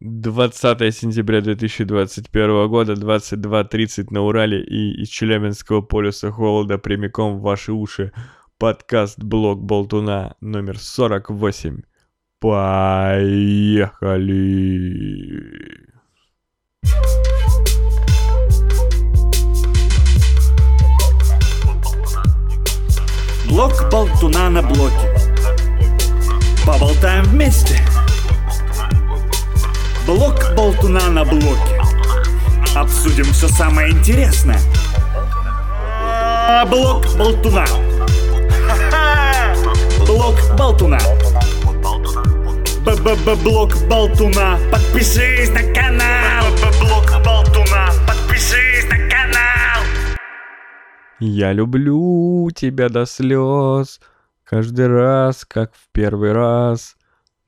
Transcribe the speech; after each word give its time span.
20 0.00 0.94
сентября 0.94 1.40
2021 1.40 2.68
года, 2.68 2.92
22.30 2.92 4.08
на 4.10 4.22
Урале 4.22 4.62
и 4.62 5.02
из 5.02 5.08
Челябинского 5.08 5.80
полюса 5.80 6.30
холода 6.30 6.76
прямиком 6.76 7.38
в 7.38 7.40
ваши 7.40 7.72
уши. 7.72 8.12
Подкаст 8.58 9.18
«Блог 9.18 9.62
Болтуна» 9.62 10.36
номер 10.42 10.78
48. 10.78 11.80
Поехали! 12.40 13.86
Блок 23.48 23.72
Болтуна 23.90 24.50
на 24.50 24.60
блоке. 24.60 25.14
Поболтаем 26.66 27.24
вместе. 27.24 27.80
Блок 30.06 30.54
Болтуна 30.54 31.10
на 31.10 31.24
блоке. 31.24 31.80
Обсудим 32.76 33.24
все 33.24 33.48
самое 33.48 33.90
интересное. 33.90 34.60
Блок 36.70 37.04
Болтуна. 37.18 37.66
Блок 40.06 40.36
Болтуна. 40.56 41.00
Б-б-б-блок 42.84 43.74
Болтуна. 43.88 44.60
Подпишись 44.70 45.50
на 45.50 45.62
канал. 45.74 46.44
Блок 46.80 47.10
Болтуна. 47.24 47.90
Подпишись 48.06 48.88
на 48.88 48.98
канал. 49.10 49.82
Я 51.18 51.52
люблю 51.52 52.48
тебя 52.54 52.88
до 52.88 53.06
слез, 53.06 53.98
каждый 54.44 54.86
раз, 54.86 55.44
как 55.44 55.72
в 55.74 55.88
первый 55.92 56.30
раз. 56.30 56.94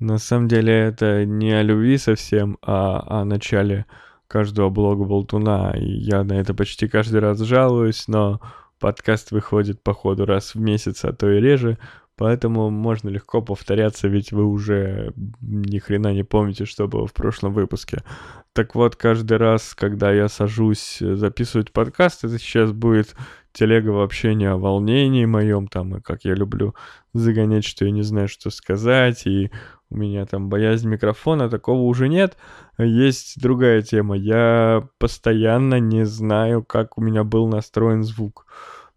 На 0.00 0.18
самом 0.18 0.46
деле 0.46 0.72
это 0.72 1.24
не 1.24 1.50
о 1.50 1.62
любви 1.62 1.98
совсем, 1.98 2.56
а 2.62 3.20
о 3.20 3.24
начале 3.24 3.84
каждого 4.28 4.70
блога 4.70 5.04
Болтуна. 5.04 5.74
Я 5.76 6.22
на 6.22 6.34
это 6.34 6.54
почти 6.54 6.86
каждый 6.86 7.18
раз 7.20 7.40
жалуюсь, 7.40 8.06
но 8.06 8.40
подкаст 8.78 9.32
выходит 9.32 9.82
по 9.82 9.92
ходу 9.92 10.24
раз 10.24 10.54
в 10.54 10.60
месяц, 10.60 11.04
а 11.04 11.12
то 11.12 11.28
и 11.28 11.40
реже. 11.40 11.78
Поэтому 12.16 12.70
можно 12.70 13.08
легко 13.08 13.42
повторяться, 13.42 14.08
ведь 14.08 14.32
вы 14.32 14.44
уже 14.44 15.12
ни 15.40 15.78
хрена 15.78 16.12
не 16.12 16.24
помните, 16.24 16.64
что 16.64 16.88
было 16.88 17.06
в 17.06 17.12
прошлом 17.12 17.52
выпуске. 17.52 18.02
Так 18.52 18.74
вот, 18.74 18.96
каждый 18.96 19.38
раз, 19.38 19.74
когда 19.74 20.12
я 20.12 20.28
сажусь 20.28 20.98
записывать 21.00 21.72
подкаст, 21.72 22.24
это 22.24 22.38
сейчас 22.38 22.72
будет 22.72 23.14
телега 23.52 23.90
вообще 23.90 24.34
не 24.34 24.46
о 24.46 24.56
волнении 24.56 25.26
моем, 25.26 25.68
там, 25.68 25.96
и 25.96 26.00
как 26.00 26.24
я 26.24 26.34
люблю 26.34 26.74
загонять, 27.14 27.64
что 27.64 27.84
я 27.84 27.92
не 27.92 28.02
знаю, 28.02 28.26
что 28.26 28.50
сказать, 28.50 29.26
и 29.26 29.52
у 29.90 29.96
меня 29.96 30.26
там 30.26 30.48
боязнь 30.48 30.88
микрофона, 30.88 31.48
такого 31.48 31.82
уже 31.82 32.08
нет. 32.08 32.36
Есть 32.78 33.40
другая 33.40 33.82
тема. 33.82 34.16
Я 34.16 34.86
постоянно 34.98 35.80
не 35.80 36.04
знаю, 36.04 36.62
как 36.62 36.98
у 36.98 37.00
меня 37.00 37.24
был 37.24 37.48
настроен 37.48 38.02
звук. 38.02 38.46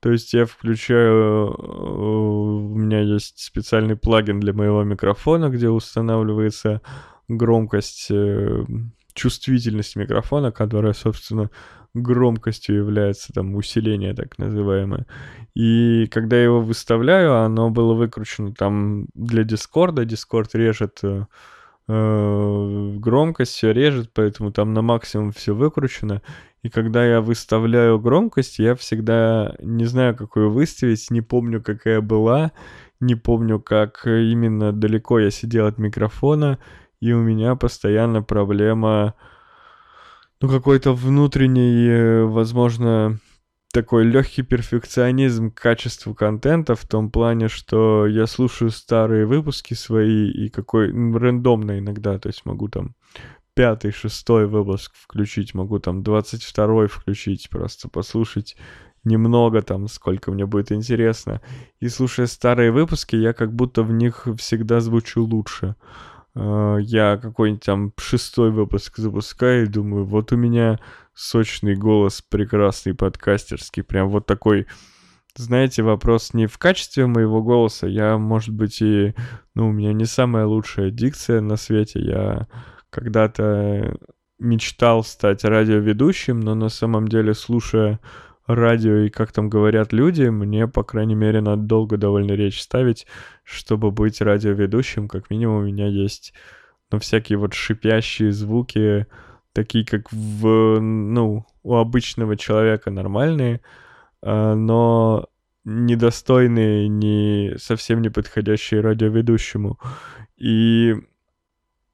То 0.01 0.11
есть 0.11 0.33
я 0.33 0.45
включаю, 0.45 1.47
э, 1.47 1.53
у 1.53 2.75
меня 2.75 3.01
есть 3.01 3.39
специальный 3.39 3.95
плагин 3.95 4.39
для 4.39 4.51
моего 4.51 4.83
микрофона, 4.83 5.49
где 5.49 5.69
устанавливается 5.69 6.81
громкость, 7.27 8.07
э, 8.09 8.65
чувствительность 9.13 9.95
микрофона, 9.95 10.51
которая, 10.51 10.93
собственно, 10.93 11.51
громкостью 11.93 12.77
является 12.77 13.33
там 13.33 13.55
усиление 13.55 14.13
так 14.13 14.37
называемое. 14.37 15.05
И 15.53 16.07
когда 16.11 16.37
я 16.37 16.43
его 16.43 16.61
выставляю, 16.61 17.35
оно 17.35 17.69
было 17.69 17.93
выкручено 17.93 18.53
там 18.53 19.07
для 19.13 19.43
Дискорда. 19.43 20.05
Дискорд 20.05 20.55
режет 20.55 20.99
э, 21.03 21.25
э, 21.87 22.93
громкость, 22.97 23.53
все 23.53 23.71
режет, 23.71 24.11
поэтому 24.13 24.51
там 24.51 24.73
на 24.73 24.81
максимум 24.81 25.31
все 25.31 25.53
выкручено. 25.53 26.21
И 26.63 26.69
когда 26.69 27.05
я 27.05 27.21
выставляю 27.21 27.99
громкость, 27.99 28.59
я 28.59 28.75
всегда 28.75 29.55
не 29.59 29.85
знаю, 29.85 30.15
какую 30.15 30.51
выставить, 30.51 31.09
не 31.09 31.21
помню, 31.21 31.61
какая 31.61 32.01
была, 32.01 32.51
не 32.99 33.15
помню, 33.15 33.59
как 33.59 34.05
именно 34.05 34.71
далеко 34.71 35.19
я 35.19 35.31
сидел 35.31 35.65
от 35.65 35.79
микрофона, 35.79 36.59
и 37.01 37.13
у 37.13 37.19
меня 37.19 37.55
постоянно 37.55 38.21
проблема, 38.21 39.15
ну, 40.41 40.49
какой-то 40.49 40.93
внутренний, 40.93 41.87
э, 41.87 42.23
возможно, 42.23 43.19
такой 43.71 44.03
легкий 44.03 44.41
перфекционизм 44.41 45.51
к 45.51 45.61
качеству 45.61 46.13
контента 46.13 46.75
в 46.75 46.85
том 46.85 47.09
плане, 47.11 47.47
что 47.47 48.07
я 48.07 48.27
слушаю 48.27 48.71
старые 48.71 49.25
выпуски 49.25 49.73
свои 49.73 50.29
и 50.29 50.49
какой 50.49 50.91
ну, 50.91 51.17
рандомно 51.17 51.79
иногда, 51.79 52.19
то 52.19 52.27
есть 52.27 52.45
могу 52.45 52.67
там 52.67 52.95
пятый, 53.53 53.91
шестой 53.91 54.47
выпуск 54.47 54.93
включить, 54.95 55.53
могу 55.53 55.79
там 55.79 56.03
двадцать 56.03 56.43
второй 56.43 56.87
включить, 56.87 57.49
просто 57.49 57.87
послушать 57.87 58.57
немного 59.03 59.61
там, 59.61 59.87
сколько 59.87 60.31
мне 60.31 60.45
будет 60.45 60.71
интересно. 60.71 61.41
И 61.79 61.87
слушая 61.87 62.27
старые 62.27 62.71
выпуски, 62.71 63.15
я 63.15 63.33
как 63.33 63.53
будто 63.53 63.83
в 63.83 63.91
них 63.91 64.27
всегда 64.37 64.79
звучу 64.79 65.23
лучше. 65.23 65.75
А, 66.35 66.77
я 66.77 67.17
какой-нибудь 67.17 67.63
там 67.63 67.93
шестой 67.97 68.51
выпуск 68.51 68.97
запускаю 68.97 69.65
и 69.65 69.69
думаю, 69.69 70.05
вот 70.05 70.31
у 70.31 70.37
меня 70.37 70.79
сочный 71.13 71.75
голос, 71.75 72.21
прекрасный 72.21 72.93
подкастерский, 72.93 73.83
прям 73.83 74.09
вот 74.09 74.25
такой, 74.25 74.67
знаете, 75.35 75.83
вопрос 75.83 76.33
не 76.33 76.47
в 76.47 76.57
качестве 76.57 77.05
моего 77.05 77.43
голоса, 77.43 77.87
я, 77.87 78.17
может 78.17 78.53
быть, 78.53 78.81
и, 78.81 79.13
ну, 79.55 79.69
у 79.69 79.71
меня 79.71 79.93
не 79.93 80.05
самая 80.05 80.45
лучшая 80.45 80.89
дикция 80.89 81.41
на 81.41 81.57
свете, 81.57 81.99
я 81.99 82.47
когда-то 82.89 83.97
мечтал 84.39 85.03
стать 85.03 85.43
радиоведущим, 85.43 86.39
но 86.39 86.55
на 86.55 86.69
самом 86.69 87.07
деле, 87.07 87.33
слушая 87.33 87.99
радио 88.55 88.97
и 88.97 89.09
как 89.09 89.31
там 89.31 89.49
говорят 89.49 89.93
люди, 89.93 90.23
мне, 90.23 90.67
по 90.67 90.83
крайней 90.83 91.15
мере, 91.15 91.41
надо 91.41 91.61
долго 91.63 91.97
довольно 91.97 92.33
речь 92.33 92.61
ставить, 92.61 93.07
чтобы 93.43 93.91
быть 93.91 94.21
радиоведущим. 94.21 95.07
Как 95.07 95.29
минимум 95.29 95.63
у 95.63 95.65
меня 95.65 95.87
есть, 95.87 96.33
ну, 96.91 96.99
всякие 96.99 97.37
вот 97.37 97.53
шипящие 97.53 98.31
звуки, 98.31 99.07
такие 99.53 99.85
как 99.85 100.11
в, 100.11 100.79
ну, 100.79 101.45
у 101.63 101.75
обычного 101.75 102.37
человека 102.37 102.91
нормальные, 102.91 103.61
а, 104.21 104.55
но 104.55 105.27
недостойные, 105.63 106.87
не 106.87 107.53
совсем 107.57 108.01
не 108.01 108.09
подходящие 108.09 108.81
радиоведущему. 108.81 109.79
И 110.37 110.95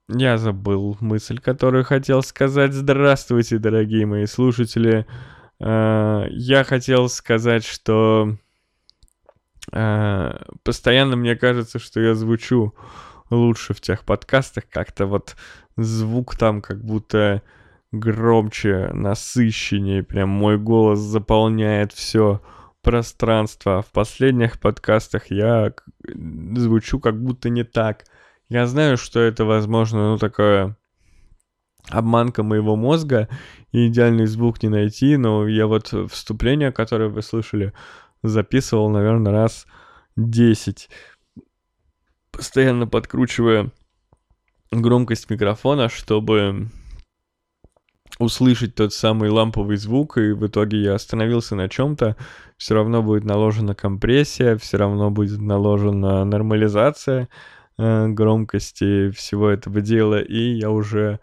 я 0.09 0.37
забыл 0.37 0.97
мысль, 1.01 1.37
которую 1.37 1.83
хотел 1.83 2.23
сказать. 2.23 2.73
Здравствуйте, 2.73 3.57
дорогие 3.57 4.05
мои 4.05 4.25
слушатели. 4.25 5.05
А, 5.59 6.25
я 6.29 6.63
хотел 6.63 7.09
сказать, 7.09 7.65
что 7.65 8.35
а, 9.71 10.41
постоянно 10.63 11.15
мне 11.15 11.35
кажется, 11.35 11.79
что 11.79 11.99
я 11.99 12.15
звучу 12.15 12.73
лучше 13.29 13.73
в 13.73 13.81
тех 13.81 14.03
подкастах, 14.03 14.65
как-то 14.69 15.05
вот 15.05 15.35
звук 15.75 16.35
там 16.35 16.61
как 16.61 16.83
будто 16.83 17.41
громче, 17.91 18.89
насыщеннее, 18.93 20.03
прям 20.03 20.29
мой 20.29 20.57
голос 20.57 20.99
заполняет 20.99 21.93
все 21.93 22.41
пространство. 22.81 23.81
В 23.81 23.91
последних 23.91 24.59
подкастах 24.59 25.29
я 25.29 25.73
звучу 26.05 26.99
как 26.99 27.21
будто 27.21 27.49
не 27.49 27.63
так. 27.63 28.05
Я 28.49 28.65
знаю, 28.65 28.97
что 28.97 29.19
это, 29.19 29.45
возможно, 29.45 30.11
ну, 30.11 30.17
такое 30.17 30.77
обманка 31.89 32.43
моего 32.43 32.75
мозга, 32.75 33.29
и 33.71 33.87
идеальный 33.87 34.25
звук 34.25 34.61
не 34.63 34.69
найти, 34.69 35.17
но 35.17 35.47
я 35.47 35.67
вот 35.67 35.93
вступление, 36.11 36.71
которое 36.71 37.09
вы 37.09 37.21
слышали, 37.21 37.73
записывал, 38.23 38.89
наверное, 38.89 39.31
раз 39.31 39.67
10, 40.15 40.89
постоянно 42.31 42.87
подкручивая 42.87 43.71
громкость 44.71 45.29
микрофона, 45.29 45.89
чтобы 45.89 46.69
услышать 48.19 48.75
тот 48.75 48.93
самый 48.93 49.29
ламповый 49.29 49.77
звук, 49.77 50.17
и 50.17 50.31
в 50.31 50.47
итоге 50.47 50.81
я 50.81 50.95
остановился 50.95 51.55
на 51.55 51.69
чем-то, 51.69 52.15
все 52.57 52.73
равно 52.73 53.03
будет 53.03 53.23
наложена 53.23 53.75
компрессия, 53.75 54.57
все 54.57 54.77
равно 54.77 55.11
будет 55.11 55.39
наложена 55.39 56.25
нормализация 56.25 57.29
э, 57.77 58.07
громкости 58.07 59.11
всего 59.11 59.49
этого 59.49 59.81
дела, 59.81 60.19
и 60.19 60.57
я 60.57 60.71
уже 60.71 61.19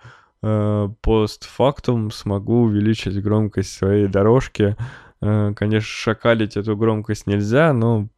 постфактум 1.00 2.10
смогу 2.10 2.62
увеличить 2.62 3.22
громкость 3.22 3.72
своей 3.72 4.08
дорожки. 4.08 4.76
Э, 5.20 5.52
конечно, 5.54 5.88
шакалить 5.88 6.56
эту 6.56 6.76
громкость 6.76 7.26
нельзя, 7.26 7.72
но 7.72 8.08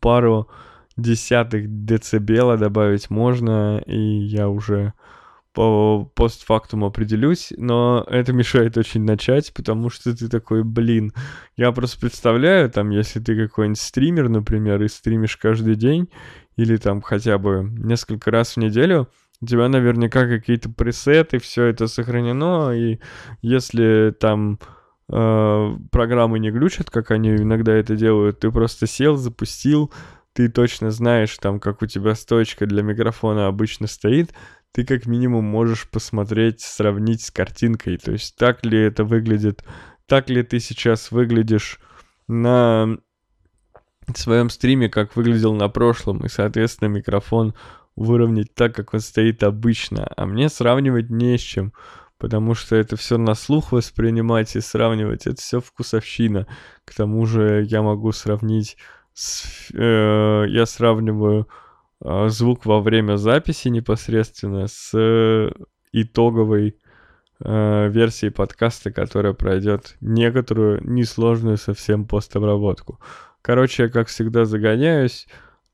пару 0.00 0.48
десятых 0.96 1.84
децибела 1.84 2.56
добавить 2.56 3.10
можно, 3.10 3.82
и 3.86 3.98
я 3.98 4.48
уже 4.48 4.94
по 5.52 6.10
постфактум 6.16 6.84
определюсь, 6.84 7.52
но 7.56 8.04
это 8.08 8.32
мешает 8.32 8.76
очень 8.76 9.04
начать, 9.04 9.54
потому 9.54 9.88
что 9.88 10.16
ты 10.16 10.28
такой, 10.28 10.64
блин, 10.64 11.12
я 11.56 11.70
просто 11.70 12.00
представляю, 12.00 12.68
там, 12.70 12.90
если 12.90 13.20
ты 13.20 13.36
какой-нибудь 13.36 13.80
стример, 13.80 14.28
например, 14.28 14.82
и 14.82 14.88
стримишь 14.88 15.36
каждый 15.36 15.76
день, 15.76 16.08
или 16.56 16.76
там 16.76 17.02
хотя 17.02 17.38
бы 17.38 17.68
несколько 17.70 18.32
раз 18.32 18.54
в 18.54 18.56
неделю, 18.56 19.08
у 19.44 19.46
тебя 19.46 19.68
наверняка 19.68 20.26
какие-то 20.26 20.70
пресеты, 20.70 21.38
все 21.38 21.66
это 21.66 21.86
сохранено, 21.86 22.72
и 22.72 22.98
если 23.42 24.14
там 24.18 24.58
э, 25.08 25.76
программы 25.92 26.38
не 26.38 26.50
глючат, 26.50 26.90
как 26.90 27.10
они 27.10 27.36
иногда 27.36 27.72
это 27.72 27.94
делают, 27.94 28.40
ты 28.40 28.50
просто 28.50 28.86
сел, 28.86 29.16
запустил, 29.16 29.92
ты 30.32 30.48
точно 30.48 30.90
знаешь, 30.90 31.36
там, 31.38 31.60
как 31.60 31.82
у 31.82 31.86
тебя 31.86 32.14
стоечка 32.14 32.66
для 32.66 32.82
микрофона 32.82 33.46
обычно 33.46 33.86
стоит, 33.86 34.34
ты 34.72 34.84
как 34.84 35.06
минимум 35.06 35.44
можешь 35.44 35.88
посмотреть, 35.88 36.60
сравнить 36.60 37.22
с 37.22 37.30
картинкой. 37.30 37.98
То 37.98 38.12
есть 38.12 38.36
так 38.36 38.64
ли 38.64 38.78
это 38.80 39.04
выглядит, 39.04 39.62
так 40.06 40.30
ли 40.30 40.42
ты 40.42 40.58
сейчас 40.58 41.12
выглядишь 41.12 41.78
на 42.26 42.96
своем 44.14 44.50
стриме, 44.50 44.88
как 44.88 45.16
выглядел 45.16 45.54
на 45.54 45.68
прошлом, 45.68 46.24
и, 46.24 46.28
соответственно, 46.28 46.88
микрофон 46.88 47.54
выровнять 47.96 48.54
так, 48.54 48.74
как 48.74 48.94
он 48.94 49.00
стоит 49.00 49.42
обычно. 49.42 50.06
А 50.16 50.26
мне 50.26 50.48
сравнивать 50.48 51.10
не 51.10 51.38
с 51.38 51.40
чем, 51.40 51.72
потому 52.18 52.54
что 52.54 52.76
это 52.76 52.96
все 52.96 53.18
на 53.18 53.34
слух 53.34 53.72
воспринимать 53.72 54.56
и 54.56 54.60
сравнивать, 54.60 55.26
это 55.26 55.40
все 55.40 55.60
вкусовщина. 55.60 56.46
К 56.84 56.94
тому 56.94 57.26
же 57.26 57.64
я 57.68 57.82
могу 57.82 58.12
сравнить, 58.12 58.76
с, 59.12 59.70
э, 59.72 60.44
я 60.48 60.66
сравниваю 60.66 61.48
а, 62.04 62.28
звук 62.28 62.66
во 62.66 62.80
время 62.80 63.16
записи 63.16 63.68
непосредственно 63.68 64.66
с 64.66 64.90
э, 64.94 65.50
итоговой 65.92 66.76
э, 67.40 67.88
версией 67.88 68.32
подкаста, 68.32 68.90
которая 68.90 69.32
пройдет 69.32 69.96
некоторую 70.00 70.80
несложную 70.86 71.56
совсем 71.56 72.06
постобработку. 72.06 73.00
Короче, 73.40 73.84
я 73.84 73.88
как 73.88 74.08
всегда 74.08 74.44
загоняюсь, 74.44 75.26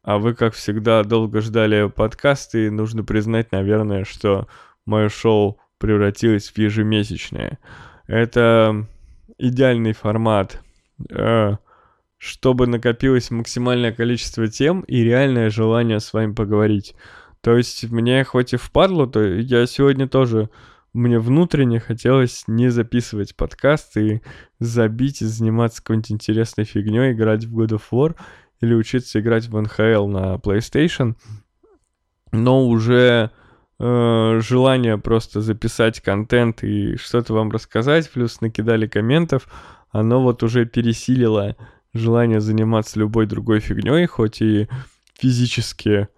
а 0.02 0.19
вы, 0.19 0.35
как 0.35 0.55
всегда, 0.55 1.02
долго 1.05 1.41
ждали 1.41 1.88
подкасты, 1.88 2.67
и 2.67 2.70
нужно 2.70 3.05
признать, 3.05 3.52
наверное, 3.52 4.05
что 4.05 4.49
мое 4.87 5.08
шоу 5.08 5.58
превратилось 5.79 6.50
в 6.50 6.58
ежемесячное. 6.58 7.58
Это 8.06 8.87
идеальный 9.38 9.93
формат. 9.93 10.61
Э, 11.11 11.56
чтобы 12.20 12.67
накопилось 12.67 13.31
максимальное 13.31 13.93
количество 13.93 14.47
тем 14.47 14.82
и 14.82 15.02
реальное 15.02 15.49
желание 15.49 16.00
с 16.00 16.12
вами 16.12 16.35
поговорить. 16.35 16.94
То 17.41 17.56
есть 17.56 17.91
мне 17.91 18.23
хоть 18.25 18.53
и 18.53 18.58
впадло, 18.58 19.06
то 19.06 19.25
я 19.25 19.64
сегодня 19.64 20.06
тоже, 20.06 20.50
мне 20.93 21.19
внутренне 21.19 21.81
хотелось 21.81 22.44
не 22.46 22.69
записывать 22.69 23.35
подкаст 23.37 23.96
и 23.96 24.20
забить 24.58 25.23
и 25.23 25.25
заниматься 25.25 25.82
какой-нибудь 25.82 26.12
интересной 26.12 26.64
фигней, 26.64 27.12
играть 27.12 27.46
в 27.46 27.58
God 27.58 27.70
of 27.79 27.82
War 27.91 28.14
или 28.61 28.75
учиться 28.75 29.21
играть 29.21 29.47
в 29.47 29.57
NHL 29.57 30.07
на 30.07 30.35
PlayStation. 30.37 31.15
Но 32.33 32.67
уже 32.67 33.31
э, 33.79 34.41
желание 34.43 34.99
просто 34.99 35.41
записать 35.41 36.01
контент 36.01 36.62
и 36.62 36.97
что-то 36.97 37.35
вам 37.35 37.51
рассказать, 37.51 38.11
плюс 38.11 38.41
накидали 38.41 38.87
комментов, 38.87 39.49
оно 39.91 40.23
вот 40.23 40.43
уже 40.43 40.67
пересилило 40.67 41.57
желание 41.93 42.41
заниматься 42.41 42.99
любой 42.99 43.27
другой 43.27 43.61
фигней, 43.61 44.07
хоть 44.07 44.41
и 44.41 44.69
физически 45.19 46.09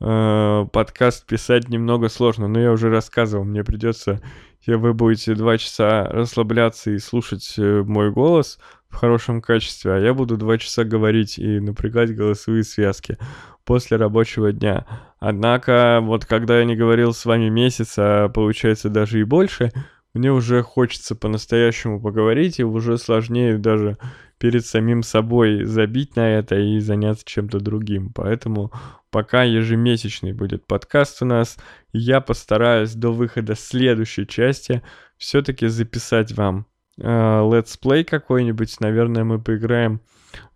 э, 0.00 0.66
подкаст 0.72 1.26
писать 1.26 1.68
немного 1.68 2.08
сложно, 2.08 2.48
но 2.48 2.60
я 2.60 2.72
уже 2.72 2.88
рассказывал, 2.88 3.44
мне 3.44 3.62
придется, 3.62 4.22
если 4.60 4.74
вы 4.74 4.94
будете 4.94 5.34
два 5.34 5.58
часа 5.58 6.04
расслабляться 6.06 6.90
и 6.90 6.98
слушать 6.98 7.54
э, 7.58 7.82
мой 7.82 8.10
голос 8.10 8.58
в 8.88 8.96
хорошем 8.96 9.42
качестве, 9.42 9.92
а 9.92 9.98
я 9.98 10.14
буду 10.14 10.36
два 10.36 10.58
часа 10.58 10.84
говорить 10.84 11.38
и 11.38 11.60
напрягать 11.60 12.14
голосовые 12.14 12.64
связки 12.64 13.18
после 13.64 13.96
рабочего 13.96 14.52
дня. 14.52 14.86
Однако, 15.18 16.00
вот 16.02 16.24
когда 16.24 16.58
я 16.58 16.64
не 16.64 16.76
говорил 16.76 17.12
с 17.12 17.24
вами 17.24 17.48
месяц, 17.48 17.94
а 17.98 18.28
получается 18.28 18.88
даже 18.88 19.20
и 19.20 19.24
больше, 19.24 19.72
мне 20.14 20.32
уже 20.32 20.62
хочется 20.62 21.14
по-настоящему 21.14 22.00
поговорить, 22.00 22.58
и 22.58 22.64
уже 22.64 22.96
сложнее 22.96 23.58
даже 23.58 23.98
перед 24.38 24.64
самим 24.64 25.02
собой 25.02 25.64
забить 25.64 26.16
на 26.16 26.30
это 26.30 26.56
и 26.56 26.78
заняться 26.80 27.24
чем-то 27.26 27.60
другим. 27.60 28.12
Поэтому 28.14 28.72
пока 29.10 29.42
ежемесячный 29.42 30.32
будет 30.32 30.66
подкаст 30.66 31.22
у 31.22 31.26
нас, 31.26 31.58
я 31.92 32.20
постараюсь 32.20 32.94
до 32.94 33.12
выхода 33.12 33.54
следующей 33.54 34.26
части 34.26 34.82
все-таки 35.18 35.66
записать 35.66 36.32
вам 36.32 36.66
let's 36.98 37.57
play 37.57 38.04
какой-нибудь. 38.04 38.80
Наверное, 38.80 39.24
мы 39.24 39.40
поиграем 39.40 40.00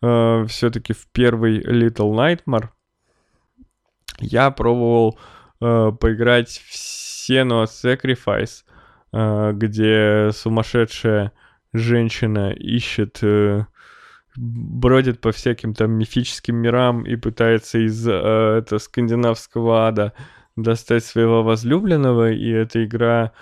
э, 0.01 0.45
все-таки 0.49 0.93
в 0.93 1.07
первый 1.13 1.61
Little 1.61 2.13
Nightmare. 2.13 2.69
Я 4.19 4.51
пробовал 4.51 5.19
э, 5.61 5.93
поиграть 5.99 6.49
в 6.51 6.75
Senua 6.75 7.65
Sacrifice, 7.65 8.65
э, 9.13 9.53
где 9.55 10.31
сумасшедшая 10.33 11.33
женщина 11.73 12.53
ищет 12.53 13.19
э, 13.23 13.65
бродит 14.37 15.21
по 15.21 15.33
всяким 15.33 15.75
там 15.75 15.93
мифическим 15.93 16.57
мирам 16.57 17.05
и 17.05 17.17
пытается 17.17 17.79
из 17.79 18.07
э, 18.07 18.13
это, 18.13 18.79
скандинавского 18.79 19.87
ада 19.87 20.13
достать 20.57 21.05
своего 21.05 21.43
возлюбленного, 21.43 22.31
и 22.31 22.49
эта 22.51 22.85
игра 22.85 23.33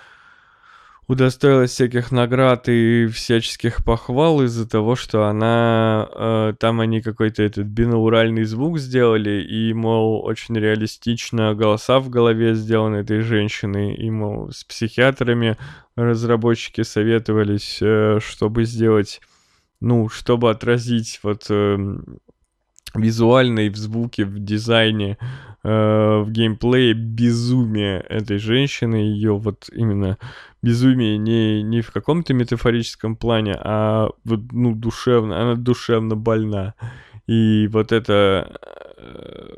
удостоилась 1.11 1.71
всяких 1.71 2.11
наград 2.11 2.69
и 2.69 3.07
всяческих 3.07 3.83
похвал 3.83 4.41
из-за 4.43 4.67
того, 4.67 4.95
что 4.95 5.25
она... 5.25 6.07
Э, 6.13 6.53
там 6.57 6.79
они 6.79 7.01
какой-то 7.01 7.43
этот 7.43 7.67
бинауральный 7.67 8.45
звук 8.45 8.79
сделали, 8.79 9.41
и, 9.43 9.73
мол, 9.73 10.23
очень 10.23 10.55
реалистично 10.55 11.53
голоса 11.53 11.99
в 11.99 12.09
голове 12.09 12.55
сделаны 12.55 12.97
этой 12.97 13.21
женщины, 13.21 13.93
и, 13.93 14.09
мол, 14.09 14.51
с 14.51 14.63
психиатрами 14.63 15.57
разработчики 15.95 16.83
советовались, 16.83 17.79
э, 17.81 18.19
чтобы 18.21 18.65
сделать 18.65 19.21
ну, 19.81 20.09
чтобы 20.09 20.51
отразить 20.51 21.19
вот 21.23 21.47
э, 21.49 21.97
визуально 22.95 23.69
в 23.69 23.75
звуке, 23.75 24.25
в 24.25 24.39
дизайне, 24.39 25.17
э, 25.63 26.21
в 26.23 26.27
геймплее 26.29 26.93
безумие 26.93 27.99
этой 28.01 28.37
женщины, 28.37 28.95
ее 28.95 29.37
вот 29.37 29.69
именно 29.73 30.17
безумие 30.61 31.17
не, 31.17 31.63
не 31.63 31.81
в 31.81 31.91
каком-то 31.91 32.33
метафорическом 32.33 33.15
плане, 33.15 33.55
а 33.59 34.09
вот, 34.23 34.39
ну, 34.51 34.75
душевно, 34.75 35.41
она 35.41 35.55
душевно 35.55 36.15
больна. 36.15 36.75
И 37.27 37.67
вот 37.71 37.91
это... 37.91 38.59
Э, 38.97 39.55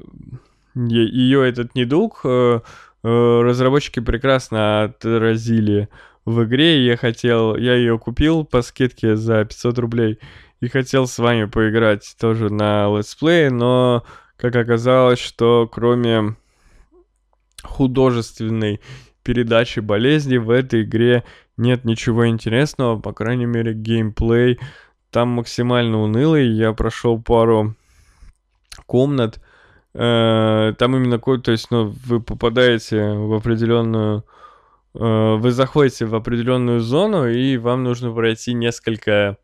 ее 0.75 1.47
этот 1.47 1.75
недуг 1.75 2.21
э, 2.23 2.61
э, 3.03 3.41
разработчики 3.43 3.99
прекрасно 3.99 4.83
отразили 4.83 5.87
в 6.25 6.43
игре, 6.43 6.85
я 6.85 6.97
хотел, 6.97 7.55
я 7.55 7.75
ее 7.75 7.99
купил 7.99 8.43
по 8.43 8.61
скидке 8.61 9.15
за 9.15 9.45
500 9.45 9.77
рублей 9.77 10.19
и 10.61 10.67
хотел 10.69 11.05
с 11.05 11.19
вами 11.19 11.45
поиграть 11.45 12.15
тоже 12.19 12.51
на 12.51 12.87
летсплее, 12.87 13.51
но 13.51 14.03
как 14.37 14.55
оказалось, 14.55 15.19
что 15.19 15.69
кроме 15.71 16.35
художественной 17.61 18.81
передачи 19.23 19.79
болезни 19.79 20.37
в 20.37 20.49
этой 20.49 20.83
игре 20.83 21.23
нет 21.57 21.85
ничего 21.85 22.27
интересного, 22.27 22.99
по 22.99 23.13
крайней 23.13 23.45
мере 23.45 23.73
геймплей 23.73 24.59
там 25.11 25.29
максимально 25.29 26.01
унылый, 26.01 26.47
я 26.47 26.73
прошел 26.73 27.21
пару 27.21 27.75
комнат, 28.87 29.39
э, 29.93 30.73
там 30.77 30.95
именно, 30.95 31.19
то 31.19 31.51
есть, 31.51 31.69
ну, 31.69 31.93
вы 32.05 32.19
попадаете 32.19 33.13
в 33.13 33.33
определенную 33.33 34.23
Э, 34.95 35.35
вы 35.37 35.51
заходите 35.51 36.05
в 36.05 36.15
определенную 36.15 36.79
зону, 36.79 37.27
и 37.27 37.57
вам 37.57 37.83
нужно 37.83 38.11
пройти 38.13 38.53
несколько 38.53 39.37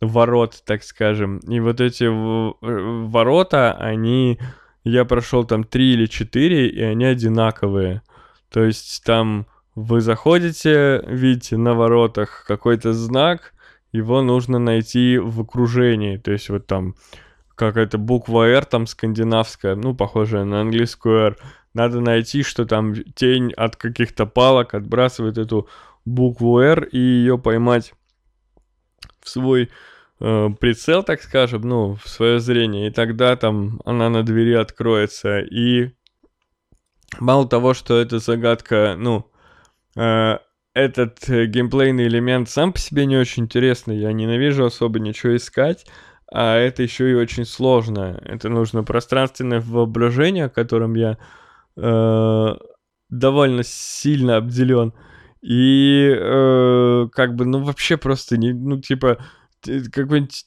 ворот, 0.00 0.62
так 0.64 0.82
скажем. 0.82 1.38
И 1.38 1.60
вот 1.60 1.80
эти 1.80 2.04
э, 2.04 2.52
ворота, 3.06 3.72
они... 3.74 4.38
Я 4.84 5.04
прошел 5.04 5.44
там 5.44 5.62
три 5.62 5.92
или 5.92 6.06
четыре, 6.06 6.68
и 6.68 6.82
они 6.82 7.04
одинаковые. 7.04 8.02
То 8.52 8.64
есть 8.64 9.02
там 9.04 9.46
вы 9.74 10.00
заходите, 10.00 11.02
видите 11.06 11.56
на 11.56 11.74
воротах 11.74 12.44
какой-то 12.46 12.92
знак, 12.92 13.54
его 13.92 14.22
нужно 14.22 14.58
найти 14.58 15.18
в 15.18 15.40
окружении. 15.40 16.18
То 16.18 16.32
есть 16.32 16.50
вот 16.50 16.66
там 16.66 16.94
какая-то 17.54 17.96
буква 17.98 18.48
R 18.48 18.64
там 18.66 18.86
скандинавская, 18.86 19.74
ну, 19.74 19.94
похожая 19.94 20.44
на 20.44 20.60
английскую 20.60 21.18
R 21.26 21.38
надо 21.74 22.00
найти, 22.00 22.42
что 22.42 22.66
там 22.66 22.94
тень 23.14 23.52
от 23.54 23.76
каких-то 23.76 24.26
палок 24.26 24.74
отбрасывает 24.74 25.38
эту 25.38 25.68
букву 26.04 26.58
R 26.58 26.84
и 26.84 26.98
ее 26.98 27.38
поймать 27.38 27.94
в 29.22 29.30
свой 29.30 29.70
э, 30.20 30.48
прицел, 30.60 31.02
так 31.02 31.22
скажем, 31.22 31.62
ну, 31.62 31.94
в 31.94 32.06
свое 32.08 32.38
зрение. 32.40 32.88
И 32.88 32.90
тогда 32.90 33.36
там 33.36 33.80
она 33.86 34.10
на 34.10 34.22
двери 34.22 34.52
откроется. 34.52 35.40
И 35.40 35.92
мало 37.20 37.48
того, 37.48 37.74
что 37.74 37.98
эта 37.98 38.18
загадка, 38.18 38.94
ну, 38.98 39.30
э, 39.96 40.38
этот 40.74 41.18
геймплейный 41.28 42.06
элемент 42.06 42.48
сам 42.48 42.72
по 42.72 42.78
себе 42.78 43.06
не 43.06 43.16
очень 43.16 43.44
интересный, 43.44 43.98
я 43.98 44.12
ненавижу 44.12 44.64
особо 44.64 44.98
ничего 44.98 45.36
искать, 45.36 45.86
а 46.32 46.56
это 46.56 46.82
еще 46.82 47.10
и 47.10 47.14
очень 47.14 47.44
сложно. 47.44 48.18
Это 48.24 48.48
нужно 48.48 48.82
пространственное 48.82 49.60
воображение, 49.60 50.46
о 50.46 50.50
котором 50.50 50.94
я 50.94 51.18
Э, 51.76 52.54
довольно 53.08 53.62
сильно 53.64 54.36
обделен. 54.36 54.92
И 55.42 56.08
э, 56.14 57.08
как 57.12 57.34
бы, 57.34 57.44
ну 57.44 57.62
вообще 57.62 57.96
просто 57.96 58.36
не, 58.36 58.52
ну 58.52 58.80
типа 58.80 59.18
какой-нибудь 59.62 60.46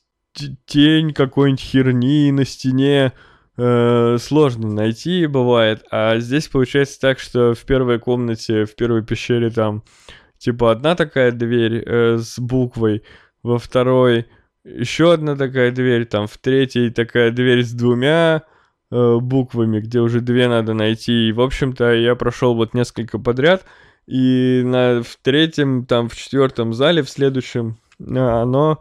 тень 0.65 1.13
какой-нибудь 1.13 1.61
херни 1.61 2.31
на 2.31 2.45
стене 2.45 3.13
э, 3.57 4.17
сложно 4.19 4.69
найти 4.69 5.25
бывает. 5.27 5.83
А 5.91 6.17
здесь 6.19 6.47
получается 6.47 6.99
так, 6.99 7.19
что 7.19 7.53
в 7.53 7.61
первой 7.65 7.99
комнате, 7.99 8.65
в 8.65 8.75
первой 8.75 9.03
пещере 9.03 9.49
там 9.49 9.83
типа 10.37 10.71
одна 10.71 10.95
такая 10.95 11.31
дверь 11.31 11.83
э, 11.85 12.17
с 12.17 12.39
буквой, 12.39 13.03
во 13.43 13.57
второй 13.59 14.27
еще 14.65 15.13
одна 15.13 15.35
такая 15.35 15.71
дверь, 15.71 16.05
там 16.05 16.27
в 16.27 16.37
третьей 16.39 16.89
такая 16.89 17.31
дверь 17.31 17.63
с 17.63 17.71
двумя 17.71 18.43
э, 18.91 19.17
буквами, 19.17 19.79
где 19.79 19.99
уже 19.99 20.21
две 20.21 20.47
надо 20.47 20.73
найти. 20.73 21.29
И, 21.29 21.31
в 21.31 21.41
общем-то, 21.41 21.93
я 21.93 22.15
прошел 22.15 22.55
вот 22.55 22.73
несколько 22.73 23.19
подряд, 23.19 23.63
и 24.07 24.61
на, 24.65 25.03
в 25.03 25.17
третьем, 25.21 25.85
там, 25.85 26.09
в 26.09 26.15
четвертом 26.15 26.73
зале, 26.73 27.03
в 27.03 27.09
следующем, 27.09 27.77
э, 27.99 28.17
оно 28.17 28.79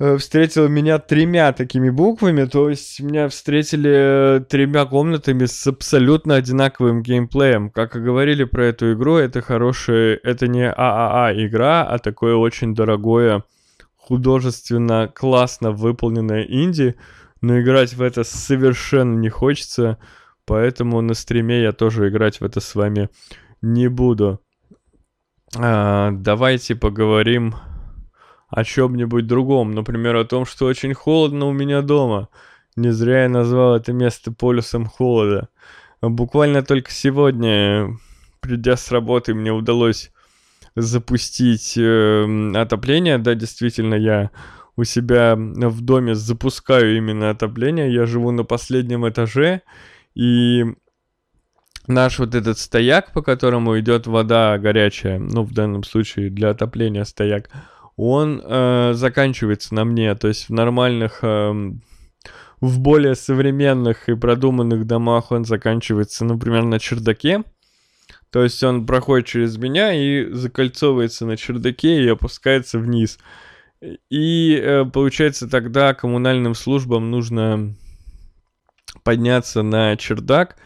э, 0.00 0.16
встретило 0.16 0.66
меня 0.66 0.98
тремя 0.98 1.52
такими 1.52 1.90
буквами, 1.90 2.46
то 2.46 2.68
есть 2.68 2.98
меня 2.98 3.28
встретили 3.28 4.38
э, 4.38 4.40
тремя 4.40 4.84
комнатами 4.86 5.44
с 5.44 5.64
абсолютно 5.68 6.34
одинаковым 6.34 7.02
геймплеем. 7.02 7.70
Как 7.70 7.94
и 7.94 8.00
говорили 8.00 8.42
про 8.42 8.66
эту 8.66 8.94
игру, 8.94 9.16
это 9.16 9.42
хорошая, 9.42 10.18
это 10.24 10.48
не 10.48 10.68
ААА 10.68 11.32
игра, 11.46 11.84
а 11.84 11.98
такое 11.98 12.34
очень 12.34 12.74
дорогое 12.74 13.44
художественно 14.10 15.06
классно 15.06 15.70
выполненная 15.70 16.42
инди, 16.42 16.96
но 17.40 17.60
играть 17.60 17.94
в 17.94 18.02
это 18.02 18.24
совершенно 18.24 19.14
не 19.14 19.28
хочется, 19.28 19.98
поэтому 20.46 21.00
на 21.00 21.14
стриме 21.14 21.62
я 21.62 21.70
тоже 21.70 22.08
играть 22.08 22.40
в 22.40 22.44
это 22.44 22.58
с 22.58 22.74
вами 22.74 23.08
не 23.62 23.88
буду. 23.88 24.40
А, 25.56 26.10
давайте 26.10 26.74
поговорим 26.74 27.54
о 28.50 28.64
чем-нибудь 28.64 29.26
другом, 29.26 29.72
например, 29.72 30.16
о 30.16 30.24
том, 30.24 30.44
что 30.44 30.66
очень 30.66 30.94
холодно 30.94 31.46
у 31.46 31.52
меня 31.52 31.82
дома. 31.82 32.28
Не 32.76 32.90
зря 32.92 33.24
я 33.24 33.28
назвал 33.28 33.76
это 33.76 33.92
место 33.92 34.32
полюсом 34.32 34.86
холода. 34.86 35.48
Буквально 36.02 36.62
только 36.62 36.90
сегодня, 36.90 37.96
придя 38.40 38.76
с 38.76 38.90
работы, 38.90 39.34
мне 39.34 39.52
удалось 39.52 40.10
запустить 40.74 41.74
э, 41.76 42.52
отопление. 42.54 43.18
Да, 43.18 43.34
действительно, 43.34 43.94
я 43.94 44.30
у 44.76 44.84
себя 44.84 45.36
в 45.36 45.80
доме 45.82 46.14
запускаю 46.14 46.96
именно 46.96 47.30
отопление. 47.30 47.92
Я 47.92 48.06
живу 48.06 48.30
на 48.30 48.44
последнем 48.44 49.08
этаже, 49.08 49.62
и 50.14 50.64
наш 51.86 52.18
вот 52.18 52.34
этот 52.34 52.58
стояк, 52.58 53.12
по 53.12 53.22
которому 53.22 53.78
идет 53.78 54.06
вода 54.06 54.56
горячая, 54.58 55.18
ну, 55.18 55.42
в 55.42 55.52
данном 55.52 55.84
случае 55.84 56.30
для 56.30 56.50
отопления 56.50 57.04
стояк, 57.04 57.50
он 57.96 58.40
э, 58.42 58.92
заканчивается 58.94 59.74
на 59.74 59.84
мне. 59.84 60.14
То 60.14 60.28
есть 60.28 60.48
в 60.48 60.52
нормальных, 60.52 61.20
э, 61.22 61.52
в 62.60 62.78
более 62.80 63.14
современных 63.14 64.08
и 64.08 64.14
продуманных 64.14 64.86
домах 64.86 65.32
он 65.32 65.44
заканчивается, 65.44 66.24
например, 66.24 66.64
на 66.64 66.78
чердаке. 66.78 67.44
То 68.30 68.44
есть 68.44 68.62
он 68.62 68.86
проходит 68.86 69.26
через 69.26 69.56
меня 69.56 69.92
и 69.92 70.30
закольцовывается 70.32 71.26
на 71.26 71.36
чердаке 71.36 72.04
и 72.04 72.08
опускается 72.08 72.78
вниз. 72.78 73.18
И 74.10 74.60
э, 74.62 74.84
получается 74.84 75.48
тогда 75.48 75.94
коммунальным 75.94 76.54
службам 76.54 77.10
нужно 77.10 77.74
подняться 79.02 79.62
на 79.62 79.96
чердак 79.96 80.56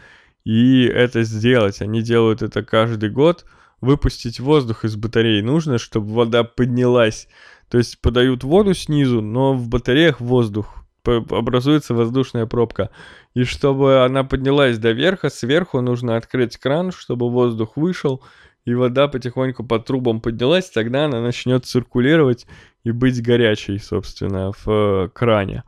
и 0.43 0.83
это 0.85 1.23
сделать. 1.23 1.81
Они 1.81 2.01
делают 2.01 2.41
это 2.41 2.63
каждый 2.63 3.09
год. 3.09 3.45
Выпустить 3.81 4.39
воздух 4.39 4.85
из 4.85 4.95
батареи 4.95 5.41
нужно, 5.41 5.77
чтобы 5.77 6.13
вода 6.13 6.43
поднялась. 6.43 7.27
То 7.69 7.77
есть 7.77 7.99
подают 8.01 8.43
воду 8.43 8.73
снизу, 8.73 9.21
но 9.21 9.53
в 9.53 9.67
батареях 9.67 10.21
воздух 10.21 10.85
образуется 11.03 11.93
воздушная 11.93 12.45
пробка. 12.45 12.89
И 13.33 13.43
чтобы 13.43 14.03
она 14.03 14.23
поднялась 14.23 14.77
до 14.77 14.91
верха, 14.91 15.29
сверху 15.29 15.81
нужно 15.81 16.15
открыть 16.15 16.57
кран, 16.57 16.91
чтобы 16.91 17.29
воздух 17.29 17.75
вышел, 17.75 18.23
и 18.65 18.73
вода 18.73 19.07
потихоньку 19.07 19.63
по 19.63 19.79
трубам 19.79 20.21
поднялась, 20.21 20.69
тогда 20.69 21.05
она 21.05 21.21
начнет 21.21 21.65
циркулировать 21.65 22.47
и 22.83 22.91
быть 22.91 23.21
горячей, 23.21 23.77
собственно, 23.77 24.51
в 24.51 24.67
э, 24.67 25.09
кране. 25.13 25.63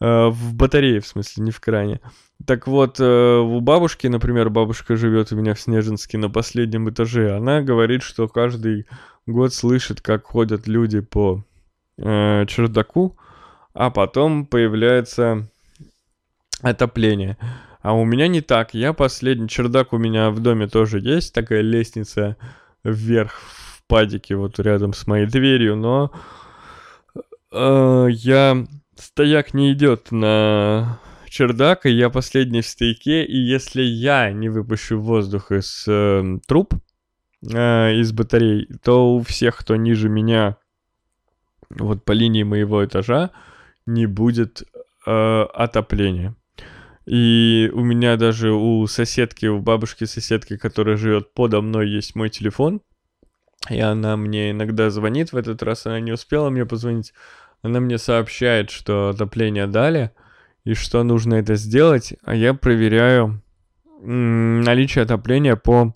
Э, 0.00 0.28
в 0.28 0.54
батарее, 0.54 1.00
в 1.00 1.06
смысле, 1.06 1.44
не 1.44 1.50
в 1.50 1.60
кране. 1.60 2.00
Так 2.46 2.66
вот, 2.66 2.98
э, 2.98 3.38
у 3.38 3.60
бабушки, 3.60 4.06
например, 4.06 4.50
бабушка 4.50 4.96
живет 4.96 5.32
у 5.32 5.36
меня 5.36 5.54
в 5.54 5.60
Снежинске 5.60 6.18
на 6.18 6.30
последнем 6.30 6.88
этаже, 6.90 7.36
она 7.36 7.60
говорит, 7.60 8.02
что 8.02 8.28
каждый 8.28 8.86
год 9.26 9.52
слышит, 9.52 10.00
как 10.00 10.26
ходят 10.26 10.66
люди 10.66 11.00
по 11.00 11.44
э, 11.98 12.46
чердаку, 12.46 13.16
а 13.74 13.90
потом 13.90 14.46
появляется 14.46 15.48
отопление. 16.62 17.36
А 17.82 17.94
у 17.94 18.04
меня 18.04 18.28
не 18.28 18.40
так. 18.40 18.74
Я 18.74 18.92
последний 18.92 19.48
чердак 19.48 19.92
у 19.92 19.98
меня 19.98 20.30
в 20.30 20.40
доме 20.40 20.68
тоже 20.68 21.00
есть, 21.00 21.34
такая 21.34 21.60
лестница 21.60 22.36
вверх 22.84 23.40
в 23.40 23.82
падике 23.86 24.36
вот 24.36 24.58
рядом 24.58 24.92
с 24.94 25.06
моей 25.06 25.26
дверью, 25.26 25.76
но 25.76 26.12
э, 27.52 28.06
я 28.10 28.66
стояк 28.96 29.54
не 29.54 29.72
идет 29.72 30.12
на 30.12 30.98
чердак, 31.32 31.86
и 31.86 31.90
я 31.90 32.10
последний 32.10 32.60
в 32.60 32.66
стейке, 32.66 33.24
и 33.24 33.36
если 33.36 33.82
я 33.82 34.30
не 34.32 34.50
выпущу 34.50 35.00
воздух 35.00 35.50
из 35.50 35.84
э, 35.88 36.38
труб, 36.46 36.74
э, 37.42 37.94
из 37.94 38.12
батарей, 38.12 38.68
то 38.84 39.14
у 39.14 39.22
всех, 39.22 39.56
кто 39.56 39.76
ниже 39.76 40.10
меня, 40.10 40.58
вот 41.70 42.04
по 42.04 42.12
линии 42.12 42.42
моего 42.42 42.84
этажа, 42.84 43.30
не 43.86 44.04
будет 44.04 44.62
э, 45.06 45.42
отопления. 45.54 46.36
И 47.06 47.70
у 47.72 47.80
меня 47.80 48.16
даже 48.16 48.52
у 48.52 48.86
соседки, 48.86 49.46
у 49.46 49.58
бабушки 49.58 50.04
соседки, 50.04 50.58
которая 50.58 50.96
живет 50.96 51.32
подо 51.32 51.62
мной, 51.62 51.88
есть 51.88 52.14
мой 52.14 52.28
телефон. 52.28 52.82
И 53.70 53.80
она 53.80 54.16
мне 54.16 54.50
иногда 54.50 54.90
звонит. 54.90 55.32
В 55.32 55.36
этот 55.36 55.62
раз 55.62 55.86
она 55.86 55.98
не 55.98 56.12
успела 56.12 56.50
мне 56.50 56.66
позвонить. 56.66 57.12
Она 57.62 57.80
мне 57.80 57.98
сообщает, 57.98 58.70
что 58.70 59.08
отопление 59.08 59.66
дали 59.66 60.12
и 60.64 60.74
что 60.74 61.02
нужно 61.02 61.34
это 61.34 61.56
сделать. 61.56 62.14
А 62.22 62.34
я 62.34 62.54
проверяю 62.54 63.42
наличие 64.00 65.02
отопления 65.02 65.56
по 65.56 65.94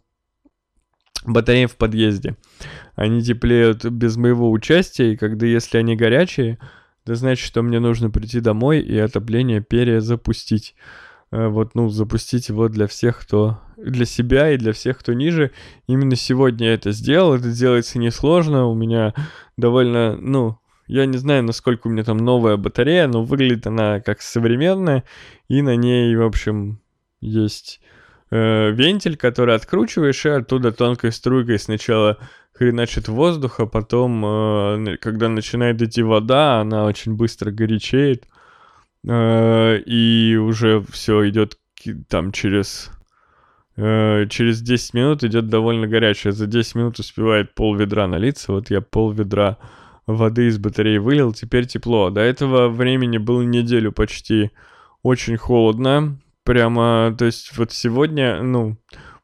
батареям 1.24 1.68
в 1.68 1.76
подъезде. 1.76 2.36
Они 2.94 3.22
теплеют 3.22 3.84
без 3.84 4.16
моего 4.16 4.50
участия, 4.50 5.12
и 5.12 5.16
когда 5.16 5.46
если 5.46 5.78
они 5.78 5.96
горячие, 5.96 6.58
это 7.04 7.14
значит, 7.14 7.46
что 7.46 7.62
мне 7.62 7.78
нужно 7.78 8.10
прийти 8.10 8.40
домой 8.40 8.80
и 8.80 8.98
отопление 8.98 9.60
перезапустить. 9.60 10.74
Э, 11.30 11.48
вот, 11.48 11.74
ну, 11.74 11.88
запустить 11.88 12.48
его 12.48 12.68
для 12.68 12.86
всех, 12.86 13.20
кто... 13.20 13.60
Для 13.76 14.06
себя 14.06 14.50
и 14.52 14.56
для 14.56 14.72
всех, 14.72 14.98
кто 14.98 15.12
ниже. 15.12 15.52
Именно 15.86 16.16
сегодня 16.16 16.68
я 16.68 16.74
это 16.74 16.92
сделал. 16.92 17.34
Это 17.34 17.52
делается 17.52 17.98
несложно. 17.98 18.66
У 18.66 18.74
меня 18.74 19.12
довольно, 19.56 20.16
ну, 20.16 20.58
я 20.86 21.06
не 21.06 21.16
знаю, 21.18 21.42
насколько 21.42 21.86
у 21.86 21.90
меня 21.90 22.04
там 22.04 22.18
новая 22.18 22.56
батарея, 22.56 23.06
но 23.06 23.22
выглядит 23.22 23.66
она 23.66 24.00
как 24.00 24.22
современная. 24.22 25.04
И 25.48 25.62
на 25.62 25.76
ней, 25.76 26.14
в 26.16 26.22
общем, 26.22 26.80
есть 27.20 27.80
э, 28.30 28.70
вентиль, 28.70 29.16
который 29.16 29.54
откручиваешь, 29.54 30.24
и 30.26 30.30
оттуда 30.30 30.72
тонкой 30.72 31.12
струйкой 31.12 31.58
сначала 31.58 32.18
хреначит 32.52 33.08
воздух, 33.08 33.60
а 33.60 33.66
потом, 33.66 34.24
э, 34.24 34.96
когда 35.00 35.28
начинает 35.28 35.82
идти 35.82 36.02
вода, 36.02 36.60
она 36.60 36.84
очень 36.84 37.14
быстро 37.14 37.50
горячеет, 37.50 38.24
э, 39.06 39.78
и 39.78 40.36
уже 40.36 40.82
все 40.90 41.28
идет 41.28 41.58
там 42.08 42.32
через 42.32 42.90
э, 43.76 44.26
через 44.28 44.62
10 44.62 44.94
минут 44.94 45.24
идет 45.24 45.48
довольно 45.48 45.86
горячая. 45.86 46.32
За 46.32 46.46
10 46.46 46.74
минут 46.76 46.98
успевает 46.98 47.54
пол 47.54 47.76
ведра 47.76 48.06
налиться. 48.06 48.52
Вот 48.52 48.70
я 48.70 48.80
пол 48.80 49.12
ведра 49.12 49.58
воды 50.06 50.46
из 50.46 50.58
батареи 50.58 50.98
вылил, 50.98 51.32
теперь 51.32 51.66
тепло. 51.66 52.10
До 52.10 52.20
этого 52.20 52.68
времени 52.68 53.18
было 53.18 53.42
неделю 53.42 53.92
почти 53.92 54.50
очень 55.02 55.36
холодно. 55.36 56.18
Прямо, 56.44 57.14
то 57.18 57.24
есть 57.24 57.56
вот 57.58 57.72
сегодня, 57.72 58.40
ну, 58.40 58.76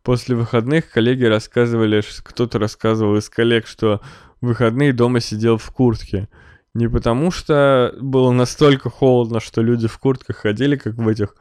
после 0.02 0.34
выходных 0.34 0.90
коллеги 0.90 1.24
рассказывали, 1.24 2.02
кто-то 2.24 2.58
рассказывал 2.58 3.16
из 3.16 3.28
коллег, 3.28 3.66
что 3.66 4.00
в 4.40 4.48
выходные 4.48 4.92
дома 4.92 5.20
сидел 5.20 5.56
в 5.56 5.70
куртке. 5.70 6.28
Не 6.74 6.88
потому 6.88 7.30
что 7.30 7.94
было 8.00 8.32
настолько 8.32 8.90
холодно, 8.90 9.40
что 9.40 9.62
люди 9.62 9.86
в 9.86 9.98
куртках 9.98 10.38
ходили, 10.38 10.76
как 10.76 10.94
в 10.94 11.06
этих, 11.06 11.36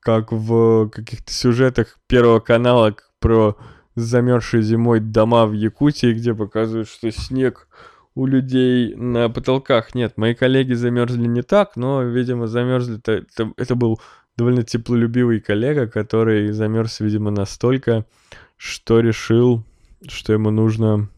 как 0.00 0.30
в 0.30 0.90
каких-то 0.90 1.32
сюжетах 1.32 1.98
Первого 2.06 2.40
канала 2.40 2.94
про 3.18 3.56
замерзшие 3.96 4.62
зимой 4.62 5.00
дома 5.00 5.46
в 5.46 5.54
Якутии, 5.54 6.12
где 6.12 6.34
показывают, 6.34 6.88
что 6.88 7.10
снег 7.10 7.68
у 8.16 8.24
людей 8.24 8.94
на 8.96 9.28
потолках. 9.28 9.94
Нет, 9.94 10.16
мои 10.16 10.34
коллеги 10.34 10.72
замерзли 10.72 11.26
не 11.28 11.42
так, 11.42 11.76
но, 11.76 12.02
видимо, 12.02 12.46
замерзли. 12.46 12.96
Это, 12.96 13.12
это, 13.12 13.52
это 13.58 13.74
был 13.74 14.00
довольно 14.38 14.62
теплолюбивый 14.62 15.40
коллега, 15.40 15.86
который 15.86 16.50
замерз, 16.50 17.00
видимо, 17.00 17.30
настолько, 17.30 18.06
что 18.56 19.00
решил, 19.00 19.64
что 20.08 20.32
ему 20.32 20.50
нужно 20.50 21.10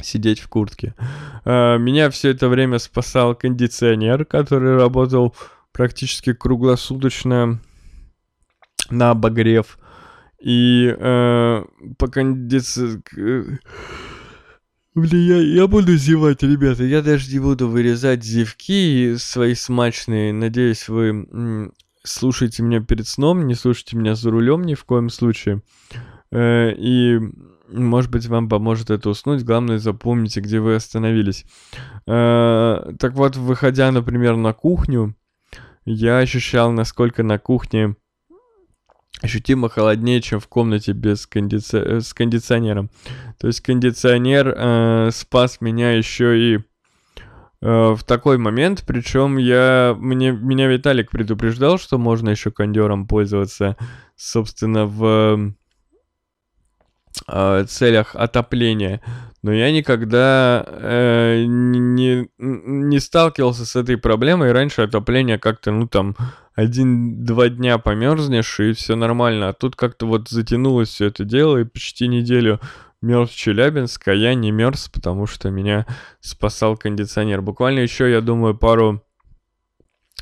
сидеть 0.00 0.40
в 0.40 0.48
куртке. 0.48 0.94
А, 1.44 1.76
меня 1.76 2.08
все 2.08 2.30
это 2.30 2.48
время 2.48 2.78
спасал 2.78 3.34
кондиционер, 3.34 4.24
который 4.24 4.76
работал 4.76 5.36
практически 5.72 6.32
круглосуточно 6.32 7.60
на 8.88 9.10
обогрев. 9.10 9.78
И 10.40 10.94
э, 10.98 11.64
по 11.98 12.08
кондиционеру... 12.08 13.58
Блин, 14.94 15.20
я, 15.20 15.36
я 15.40 15.66
буду 15.66 15.96
зевать, 15.96 16.42
ребята. 16.42 16.82
Я 16.82 17.02
даже 17.02 17.30
не 17.32 17.38
буду 17.38 17.68
вырезать 17.68 18.24
зевки 18.24 19.14
свои 19.18 19.54
смачные. 19.54 20.32
Надеюсь, 20.32 20.88
вы 20.88 21.72
слушаете 22.02 22.62
меня 22.62 22.80
перед 22.80 23.06
сном, 23.06 23.46
не 23.46 23.54
слушайте 23.54 23.96
меня 23.96 24.14
за 24.14 24.30
рулем 24.30 24.62
ни 24.62 24.74
в 24.74 24.84
коем 24.84 25.10
случае. 25.10 25.62
Э, 26.30 26.72
и, 26.72 27.20
может 27.68 28.10
быть, 28.10 28.26
вам 28.26 28.48
поможет 28.48 28.90
это 28.90 29.10
уснуть. 29.10 29.44
Главное, 29.44 29.78
запомните, 29.78 30.40
где 30.40 30.58
вы 30.60 30.74
остановились. 30.74 31.44
Э, 32.06 32.92
так 32.98 33.12
вот, 33.14 33.36
выходя, 33.36 33.92
например, 33.92 34.36
на 34.36 34.52
кухню, 34.52 35.14
я 35.84 36.18
ощущал, 36.18 36.72
насколько 36.72 37.22
на 37.22 37.38
кухне 37.38 37.96
ощутимо 39.22 39.68
холоднее, 39.68 40.20
чем 40.20 40.40
в 40.40 40.48
комнате 40.48 40.92
без 40.92 41.26
кондици... 41.26 41.76
Э, 41.76 42.00
с 42.00 42.14
кондиционером. 42.14 42.90
То 43.38 43.46
есть 43.46 43.60
кондиционер 43.60 44.54
э, 44.56 45.10
спас 45.12 45.60
меня 45.60 45.92
еще 45.92 46.38
и 46.38 46.56
э, 46.56 46.60
в 47.60 48.00
такой 48.04 48.38
момент, 48.38 48.84
причем 48.86 49.36
я 49.38 49.96
мне 49.98 50.32
меня 50.32 50.68
Виталик 50.68 51.10
предупреждал, 51.10 51.78
что 51.78 51.98
можно 51.98 52.30
еще 52.30 52.50
кондером 52.50 53.06
пользоваться, 53.06 53.76
собственно, 54.16 54.86
в 54.86 55.54
э, 57.26 57.64
целях 57.68 58.14
отопления. 58.14 59.00
Но 59.42 59.52
я 59.52 59.70
никогда 59.70 60.64
э, 60.66 61.44
не, 61.46 62.28
не 62.38 62.98
сталкивался 62.98 63.64
с 63.64 63.76
этой 63.76 63.96
проблемой. 63.96 64.52
Раньше 64.52 64.82
отопление 64.82 65.38
как-то, 65.38 65.70
ну 65.70 65.86
там, 65.86 66.16
один-два 66.54 67.48
дня 67.48 67.78
померзнешь, 67.78 68.58
и 68.58 68.72
все 68.72 68.96
нормально. 68.96 69.50
А 69.50 69.52
тут 69.52 69.76
как-то 69.76 70.06
вот 70.06 70.28
затянулось 70.28 70.88
все 70.88 71.06
это 71.06 71.24
дело, 71.24 71.58
и 71.58 71.64
почти 71.64 72.08
неделю 72.08 72.60
мерз 73.00 73.30
Челябинск, 73.30 74.08
а 74.08 74.14
я 74.14 74.34
не 74.34 74.50
мерз, 74.50 74.88
потому 74.88 75.26
что 75.26 75.50
меня 75.50 75.86
спасал 76.20 76.76
кондиционер. 76.76 77.42
Буквально 77.42 77.78
еще, 77.80 78.10
я 78.10 78.20
думаю, 78.20 78.56
пару 78.56 79.02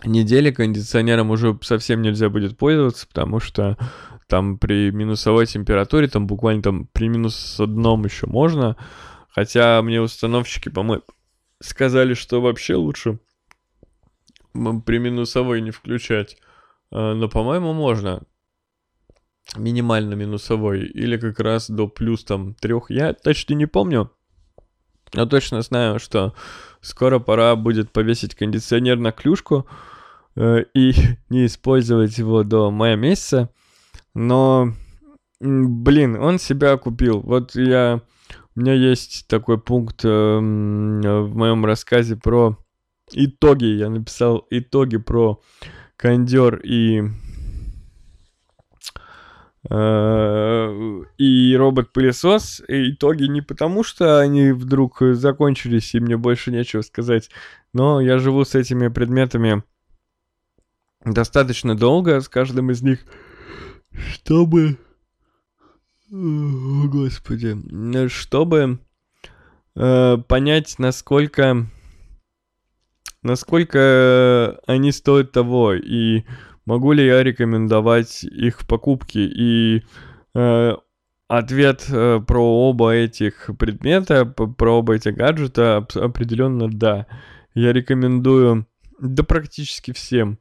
недели 0.05 0.51
кондиционером 0.51 1.31
уже 1.31 1.59
совсем 1.63 2.03
нельзя 2.03 2.29
будет 2.29 2.59
пользоваться, 2.59 3.07
потому 3.07 3.41
что 3.41 3.79
там 4.29 4.59
при 4.59 4.91
минусовой 4.91 5.47
температуре, 5.47 6.09
там 6.09 6.27
буквально 6.27 6.63
там 6.63 6.87
при 6.93 7.09
минус 7.09 7.61
одном 7.61 8.05
еще 8.05 8.27
можно. 8.27 8.77
Хотя 9.29 9.81
мне 9.83 10.01
установщики, 10.01 10.69
по-моему, 10.69 11.05
сказали, 11.61 12.15
что 12.15 12.41
вообще 12.41 12.75
лучше 12.75 13.19
при 14.85 14.99
минусовой 14.99 15.61
не 15.61 15.71
включать. 15.71 16.39
А, 16.91 17.15
но, 17.15 17.29
по-моему, 17.29 17.73
можно 17.73 18.23
минимально 19.57 20.15
минусовой 20.15 20.87
или 20.87 21.17
как 21.17 21.39
раз 21.41 21.71
до 21.71 21.87
плюс 21.87 22.25
там 22.25 22.55
трех. 22.55 22.91
Я 22.91 23.13
точно 23.13 23.55
не 23.55 23.67
помню. 23.67 24.11
Но 25.15 25.27
точно 25.27 25.63
знаю, 25.63 26.01
что 26.01 26.35
скоро 26.81 27.19
пора 27.19 27.55
будет 27.55 27.93
повесить 27.93 28.35
кондиционер 28.35 28.99
на 28.99 29.13
клюшку 29.13 29.67
э, 30.35 30.65
и 30.75 30.93
не 31.29 31.47
использовать 31.47 32.19
его 32.19 32.43
до 32.43 32.71
мая 32.71 32.97
месяца. 32.97 33.51
Но, 34.17 34.73
блин, 35.41 36.17
он 36.17 36.39
себя 36.39 36.77
купил. 36.77 37.21
Вот 37.21 37.55
я... 37.55 38.01
У 38.55 38.61
меня 38.61 38.73
есть 38.73 39.29
такой 39.29 39.61
пункт 39.61 40.05
э, 40.05 40.09
в 40.09 40.41
моем 41.37 41.65
рассказе 41.67 42.17
про 42.17 42.57
итоги. 43.13 43.67
Я 43.67 43.91
написал 43.91 44.47
итоги 44.51 44.97
про 44.97 45.43
кондер 45.97 46.57
и 46.65 47.03
Э, 49.69 51.03
и 51.19 51.57
робот-пылесос. 51.57 52.63
Итоги 52.69 53.25
не 53.25 53.41
потому, 53.41 53.83
что 53.83 54.21
они 54.21 54.53
вдруг 54.53 54.99
закончились 55.01 55.95
и 55.95 56.01
мне 56.01 56.17
больше 56.17 56.53
нечего 56.53 56.83
сказать, 56.83 57.31
но 57.73 58.01
я 58.01 58.19
живу 58.19 58.45
с 58.45 58.55
этими 58.55 58.89
предметами 58.89 59.65
достаточно 61.05 61.77
долго, 61.77 62.21
с 62.21 62.29
каждым 62.29 62.71
из 62.71 62.83
них, 62.83 63.01
чтобы... 63.99 64.79
О, 66.13 66.89
господи. 66.89 67.57
Чтобы 68.09 68.79
э, 69.75 70.17
понять, 70.29 70.79
насколько... 70.79 71.67
Насколько 73.23 74.61
они 74.67 74.93
стоят 74.93 75.33
того. 75.33 75.75
И 75.75 76.25
могу 76.65 76.93
ли 76.93 77.05
я 77.05 77.23
рекомендовать 77.23 78.25
их 78.25 78.61
в 78.61 78.67
покупке. 78.67 79.25
И 79.25 79.83
э, 80.35 80.73
ответ 81.29 81.87
э, 81.89 82.21
про 82.27 82.69
оба 82.69 82.93
этих 82.93 83.51
предмета, 83.59 84.25
про 84.27 84.79
оба 84.79 84.95
эти 84.95 85.09
гаджета 85.09 85.87
определенно 85.95 86.69
да. 86.69 87.07
Я 87.55 87.73
рекомендую, 87.73 88.67
да 89.01 89.23
практически 89.23 89.93
всем. 89.93 90.39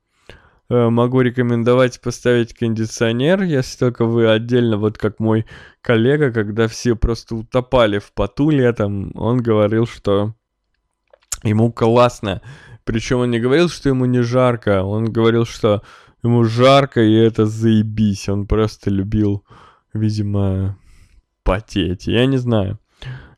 Э, 0.70 0.90
могу 0.90 1.22
рекомендовать 1.22 2.02
поставить 2.02 2.54
кондиционер, 2.54 3.44
если 3.44 3.78
только 3.78 4.06
вы 4.06 4.30
отдельно, 4.30 4.78
вот 4.78 4.98
как 4.98 5.20
мой 5.20 5.46
коллега, 5.82 6.32
когда 6.32 6.68
все 6.68 6.96
просто 6.96 7.36
утопали 7.36 8.00
в 8.00 8.14
поту 8.14 8.50
летом, 8.50 9.12
он 9.16 9.42
говорил, 9.42 9.86
что 9.88 10.34
ему 11.44 11.72
классно. 11.72 12.42
Причем 12.84 13.20
он 13.20 13.32
не 13.32 13.40
говорил, 13.40 13.70
что 13.70 13.90
ему 13.90 14.06
не 14.06 14.22
жарко, 14.22 14.84
он 14.84 15.12
говорил, 15.12 15.46
что 15.46 15.82
Ему 16.26 16.44
жарко, 16.44 17.02
и 17.02 17.14
это 17.14 17.46
заебись. 17.46 18.30
Он 18.30 18.48
просто 18.48 18.90
любил, 18.90 19.44
видимо, 19.94 20.76
потеть. 21.44 22.08
Я 22.08 22.26
не 22.26 22.38
знаю. 22.38 22.80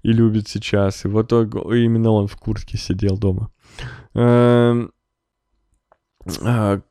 И 0.04 0.14
любит 0.14 0.48
сейчас. 0.48 1.04
И 1.04 1.10
вот 1.10 1.34
именно 1.34 2.12
он 2.12 2.28
в 2.28 2.38
куртке 2.38 2.78
сидел 2.78 3.18
дома. 3.18 3.52
Эм, 4.14 4.94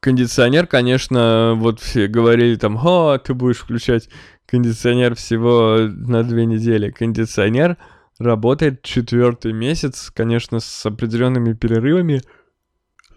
кондиционер, 0.01 0.67
конечно, 0.67 1.55
вот 1.57 1.81
все 1.81 2.07
говорили 2.07 2.57
там, 2.57 2.77
о, 2.77 3.19
ты 3.19 3.35
будешь 3.35 3.59
включать 3.59 4.09
кондиционер 4.47 5.15
всего 5.15 5.79
на 5.89 6.23
две 6.23 6.47
недели. 6.47 6.91
Кондиционер 6.91 7.77
работает 8.19 8.83
четвертый 8.83 9.53
месяц, 9.53 10.11
конечно, 10.15 10.61
с 10.61 10.87
определенными 10.87 11.53
перерывами, 11.53 12.23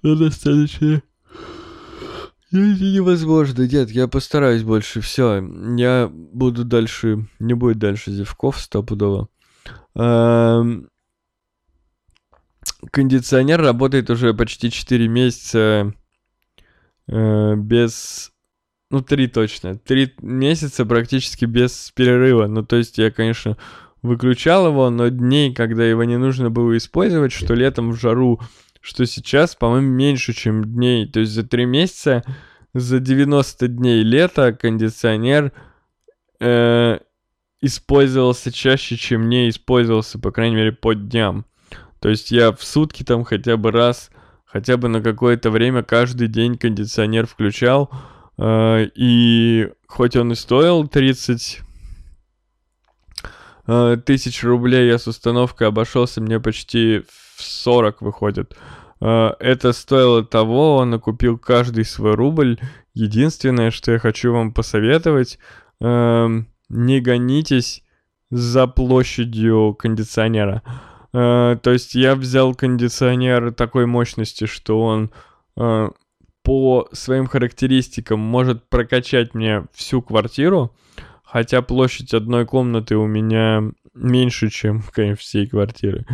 но 0.01 0.15
достаточно 0.15 1.01
это 2.51 2.83
невозможно, 2.83 3.67
дед, 3.67 3.91
я 3.91 4.07
постараюсь 4.07 4.63
больше, 4.63 5.01
все. 5.01 5.39
Я 5.77 6.09
буду 6.11 6.65
дальше, 6.65 7.27
не 7.39 7.53
будет 7.53 7.77
дальше 7.77 8.11
зевков 8.11 8.59
стопудово. 8.59 9.29
Эм... 9.95 10.89
Кондиционер 12.91 13.61
работает 13.61 14.09
уже 14.09 14.33
почти 14.33 14.71
4 14.71 15.07
месяца 15.07 15.93
без... 17.11 18.31
Ну, 18.91 19.01
3 19.01 19.27
точно. 19.27 19.77
3 19.77 20.15
месяца 20.21 20.85
практически 20.85 21.45
без 21.45 21.91
перерыва. 21.95 22.47
Ну, 22.47 22.63
то 22.65 22.75
есть 22.75 22.97
я, 22.97 23.11
конечно, 23.11 23.57
выключал 24.01 24.67
его, 24.67 24.89
но 24.89 25.09
дней, 25.09 25.53
когда 25.53 25.85
его 25.85 26.03
не 26.03 26.17
нужно 26.17 26.49
было 26.49 26.75
использовать, 26.77 27.31
что 27.31 27.53
летом 27.53 27.91
в 27.91 27.99
жару 27.99 28.39
что 28.81 29.05
сейчас, 29.05 29.55
по-моему, 29.55 29.89
меньше, 29.89 30.33
чем 30.33 30.63
дней. 30.63 31.07
То 31.07 31.19
есть 31.19 31.33
за 31.33 31.43
3 31.43 31.65
месяца, 31.65 32.23
за 32.73 32.99
90 32.99 33.67
дней 33.67 34.03
лета 34.03 34.53
кондиционер 34.53 35.51
э, 36.39 36.99
использовался 37.61 38.51
чаще, 38.51 38.95
чем 38.95 39.29
не 39.29 39.49
использовался, 39.49 40.19
по 40.19 40.31
крайней 40.31 40.55
мере, 40.55 40.71
по 40.71 40.93
дням. 40.93 41.45
То 41.99 42.09
есть 42.09 42.31
я 42.31 42.51
в 42.51 42.63
сутки 42.63 43.03
там 43.03 43.25
хотя 43.25 43.57
бы 43.57 43.71
раз, 43.71 44.09
хотя 44.51 44.77
бы 44.77 44.87
на 44.87 45.01
какое-то 45.01 45.51
время 45.51 45.83
каждый 45.83 46.27
день 46.27 46.57
кондиционер 46.57 47.27
включал. 47.27 47.89
Э, 48.37 48.87
и 48.95 49.69
хоть 49.87 50.15
он 50.15 50.31
и 50.31 50.35
стоил 50.35 50.87
30 50.87 51.61
э, 53.67 53.97
тысяч 54.05 54.43
рублей, 54.43 54.87
я 54.87 54.97
с 54.97 55.07
установкой 55.07 55.67
обошелся 55.67 56.21
мне 56.21 56.39
почти 56.39 57.03
в 57.37 57.41
40 57.41 58.01
выходит. 58.01 58.57
Uh, 59.01 59.33
это 59.39 59.71
стоило 59.71 60.25
того, 60.25 60.75
он 60.75 60.93
окупил 60.93 61.37
каждый 61.37 61.85
свой 61.85 62.15
рубль. 62.15 62.59
Единственное, 62.93 63.71
что 63.71 63.93
я 63.93 63.99
хочу 63.99 64.33
вам 64.33 64.53
посоветовать, 64.53 65.39
uh, 65.81 66.43
не 66.67 66.99
гонитесь 66.99 67.85
за 68.29 68.67
площадью 68.67 69.73
кондиционера. 69.79 70.63
Uh, 71.11 71.57
то 71.57 71.71
есть 71.71 71.95
я 71.95 72.15
взял 72.15 72.53
кондиционер 72.53 73.51
такой 73.51 73.85
мощности, 73.87 74.45
что 74.45 74.81
он 74.81 75.11
по 76.43 76.87
своим 76.93 77.27
характеристикам 77.27 78.19
может 78.19 78.67
прокачать 78.69 79.33
мне 79.33 79.65
всю 79.73 80.01
квартиру, 80.01 80.75
хотя 81.23 81.61
площадь 81.61 82.13
одной 82.13 82.45
комнаты 82.45 82.95
у 82.95 83.05
меня 83.05 83.63
меньше, 83.93 84.49
чем, 84.49 84.81
конечно, 84.91 85.21
всей 85.21 85.47
квартиры. 85.47 86.05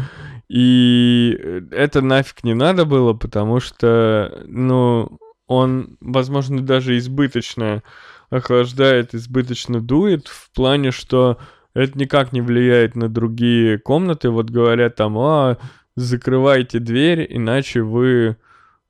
И 0.49 1.39
это 1.71 2.01
нафиг 2.01 2.43
не 2.43 2.53
надо 2.53 2.85
было, 2.85 3.13
потому 3.13 3.59
что, 3.59 4.43
ну, 4.45 5.17
он, 5.47 5.97
возможно, 6.01 6.61
даже 6.61 6.97
избыточно 6.97 7.83
охлаждает, 8.29 9.13
избыточно 9.13 9.79
дует, 9.79 10.27
в 10.27 10.51
плане, 10.51 10.91
что 10.91 11.37
это 11.75 11.99
никак 11.99 12.33
не 12.33 12.41
влияет 12.41 12.95
на 12.95 13.09
другие 13.09 13.77
комнаты. 13.77 14.29
Вот 14.29 14.49
говорят 14.49 14.95
там, 14.95 15.17
а, 15.19 15.57
закрывайте 15.95 16.79
дверь, 16.79 17.27
иначе 17.29 17.81
вы 17.81 18.37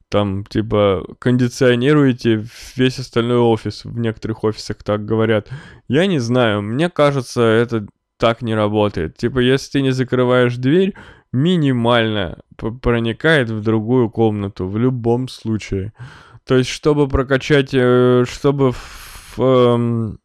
там, 0.07 0.45
типа, 0.45 1.05
кондиционируете 1.19 2.45
весь 2.75 2.99
остальной 2.99 3.39
офис. 3.39 3.83
В 3.83 3.99
некоторых 3.99 4.43
офисах 4.43 4.77
так 4.83 5.03
говорят. 5.03 5.49
Я 5.87 6.05
не 6.05 6.19
знаю, 6.19 6.61
мне 6.61 6.89
кажется, 6.89 7.41
это 7.41 7.87
так 8.17 8.41
не 8.41 8.55
работает. 8.55 9.17
Типа, 9.17 9.39
если 9.39 9.71
ты 9.71 9.81
не 9.81 9.91
закрываешь 9.91 10.55
дверь, 10.55 10.93
минимально 11.33 12.39
проникает 12.81 13.49
в 13.49 13.61
другую 13.61 14.09
комнату 14.11 14.67
в 14.67 14.77
любом 14.77 15.27
случае. 15.27 15.91
То 16.45 16.55
есть, 16.55 16.69
чтобы 16.69 17.07
прокачать, 17.07 17.71
э, 17.73 18.25
чтобы 18.29 18.71
в, 18.71 19.39
эм, 19.39 20.19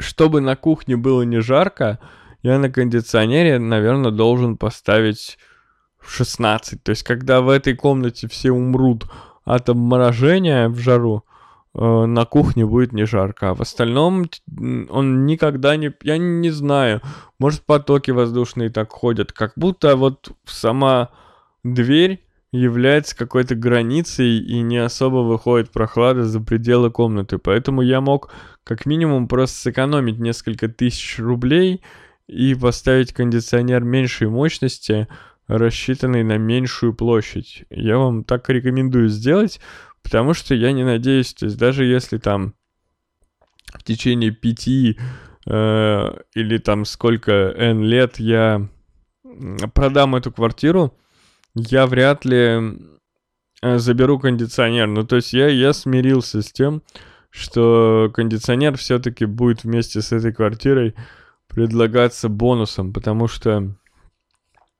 чтобы 0.00 0.40
на 0.40 0.56
кухне 0.56 0.96
было 0.96 1.22
не 1.22 1.40
жарко, 1.40 1.98
я 2.42 2.58
на 2.58 2.70
кондиционере, 2.70 3.58
наверное, 3.58 4.10
должен 4.10 4.56
поставить 4.56 5.38
16. 6.00 6.82
То 6.82 6.90
есть, 6.90 7.02
когда 7.02 7.40
в 7.40 7.48
этой 7.48 7.74
комнате 7.74 8.28
все 8.28 8.50
умрут 8.50 9.04
от 9.44 9.68
обморожения 9.68 10.68
в 10.68 10.78
жару, 10.78 11.24
э, 11.74 12.04
на 12.06 12.24
кухне 12.24 12.64
будет 12.64 12.92
не 12.92 13.04
жарко. 13.04 13.50
А 13.50 13.54
в 13.54 13.60
остальном 13.60 14.26
он 14.88 15.26
никогда 15.26 15.76
не... 15.76 15.92
Я 16.02 16.18
не 16.18 16.50
знаю. 16.50 17.02
Может, 17.38 17.64
потоки 17.66 18.10
воздушные 18.10 18.70
так 18.70 18.90
ходят. 18.90 19.32
Как 19.32 19.52
будто 19.56 19.96
вот 19.96 20.32
сама 20.46 21.10
дверь 21.62 22.24
является 22.52 23.16
какой-то 23.16 23.54
границей 23.54 24.38
и 24.38 24.60
не 24.62 24.78
особо 24.78 25.18
выходит 25.18 25.70
прохлада 25.70 26.24
за 26.24 26.40
пределы 26.40 26.90
комнаты. 26.90 27.38
Поэтому 27.38 27.82
я 27.82 28.00
мог 28.00 28.32
как 28.70 28.86
минимум 28.86 29.26
просто 29.26 29.62
сэкономить 29.62 30.20
несколько 30.20 30.68
тысяч 30.68 31.18
рублей 31.18 31.82
и 32.28 32.54
поставить 32.54 33.12
кондиционер 33.12 33.82
меньшей 33.82 34.28
мощности, 34.28 35.08
рассчитанный 35.48 36.22
на 36.22 36.38
меньшую 36.38 36.94
площадь. 36.94 37.64
Я 37.68 37.98
вам 37.98 38.22
так 38.22 38.48
рекомендую 38.48 39.08
сделать, 39.08 39.58
потому 40.04 40.34
что 40.34 40.54
я 40.54 40.70
не 40.70 40.84
надеюсь, 40.84 41.34
то 41.34 41.46
есть 41.46 41.58
даже 41.58 41.84
если 41.84 42.18
там 42.18 42.54
в 43.74 43.82
течение 43.82 44.30
пяти 44.30 44.96
э, 45.48 46.10
или 46.36 46.58
там 46.58 46.84
сколько 46.84 47.32
N 47.32 47.82
лет 47.82 48.20
я 48.20 48.68
продам 49.74 50.14
эту 50.14 50.30
квартиру, 50.30 50.96
я 51.56 51.88
вряд 51.88 52.24
ли 52.24 52.78
э, 53.62 53.78
заберу 53.78 54.20
кондиционер. 54.20 54.86
Ну, 54.86 55.04
то 55.04 55.16
есть 55.16 55.32
я, 55.32 55.48
я 55.48 55.72
смирился 55.72 56.40
с 56.40 56.52
тем, 56.52 56.84
что 56.86 57.09
кондиционер 57.32 58.76
все-таки 58.76 59.24
будет 59.24 59.64
вместе 59.64 60.02
с 60.02 60.12
этой 60.12 60.32
квартирой 60.32 60.94
предлагаться 61.48 62.28
бонусом, 62.28 62.92
потому 62.92 63.28
что, 63.28 63.74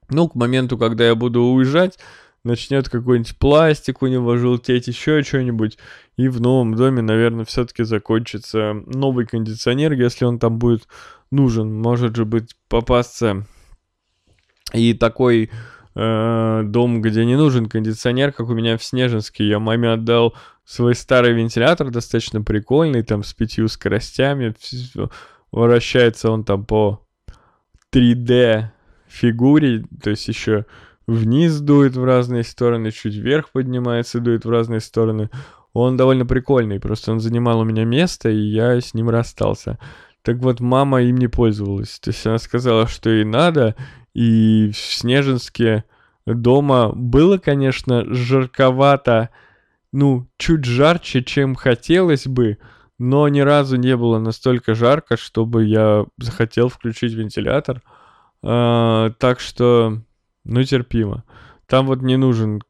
ну, 0.08 0.28
к 0.28 0.34
моменту, 0.34 0.78
когда 0.78 1.06
я 1.06 1.14
буду 1.14 1.42
уезжать, 1.42 1.98
начнет 2.44 2.88
какой-нибудь 2.88 3.36
пластик 3.38 4.02
у 4.02 4.06
него 4.06 4.36
желтеть, 4.36 4.88
еще 4.88 5.22
что-нибудь, 5.22 5.78
и 6.16 6.28
в 6.28 6.40
новом 6.40 6.74
доме, 6.74 7.02
наверное, 7.02 7.44
все-таки 7.44 7.84
закончится 7.84 8.74
новый 8.86 9.26
кондиционер, 9.26 9.92
если 9.92 10.24
он 10.24 10.38
там 10.38 10.58
будет 10.58 10.86
нужен. 11.30 11.72
Может 11.80 12.16
же 12.16 12.24
быть 12.24 12.56
попасться 12.68 13.46
и 14.72 14.94
такой 14.94 15.50
э, 15.94 16.62
дом, 16.64 17.02
где 17.02 17.24
не 17.24 17.36
нужен 17.36 17.68
кондиционер, 17.68 18.32
как 18.32 18.48
у 18.48 18.54
меня 18.54 18.76
в 18.76 18.84
Снежинске. 18.84 19.46
Я 19.46 19.58
маме 19.58 19.92
отдал 19.92 20.34
свой 20.64 20.94
старый 20.94 21.32
вентилятор, 21.32 21.90
достаточно 21.90 22.42
прикольный, 22.42 23.02
там 23.02 23.22
с 23.22 23.34
пятью 23.34 23.68
скоростями. 23.68 24.54
Вращается 25.52 26.30
он 26.30 26.44
там 26.44 26.64
по 26.64 27.04
3D 27.92 28.66
фигуре, 29.08 29.84
то 30.02 30.10
есть 30.10 30.28
еще 30.28 30.66
вниз 31.06 31.60
дует 31.60 31.96
в 31.96 32.04
разные 32.04 32.44
стороны, 32.44 32.92
чуть 32.92 33.16
вверх 33.16 33.50
поднимается, 33.50 34.20
дует 34.20 34.44
в 34.44 34.50
разные 34.50 34.80
стороны. 34.80 35.30
Он 35.72 35.96
довольно 35.96 36.26
прикольный, 36.26 36.80
просто 36.80 37.12
он 37.12 37.20
занимал 37.20 37.60
у 37.60 37.64
меня 37.64 37.84
место, 37.84 38.28
и 38.28 38.38
я 38.38 38.80
с 38.80 38.94
ним 38.94 39.10
расстался. 39.10 39.78
Так 40.22 40.36
вот, 40.38 40.60
мама 40.60 41.02
им 41.02 41.16
не 41.16 41.28
пользовалась. 41.28 41.98
То 41.98 42.10
есть 42.10 42.26
она 42.26 42.38
сказала, 42.38 42.86
что 42.86 43.10
ей 43.10 43.24
надо, 43.24 43.74
и 44.14 44.70
в 44.72 44.76
Снежинске 44.76 45.84
дома 46.26 46.92
было, 46.94 47.38
конечно, 47.38 48.04
жарковато, 48.12 49.30
ну, 49.92 50.28
чуть 50.36 50.64
жарче, 50.64 51.22
чем 51.22 51.54
хотелось 51.54 52.26
бы, 52.26 52.58
но 52.98 53.28
ни 53.28 53.40
разу 53.40 53.76
не 53.76 53.96
было 53.96 54.18
настолько 54.18 54.74
жарко, 54.74 55.16
чтобы 55.16 55.64
я 55.64 56.06
захотел 56.18 56.68
включить 56.68 57.14
вентилятор. 57.14 57.82
А, 58.42 59.10
так 59.18 59.40
что, 59.40 59.98
ну, 60.44 60.62
терпимо. 60.62 61.24
Там 61.66 61.86
вот 61.86 62.02
не 62.02 62.16
нужен 62.16 62.62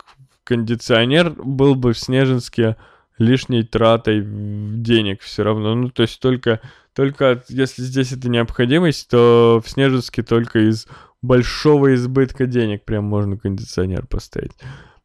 кондиционер, 0.44 1.30
был 1.30 1.74
бы 1.74 1.92
в 1.92 1.98
Снежинске 1.98 2.76
лишней 3.18 3.64
тратой 3.64 4.22
денег 4.24 5.20
все 5.20 5.42
равно. 5.42 5.74
Ну, 5.74 5.90
то 5.90 6.02
есть 6.02 6.20
только, 6.20 6.60
только 6.94 7.42
если 7.48 7.82
здесь 7.82 8.12
это 8.12 8.28
необходимость, 8.28 9.10
то 9.10 9.62
в 9.64 9.68
Снежинске 9.68 10.22
только 10.22 10.60
из 10.68 10.86
большого 11.22 11.94
избытка 11.94 12.46
денег 12.46 12.84
прям 12.84 13.04
можно 13.04 13.36
кондиционер 13.36 14.06
поставить. 14.06 14.52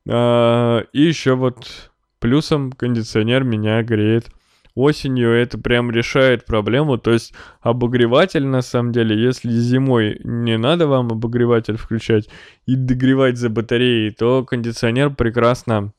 А, 0.08 0.80
и 0.93 1.01
еще 1.01 1.36
вот 1.36 1.91
плюсом 2.19 2.71
кондиционер 2.71 3.43
меня 3.43 3.82
греет 3.84 4.30
осенью, 4.75 5.32
это 5.32 5.58
прям 5.58 5.89
решает 5.89 6.45
проблему. 6.45 6.97
То 6.97 7.12
есть 7.12 7.34
обогреватель, 7.62 8.45
на 8.45 8.62
самом 8.62 8.91
деле, 8.91 9.21
если 9.21 9.49
зимой 9.51 10.19
не 10.23 10.58
надо 10.58 10.88
вам 10.88 11.12
обогреватель 11.12 11.78
включать 11.78 12.30
и 12.65 12.75
догревать 12.75 13.38
за 13.38 13.49
батареей, 13.49 14.12
то 14.12 14.43
кондиционер 14.43 15.12
прекрасно 15.12 15.93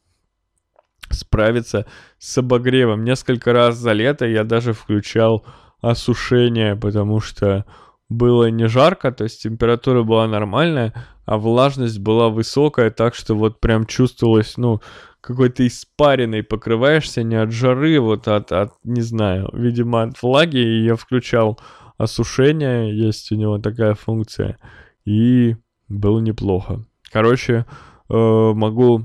справится 1.11 1.87
с 2.19 2.37
обогревом. 2.39 3.05
Несколько 3.05 3.53
раз 3.53 3.77
за 3.77 3.93
лето 3.93 4.27
я 4.27 4.45
даже 4.45 4.73
включал 4.73 5.47
осушение, 5.81 6.77
потому 6.77 7.21
что 7.21 7.65
было 8.09 8.51
не 8.51 8.69
жарко, 8.69 9.11
то 9.11 9.25
есть 9.25 9.43
температура 9.43 10.03
была 10.03 10.29
нормальная, 10.29 10.95
а 11.25 11.39
влажность 11.39 11.99
была 11.99 12.29
высокая, 12.29 12.91
так 12.91 13.15
что 13.15 13.35
вот 13.35 13.61
прям 13.61 13.85
чувствовалось, 13.85 14.57
ну, 14.57 14.81
какой-то 15.27 15.67
испаренный 15.67 16.45
покрываешься 16.45 17.25
не 17.25 17.35
от 17.35 17.51
жары, 17.51 17.99
вот 17.99 18.29
от, 18.29 18.53
от 18.53 18.75
не 18.85 19.01
знаю, 19.01 19.51
видимо, 19.53 20.03
от 20.03 20.23
влаги, 20.23 20.59
и 20.59 20.85
я 20.85 20.95
включал 20.95 21.59
осушение, 21.99 22.97
есть 22.97 23.33
у 23.33 23.35
него 23.35 23.59
такая 23.59 23.95
функция, 23.95 24.57
и 25.05 25.57
было 25.89 26.21
неплохо. 26.21 26.85
Короче, 27.11 27.67
э, 28.09 28.53
могу 28.55 29.05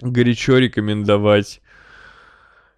горячо 0.00 0.58
рекомендовать 0.58 1.60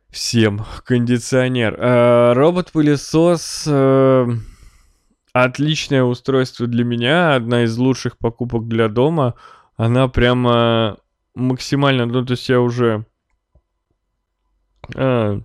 всем 0.09 0.65
кондиционер. 0.85 1.77
Э, 1.79 2.33
робот-пылесос... 2.33 3.65
Э, 3.67 4.27
отличное 5.33 6.03
устройство 6.03 6.67
для 6.67 6.85
меня, 6.85 7.37
одна 7.37 7.63
из 7.63 7.77
лучших 7.77 8.19
покупок 8.19 8.67
для 8.67 8.89
дома. 8.89 9.35
Она 9.77 10.09
прямо 10.09 10.99
максимально, 11.35 12.07
ну 12.07 12.25
то 12.25 12.33
есть 12.33 12.49
я 12.49 12.61
уже 12.61 13.07
а, 14.95 15.41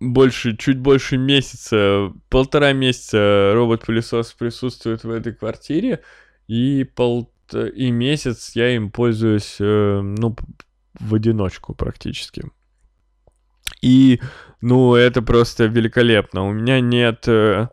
больше, 0.00 0.56
чуть 0.56 0.78
больше 0.78 1.16
месяца, 1.16 2.12
полтора 2.28 2.72
месяца 2.72 3.52
робот-пылесос 3.54 4.32
присутствует 4.32 5.04
в 5.04 5.10
этой 5.10 5.32
квартире, 5.32 6.02
и, 6.48 6.84
пол, 6.84 7.32
и 7.52 7.90
месяц 7.90 8.52
я 8.54 8.74
им 8.74 8.90
пользуюсь, 8.90 9.56
э, 9.60 10.00
ну, 10.00 10.36
в 10.98 11.14
одиночку 11.14 11.74
практически. 11.74 12.44
И, 13.80 14.20
ну, 14.60 14.94
это 14.94 15.22
просто 15.22 15.66
великолепно. 15.66 16.46
У 16.46 16.52
меня 16.52 16.80
нет... 16.80 17.28
Э, 17.28 17.68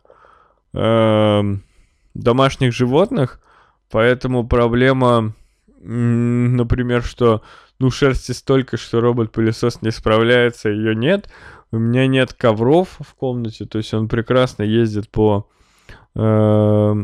Эм, 0.72 1.64
домашних 2.14 2.72
животных, 2.72 3.40
поэтому 3.90 4.46
проблема, 4.46 5.34
например, 5.80 7.02
что 7.02 7.42
ну 7.78 7.90
шерсти 7.90 8.32
столько, 8.32 8.76
что 8.76 9.00
робот-пылесос 9.00 9.82
не 9.82 9.90
справляется, 9.90 10.68
ее 10.68 10.94
нет. 10.94 11.30
У 11.72 11.78
меня 11.78 12.06
нет 12.06 12.34
ковров 12.34 12.96
в 13.00 13.14
комнате, 13.14 13.64
то 13.64 13.78
есть 13.78 13.94
он 13.94 14.08
прекрасно 14.08 14.62
ездит 14.62 15.08
по 15.08 15.48
э, 16.14 16.94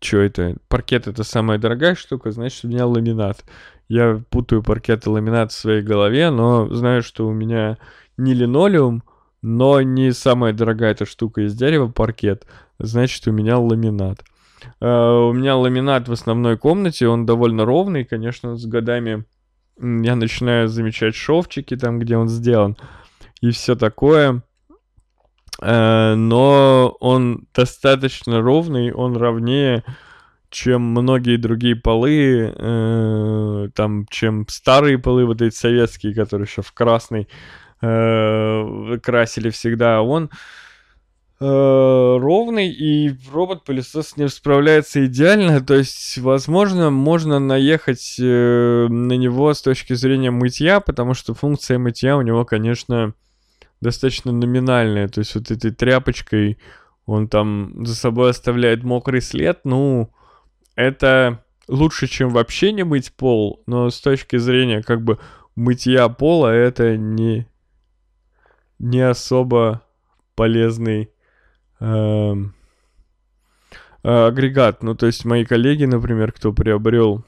что 0.00 0.18
это? 0.18 0.56
Паркет 0.68 1.06
это 1.06 1.22
самая 1.22 1.58
дорогая 1.58 1.94
штука, 1.94 2.32
значит, 2.32 2.64
у 2.64 2.68
меня 2.68 2.86
ламинат. 2.86 3.44
Я 3.88 4.20
путаю 4.30 4.62
паркет 4.62 5.06
и 5.06 5.10
ламинат 5.10 5.52
в 5.52 5.58
своей 5.58 5.82
голове, 5.82 6.30
но 6.30 6.68
знаю, 6.74 7.02
что 7.02 7.26
у 7.26 7.32
меня 7.32 7.78
не 8.16 8.34
линолеум, 8.34 9.04
но 9.42 9.80
не 9.80 10.12
самая 10.12 10.52
дорогая 10.52 10.92
эта 10.92 11.06
штука 11.06 11.42
из 11.42 11.54
дерева, 11.54 11.88
паркет. 11.88 12.46
Значит, 12.78 13.26
у 13.28 13.32
меня 13.32 13.58
ламинат. 13.58 14.24
Uh, 14.80 15.30
у 15.30 15.32
меня 15.32 15.56
ламинат 15.56 16.08
в 16.08 16.12
основной 16.12 16.56
комнате, 16.56 17.08
он 17.08 17.26
довольно 17.26 17.64
ровный, 17.64 18.04
конечно, 18.04 18.56
с 18.56 18.66
годами 18.66 19.24
я 19.80 20.16
начинаю 20.16 20.68
замечать 20.68 21.14
шовчики 21.14 21.76
там, 21.76 21.98
где 21.98 22.16
он 22.16 22.28
сделан, 22.28 22.76
и 23.40 23.50
все 23.50 23.74
такое. 23.74 24.42
Uh, 25.60 26.14
но 26.14 26.96
он 27.00 27.46
достаточно 27.54 28.40
ровный, 28.40 28.92
он 28.92 29.16
ровнее, 29.16 29.84
чем 30.50 30.82
многие 30.82 31.36
другие 31.36 31.76
полы, 31.76 32.52
uh, 32.56 33.70
там, 33.74 34.06
чем 34.10 34.46
старые 34.48 34.98
полы, 34.98 35.24
вот 35.24 35.40
эти 35.42 35.54
советские, 35.54 36.14
которые 36.14 36.46
еще 36.46 36.62
в 36.62 36.72
красный 36.72 37.28
красили 37.80 39.50
всегда. 39.50 40.02
Он 40.02 40.30
Э, 40.30 40.36
ровный, 41.44 42.68
и 42.70 43.14
робот-пылесос 43.32 44.16
ним 44.16 44.28
справляется 44.28 45.06
идеально. 45.06 45.60
То 45.60 45.74
есть, 45.74 46.18
возможно, 46.18 46.90
можно 46.90 47.38
наехать 47.38 48.16
э, 48.20 48.86
на 48.88 49.12
него 49.14 49.52
с 49.52 49.62
точки 49.62 49.94
зрения 49.94 50.30
мытья, 50.30 50.80
потому 50.80 51.14
что 51.14 51.34
функция 51.34 51.78
мытья 51.78 52.16
у 52.16 52.22
него, 52.22 52.44
конечно, 52.44 53.14
достаточно 53.80 54.32
номинальная. 54.32 55.08
То 55.08 55.20
есть, 55.20 55.34
вот 55.34 55.50
этой 55.50 55.70
тряпочкой 55.72 56.58
он 57.06 57.28
там 57.28 57.84
за 57.84 57.94
собой 57.94 58.30
оставляет 58.30 58.84
мокрый 58.84 59.20
след. 59.20 59.60
Ну, 59.64 60.12
это 60.76 61.44
лучше, 61.68 62.06
чем 62.06 62.30
вообще 62.30 62.72
не 62.72 62.84
мыть 62.84 63.12
пол, 63.12 63.62
но 63.66 63.90
с 63.90 64.00
точки 64.00 64.36
зрения 64.36 64.82
как 64.82 65.02
бы 65.02 65.18
мытья 65.56 66.08
пола 66.08 66.48
это 66.48 66.96
не, 66.96 67.46
не 68.78 69.00
особо 69.00 69.82
полезный 70.34 71.11
э, 71.82 72.34
агрегат. 74.02 74.82
Ну, 74.82 74.94
то 74.94 75.06
есть 75.06 75.24
мои 75.24 75.44
коллеги, 75.44 75.84
например, 75.84 76.32
кто 76.32 76.52
приобрел 76.52 77.24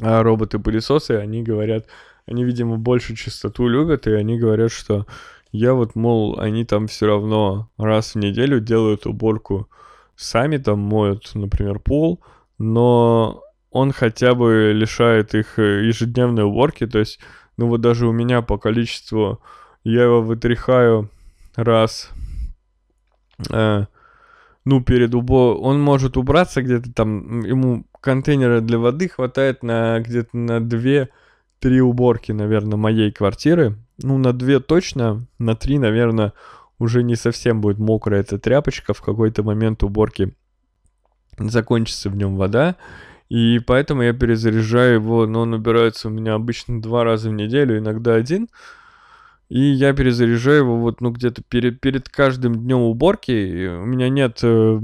э, 0.00 0.22
роботы-пылесосы, 0.22 1.12
они 1.12 1.42
говорят, 1.42 1.86
они, 2.26 2.44
видимо, 2.44 2.76
больше 2.76 3.16
чистоту 3.16 3.68
любят, 3.68 4.06
и 4.06 4.12
они 4.12 4.38
говорят, 4.38 4.72
что 4.72 5.06
я 5.52 5.74
вот, 5.74 5.94
мол, 5.94 6.38
они 6.40 6.64
там 6.64 6.88
все 6.88 7.06
равно 7.06 7.68
раз 7.78 8.14
в 8.14 8.18
неделю 8.18 8.60
делают 8.60 9.06
уборку 9.06 9.68
сами, 10.16 10.56
там 10.56 10.80
моют, 10.80 11.30
например, 11.34 11.78
пол, 11.78 12.20
но 12.58 13.42
он 13.70 13.92
хотя 13.92 14.34
бы 14.34 14.72
лишает 14.74 15.34
их 15.34 15.58
э, 15.58 15.84
ежедневной 15.86 16.44
уборки, 16.44 16.86
то 16.86 16.98
есть, 16.98 17.18
ну 17.56 17.68
вот 17.68 17.80
даже 17.80 18.06
у 18.06 18.12
меня 18.12 18.42
по 18.42 18.58
количеству, 18.58 19.40
я 19.82 20.04
его 20.04 20.22
вытряхаю 20.22 21.10
раз 21.56 22.10
э, 23.50 23.86
ну, 24.64 24.82
перед 24.82 25.14
убо... 25.14 25.54
Он 25.54 25.80
может 25.80 26.16
убраться 26.16 26.62
где-то 26.62 26.92
там, 26.92 27.40
ему 27.42 27.84
контейнера 28.00 28.60
для 28.60 28.78
воды 28.78 29.08
хватает 29.08 29.62
на 29.62 30.00
где-то 30.00 30.36
на 30.36 30.58
2-3 30.58 31.08
уборки, 31.80 32.32
наверное, 32.32 32.76
моей 32.76 33.12
квартиры. 33.12 33.76
Ну, 34.02 34.18
на 34.18 34.32
2 34.32 34.60
точно, 34.60 35.26
на 35.38 35.54
3, 35.54 35.78
наверное, 35.78 36.32
уже 36.78 37.02
не 37.02 37.16
совсем 37.16 37.60
будет 37.60 37.78
мокрая 37.78 38.20
эта 38.20 38.38
тряпочка. 38.38 38.94
В 38.94 39.02
какой-то 39.02 39.42
момент 39.42 39.82
уборки 39.82 40.34
закончится 41.38 42.10
в 42.10 42.16
нем 42.16 42.36
вода. 42.36 42.76
И 43.28 43.58
поэтому 43.66 44.02
я 44.02 44.12
перезаряжаю 44.12 44.94
его, 44.94 45.26
но 45.26 45.40
он 45.40 45.54
убирается 45.54 46.08
у 46.08 46.10
меня 46.10 46.34
обычно 46.34 46.80
два 46.80 47.04
раза 47.04 47.30
в 47.30 47.32
неделю, 47.32 47.78
иногда 47.78 48.14
один. 48.14 48.48
И 49.48 49.60
я 49.60 49.92
перезаряжаю 49.92 50.58
его 50.58 50.78
вот, 50.78 51.00
ну, 51.00 51.10
где-то 51.10 51.42
перед, 51.42 51.80
перед 51.80 52.08
каждым 52.08 52.54
днем 52.54 52.80
уборки. 52.80 53.68
У 53.68 53.84
меня 53.84 54.08
нет... 54.08 54.40
Э, 54.42 54.80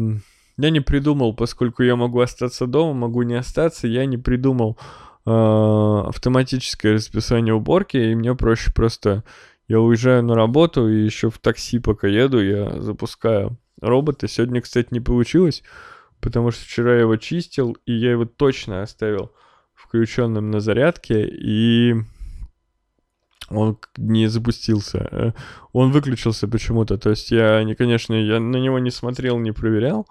я 0.59 0.71
не 0.71 0.81
придумал, 0.81 1.35
поскольку 1.35 1.83
я 1.83 1.97
могу 1.97 2.21
остаться 2.21 2.67
дома, 2.67 2.93
могу 2.93 3.23
не 3.23 3.35
остаться, 3.35 3.89
я 3.89 4.05
не 4.05 4.19
придумал 4.19 4.79
э, 5.25 5.31
автоматическое 5.31 6.95
расписание 6.95 7.55
уборки, 7.55 7.97
и 7.97 8.15
мне 8.15 8.35
проще 8.35 8.73
просто... 8.73 9.25
Я 9.69 9.79
уезжаю 9.79 10.25
на 10.25 10.35
работу, 10.35 10.89
и 10.89 11.05
еще 11.05 11.31
в 11.31 11.39
такси, 11.39 11.79
пока 11.79 12.09
еду, 12.09 12.43
я 12.43 12.81
запускаю 12.81 13.57
робота. 13.81 14.27
Сегодня, 14.27 14.61
кстати, 14.61 14.89
не 14.91 14.99
получилось, 14.99 15.63
потому 16.21 16.51
что 16.51 16.65
вчера 16.65 16.95
я 16.95 17.01
его 17.03 17.17
чистил, 17.17 17.77
и 17.87 17.93
я 17.93 18.11
его 18.11 18.25
точно 18.25 18.83
оставил 18.83 19.31
включенным 19.75 20.51
на 20.51 20.59
зарядке, 20.59 21.25
и 21.25 21.95
он 23.51 23.79
не 23.97 24.29
запустился. 24.29 25.09
Э, 25.11 25.33
он 25.73 25.91
выключился 25.91 26.49
почему-то. 26.49 26.99
То 26.99 27.11
есть 27.11 27.31
я, 27.31 27.63
не, 27.65 27.75
конечно, 27.75 28.15
я 28.15 28.41
на 28.41 28.57
него 28.57 28.79
не 28.79 28.91
смотрел, 28.91 29.39
не 29.39 29.53
проверял, 29.53 30.07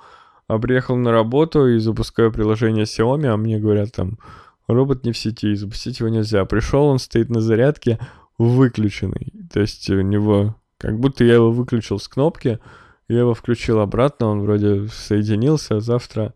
а 0.47 0.60
приехал 0.60 0.95
на 0.95 1.12
работу 1.12 1.67
и 1.67 1.80
запускаю 1.80 2.32
приложение 2.32 2.86
Xiaomi, 2.86 3.28
а 3.28 3.38
мне 3.38 3.60
говорят 3.60 3.93
там, 3.93 4.19
робот 4.67 5.06
не 5.06 5.12
в 5.12 5.17
сети, 5.17 5.56
запустить 5.56 5.99
его 5.99 6.10
нельзя. 6.10 6.45
Пришел, 6.45 6.86
он 6.86 6.99
стоит 6.99 7.30
на 7.30 7.41
зарядке, 7.41 7.99
выключенный. 8.38 9.34
То 9.52 9.62
есть 9.62 9.89
у 9.89 10.02
него, 10.02 10.56
как 10.78 10.99
будто 10.99 11.23
я 11.23 11.36
его 11.36 11.52
выключил 11.52 11.99
с 11.99 12.08
кнопки, 12.08 12.60
я 13.08 13.19
его 13.19 13.34
включил 13.34 13.80
обратно, 13.80 14.28
он 14.28 14.41
вроде 14.41 14.88
соединился, 14.88 15.80
завтра 15.80 16.34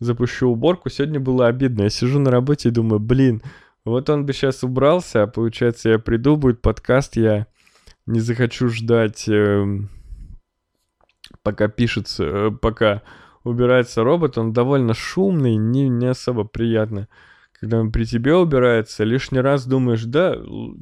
запущу 0.00 0.48
уборку. 0.48 0.88
Сегодня 0.88 1.20
было 1.20 1.46
обидно. 1.46 1.82
Я 1.82 1.90
сижу 1.90 2.18
на 2.18 2.30
работе 2.30 2.68
и 2.68 2.72
думаю, 2.72 3.00
блин, 3.00 3.42
вот 3.84 4.08
он 4.10 4.26
бы 4.26 4.32
сейчас 4.32 4.64
убрался, 4.64 5.22
а 5.22 5.26
получается, 5.26 5.90
я 5.90 5.98
приду, 5.98 6.36
будет 6.36 6.62
подкаст, 6.62 7.16
я 7.16 7.46
не 8.06 8.20
захочу 8.20 8.68
ждать, 8.68 9.28
э, 9.28 9.64
пока 11.42 11.68
пишется, 11.68 12.24
э, 12.24 12.50
пока 12.50 13.02
убирается 13.44 14.02
робот, 14.02 14.38
он 14.38 14.52
довольно 14.52 14.94
шумный, 14.94 15.56
не, 15.56 15.88
не 15.88 16.06
особо 16.06 16.44
приятно. 16.44 17.08
Когда 17.60 17.78
он 17.78 17.92
при 17.92 18.04
тебе 18.04 18.34
убирается, 18.34 19.04
лишний 19.04 19.40
раз 19.40 19.66
думаешь, 19.66 20.04
да, 20.04 20.36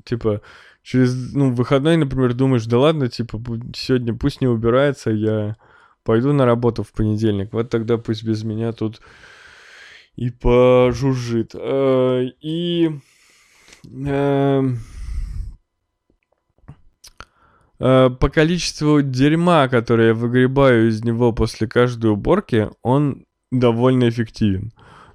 типа, 0.05 0.43
через, 0.83 1.33
ну, 1.33 1.53
выходной, 1.53 1.97
например, 1.97 2.35
думаешь, 2.35 2.67
да 2.67 2.79
ладно, 2.79 3.09
типа, 3.09 3.41
сегодня 3.75 4.15
пусть 4.15 4.41
не 4.41 4.47
убирается, 4.47 5.11
я 5.11 5.57
пойду 6.05 6.33
на 6.33 6.47
работу 6.47 6.83
в 6.83 6.93
понедельник, 6.93 7.53
вот 7.53 7.69
тогда 7.69 7.99
пусть 7.99 8.25
без 8.25 8.43
меня 8.43 8.73
тут 8.73 9.01
и 10.17 10.31
пожужжит. 10.31 11.55
Э, 11.55 12.25
и 12.41 12.91
эм, 13.85 14.79
э, 17.79 18.11
по 18.11 18.29
количеству 18.29 19.03
дерьма, 19.03 19.69
которое 19.69 20.09
я 20.09 20.15
выгребаю 20.15 20.89
из 20.89 21.03
него 21.05 21.33
после 21.33 21.67
каждой 21.67 22.11
уборки, 22.11 22.69
он 22.83 23.25
довольно 23.51 24.09
эффективен. 24.09 24.73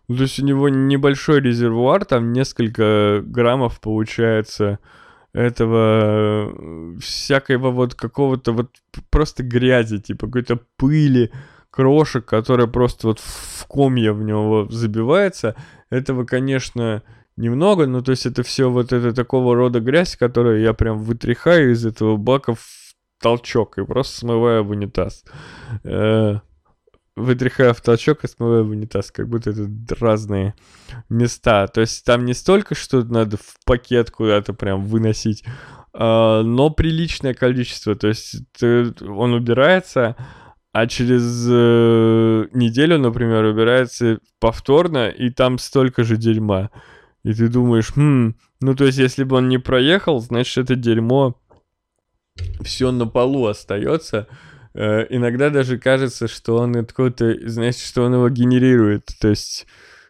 Ну, 0.08 0.16
то 0.16 0.24
есть 0.24 0.40
у 0.40 0.46
него 0.46 0.70
небольшой 0.70 1.42
резервуар, 1.42 2.06
там 2.06 2.32
несколько 2.32 3.22
граммов 3.26 3.82
получается 3.82 4.80
этого 5.34 6.50
э, 6.50 7.00
всякого 7.00 7.72
вот 7.72 7.94
какого-то 7.94 8.54
вот 8.54 8.70
просто 9.10 9.44
грязи, 9.44 10.00
типа 10.00 10.28
какой-то 10.28 10.60
пыли, 10.78 11.32
крошек, 11.78 12.26
которая 12.26 12.66
просто 12.66 13.06
вот 13.06 13.20
в 13.20 13.68
комья 13.68 14.12
в 14.12 14.24
него 14.24 14.66
забивается. 14.68 15.56
Этого, 15.92 16.26
конечно, 16.26 17.04
немного, 17.36 17.86
но 17.86 18.02
то 18.02 18.10
есть 18.10 18.26
это 18.26 18.42
все 18.42 18.72
вот 18.72 18.92
это 18.92 19.14
такого 19.14 19.56
рода 19.56 19.80
грязь, 19.80 20.16
которую 20.16 20.62
я 20.62 20.74
прям 20.74 20.98
вытряхаю 20.98 21.74
из 21.74 21.86
этого 21.86 22.18
бака 22.18 22.56
в 22.56 22.96
толчок 23.22 23.78
и 23.78 23.86
просто 23.86 24.18
смываю 24.18 24.64
в 24.64 24.72
унитаз. 24.72 25.24
Э, 25.84 26.40
вытряхаю 27.16 27.76
в 27.76 27.82
толчок 27.82 28.24
и 28.24 28.28
смываю 28.28 28.66
в 28.66 28.72
унитаз, 28.72 29.12
как 29.12 29.30
будто 29.30 29.52
это 29.52 29.70
разные 30.00 30.56
места. 31.10 31.68
То 31.68 31.82
есть 31.82 32.04
там 32.06 32.26
не 32.26 32.34
столько, 32.34 32.74
что 32.74 33.04
надо 33.04 33.38
в 33.38 33.56
пакет 33.66 34.10
куда-то 34.10 34.54
прям 34.54 34.84
выносить, 34.84 35.44
э, 35.44 35.52
но 35.94 36.72
приличное 36.72 37.36
количество. 37.36 37.94
То 37.94 38.08
есть 38.08 38.42
он 38.64 39.34
убирается, 39.34 40.16
а 40.72 40.88
через 40.88 41.48
э, 41.50 42.48
неделю, 42.54 43.00
например, 43.00 43.46
убирается 43.46 44.20
повторно, 44.40 45.10
и 45.10 45.30
там 45.30 45.58
столько 45.58 46.04
же 46.04 46.18
дерьма. 46.18 46.70
И 47.24 47.34
ты 47.34 47.48
думаешь, 47.50 47.92
хм, 47.96 48.36
ну 48.62 48.76
то 48.76 48.86
есть 48.86 48.98
если 48.98 49.24
бы 49.24 49.38
он 49.38 49.50
не 49.50 49.58
проехал, 49.58 50.20
значит 50.20 50.58
это 50.58 50.76
дерьмо 50.76 51.36
все 52.62 52.92
на 52.92 53.08
полу 53.08 53.48
остается. 53.48 54.28
Э, 54.74 55.06
иногда 55.10 55.50
даже 55.50 55.78
кажется, 55.78 56.28
что 56.28 56.58
он 56.58 56.76
откуда-то, 56.76 57.50
значит, 57.50 57.82
что 57.82 58.04
он 58.04 58.14
его 58.14 58.30
генерирует. 58.30 59.10
То 59.20 59.30
есть 59.30 59.66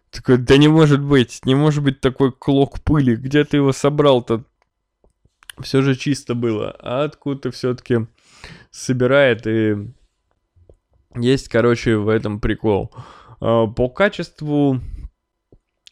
такой, 0.10 0.38
да 0.38 0.58
не 0.58 0.67
может 0.67 1.02
быть, 1.02 1.39
не 1.46 1.56
может 1.56 1.84
быть 1.84 2.02
такой 2.02 2.32
клок 2.32 2.82
пыли, 2.82 3.15
где 3.15 3.43
ты 3.46 3.58
его 3.58 3.72
собрал-то? 3.72 4.43
Все 5.62 5.82
же 5.82 5.96
чисто 5.96 6.36
было, 6.36 6.76
а 6.80 7.06
откуда-то 7.06 7.52
все-таки 7.52 8.08
собирает 8.70 9.48
и 9.48 9.76
есть, 11.15 11.50
короче, 11.50 11.98
в 11.98 12.10
этом 12.10 12.39
прикол. 12.39 12.91
А, 13.39 13.67
по 13.67 13.89
качеству 13.89 14.82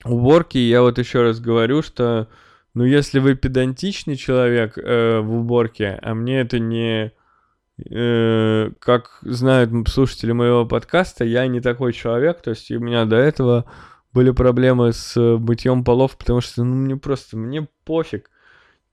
уборки 0.04 0.58
я 0.58 0.82
вот 0.82 0.98
еще 0.98 1.24
раз 1.24 1.40
говорю, 1.40 1.82
что 1.82 2.30
ну 2.74 2.84
если 2.84 3.20
вы 3.20 3.36
педантичный 3.36 4.16
человек 4.16 4.78
э, 4.78 5.20
в 5.20 5.36
уборке, 5.36 5.98
а 6.02 6.14
мне 6.14 6.42
это 6.42 6.60
не 6.60 7.12
э, 7.90 8.72
как 8.80 9.20
знают 9.22 9.72
слушатели 9.90 10.32
моего 10.32 10.66
подкаста, 10.66 11.26
я 11.26 11.48
не 11.48 11.62
такой 11.62 11.94
человек, 11.94 12.42
то 12.42 12.52
есть 12.52 12.70
у 12.72 12.80
меня 12.80 13.06
до 13.06 13.16
этого 13.16 13.66
были 14.14 14.32
проблемы 14.32 14.94
с 14.94 15.20
мытьем 15.20 15.84
полов, 15.84 16.18
потому 16.18 16.42
что 16.42 16.64
ну 16.64 16.76
мне 16.76 16.96
просто 16.96 17.38
мне 17.38 17.68
пофиг. 17.84 18.30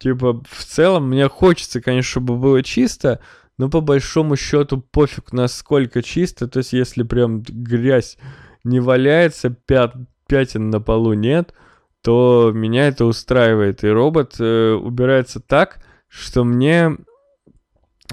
Типа, 0.02 0.42
в 0.48 0.64
целом, 0.64 1.08
мне 1.10 1.28
хочется, 1.28 1.80
конечно, 1.80 2.10
чтобы 2.10 2.36
было 2.36 2.60
чисто, 2.64 3.20
но 3.58 3.68
по 3.68 3.80
большому 3.80 4.36
счету 4.36 4.80
пофиг, 4.80 5.32
насколько 5.32 6.02
чисто. 6.02 6.48
То 6.48 6.58
есть, 6.58 6.72
если 6.72 7.02
прям 7.02 7.42
грязь 7.42 8.18
не 8.64 8.80
валяется, 8.80 9.50
пят, 9.50 9.94
пятен 10.26 10.70
на 10.70 10.80
полу 10.80 11.12
нет, 11.12 11.54
то 12.02 12.50
меня 12.52 12.88
это 12.88 13.04
устраивает. 13.04 13.84
И 13.84 13.88
робот 13.88 14.36
э, 14.38 14.72
убирается 14.72 15.40
так, 15.40 15.84
что 16.08 16.44
мне 16.44 16.96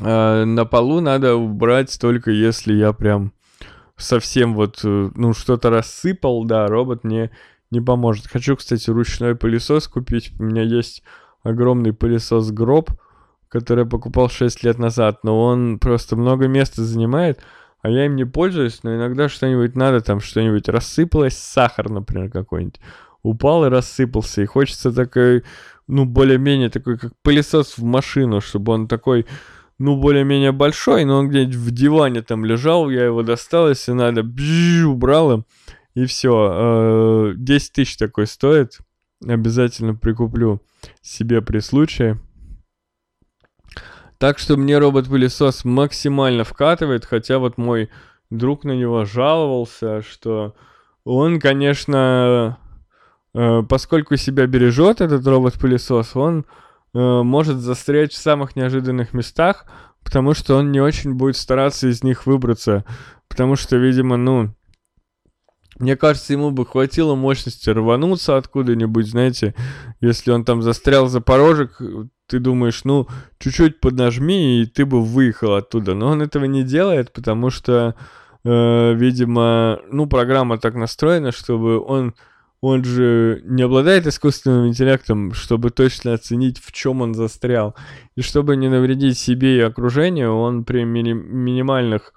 э, 0.02 0.44
на 0.46 0.66
полу 0.66 1.00
надо 1.02 1.36
убрать 1.36 1.98
только 2.00 2.32
если 2.32 2.74
я 2.74 2.94
прям 2.94 3.34
совсем 3.98 4.54
вот, 4.54 4.82
э, 4.84 5.10
ну, 5.16 5.34
что-то 5.34 5.70
рассыпал, 5.70 6.46
да, 6.46 6.68
робот 6.68 7.04
мне 7.04 7.32
не 7.72 7.82
поможет. 7.82 8.28
Хочу, 8.28 8.56
кстати, 8.56 8.90
ручной 8.90 9.36
пылесос 9.36 9.88
купить. 9.88 10.32
У 10.40 10.44
меня 10.44 10.64
есть 10.64 11.04
огромный 11.44 11.94
пылесос 11.94 12.52
гроб, 12.52 12.92
который 13.50 13.84
я 13.84 13.90
покупал 13.90 14.30
6 14.30 14.64
лет 14.64 14.78
назад, 14.78 15.24
но 15.24 15.44
он 15.44 15.80
просто 15.80 16.16
много 16.16 16.48
места 16.48 16.84
занимает, 16.84 17.40
а 17.82 17.90
я 17.90 18.06
им 18.06 18.16
не 18.16 18.26
пользуюсь, 18.26 18.82
но 18.84 18.96
иногда 18.96 19.30
что-нибудь 19.30 19.76
надо, 19.76 20.02
там 20.02 20.20
что-нибудь 20.20 20.70
рассыпалось, 20.70 21.38
сахар, 21.38 21.90
например, 21.90 22.30
какой-нибудь, 22.30 22.80
упал 23.24 23.66
и 23.66 23.70
рассыпался, 23.70 24.42
и 24.42 24.46
хочется 24.46 24.92
такой, 24.92 25.44
ну, 25.88 26.06
более-менее 26.06 26.70
такой, 26.70 26.98
как 26.98 27.14
пылесос 27.24 27.78
в 27.78 27.84
машину, 27.84 28.42
чтобы 28.42 28.74
он 28.74 28.88
такой, 28.88 29.26
ну, 29.78 29.98
более-менее 29.98 30.52
большой, 30.52 31.06
но 31.06 31.18
он 31.20 31.30
где-нибудь 31.30 31.56
в 31.56 31.72
диване 31.72 32.22
там 32.22 32.46
лежал, 32.46 32.90
я 32.90 33.06
его 33.06 33.24
достал, 33.24 33.70
если 33.70 33.94
надо, 33.94 34.24
бжж, 34.24 34.86
убрал 34.86 35.32
им, 35.32 35.46
и 35.96 36.06
все. 36.06 37.34
10 37.36 37.70
э, 37.70 37.74
тысяч 37.74 37.98
такой 37.98 38.28
стоит, 38.28 38.80
обязательно 39.26 39.96
прикуплю 39.96 40.62
себе 41.02 41.42
при 41.42 41.60
случае. 41.60 42.20
Так 44.20 44.38
что 44.38 44.58
мне 44.58 44.78
робот-пылесос 44.78 45.64
максимально 45.64 46.44
вкатывает, 46.44 47.06
хотя 47.06 47.40
вот 47.40 47.58
мой 47.58 47.90
друг 48.30 48.66
на 48.66 48.74
него 48.74 49.06
жаловался, 49.06 50.02
что 50.02 50.56
он, 51.06 51.40
конечно, 51.40 52.58
э, 53.34 53.64
поскольку 53.64 54.18
себя 54.18 54.46
бережет, 54.46 55.00
этот 55.00 55.26
робот-пылесос, 55.26 56.18
он 56.18 56.46
э, 56.94 57.00
может 57.00 57.60
застрять 57.60 58.12
в 58.12 58.18
самых 58.18 58.58
неожиданных 58.58 59.14
местах, 59.14 59.66
потому 60.04 60.34
что 60.34 60.58
он 60.58 60.74
не 60.74 60.82
очень 60.82 61.14
будет 61.14 61.38
стараться 61.38 61.88
из 61.88 62.04
них 62.04 62.26
выбраться, 62.26 62.84
потому 63.30 63.56
что, 63.56 63.78
видимо, 63.78 64.18
ну, 64.18 64.54
мне 65.78 65.96
кажется, 65.96 66.34
ему 66.34 66.52
бы 66.52 66.66
хватило 66.66 67.16
мощности 67.16 67.70
рвануться 67.70 68.36
откуда-нибудь, 68.36 69.08
знаете, 69.08 69.56
если 70.02 70.32
он 70.32 70.44
там 70.44 70.62
застрял 70.62 71.08
за 71.08 71.22
порожек, 71.22 71.82
ты 72.30 72.40
думаешь, 72.40 72.84
ну, 72.86 73.08
чуть-чуть 73.40 73.80
поднажми, 73.80 74.62
и 74.62 74.66
ты 74.66 74.86
бы 74.86 75.04
выехал 75.04 75.56
оттуда. 75.56 75.96
Но 75.96 76.08
он 76.08 76.22
этого 76.22 76.46
не 76.46 76.64
делает, 76.64 77.12
потому 77.12 77.50
что, 77.50 77.96
э, 78.46 78.94
видимо, 78.94 79.80
ну, 79.92 80.08
программа 80.08 80.58
так 80.58 80.76
настроена, 80.76 81.32
чтобы 81.32 81.80
он, 81.84 82.14
он 82.62 82.84
же 82.84 83.42
не 83.44 83.64
обладает 83.64 84.08
искусственным 84.08 84.68
интеллектом, 84.68 85.34
чтобы 85.34 85.72
точно 85.72 86.14
оценить, 86.14 86.60
в 86.60 86.72
чем 86.72 87.02
он 87.02 87.14
застрял. 87.14 87.76
И 88.16 88.22
чтобы 88.22 88.56
не 88.56 88.70
навредить 88.70 89.18
себе 89.18 89.58
и 89.58 89.62
окружению, 89.62 90.36
он 90.36 90.64
при 90.64 90.84
мини- 90.84 91.14
минимальных 91.14 92.14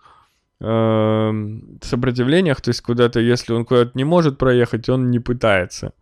Эм, 0.64 1.80
сопротивлениях, 1.82 2.60
то 2.60 2.68
есть 2.68 2.82
куда-то, 2.82 3.18
если 3.18 3.52
он 3.52 3.64
куда-то 3.64 3.90
не 3.94 4.04
может 4.04 4.38
проехать, 4.38 4.88
он 4.88 5.10
не 5.10 5.18
пытается. 5.18 5.92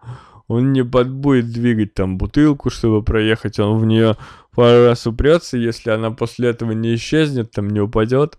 Он 0.51 0.73
не 0.73 0.83
под, 0.83 1.09
будет 1.13 1.53
двигать 1.53 1.95
там 1.95 2.19
бутылку, 2.19 2.71
чтобы 2.71 3.05
проехать, 3.05 3.61
он 3.61 3.79
в 3.79 3.87
нее 3.87 4.17
пару 4.53 4.87
раз 4.87 5.07
упрется, 5.07 5.57
если 5.57 5.91
она 5.91 6.11
после 6.11 6.49
этого 6.49 6.73
не 6.73 6.97
исчезнет, 6.97 7.53
там 7.53 7.71
не 7.71 7.79
упадет, 7.79 8.37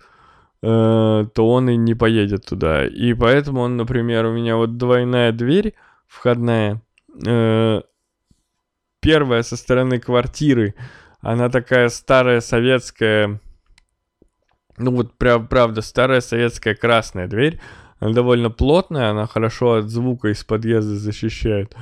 э, 0.61 1.25
то 1.33 1.47
он 1.49 1.69
и 1.69 1.77
не 1.77 1.95
поедет 1.95 2.45
туда. 2.45 2.85
И 2.85 3.13
поэтому 3.13 3.61
он, 3.61 3.77
например, 3.77 4.25
у 4.25 4.33
меня 4.33 4.57
вот 4.57 4.75
двойная 4.75 5.31
дверь 5.31 5.73
входная, 6.05 6.81
э, 7.25 7.81
первая 8.99 9.43
со 9.43 9.55
стороны 9.55 10.01
квартиры, 10.01 10.75
она 11.21 11.47
такая 11.47 11.87
старая 11.87 12.41
советская, 12.41 13.39
ну 14.77 14.91
вот 14.91 15.17
прям, 15.17 15.47
правда, 15.47 15.79
старая 15.79 16.19
советская 16.19 16.75
красная 16.75 17.29
дверь. 17.29 17.61
Она 18.01 18.11
довольно 18.11 18.49
плотная, 18.49 19.11
она 19.11 19.27
хорошо 19.27 19.75
от 19.75 19.89
звука 19.89 20.27
из 20.27 20.43
подъезда 20.43 20.95
защищает. 20.95 21.73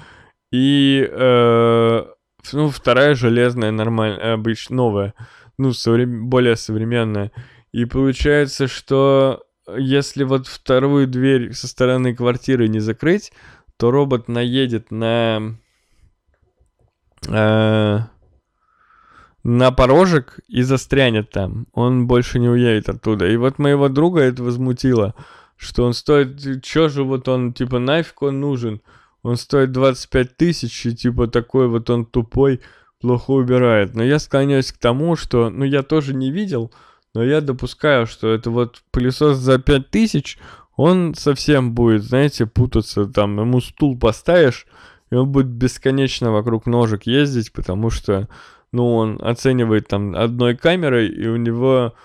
И, 0.52 1.08
э, 1.10 2.06
ну, 2.54 2.70
вторая 2.70 3.16
железная, 3.16 3.72
нормальная, 3.72 4.34
обычно 4.34 4.76
новая, 4.76 5.14
ну, 5.58 5.74
соврем... 5.74 6.28
более 6.28 6.56
современная. 6.56 7.32
И 7.72 7.86
получается, 7.86 8.68
что 8.68 9.44
если 9.78 10.24
вот 10.24 10.48
вторую 10.48 11.08
дверь 11.08 11.54
со 11.54 11.68
стороны 11.68 12.16
квартиры 12.16 12.68
не 12.68 12.80
закрыть, 12.80 13.32
то 13.78 13.92
робот 13.92 14.28
наедет 14.28 14.92
на... 14.92 15.56
Э, 17.28 18.00
на 19.44 19.72
порожек 19.72 20.40
и 20.48 20.64
застрянет 20.64 21.30
там. 21.30 21.68
Он 21.74 22.08
больше 22.08 22.40
не 22.40 22.50
уедет 22.50 22.90
оттуда. 22.90 23.28
И 23.28 23.38
вот 23.38 23.58
моего 23.58 23.88
друга 23.88 24.22
это 24.22 24.44
возмутило, 24.44 25.16
что 25.56 25.86
он 25.86 25.94
стоит... 25.94 26.64
Чё 26.64 26.90
же 26.90 27.04
вот 27.04 27.28
он, 27.28 27.54
типа, 27.54 27.80
нафиг 27.80 28.22
он 28.22 28.42
нужен? 28.42 28.82
Он 29.24 29.36
стоит 29.36 29.72
25 29.72 30.38
тысяч, 30.38 30.86
и 30.86 30.96
типа 30.96 31.28
такой 31.28 31.68
вот 31.68 31.90
он 31.90 32.06
тупой, 32.06 32.62
плохо 33.00 33.32
убирает. 33.32 33.96
Но 33.96 34.04
я 34.04 34.20
склоняюсь 34.20 34.72
к 34.72 34.78
тому, 34.78 35.16
что... 35.16 35.50
Ну, 35.50 35.66
я 35.66 35.84
тоже 35.84 36.14
не 36.14 36.32
видел, 36.32 36.72
но 37.14 37.24
я 37.24 37.42
допускаю, 37.42 38.08
что 38.08 38.30
это 38.30 38.50
вот 38.50 38.82
пылесос 38.92 39.38
за 39.38 39.60
5 39.60 39.90
тысяч, 39.90 40.38
он 40.76 41.14
совсем 41.16 41.74
будет, 41.74 42.04
знаете, 42.04 42.46
путаться. 42.46 43.06
Там 43.06 43.38
ему 43.40 43.60
стул 43.60 43.98
поставишь, 44.00 44.66
и 45.12 45.16
он 45.16 45.30
будет 45.30 45.48
бесконечно 45.48 46.32
вокруг 46.32 46.66
ножек 46.66 47.04
ездить, 47.04 47.52
потому 47.52 47.90
что 47.90 48.30
ну, 48.72 48.96
он 48.96 49.20
оценивает 49.22 49.88
там 49.88 50.16
одной 50.16 50.56
камерой, 50.56 51.08
и 51.08 51.28
у 51.28 51.36
него 51.36 51.96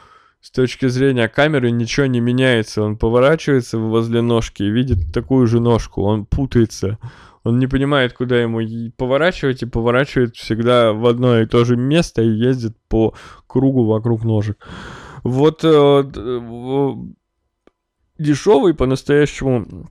с 0.44 0.50
точки 0.50 0.88
зрения 0.88 1.26
камеры 1.26 1.70
ничего 1.70 2.04
не 2.04 2.20
меняется. 2.20 2.82
Он 2.82 2.98
поворачивается 2.98 3.78
возле 3.78 4.20
ножки 4.20 4.62
и 4.62 4.70
видит 4.70 5.10
такую 5.10 5.46
же 5.46 5.58
ножку, 5.58 6.02
он 6.02 6.26
путается. 6.26 6.98
Он 7.44 7.58
не 7.58 7.66
понимает, 7.66 8.12
куда 8.12 8.42
ему 8.42 8.60
поворачивать, 8.94 9.62
и 9.62 9.66
поворачивает 9.66 10.36
всегда 10.36 10.92
в 10.92 11.06
одно 11.06 11.40
и 11.40 11.46
то 11.46 11.64
же 11.64 11.76
место 11.78 12.20
и 12.20 12.28
ездит 12.28 12.76
по 12.88 13.14
кругу 13.46 13.86
вокруг 13.86 14.22
ножек. 14.22 14.58
Вот 15.22 15.64
э, 15.64 16.04
дешевый 18.18 18.74
по-настоящему 18.74 19.88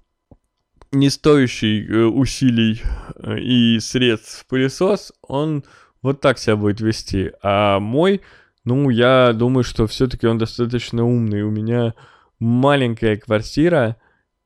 не 0.91 1.09
стоящий 1.09 1.83
э, 1.83 2.03
усилий 2.03 2.83
э, 3.15 3.39
и 3.39 3.79
средств 3.79 4.45
пылесос, 4.47 5.13
он 5.23 5.63
вот 6.03 6.21
так 6.21 6.37
себя 6.37 6.57
будет 6.57 6.79
вести. 6.79 7.31
А 7.41 7.79
мой, 7.79 8.21
ну, 8.65 8.89
я 8.89 9.33
думаю, 9.33 9.63
что 9.63 9.87
все-таки 9.87 10.27
он 10.27 10.37
достаточно 10.37 11.03
умный. 11.03 11.43
У 11.43 11.51
меня 11.51 11.93
маленькая 12.39 13.17
квартира, 13.17 13.97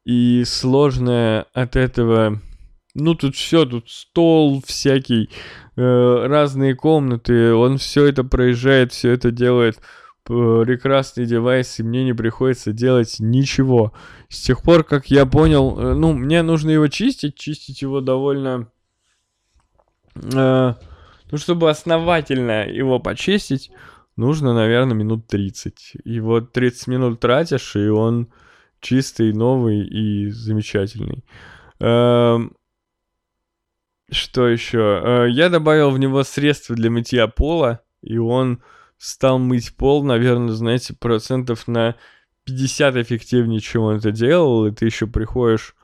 и 0.06 0.44
сложная 0.46 1.46
от 1.54 1.76
этого... 1.76 2.40
Ну, 2.96 3.14
тут 3.14 3.36
все, 3.36 3.66
тут 3.66 3.90
стол 3.92 4.64
всякий, 4.66 5.30
э, 5.76 6.26
разные 6.28 6.76
комнаты, 6.76 7.54
он 7.54 7.78
все 7.78 8.06
это 8.06 8.24
проезжает, 8.24 8.92
все 8.92 9.12
это 9.12 9.30
делает 9.30 9.80
прекрасный 10.24 11.26
девайс, 11.26 11.80
и 11.80 11.84
мне 11.84 12.04
не 12.04 12.14
приходится 12.14 12.74
делать 12.74 13.18
ничего. 13.20 13.94
С 14.30 14.42
тех 14.42 14.62
пор, 14.62 14.84
как 14.84 15.08
я 15.08 15.26
понял, 15.26 15.80
э, 15.80 15.94
ну, 15.94 16.14
мне 16.14 16.42
нужно 16.42 16.72
его 16.72 16.88
чистить, 16.88 17.36
чистить 17.36 17.82
его 17.82 18.02
довольно... 18.02 18.68
Э, 20.16 20.74
ну, 21.30 21.38
чтобы 21.38 21.70
основательно 21.70 22.68
его 22.68 23.00
почистить, 23.00 23.72
нужно, 24.18 24.54
наверное, 24.54 24.96
минут 24.96 25.28
30. 25.28 25.98
И 26.04 26.20
вот 26.20 26.52
30 26.52 26.88
минут 26.88 27.20
тратишь, 27.20 27.76
и 27.76 27.88
он 27.88 28.28
чистый, 28.82 29.32
новый 29.32 29.88
и 29.88 30.30
замечательный. 30.30 31.24
Эм, 31.80 32.56
что 34.12 34.48
еще? 34.48 35.02
Э, 35.04 35.30
я 35.30 35.50
добавил 35.50 35.92
в 35.92 36.00
него 36.00 36.24
средства 36.24 36.76
для 36.76 36.90
мытья 36.90 37.28
пола, 37.28 37.82
и 38.02 38.18
он 38.18 38.62
стал 38.98 39.40
мыть 39.40 39.76
пол, 39.76 40.04
наверное, 40.04 40.54
знаете, 40.54 40.96
процентов 40.96 41.68
на 41.68 41.96
50 42.46 42.96
эффективнее, 42.98 43.60
чем 43.60 43.84
он 43.84 43.98
это 43.98 44.12
делал, 44.12 44.66
и 44.66 44.72
ты 44.72 44.86
еще 44.86 45.08
приходишь 45.08 45.76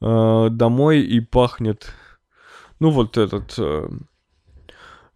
э, 0.00 0.48
домой 0.50 1.00
и 1.00 1.20
пахнет, 1.20 1.92
ну 2.78 2.90
вот 2.90 3.18
этот 3.18 3.58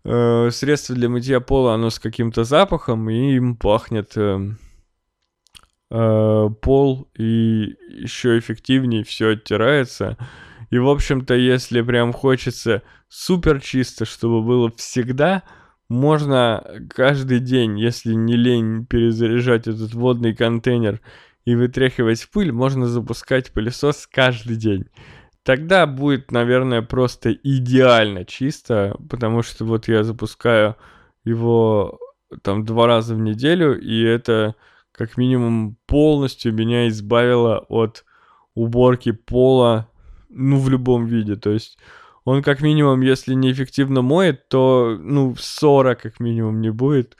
э, 0.07 0.50
средство 0.50 0.94
для 0.94 1.09
мытья 1.09 1.40
пола, 1.40 1.74
оно 1.74 1.90
с 1.90 1.98
каким-то 1.98 2.44
запахом, 2.44 3.11
и 3.11 3.34
им 3.34 3.57
пахнет 3.57 4.16
э, 4.16 4.50
э, 5.90 6.48
пол, 6.62 7.11
и 7.18 7.74
еще 7.90 8.38
эффективнее 8.38 9.04
все 9.04 9.30
оттирается. 9.30 10.16
И, 10.70 10.78
в 10.78 10.88
общем-то, 10.88 11.34
если 11.34 11.82
прям 11.82 12.12
хочется 12.12 12.82
супер 13.09 13.61
чисто, 13.61 14.04
чтобы 14.04 14.42
было 14.42 14.70
всегда, 14.76 15.42
можно 15.88 16.64
каждый 16.92 17.38
день, 17.40 17.78
если 17.78 18.14
не 18.14 18.34
лень 18.34 18.86
перезаряжать 18.86 19.68
этот 19.68 19.94
водный 19.94 20.34
контейнер 20.34 21.00
и 21.44 21.54
вытряхивать 21.54 22.28
пыль, 22.32 22.50
можно 22.50 22.86
запускать 22.86 23.52
пылесос 23.52 24.09
каждый 24.09 24.57
день. 24.57 24.86
Тогда 25.47 25.86
будет, 25.86 26.32
наверное, 26.32 26.82
просто 26.82 27.32
идеально 27.32 28.24
чисто, 28.24 28.97
потому 29.09 29.44
что 29.44 29.64
вот 29.64 29.86
я 29.86 30.03
запускаю 30.03 30.74
его 31.22 32.01
там 32.42 32.64
два 32.64 32.88
раза 32.88 33.14
в 33.14 33.20
неделю, 33.20 33.80
и 33.80 34.03
это 34.03 34.57
как 34.90 35.16
минимум 35.16 35.76
полностью 35.86 36.53
меня 36.53 36.88
избавило 36.88 37.64
от 37.68 38.05
уборки 38.55 39.12
пола, 39.12 39.88
ну, 40.30 40.59
в 40.59 40.68
любом 40.68 41.07
виде. 41.07 41.36
То 41.36 41.51
есть 41.51 41.78
он 42.24 42.42
как 42.42 42.61
минимум, 42.61 43.03
если 43.03 43.34
неэффективно 43.34 44.03
моет, 44.03 44.49
то, 44.49 44.99
ну, 44.99 45.36
ссора 45.38 45.94
как 45.94 46.18
минимум 46.18 46.61
не 46.61 46.70
будет. 46.72 47.16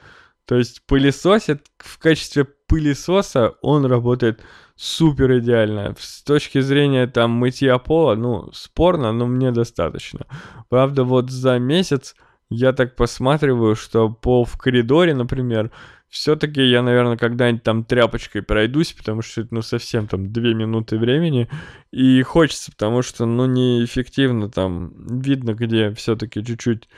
То 0.47 0.57
есть 0.57 0.85
пылесосит 0.85 1.65
в 1.79 2.01
качестве 2.01 2.45
пылесоса, 2.45 3.55
он 3.63 3.87
работает 3.87 4.41
супер 4.77 5.39
идеально. 5.39 5.95
С 5.99 6.23
точки 6.23 6.61
зрения 6.61 7.07
там 7.07 7.33
мытья 7.33 7.79
пола, 7.79 8.15
ну, 8.15 8.51
спорно, 8.53 9.13
но 9.13 9.27
мне 9.27 9.51
достаточно. 9.51 10.27
Правда, 10.69 11.05
вот 11.05 11.31
за 11.31 11.59
месяц 11.59 12.15
я 12.51 12.73
так 12.73 12.95
посматриваю, 12.95 13.75
что 13.75 14.09
пол 14.09 14.45
в 14.45 14.57
коридоре, 14.57 15.15
например, 15.15 15.73
все-таки 16.09 16.63
я, 16.63 16.83
наверное, 16.83 17.17
когда-нибудь 17.17 17.65
там 17.65 17.85
тряпочкой 17.85 18.43
пройдусь, 18.43 18.93
потому 18.93 19.23
что 19.23 19.41
это, 19.41 19.55
ну, 19.55 19.63
совсем 19.63 20.07
там 20.07 20.33
две 20.33 20.55
минуты 20.55 20.99
времени. 20.99 21.49
И 21.91 22.23
хочется, 22.23 22.71
потому 22.71 23.03
что, 23.03 23.27
ну, 23.27 23.47
неэффективно 23.47 24.49
там 24.49 24.93
видно, 25.21 25.55
где 25.55 25.93
все-таки 25.95 26.45
чуть-чуть, 26.45 26.89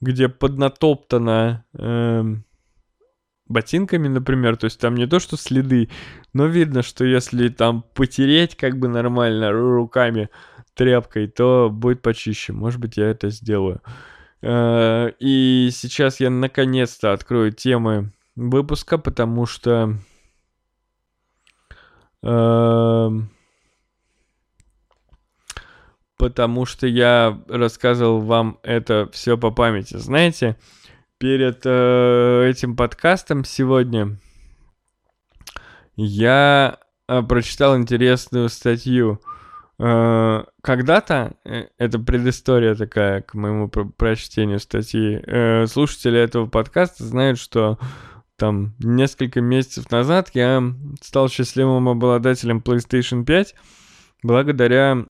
где 0.00 0.28
поднатоптано 0.28 1.64
э, 1.74 2.24
ботинками, 3.52 4.08
например. 4.08 4.56
То 4.56 4.64
есть 4.64 4.80
там 4.80 4.94
не 4.94 5.06
то, 5.06 5.20
что 5.20 5.36
следы, 5.36 5.88
но 6.32 6.46
видно, 6.46 6.82
что 6.82 7.04
если 7.04 7.48
там 7.48 7.84
потереть 7.94 8.56
как 8.56 8.78
бы 8.78 8.88
нормально 8.88 9.52
руками 9.52 10.28
тряпкой, 10.74 11.28
то 11.28 11.70
будет 11.72 12.02
почище. 12.02 12.52
Может 12.52 12.80
быть, 12.80 12.96
я 12.96 13.08
это 13.08 13.30
сделаю. 13.30 13.80
Э, 14.42 15.10
и 15.20 15.70
сейчас 15.72 16.20
я 16.20 16.30
наконец-то 16.30 17.12
открою 17.12 17.52
темы 17.52 18.12
выпуска, 18.34 18.98
потому 18.98 19.46
что 19.46 19.98
э, 22.22 23.10
потому 26.16 26.66
что 26.66 26.86
я 26.86 27.40
рассказывал 27.48 28.20
вам 28.20 28.58
это 28.62 29.08
все 29.12 29.36
по 29.36 29.50
памяти. 29.50 29.96
Знаете, 29.96 30.56
перед 31.22 31.60
э, 31.64 32.48
этим 32.50 32.74
подкастом 32.74 33.44
сегодня 33.44 34.18
я 35.94 36.78
э, 37.06 37.22
прочитал 37.22 37.76
интересную 37.76 38.48
статью. 38.48 39.20
Э, 39.78 40.42
когда-то, 40.62 41.36
э, 41.44 41.66
это 41.78 42.00
предыстория 42.00 42.74
такая 42.74 43.22
к 43.22 43.34
моему 43.34 43.68
прочтению 43.68 44.58
статьи, 44.58 45.22
э, 45.24 45.68
слушатели 45.68 46.18
этого 46.18 46.46
подкаста 46.46 47.04
знают, 47.04 47.38
что 47.38 47.78
там 48.34 48.74
несколько 48.80 49.40
месяцев 49.40 49.92
назад 49.92 50.30
я 50.34 50.60
стал 51.00 51.28
счастливым 51.28 51.88
обладателем 51.88 52.58
PlayStation 52.58 53.24
5 53.24 53.54
благодаря 54.24 55.06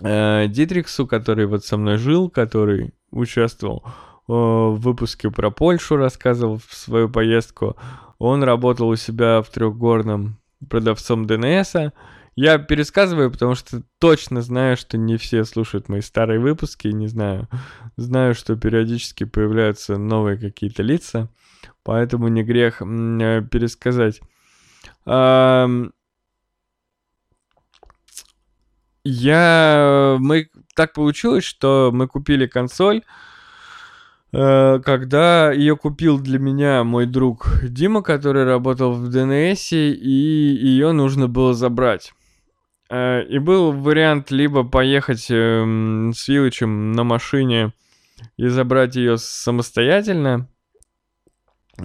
э, 0.00 0.46
Дитриксу, 0.48 1.06
который 1.06 1.44
вот 1.44 1.66
со 1.66 1.76
мной 1.76 1.98
жил, 1.98 2.30
который 2.30 2.94
участвовал 3.10 3.84
в 4.28 4.76
выпуске 4.76 5.30
про 5.30 5.50
Польшу, 5.50 5.96
рассказывал 5.96 6.58
в 6.58 6.74
свою 6.74 7.08
поездку. 7.08 7.76
Он 8.18 8.42
работал 8.42 8.88
у 8.88 8.96
себя 8.96 9.42
в 9.42 9.48
трехгорном 9.48 10.38
продавцом 10.68 11.26
ДНСа. 11.26 11.92
Я 12.36 12.58
пересказываю, 12.58 13.32
потому 13.32 13.56
что 13.56 13.82
точно 13.98 14.42
знаю, 14.42 14.76
что 14.76 14.96
не 14.96 15.16
все 15.16 15.44
слушают 15.44 15.88
мои 15.88 16.02
старые 16.02 16.38
выпуски, 16.38 16.86
не 16.88 17.08
знаю. 17.08 17.48
Знаю, 17.96 18.34
что 18.34 18.54
периодически 18.54 19.24
появляются 19.24 19.96
новые 19.96 20.38
какие-то 20.38 20.84
лица 20.84 21.28
поэтому 21.88 22.28
не 22.28 22.42
грех 22.42 22.82
э, 22.82 23.42
пересказать. 23.50 24.20
Я... 29.04 30.16
Мы... 30.20 30.50
Так 30.74 30.92
получилось, 30.92 31.44
что 31.44 31.90
мы 31.94 32.06
купили 32.06 32.46
консоль, 32.46 32.98
э, 32.98 33.02
когда 34.30 35.52
ее 35.52 35.76
купил 35.76 36.18
для 36.18 36.38
меня 36.38 36.84
мой 36.84 37.06
друг 37.06 37.48
Дима, 37.62 38.02
который 38.02 38.44
работал 38.44 38.92
в 38.92 39.08
ДНС, 39.08 39.72
и 39.72 39.76
ее 39.76 40.92
нужно 40.92 41.28
было 41.28 41.54
забрать. 41.54 42.12
Э, 42.90 43.22
и 43.22 43.38
был 43.38 43.72
вариант 43.72 44.30
либо 44.30 44.64
поехать 44.64 45.26
эм, 45.30 46.12
с 46.14 46.28
Вилычем 46.28 46.92
на 46.92 47.04
машине 47.04 47.72
и 48.36 48.48
забрать 48.48 48.96
ее 48.96 49.16
самостоятельно, 49.18 50.48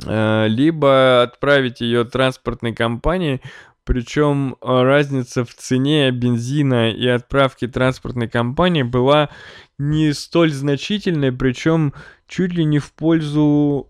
Э, 0.06 0.48
либо 0.48 1.22
отправить 1.22 1.82
ее 1.82 2.04
транспортной 2.04 2.74
компании, 2.74 3.42
причем 3.84 4.56
э, 4.62 4.82
разница 4.82 5.46
в 5.46 5.54
цене 5.54 6.10
бензина 6.12 6.92
и 6.92 7.08
отправки 7.08 7.68
транспортной 7.68 8.28
компании 8.28 8.84
была 8.84 9.30
не 9.78 10.14
столь 10.14 10.52
значительной, 10.52 11.32
причем 11.32 11.94
чуть 12.28 12.54
ли 12.54 12.66
не 12.66 12.80
в 12.80 12.94
пользу 12.94 13.90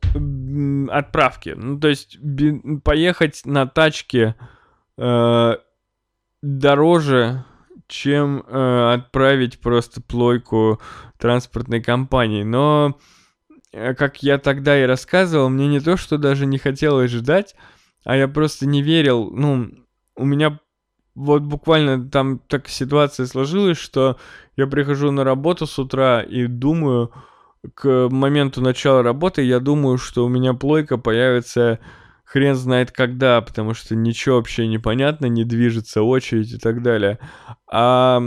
отправки. 0.89 1.53
Ну, 1.55 1.79
то 1.79 1.87
есть 1.87 2.17
поехать 2.83 3.41
на 3.45 3.67
тачке 3.67 4.35
э, 4.97 5.53
дороже, 6.41 7.45
чем 7.87 8.43
э, 8.47 8.93
отправить 8.93 9.59
просто 9.59 10.01
плойку 10.01 10.81
транспортной 11.17 11.81
компании. 11.81 12.43
Но 12.43 12.97
Э, 13.73 13.93
как 13.95 14.23
я 14.23 14.37
тогда 14.37 14.81
и 14.81 14.85
рассказывал, 14.85 15.49
мне 15.49 15.67
не 15.67 15.79
то, 15.79 15.97
что 15.97 16.17
даже 16.17 16.45
не 16.45 16.59
хотелось 16.59 17.11
ждать, 17.11 17.55
а 18.05 18.15
я 18.15 18.27
просто 18.27 18.65
не 18.67 18.81
верил. 18.81 19.31
Ну, 19.31 19.71
у 20.15 20.25
меня 20.25 20.59
вот 21.15 21.43
буквально 21.43 22.09
там 22.09 22.39
так 22.39 22.67
ситуация 22.67 23.25
сложилась, 23.25 23.77
что 23.77 24.17
я 24.57 24.67
прихожу 24.67 25.11
на 25.11 25.23
работу 25.23 25.67
с 25.67 25.77
утра 25.79 26.21
и 26.21 26.47
думаю, 26.47 27.11
к 27.75 28.09
моменту 28.09 28.61
начала 28.61 29.03
работы 29.03 29.43
я 29.43 29.59
думаю, 29.59 29.97
что 29.97 30.25
у 30.25 30.29
меня 30.29 30.53
плойка 30.53 30.97
появится 30.97 31.79
хрен 32.25 32.55
знает 32.55 32.91
когда, 32.91 33.41
потому 33.41 33.73
что 33.75 33.95
ничего 33.95 34.37
вообще 34.37 34.67
не 34.67 34.79
понятно, 34.79 35.27
не 35.27 35.43
движется 35.43 36.01
очередь 36.01 36.51
и 36.51 36.57
так 36.57 36.81
далее. 36.81 37.19
А 37.71 38.21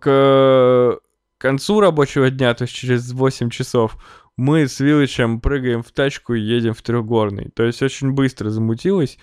к 0.00 0.98
концу 1.38 1.80
рабочего 1.80 2.30
дня, 2.30 2.54
то 2.54 2.62
есть 2.62 2.74
через 2.74 3.12
8 3.12 3.50
часов, 3.50 3.96
мы 4.36 4.66
с 4.66 4.80
Вилычем 4.80 5.40
прыгаем 5.40 5.82
в 5.82 5.92
тачку 5.92 6.34
и 6.34 6.40
едем 6.40 6.74
в 6.74 6.82
трехгорный. 6.82 7.50
То 7.54 7.62
есть 7.62 7.82
очень 7.82 8.12
быстро 8.12 8.50
замутилось, 8.50 9.18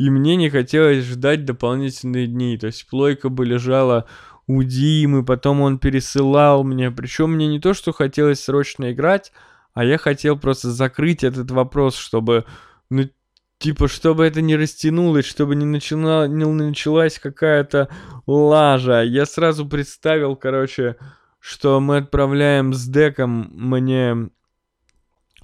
и 0.00 0.08
мне 0.08 0.36
не 0.36 0.48
хотелось 0.48 1.04
ждать 1.04 1.44
дополнительные 1.44 2.26
дни. 2.26 2.56
То 2.56 2.68
есть 2.68 2.86
плойка 2.88 3.28
бы 3.28 3.44
лежала 3.44 4.06
у 4.46 4.62
Димы, 4.62 5.26
потом 5.26 5.60
он 5.60 5.78
пересылал 5.78 6.64
мне. 6.64 6.90
Причем 6.90 7.32
мне 7.32 7.48
не 7.48 7.60
то, 7.60 7.74
что 7.74 7.92
хотелось 7.92 8.42
срочно 8.42 8.92
играть, 8.92 9.30
а 9.74 9.84
я 9.84 9.98
хотел 9.98 10.38
просто 10.38 10.70
закрыть 10.70 11.22
этот 11.22 11.50
вопрос, 11.50 11.96
чтобы, 11.96 12.46
ну, 12.88 13.10
типа, 13.58 13.88
чтобы 13.88 14.24
это 14.24 14.40
не 14.40 14.56
растянулось, 14.56 15.26
чтобы 15.26 15.54
не, 15.54 15.66
начала, 15.66 16.26
не 16.26 16.46
началась 16.46 17.18
какая-то 17.18 17.90
лажа. 18.26 19.02
Я 19.02 19.26
сразу 19.26 19.68
представил, 19.68 20.34
короче, 20.34 20.96
что 21.40 21.78
мы 21.78 21.98
отправляем 21.98 22.72
с 22.72 22.86
деком 22.86 23.50
мне 23.52 24.30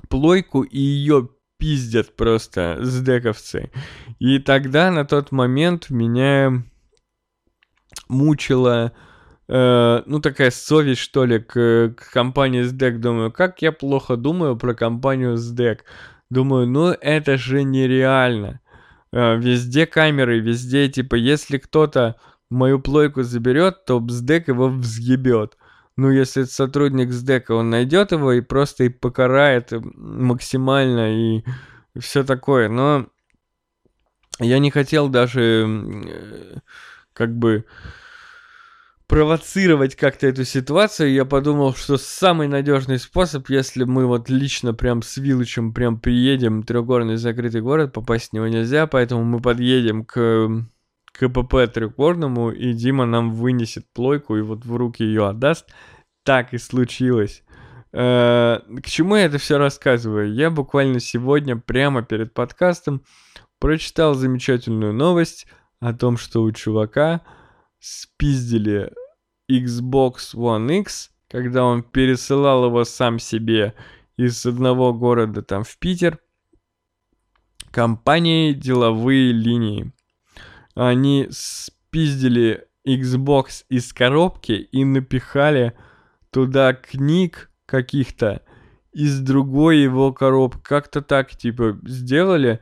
плойку 0.08 0.62
и 0.62 0.78
ее 0.78 1.28
пиздят 1.58 2.14
просто 2.16 2.78
с 2.80 3.02
дековцы. 3.02 3.70
И 4.18 4.38
тогда 4.38 4.90
на 4.90 5.04
тот 5.04 5.32
момент 5.32 5.90
меня 5.90 6.62
мучила, 8.08 8.92
э, 9.48 10.02
ну 10.06 10.20
такая 10.20 10.50
совесть 10.50 11.00
что 11.00 11.24
ли 11.24 11.38
к, 11.38 11.94
к 11.96 12.12
компании 12.12 12.64
SDEC. 12.64 12.98
Думаю, 12.98 13.32
как 13.32 13.62
я 13.62 13.72
плохо 13.72 14.16
думаю 14.16 14.56
про 14.56 14.74
компанию 14.74 15.34
SDEC. 15.34 15.80
Думаю, 16.30 16.66
ну 16.66 16.88
это 16.88 17.36
же 17.36 17.62
нереально. 17.62 18.60
Э, 19.12 19.36
везде 19.36 19.86
камеры, 19.86 20.40
везде, 20.40 20.88
типа, 20.88 21.14
если 21.14 21.58
кто-то 21.58 22.16
мою 22.50 22.80
плойку 22.80 23.22
заберет, 23.22 23.84
то 23.84 24.00
БСДЭК 24.00 24.48
его 24.48 24.68
взъебет. 24.68 25.56
Ну, 25.96 26.10
если 26.10 26.42
это 26.42 26.52
сотрудник 26.52 27.10
СДЭКа, 27.10 27.52
он 27.52 27.70
найдет 27.70 28.12
его 28.12 28.32
и 28.32 28.42
просто 28.42 28.84
и 28.84 28.88
покарает 28.90 29.72
максимально 29.72 31.38
и 31.38 31.44
все 31.98 32.22
такое. 32.22 32.68
Но 32.68 33.06
я 34.38 34.58
не 34.58 34.70
хотел 34.70 35.08
даже 35.08 35.66
э, 35.66 36.58
как 37.12 37.36
бы 37.36 37.64
провоцировать 39.06 39.94
как-то 39.94 40.26
эту 40.26 40.44
ситуацию, 40.44 41.12
я 41.12 41.24
подумал, 41.24 41.74
что 41.74 41.96
самый 41.96 42.48
надежный 42.48 42.98
способ, 42.98 43.48
если 43.48 43.84
мы 43.84 44.06
вот 44.06 44.28
лично 44.28 44.74
прям 44.74 45.02
с 45.02 45.16
Вилычем 45.16 45.72
прям 45.72 46.00
приедем, 46.00 46.64
трехгорный 46.64 47.16
закрытый 47.16 47.60
город, 47.60 47.92
попасть 47.92 48.30
в 48.30 48.32
него 48.32 48.48
нельзя, 48.48 48.86
поэтому 48.86 49.24
мы 49.24 49.40
подъедем 49.40 50.04
к 50.04 50.66
КПП 51.12 51.72
трехгорному, 51.72 52.50
и 52.50 52.72
Дима 52.72 53.06
нам 53.06 53.32
вынесет 53.32 53.86
плойку 53.92 54.36
и 54.36 54.42
вот 54.42 54.64
в 54.64 54.76
руки 54.76 55.02
ее 55.04 55.28
отдаст. 55.28 55.66
Так 56.24 56.52
и 56.52 56.58
случилось. 56.58 57.44
Э, 57.92 58.58
к 58.82 58.86
чему 58.86 59.16
я 59.16 59.26
это 59.26 59.38
все 59.38 59.58
рассказываю? 59.58 60.34
Я 60.34 60.50
буквально 60.50 61.00
сегодня, 61.00 61.56
прямо 61.56 62.02
перед 62.02 62.34
подкастом, 62.34 63.02
прочитал 63.58 64.14
замечательную 64.14 64.92
новость 64.92 65.46
о 65.80 65.92
том, 65.92 66.16
что 66.16 66.42
у 66.42 66.52
чувака 66.52 67.22
спиздили 67.78 68.92
Xbox 69.50 70.34
One 70.34 70.80
X, 70.80 71.10
когда 71.28 71.64
он 71.64 71.82
пересылал 71.82 72.66
его 72.66 72.84
сам 72.84 73.18
себе 73.18 73.74
из 74.16 74.44
одного 74.46 74.92
города 74.94 75.42
там 75.42 75.64
в 75.64 75.76
Питер, 75.78 76.18
компании 77.70 78.52
деловые 78.52 79.32
линии. 79.32 79.92
Они 80.74 81.28
спиздили 81.30 82.66
Xbox 82.86 83.64
из 83.68 83.92
коробки 83.92 84.52
и 84.52 84.84
напихали 84.84 85.74
туда 86.30 86.72
книг 86.74 87.50
каких-то 87.66 88.42
из 88.92 89.20
другой 89.20 89.78
его 89.78 90.12
коробки. 90.12 90.60
Как-то 90.62 91.02
так, 91.02 91.30
типа, 91.30 91.78
сделали. 91.84 92.60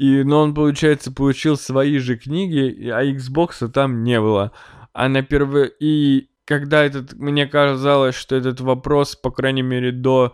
И, 0.00 0.24
но 0.24 0.40
он, 0.40 0.54
получается, 0.54 1.12
получил 1.12 1.58
свои 1.58 1.98
же 1.98 2.16
книги, 2.16 2.88
а 2.88 3.04
Xbox 3.04 3.68
там 3.68 4.02
не 4.02 4.18
было. 4.18 4.50
А 4.94 5.10
на 5.10 5.22
первый... 5.22 5.70
И 5.78 6.30
когда 6.46 6.82
этот... 6.82 7.12
Мне 7.12 7.46
казалось, 7.46 8.14
что 8.14 8.34
этот 8.34 8.62
вопрос, 8.62 9.14
по 9.14 9.30
крайней 9.30 9.60
мере, 9.60 9.92
до... 9.92 10.32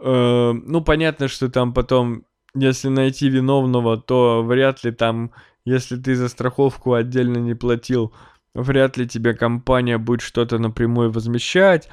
Э, 0.00 0.52
ну, 0.52 0.80
понятно, 0.80 1.26
что 1.26 1.50
там 1.50 1.74
потом, 1.74 2.24
если 2.54 2.86
найти 2.86 3.28
виновного, 3.28 4.00
то 4.00 4.44
вряд 4.44 4.84
ли 4.84 4.92
там, 4.92 5.32
если 5.64 5.96
ты 5.96 6.14
за 6.14 6.28
страховку 6.28 6.92
отдельно 6.92 7.38
не 7.38 7.54
платил, 7.54 8.12
вряд 8.54 8.96
ли 8.96 9.08
тебе 9.08 9.34
компания 9.34 9.98
будет 9.98 10.20
что-то 10.20 10.58
напрямую 10.58 11.10
возмещать. 11.10 11.88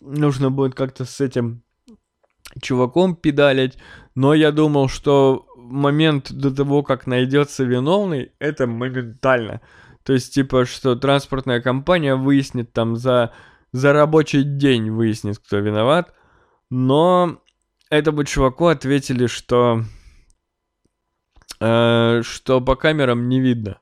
Нужно 0.00 0.52
будет 0.52 0.76
как-то 0.76 1.06
с 1.06 1.20
этим 1.20 1.64
чуваком 2.60 3.16
педалить. 3.16 3.78
Но 4.14 4.34
я 4.34 4.52
думал, 4.52 4.88
что 4.88 5.46
момент 5.62 6.32
до 6.32 6.54
того, 6.54 6.82
как 6.82 7.06
найдется 7.06 7.64
виновный, 7.64 8.32
это 8.38 8.66
моментально. 8.66 9.60
То 10.04 10.12
есть, 10.12 10.34
типа, 10.34 10.64
что 10.64 10.96
транспортная 10.96 11.60
компания 11.60 12.14
выяснит 12.16 12.72
там 12.72 12.96
за, 12.96 13.32
за 13.72 13.92
рабочий 13.92 14.42
день 14.42 14.90
выяснит, 14.90 15.38
кто 15.38 15.58
виноват. 15.58 16.12
Но 16.70 17.40
этому 17.90 18.24
чуваку 18.24 18.66
ответили, 18.66 19.26
что, 19.26 19.84
э, 21.60 22.22
что 22.24 22.60
по 22.60 22.74
камерам 22.76 23.28
не 23.28 23.40
видно 23.40 23.78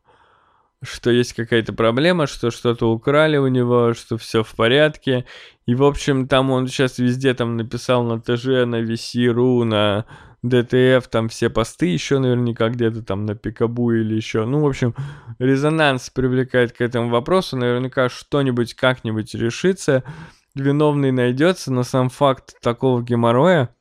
что 0.82 1.10
есть 1.10 1.34
какая-то 1.34 1.72
проблема, 1.72 2.26
что 2.26 2.50
что-то 2.50 2.90
украли 2.90 3.36
у 3.36 3.48
него, 3.48 3.92
что 3.94 4.16
все 4.16 4.42
в 4.42 4.54
порядке. 4.54 5.26
И, 5.66 5.74
в 5.74 5.84
общем, 5.84 6.26
там 6.26 6.50
он 6.50 6.68
сейчас 6.68 6.98
везде 6.98 7.34
там 7.34 7.56
написал 7.56 8.02
на 8.02 8.20
ТЖ, 8.20 8.66
на 8.66 8.80
VC.ru, 8.82 9.64
на 9.64 10.06
ДТФ, 10.42 11.06
там 11.08 11.28
все 11.28 11.50
посты 11.50 11.86
еще 11.86 12.18
наверняка 12.18 12.70
где-то 12.70 13.02
там 13.02 13.26
на 13.26 13.34
Пикабу 13.34 13.92
или 13.92 14.14
еще. 14.14 14.46
Ну, 14.46 14.60
в 14.60 14.66
общем, 14.66 14.94
резонанс 15.38 16.08
привлекает 16.10 16.72
к 16.72 16.80
этому 16.80 17.10
вопросу. 17.10 17.56
Наверняка 17.56 18.08
что-нибудь 18.08 18.74
как-нибудь 18.74 19.34
решится. 19.34 20.02
Виновный 20.54 21.12
найдется, 21.12 21.72
но 21.72 21.82
сам 21.82 22.08
факт 22.08 22.58
такого 22.60 23.02
геморроя 23.02 23.74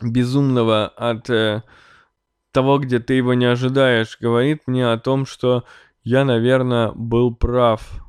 безумного 0.00 0.88
от 0.88 1.28
э, 1.28 1.62
того, 2.52 2.78
где 2.78 3.00
ты 3.00 3.14
его 3.14 3.34
не 3.34 3.44
ожидаешь, 3.46 4.16
говорит 4.18 4.62
мне 4.66 4.90
о 4.90 4.98
том, 4.98 5.26
что 5.26 5.64
я, 6.02 6.24
наверное, 6.24 6.92
был 6.92 7.34
прав. 7.34 8.02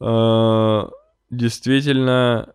Э, 0.00 0.88
действительно, 1.30 2.54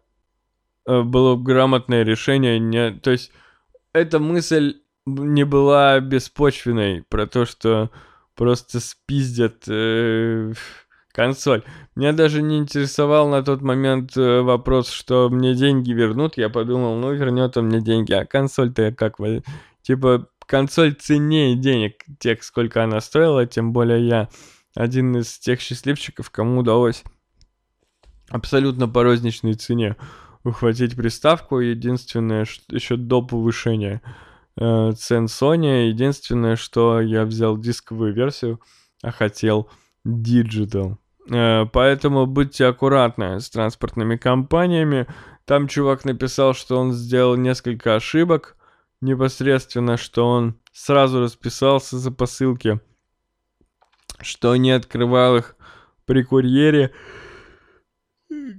было 0.85 1.35
грамотное 1.35 2.03
решение. 2.03 2.59
Не, 2.59 2.91
то 2.91 3.11
есть, 3.11 3.31
эта 3.93 4.19
мысль 4.19 4.81
не 5.05 5.43
была 5.43 5.99
беспочвенной 5.99 7.03
про 7.03 7.27
то, 7.27 7.45
что 7.45 7.91
просто 8.35 8.79
спиздят 8.79 9.63
э, 9.67 10.53
консоль. 11.11 11.63
Меня 11.95 12.13
даже 12.13 12.41
не 12.41 12.57
интересовал 12.57 13.29
на 13.29 13.43
тот 13.43 13.61
момент 13.61 14.15
э, 14.15 14.41
вопрос, 14.41 14.89
что 14.89 15.29
мне 15.29 15.55
деньги 15.55 15.91
вернут. 15.91 16.37
Я 16.37 16.49
подумал, 16.49 16.95
ну 16.95 17.13
вернет 17.13 17.57
он 17.57 17.67
мне 17.67 17.81
деньги, 17.81 18.13
а 18.13 18.25
консоль-то 18.25 18.93
как? 18.93 19.17
Типа, 19.81 20.27
консоль 20.45 20.93
ценнее 20.93 21.55
денег, 21.55 22.03
тех, 22.19 22.43
сколько 22.43 22.83
она 22.83 23.01
стоила, 23.01 23.45
тем 23.45 23.73
более 23.73 24.07
я 24.07 24.29
один 24.75 25.17
из 25.17 25.37
тех 25.39 25.59
счастливчиков, 25.59 26.29
кому 26.29 26.59
удалось 26.59 27.03
абсолютно 28.29 28.87
по 28.87 29.03
розничной 29.03 29.55
цене 29.55 29.97
ухватить 30.43 30.95
приставку. 30.95 31.59
Единственное, 31.59 32.45
что 32.45 32.75
еще 32.75 32.95
до 32.95 33.21
повышения 33.21 34.01
э, 34.57 34.91
цен 34.93 35.25
Sony, 35.25 35.87
единственное, 35.87 36.55
что 36.55 37.01
я 37.01 37.25
взял 37.25 37.57
дисковую 37.57 38.13
версию, 38.13 38.59
а 39.01 39.11
хотел 39.11 39.69
Digital. 40.05 40.97
Э, 41.29 41.65
поэтому 41.71 42.25
будьте 42.25 42.65
аккуратны 42.65 43.39
с 43.39 43.49
транспортными 43.49 44.17
компаниями. 44.17 45.07
Там 45.45 45.67
чувак 45.67 46.05
написал, 46.05 46.53
что 46.53 46.77
он 46.77 46.93
сделал 46.93 47.35
несколько 47.35 47.95
ошибок 47.95 48.57
непосредственно, 49.01 49.97
что 49.97 50.27
он 50.27 50.55
сразу 50.71 51.19
расписался 51.19 51.97
за 51.97 52.11
посылки, 52.11 52.79
что 54.21 54.55
не 54.55 54.71
открывал 54.71 55.37
их 55.37 55.55
при 56.05 56.23
курьере. 56.23 56.91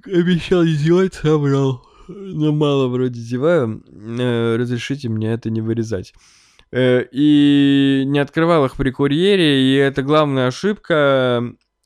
Обещал 0.07 0.65
сделать, 0.65 1.15
собрал. 1.15 1.85
Но 2.09 2.53
мало 2.53 2.89
вроде 2.89 3.21
зеваю. 3.21 3.83
Э, 3.89 4.57
разрешите 4.57 5.09
мне 5.09 5.33
это 5.33 5.51
не 5.51 5.61
вырезать. 5.61 6.13
Э, 6.73 7.05
и 7.11 8.03
не 8.07 8.19
открывал 8.19 8.65
их 8.65 8.77
при 8.77 8.91
курьере, 8.91 9.63
и 9.63 9.75
это 9.77 10.03
главная 10.03 10.49
ошибка. 10.49 11.43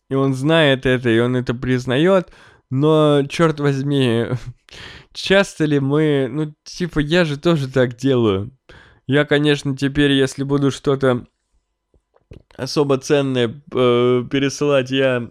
И 0.09 0.15
он 0.15 0.35
знает 0.35 0.87
это, 0.87 1.11
и 1.11 1.19
он 1.19 1.37
это 1.37 1.55
признает. 1.55 2.31
Но, 2.71 3.23
черт 3.29 3.61
возьми, 3.61 4.27
часто 5.13 5.65
ли 5.65 5.81
мы... 5.81 6.29
Ну, 6.31 6.55
типа, 6.65 7.01
я 7.01 7.25
же 7.25 7.39
тоже 7.39 7.69
так 7.69 7.97
делаю. 7.97 8.53
Я, 9.07 9.25
конечно, 9.25 9.77
теперь, 9.77 10.13
если 10.13 10.43
буду 10.43 10.71
что-то 10.71 11.27
особо 12.57 12.99
ценное 12.99 13.49
э, 13.49 14.25
пересылать, 14.31 14.91
я 14.91 15.31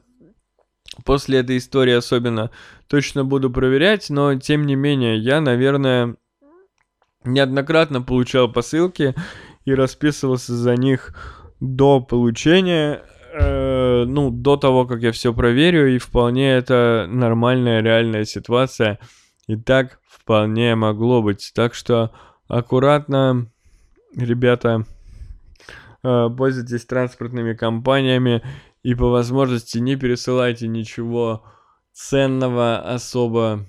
после 1.04 1.40
этой 1.40 1.58
истории 1.58 1.94
особенно 1.94 2.52
точно 2.88 3.26
буду 3.26 3.50
проверять, 3.50 4.10
но 4.10 4.36
тем 4.36 4.66
не 4.66 4.76
менее, 4.76 5.18
я, 5.18 5.42
наверное, 5.42 6.16
неоднократно 7.24 8.02
получал 8.02 8.52
посылки 8.52 9.16
и 9.66 9.74
расписывался 9.74 10.56
за 10.56 10.76
них 10.76 11.14
до 11.60 12.00
получения, 12.00 13.04
э, 13.34 14.06
ну, 14.06 14.30
до 14.30 14.58
того, 14.58 14.86
как 14.86 15.02
я 15.02 15.12
все 15.12 15.34
проверю, 15.34 15.94
и 15.94 15.98
вполне 15.98 16.52
это 16.54 17.08
нормальная 17.10 17.82
реальная 17.82 18.26
ситуация. 18.26 19.00
И 19.48 19.56
так 19.56 20.00
вполне 20.08 20.76
могло 20.76 21.22
быть. 21.22 21.52
Так 21.54 21.74
что 21.74 22.12
аккуратно, 22.48 23.48
ребята, 24.16 24.86
э, 26.04 26.30
пользуйтесь 26.36 26.86
транспортными 26.86 27.54
компаниями 27.54 28.44
и 28.86 28.94
по 28.94 29.10
возможности 29.10 29.80
не 29.80 29.96
пересылайте 29.96 30.68
ничего 30.68 31.44
ценного 31.92 32.78
особо 32.78 33.66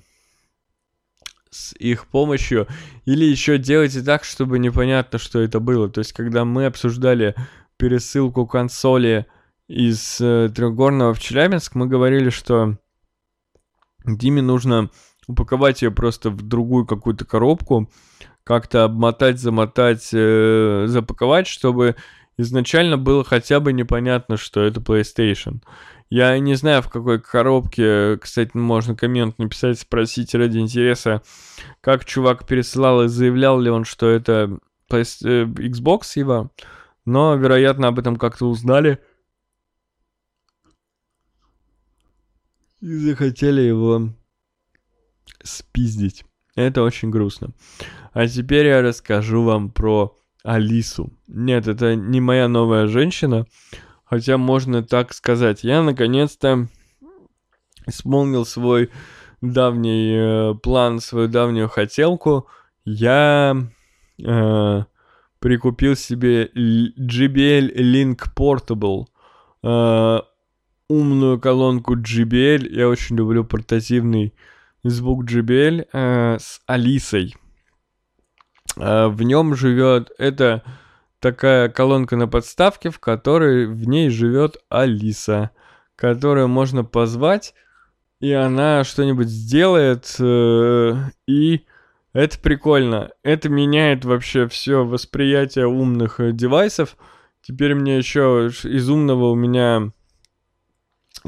с 1.49 1.73
их 1.79 2.07
помощью. 2.09 2.69
Или 3.07 3.25
еще 3.25 3.57
делайте 3.57 4.03
так, 4.03 4.25
чтобы 4.25 4.59
непонятно, 4.59 5.19
что 5.19 5.41
это 5.41 5.59
было. 5.59 5.89
То 5.89 6.01
есть, 6.01 6.13
когда 6.13 6.45
мы 6.45 6.67
обсуждали 6.67 7.35
пересылку 7.79 8.47
консоли 8.47 9.25
из 9.69 10.21
э, 10.21 10.51
Трехгорного 10.55 11.15
в 11.15 11.19
Челябинск, 11.19 11.77
мы 11.77 11.87
говорили, 11.87 12.29
что 12.29 12.77
Диме 14.05 14.43
нужно 14.43 14.91
упаковать 15.27 15.81
ее 15.81 15.91
просто 15.93 16.29
в 16.29 16.43
другую 16.43 16.85
какую-то 16.85 17.25
коробку, 17.25 17.91
как-то 18.45 18.85
обмотать, 18.85 19.41
замотать, 19.41 20.11
э, 20.13 20.85
запаковать, 20.89 21.47
чтобы 21.47 21.97
изначально 22.39 22.99
было 22.99 23.25
хотя 23.25 23.61
бы 23.61 23.73
непонятно, 23.73 24.37
что 24.37 24.63
это 24.63 24.81
PlayStation. 24.81 25.63
Я 26.09 26.39
не 26.39 26.55
знаю, 26.55 26.83
в 26.83 26.89
какой 26.89 27.21
коробке, 27.21 28.17
кстати, 28.19 28.57
можно 28.57 28.95
коммент 28.95 29.39
написать, 29.39 29.81
спросить 29.81 30.35
ради 30.35 30.59
интереса, 30.59 31.23
как 31.81 32.05
чувак 32.05 32.47
пересылал 32.47 33.03
и 33.03 33.09
заявлял 33.09 33.59
ли 33.59 33.71
он, 33.71 33.85
что 33.85 34.09
это 34.09 34.59
э, 34.91 35.01
Xbox 35.01 36.03
его, 36.15 36.53
но, 37.05 37.35
вероятно, 37.35 37.89
об 37.89 37.99
этом 37.99 38.17
как-то 38.17 38.47
узнали. 38.47 39.01
И 42.81 42.95
захотели 42.95 43.63
его 43.63 44.11
спиздить. 45.43 46.25
Это 46.55 46.83
очень 46.83 47.11
грустно. 47.11 47.51
А 48.13 48.29
теперь 48.29 48.67
я 48.67 48.81
расскажу 48.81 49.43
вам 49.43 49.71
про 49.71 50.17
Алису. 50.47 51.13
Нет, 51.27 51.67
это 51.67 51.97
не 51.97 52.21
моя 52.21 52.49
новая 52.49 52.87
женщина, 52.87 53.47
хотя 54.05 54.39
можно 54.39 54.83
так 54.83 55.13
сказать. 55.13 55.65
Я 55.65 55.83
наконец-то 55.83 56.69
исполнил 57.87 58.47
свой 58.47 58.91
давний 59.41 60.15
э, 60.17 60.55
план, 60.63 61.01
свою 61.01 61.29
давнюю 61.29 61.69
хотелку. 61.69 62.47
Я 62.85 63.57
э, 64.25 64.85
прикупил 65.41 65.97
себе 65.97 66.51
JBL 66.55 67.75
Link 67.75 68.29
Portable. 68.37 69.07
Э, 69.63 70.21
умную 70.89 71.41
колонку 71.41 71.97
JBL. 71.97 72.69
Я 72.71 72.89
очень 72.89 73.17
люблю 73.17 73.45
портативный 73.45 74.33
звук 74.85 75.25
JBL 75.25 75.89
э, 75.93 76.37
с 76.39 76.61
Алисой. 76.67 77.35
Э, 78.77 79.09
в 79.09 79.23
нем 79.23 79.55
живет 79.55 80.11
это 80.19 80.63
такая 81.21 81.69
колонка 81.69 82.17
на 82.17 82.29
подставке, 82.29 82.91
в 82.91 82.99
которой 82.99 83.67
в 83.67 83.89
ней 83.89 84.11
живет 84.11 84.59
Алиса, 84.69 85.51
которую 85.97 86.49
можно 86.49 86.85
позвать, 86.85 87.55
и 88.21 88.33
она 88.33 88.85
что-нибудь 88.85 89.29
сделает, 89.29 90.15
э, 90.19 90.95
и 91.27 91.67
это 92.13 92.39
прикольно. 92.39 93.11
Это 93.23 93.49
меняет 93.49 94.05
вообще 94.05 94.49
все 94.49 94.85
восприятие 94.85 95.67
умных 95.67 96.21
э, 96.21 96.33
девайсов. 96.33 96.97
Теперь 97.43 97.75
мне 97.75 97.99
еще 97.99 98.51
из 98.65 98.89
умного 98.89 99.31
у 99.31 99.35
меня 99.35 99.93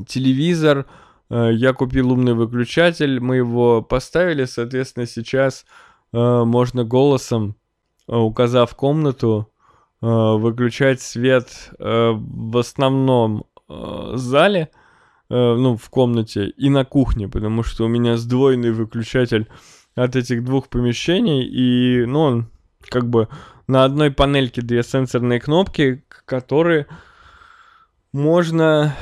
телевизор, 0.07 0.87
Э, 1.31 1.51
я 1.53 1.73
купил 1.73 2.13
умный 2.13 2.35
выключатель, 2.35 3.21
мы 3.21 3.37
его 3.37 3.83
поставили, 3.83 4.45
соответственно, 4.45 5.07
сейчас 5.07 5.65
можно 6.13 6.85
голосом, 6.85 7.57
э, 8.07 8.17
указав 8.17 8.75
комнату, 8.75 9.51
выключать 10.01 11.01
свет 11.01 11.73
в 11.81 12.57
основном 12.57 13.47
зале, 13.69 14.71
ну, 15.29 15.77
в 15.77 15.91
комнате 15.91 16.51
и 16.51 16.71
на 16.71 16.85
кухне, 16.85 17.27
потому 17.27 17.65
что 17.65 17.85
у 17.85 17.89
меня 17.89 18.17
сдвоенный 18.17 18.71
выключатель 18.71 19.49
от 19.97 20.15
этих 20.15 20.45
двух 20.45 20.69
помещений, 20.69 21.45
и, 21.45 22.07
ну, 22.07 22.21
он 22.21 22.51
как 22.89 23.11
бы 23.11 23.29
на 23.67 23.85
одной 23.85 24.11
панельке 24.11 24.63
две 24.63 24.83
сенсорные 24.83 25.41
кнопки, 25.41 26.05
которые 26.25 26.87
можно 28.13 28.97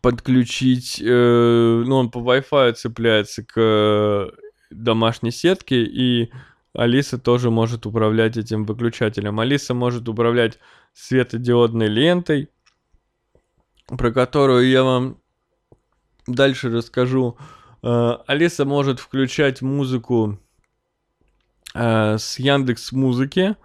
подключить, 0.00 1.00
э, 1.02 1.82
ну, 1.86 1.96
он 1.96 2.10
по 2.10 2.18
Wi-Fi 2.18 2.74
цепляется 2.74 3.44
к 3.44 3.54
э, 3.56 4.30
домашней 4.72 5.30
сетке, 5.30 5.84
и 5.84 6.30
Алиса 6.74 7.18
тоже 7.18 7.50
может 7.50 7.86
управлять 7.86 8.36
этим 8.36 8.64
выключателем. 8.64 9.40
Алиса 9.40 9.74
может 9.74 10.08
управлять 10.08 10.58
светодиодной 10.94 11.88
лентой, 11.88 12.48
про 13.86 14.10
которую 14.10 14.68
я 14.68 14.82
вам 14.82 15.18
дальше 16.26 16.70
расскажу. 16.70 17.36
Э, 17.82 18.16
Алиса 18.26 18.64
может 18.64 19.00
включать 19.00 19.62
музыку 19.62 20.38
э, 21.74 22.16
с 22.18 22.38
Яндекс 22.38 22.92
Музыки, 22.92 23.56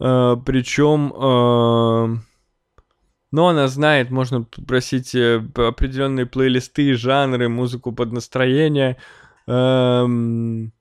э, 0.00 0.36
причем 0.44 2.24
но 3.32 3.46
она 3.46 3.68
знает, 3.68 4.10
можно 4.10 4.42
попросить 4.42 5.14
определенные 5.14 6.26
плейлисты, 6.26 6.94
жанры, 6.94 7.48
музыку 7.48 7.92
под 7.92 8.10
настроение. 8.10 8.96
Эм, 9.50 10.72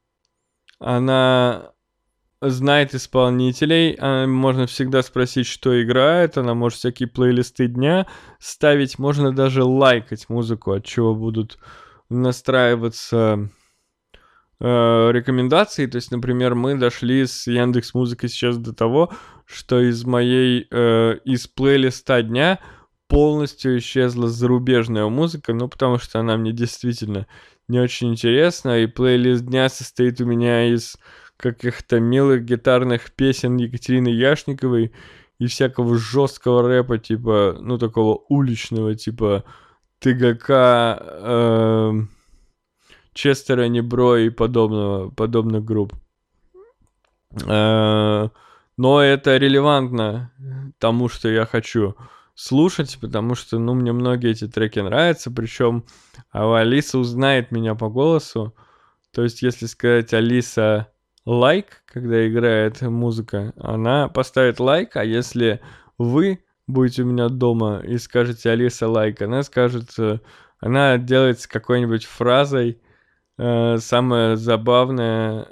она 0.78 1.72
знает 2.40 2.94
исполнителей, 2.94 3.98
а 4.00 4.28
можно 4.28 4.68
всегда 4.68 5.02
спросить, 5.02 5.48
что 5.48 5.82
играет, 5.82 6.38
она 6.38 6.54
может 6.54 6.78
всякие 6.78 7.10
плейлисты 7.10 7.68
дня 7.68 8.06
ставить, 8.40 9.00
можно 9.00 9.34
даже 9.34 9.64
лайкать 9.64 10.30
музыку, 10.30 10.74
от 10.74 10.86
чего 10.86 11.16
будут 11.16 11.58
настраиваться 12.10 13.50
э, 14.60 15.10
рекомендации. 15.12 15.88
То 15.88 15.96
есть, 15.96 16.12
например, 16.12 16.54
мы 16.54 16.76
дошли 16.76 17.26
с 17.26 17.48
Яндекс 17.48 17.96
Музыкой 17.96 18.30
сейчас 18.30 18.58
до 18.58 18.74
того, 18.74 19.12
что 19.46 19.82
из 19.82 20.06
моей, 20.06 20.68
э, 20.70 21.18
из 21.26 21.48
плейлиста 21.48 22.22
дня 22.22 22.60
полностью 23.08 23.80
исчезла 23.80 24.28
зарубежная 24.28 25.08
музыка, 25.08 25.54
ну, 25.54 25.68
потому 25.68 25.98
что 25.98 26.20
она 26.20 26.38
мне 26.38 26.52
действительно 26.52 27.26
не 27.70 27.80
очень 27.80 28.12
интересна, 28.12 28.80
и 28.80 28.88
плейлист 28.88 29.46
дня 29.46 29.70
состоит 29.70 30.20
у 30.20 30.26
меня 30.26 30.66
из 30.74 30.98
каких-то 31.38 32.00
милых 32.00 32.44
гитарных 32.44 33.12
песен 33.12 33.58
Екатерины 33.58 34.10
Яшниковой 34.10 34.92
и 35.40 35.48
всякого 35.48 35.98
жесткого 35.98 36.68
рэпа, 36.68 36.98
типа, 36.98 37.58
ну, 37.62 37.78
такого 37.78 38.26
уличного, 38.28 38.96
типа 38.96 39.46
ТГК, 40.00 40.98
э, 41.02 41.92
Честера 43.14 43.68
Небро 43.68 44.18
и 44.18 44.30
подобного, 44.30 45.12
подобных 45.12 45.64
групп. 45.64 45.94
Э, 47.48 48.30
но 48.78 49.02
это 49.02 49.38
релевантно 49.38 50.32
тому, 50.78 51.08
что 51.08 51.30
я 51.30 51.46
хочу 51.46 51.96
слушать, 52.40 52.98
потому 53.02 53.36
что, 53.36 53.60
ну, 53.60 53.74
мне 53.74 53.92
многие 53.92 54.32
эти 54.32 54.48
треки 54.48 54.80
нравятся, 54.80 55.30
причем 55.30 55.84
а 56.32 56.58
Алиса 56.58 56.98
узнает 56.98 57.52
меня 57.52 57.76
по 57.76 57.90
голосу. 57.90 58.56
То 59.14 59.24
есть, 59.24 59.42
если 59.42 59.66
сказать 59.66 60.14
Алиса 60.14 60.88
лайк, 61.26 61.84
когда 61.86 62.26
играет 62.26 62.82
музыка, 62.82 63.54
она 63.58 64.08
поставит 64.08 64.62
лайк, 64.62 64.96
а 64.96 65.04
если 65.04 65.60
вы 65.98 66.42
будете 66.66 67.04
у 67.04 67.08
меня 67.08 67.28
дома 67.28 67.82
и 67.86 67.98
скажете 67.98 68.52
Алиса 68.52 68.88
лайк, 68.88 69.22
она 69.22 69.44
скажет, 69.44 69.90
э, 69.98 70.20
она 70.62 70.98
делает 70.98 71.46
какой-нибудь 71.46 72.06
фразой, 72.06 72.80
э, 73.38 73.78
самое 73.80 74.38
забавное 74.38 75.46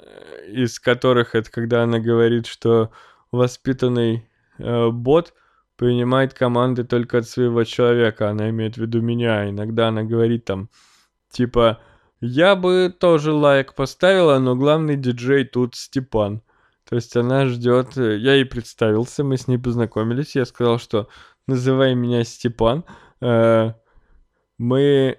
из 0.48 0.80
которых 0.80 1.34
это 1.34 1.50
когда 1.50 1.82
она 1.82 1.98
говорит, 1.98 2.46
что 2.46 2.90
воспитанный 3.30 4.26
э, 4.58 4.88
бот 4.88 5.34
принимает 5.78 6.34
команды 6.34 6.82
только 6.82 7.18
от 7.18 7.28
своего 7.28 7.62
человека. 7.64 8.28
Она 8.28 8.50
имеет 8.50 8.74
в 8.74 8.80
виду 8.82 9.00
меня. 9.00 9.48
Иногда 9.48 9.88
она 9.88 10.02
говорит 10.02 10.44
там, 10.44 10.68
типа, 11.30 11.80
я 12.20 12.56
бы 12.56 12.94
тоже 12.98 13.32
лайк 13.32 13.74
поставила, 13.74 14.38
но 14.40 14.56
главный 14.56 14.96
диджей 14.96 15.44
тут 15.44 15.76
Степан. 15.76 16.42
То 16.84 16.96
есть 16.96 17.16
она 17.16 17.46
ждет, 17.46 17.96
я 17.96 18.34
ей 18.34 18.44
представился, 18.44 19.22
мы 19.22 19.36
с 19.36 19.46
ней 19.46 19.58
познакомились, 19.58 20.34
я 20.34 20.44
сказал, 20.46 20.78
что 20.78 21.08
называй 21.46 21.94
меня 21.94 22.24
Степан. 22.24 22.84
Э, 23.20 23.74
мы, 24.56 25.18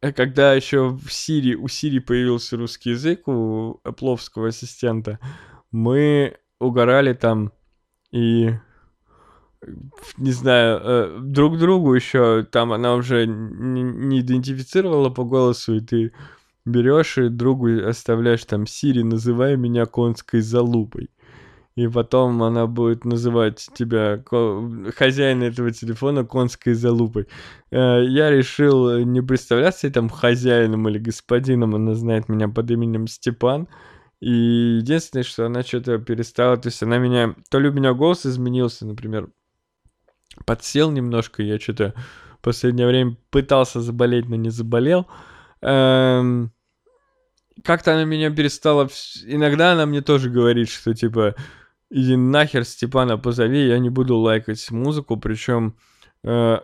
э, 0.00 0.12
когда 0.12 0.54
еще 0.54 0.88
в 0.88 1.12
Сири, 1.12 1.54
у 1.54 1.68
Сири 1.68 2.00
появился 2.00 2.56
русский 2.56 2.90
язык, 2.90 3.28
у 3.28 3.80
Эпловского 3.84 4.48
ассистента, 4.48 5.20
мы 5.70 6.38
угорали 6.58 7.12
там 7.12 7.52
и 8.10 8.54
не 10.18 10.32
знаю, 10.32 10.80
э, 10.82 11.18
друг 11.20 11.58
другу 11.58 11.94
еще, 11.94 12.44
там 12.50 12.72
она 12.72 12.94
уже 12.94 13.26
не, 13.26 14.20
идентифицировала 14.20 15.10
по 15.10 15.24
голосу, 15.24 15.76
и 15.76 15.80
ты 15.80 16.12
берешь 16.64 17.18
и 17.18 17.28
другу 17.28 17.68
оставляешь 17.86 18.44
там 18.44 18.66
Сири, 18.66 19.02
называй 19.02 19.56
меня 19.56 19.86
конской 19.86 20.40
залупой. 20.40 21.10
И 21.74 21.88
потом 21.88 22.42
она 22.42 22.66
будет 22.66 23.06
называть 23.06 23.66
тебя, 23.74 24.22
хозяина 24.94 25.44
этого 25.44 25.70
телефона, 25.70 26.24
конской 26.24 26.74
залупой. 26.74 27.28
Э, 27.70 28.04
я 28.04 28.30
решил 28.30 28.98
не 29.04 29.22
представляться 29.22 29.90
там 29.90 30.08
хозяином 30.10 30.88
или 30.88 30.98
господином, 30.98 31.74
она 31.74 31.94
знает 31.94 32.28
меня 32.28 32.48
под 32.48 32.70
именем 32.70 33.06
Степан. 33.06 33.68
И 34.20 34.30
единственное, 34.80 35.24
что 35.24 35.46
она 35.46 35.62
что-то 35.62 35.98
перестала, 35.98 36.56
то 36.56 36.68
есть 36.68 36.82
она 36.82 36.98
меня, 36.98 37.34
то 37.50 37.58
ли 37.58 37.68
у 37.68 37.72
меня 37.72 37.92
голос 37.92 38.24
изменился, 38.26 38.86
например, 38.86 39.30
подсел 40.44 40.90
немножко, 40.90 41.42
я 41.42 41.58
что-то 41.58 41.94
в 42.38 42.44
последнее 42.44 42.86
время 42.86 43.16
пытался 43.30 43.80
заболеть, 43.80 44.28
но 44.28 44.36
не 44.36 44.50
заболел. 44.50 45.06
Эм, 45.60 46.52
как-то 47.64 47.92
она 47.92 48.04
меня 48.04 48.30
перестала... 48.30 48.88
Иногда 49.24 49.72
она 49.72 49.86
мне 49.86 50.00
тоже 50.00 50.30
говорит, 50.30 50.68
что 50.68 50.94
типа 50.94 51.34
иди 51.90 52.16
нахер, 52.16 52.64
Степана 52.64 53.18
позови, 53.18 53.68
я 53.68 53.78
не 53.78 53.90
буду 53.90 54.16
лайкать 54.16 54.70
музыку, 54.70 55.16
причем 55.16 55.76
э, 56.24 56.58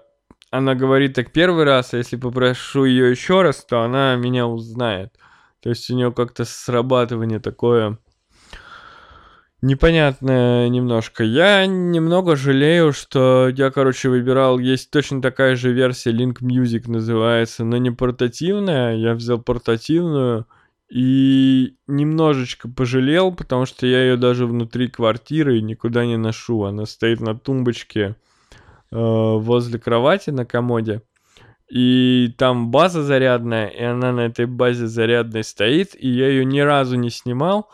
она 0.51 0.75
говорит 0.75 1.14
так 1.14 1.33
первый 1.33 1.64
раз, 1.64 1.93
а 1.93 1.99
если 1.99 2.16
попрошу 2.16 2.85
ее 2.85 3.11
еще 3.11 3.43
раз, 3.43 3.64
то 3.64 3.83
она 3.83 4.16
меня 4.16 4.47
узнает. 4.47 5.12
То 5.61 5.69
есть 5.69 5.91
у 5.91 5.95
нее 5.95 6.12
как-то 6.12 6.45
срабатывание 6.45 7.41
такое 7.41 7.99
непонятное 9.63 10.69
немножко. 10.69 11.25
Я 11.25 11.67
немного 11.67 12.37
жалею, 12.37 12.93
что 12.93 13.49
я, 13.49 13.71
короче, 13.71 14.09
выбирал, 14.09 14.59
есть 14.59 14.91
точно 14.91 15.21
такая 15.21 15.57
же 15.57 15.73
версия 15.73 16.13
Link 16.13 16.41
Music 16.41 16.91
называется, 16.91 17.65
но 17.65 17.77
не 17.77 17.91
портативная, 17.91 18.97
я 18.97 19.15
взял 19.15 19.39
портативную, 19.39 20.47
и 20.89 21.77
немножечко 21.87 22.69
пожалел, 22.69 23.33
потому 23.33 23.67
что 23.67 23.87
я 23.87 24.03
ее 24.03 24.17
даже 24.17 24.47
внутри 24.47 24.89
квартиры 24.89 25.61
никуда 25.61 26.07
не 26.07 26.17
ношу. 26.17 26.65
Она 26.65 26.87
стоит 26.87 27.21
на 27.21 27.39
тумбочке 27.39 28.17
э, 28.91 28.97
возле 28.97 29.79
кровати 29.79 30.31
на 30.31 30.47
комоде. 30.47 31.03
И 31.69 32.35
там 32.39 32.71
база 32.71 33.03
зарядная, 33.03 33.69
и 33.69 33.83
она 33.83 34.13
на 34.13 34.21
этой 34.21 34.47
базе 34.47 34.87
зарядной 34.87 35.45
стоит, 35.45 35.95
и 35.95 36.09
я 36.09 36.29
ее 36.29 36.47
ни 36.47 36.61
разу 36.61 36.97
не 36.97 37.11
снимал, 37.11 37.69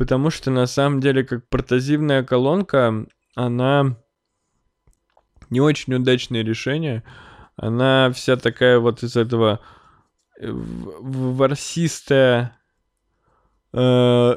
потому 0.00 0.30
что 0.30 0.50
на 0.50 0.66
самом 0.66 1.00
деле 1.00 1.24
как 1.24 1.46
портативная 1.50 2.24
колонка, 2.24 3.04
она 3.34 3.98
не 5.50 5.60
очень 5.60 5.92
удачное 5.92 6.42
решение. 6.42 7.02
Она 7.54 8.10
вся 8.12 8.36
такая 8.36 8.78
вот 8.78 9.02
из 9.02 9.18
этого 9.18 9.60
ворсистая, 10.40 12.56
э, 13.74 14.36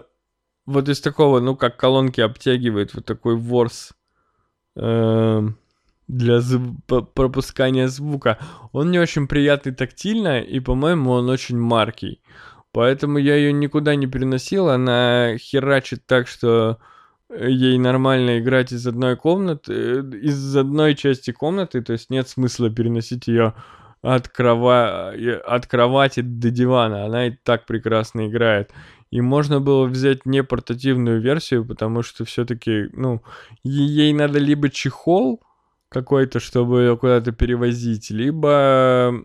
вот 0.66 0.90
из 0.90 1.00
такого, 1.00 1.40
ну, 1.40 1.56
как 1.56 1.78
колонки 1.78 2.20
обтягивает, 2.20 2.94
вот 2.94 3.06
такой 3.06 3.38
ворс 3.38 3.94
э, 4.76 5.48
для 6.10 6.38
зв- 6.40 7.06
пропускания 7.14 7.88
звука. 7.88 8.38
Он 8.74 8.92
не 8.92 9.00
очень 9.00 9.30
приятный 9.30 9.74
тактильно, 9.74 10.42
и, 10.42 10.60
по-моему, 10.60 11.12
он 11.12 11.30
очень 11.30 11.58
маркий. 11.58 12.22
Поэтому 12.74 13.20
я 13.20 13.36
ее 13.36 13.54
никуда 13.54 13.96
не 13.96 14.08
переносил, 14.08 14.70
она 14.70 15.38
херачит 15.38 16.06
так, 16.06 16.28
что 16.28 16.80
ей 17.30 17.78
нормально 17.78 18.40
играть 18.40 18.72
из 18.72 18.86
одной 18.88 19.16
комнаты, 19.16 19.74
э, 19.74 20.18
из 20.22 20.56
одной 20.58 20.96
части 20.96 21.32
комнаты, 21.32 21.82
то 21.82 21.94
есть 21.94 22.10
нет 22.10 22.28
смысла 22.28 22.70
переносить 22.70 23.28
ее 23.28 23.54
от, 24.02 24.28
крова... 24.28 25.14
от 25.46 25.68
кровати 25.68 26.22
до 26.22 26.50
дивана. 26.50 27.06
Она 27.06 27.28
и 27.28 27.32
так 27.44 27.66
прекрасно 27.66 28.28
играет. 28.28 28.72
И 29.12 29.22
можно 29.22 29.62
было 29.62 29.86
взять 29.86 30.26
не 30.26 30.44
портативную 30.44 31.22
версию, 31.22 31.66
потому 31.66 32.02
что 32.02 32.26
все-таки, 32.26 32.90
ну, 32.94 33.22
ей 33.64 34.12
надо 34.14 34.40
либо 34.40 34.70
чехол 34.70 35.42
какой-то, 35.90 36.40
чтобы 36.40 36.82
ее 36.82 36.98
куда-то 36.98 37.32
перевозить, 37.32 38.10
либо, 38.10 39.24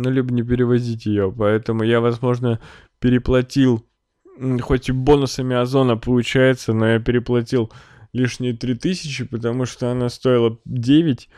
ну, 0.00 0.10
либо 0.10 0.32
не 0.32 0.42
перевозить 0.42 1.06
ее. 1.06 1.32
Поэтому 1.36 1.82
я, 1.82 2.00
возможно, 2.00 2.60
переплатил, 2.98 3.86
хоть 4.60 4.88
и 4.88 4.92
бонусами 4.92 5.56
Озона 5.56 5.96
получается, 5.96 6.72
но 6.72 6.86
я 6.86 6.98
переплатил 7.00 7.70
лишние 8.12 8.56
3000, 8.56 9.24
потому 9.24 9.66
что 9.66 9.90
она 9.90 10.08
стоила 10.08 10.58
9, 10.64 11.28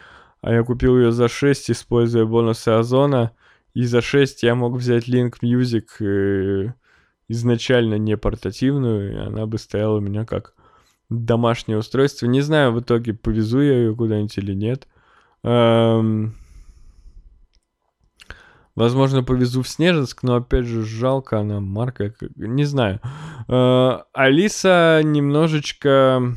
а 0.40 0.52
я 0.52 0.62
купил 0.62 0.98
ее 0.98 1.12
за 1.12 1.28
6, 1.28 1.70
используя 1.70 2.24
бонусы 2.24 2.68
Озона. 2.68 3.32
И 3.74 3.84
за 3.84 4.00
6 4.02 4.42
я 4.42 4.54
мог 4.54 4.76
взять 4.76 5.08
Link 5.08 5.36
Music 5.42 5.86
э, 6.00 6.74
изначально 7.28 7.94
не 7.94 8.16
портативную, 8.16 9.12
и 9.12 9.16
она 9.16 9.46
бы 9.46 9.58
стояла 9.58 9.96
у 9.96 10.00
меня 10.00 10.26
как 10.26 10.54
домашнее 11.08 11.78
устройство. 11.78 12.26
Не 12.26 12.42
знаю, 12.42 12.72
в 12.72 12.80
итоге 12.80 13.14
повезу 13.14 13.60
я 13.60 13.74
ее 13.78 13.96
куда-нибудь 13.96 14.36
или 14.38 14.54
нет. 14.54 14.88
Эм... 15.42 16.34
Возможно, 18.74 19.22
повезу 19.22 19.62
в 19.62 19.68
Снежинск, 19.68 20.22
но 20.22 20.36
опять 20.36 20.64
же 20.64 20.82
жалко, 20.82 21.38
она 21.40 21.60
марка, 21.60 22.14
не 22.36 22.64
знаю. 22.64 23.00
Э, 23.48 23.98
Алиса 24.14 25.02
немножечко 25.04 26.34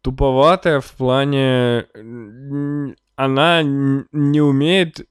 туповатая 0.00 0.80
в 0.80 0.92
плане... 0.92 1.86
Она 3.16 3.62
не 3.62 4.40
умеет 4.40 5.06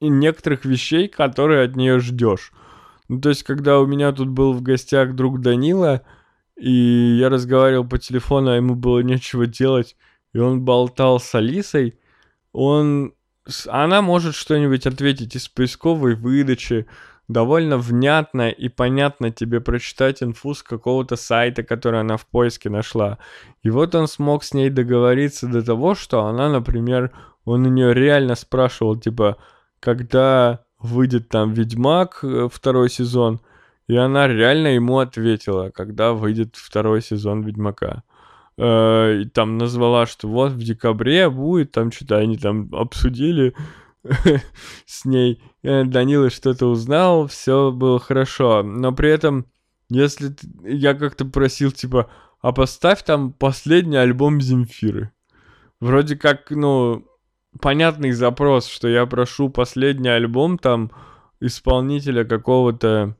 некоторых 0.00 0.64
вещей, 0.64 1.08
которые 1.08 1.64
от 1.64 1.76
нее 1.76 2.00
ждешь. 2.00 2.52
Ну, 3.08 3.20
то 3.20 3.28
есть, 3.28 3.42
когда 3.42 3.78
у 3.78 3.86
меня 3.86 4.12
тут 4.12 4.28
был 4.28 4.52
в 4.52 4.62
гостях 4.62 5.14
друг 5.14 5.40
Данила, 5.40 6.02
и 6.56 7.16
я 7.20 7.28
разговаривал 7.28 7.86
по 7.86 7.98
телефону, 7.98 8.50
а 8.50 8.56
ему 8.56 8.74
было 8.74 9.00
нечего 9.00 9.46
делать, 9.46 9.96
и 10.32 10.38
он 10.38 10.64
болтал 10.64 11.20
с 11.20 11.34
Алисой, 11.34 11.98
он... 12.52 13.14
Она 13.66 14.02
может 14.02 14.34
что-нибудь 14.34 14.86
ответить 14.86 15.34
из 15.34 15.48
поисковой 15.48 16.14
выдачи, 16.14 16.86
довольно 17.28 17.78
внятно 17.78 18.50
и 18.50 18.68
понятно 18.68 19.30
тебе 19.30 19.60
прочитать 19.60 20.22
инфу 20.22 20.54
с 20.54 20.62
какого-то 20.62 21.16
сайта, 21.16 21.62
который 21.62 22.00
она 22.00 22.16
в 22.16 22.26
поиске 22.26 22.70
нашла. 22.70 23.18
И 23.62 23.70
вот 23.70 23.94
он 23.94 24.06
смог 24.06 24.44
с 24.44 24.54
ней 24.54 24.70
договориться 24.70 25.48
до 25.48 25.62
того, 25.62 25.94
что 25.94 26.26
она, 26.26 26.48
например, 26.50 27.10
он 27.44 27.66
у 27.66 27.68
нее 27.68 27.94
реально 27.94 28.34
спрашивал, 28.36 28.96
типа, 28.96 29.38
когда 29.80 30.60
выйдет 30.78 31.28
там 31.28 31.52
Ведьмак 31.52 32.20
э, 32.22 32.48
второй 32.52 32.90
сезон, 32.90 33.40
и 33.88 33.96
она 33.96 34.28
реально 34.28 34.68
ему 34.68 34.98
ответила, 34.98 35.70
когда 35.70 36.12
выйдет 36.12 36.56
второй 36.56 37.02
сезон 37.02 37.42
Ведьмака. 37.42 38.04
Э, 38.64 39.22
и 39.22 39.24
там 39.24 39.58
назвала, 39.58 40.06
что 40.06 40.28
вот 40.28 40.52
в 40.52 40.62
декабре 40.62 41.28
будет, 41.28 41.72
там 41.72 41.90
что-то 41.90 42.18
они 42.18 42.36
там 42.36 42.68
обсудили, 42.72 43.54
с 44.86 45.04
ней. 45.04 45.42
Данила 45.62 46.30
что-то 46.30 46.66
узнал, 46.66 47.26
все 47.26 47.72
было 47.72 47.98
хорошо. 47.98 48.62
Но 48.62 48.92
при 48.92 49.10
этом, 49.10 49.46
если 49.88 50.36
я 50.62 50.94
как-то 50.94 51.24
просил, 51.24 51.72
типа, 51.72 52.08
а 52.40 52.52
поставь 52.52 53.02
там 53.02 53.32
последний 53.32 53.96
альбом 53.96 54.40
Земфиры. 54.40 55.10
Вроде 55.80 56.14
как, 56.14 56.52
ну, 56.52 57.04
понятный 57.60 58.12
запрос, 58.12 58.68
что 58.68 58.86
я 58.86 59.06
прошу 59.06 59.48
последний 59.48 60.08
альбом 60.08 60.56
там 60.56 60.92
исполнителя 61.40 62.24
какого-то 62.24 63.16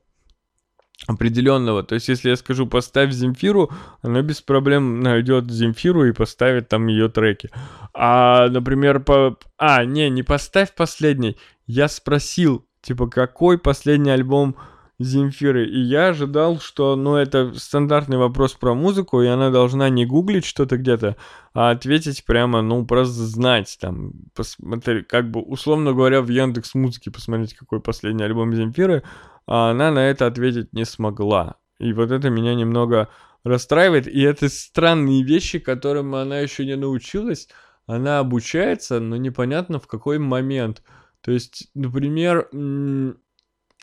определенного. 1.07 1.83
То 1.83 1.95
есть, 1.95 2.07
если 2.07 2.29
я 2.29 2.35
скажу 2.35 2.67
поставь 2.67 3.11
Земфиру, 3.11 3.71
она 4.01 4.21
без 4.21 4.41
проблем 4.41 5.01
найдет 5.01 5.51
Земфиру 5.51 6.05
и 6.05 6.13
поставит 6.13 6.69
там 6.69 6.87
ее 6.87 7.09
треки. 7.09 7.49
А, 7.93 8.49
например, 8.49 9.01
по... 9.01 9.37
А, 9.57 9.85
не, 9.85 10.09
не 10.09 10.23
поставь 10.23 10.73
последний. 10.75 11.37
Я 11.65 11.87
спросил, 11.87 12.65
типа, 12.81 13.07
какой 13.07 13.57
последний 13.57 14.11
альбом 14.11 14.55
Земфиры. 14.99 15.67
И 15.67 15.79
я 15.79 16.09
ожидал, 16.09 16.59
что, 16.59 16.95
ну, 16.95 17.15
это 17.15 17.53
стандартный 17.55 18.17
вопрос 18.17 18.53
про 18.53 18.73
музыку, 18.73 19.21
и 19.21 19.27
она 19.27 19.49
должна 19.49 19.89
не 19.89 20.05
гуглить 20.05 20.45
что-то 20.45 20.77
где-то, 20.77 21.17
а 21.53 21.71
ответить 21.71 22.25
прямо, 22.25 22.61
ну, 22.61 22.85
просто 22.85 23.23
знать, 23.23 23.77
там, 23.81 24.13
посмотри, 24.35 25.03
как 25.03 25.31
бы, 25.31 25.41
условно 25.41 25.93
говоря, 25.93 26.21
в 26.21 26.29
Яндекс 26.29 26.75
Музыке 26.75 27.11
посмотреть, 27.11 27.55
какой 27.55 27.81
последний 27.81 28.23
альбом 28.23 28.53
Земфиры, 28.53 29.03
а 29.47 29.71
она 29.71 29.91
на 29.91 30.09
это 30.09 30.27
ответить 30.27 30.73
не 30.73 30.85
смогла. 30.85 31.55
И 31.79 31.91
вот 31.93 32.11
это 32.11 32.29
меня 32.29 32.53
немного 32.53 33.09
расстраивает, 33.43 34.07
и 34.07 34.21
это 34.21 34.47
странные 34.47 35.23
вещи, 35.23 35.59
которым 35.59 36.15
она 36.15 36.39
еще 36.39 36.65
не 36.65 36.75
научилась, 36.75 37.49
она 37.87 38.19
обучается, 38.19 38.99
но 38.99 39.17
непонятно 39.17 39.79
в 39.79 39.87
какой 39.87 40.17
момент. 40.17 40.83
То 41.21 41.31
есть, 41.31 41.69
например, 41.73 42.49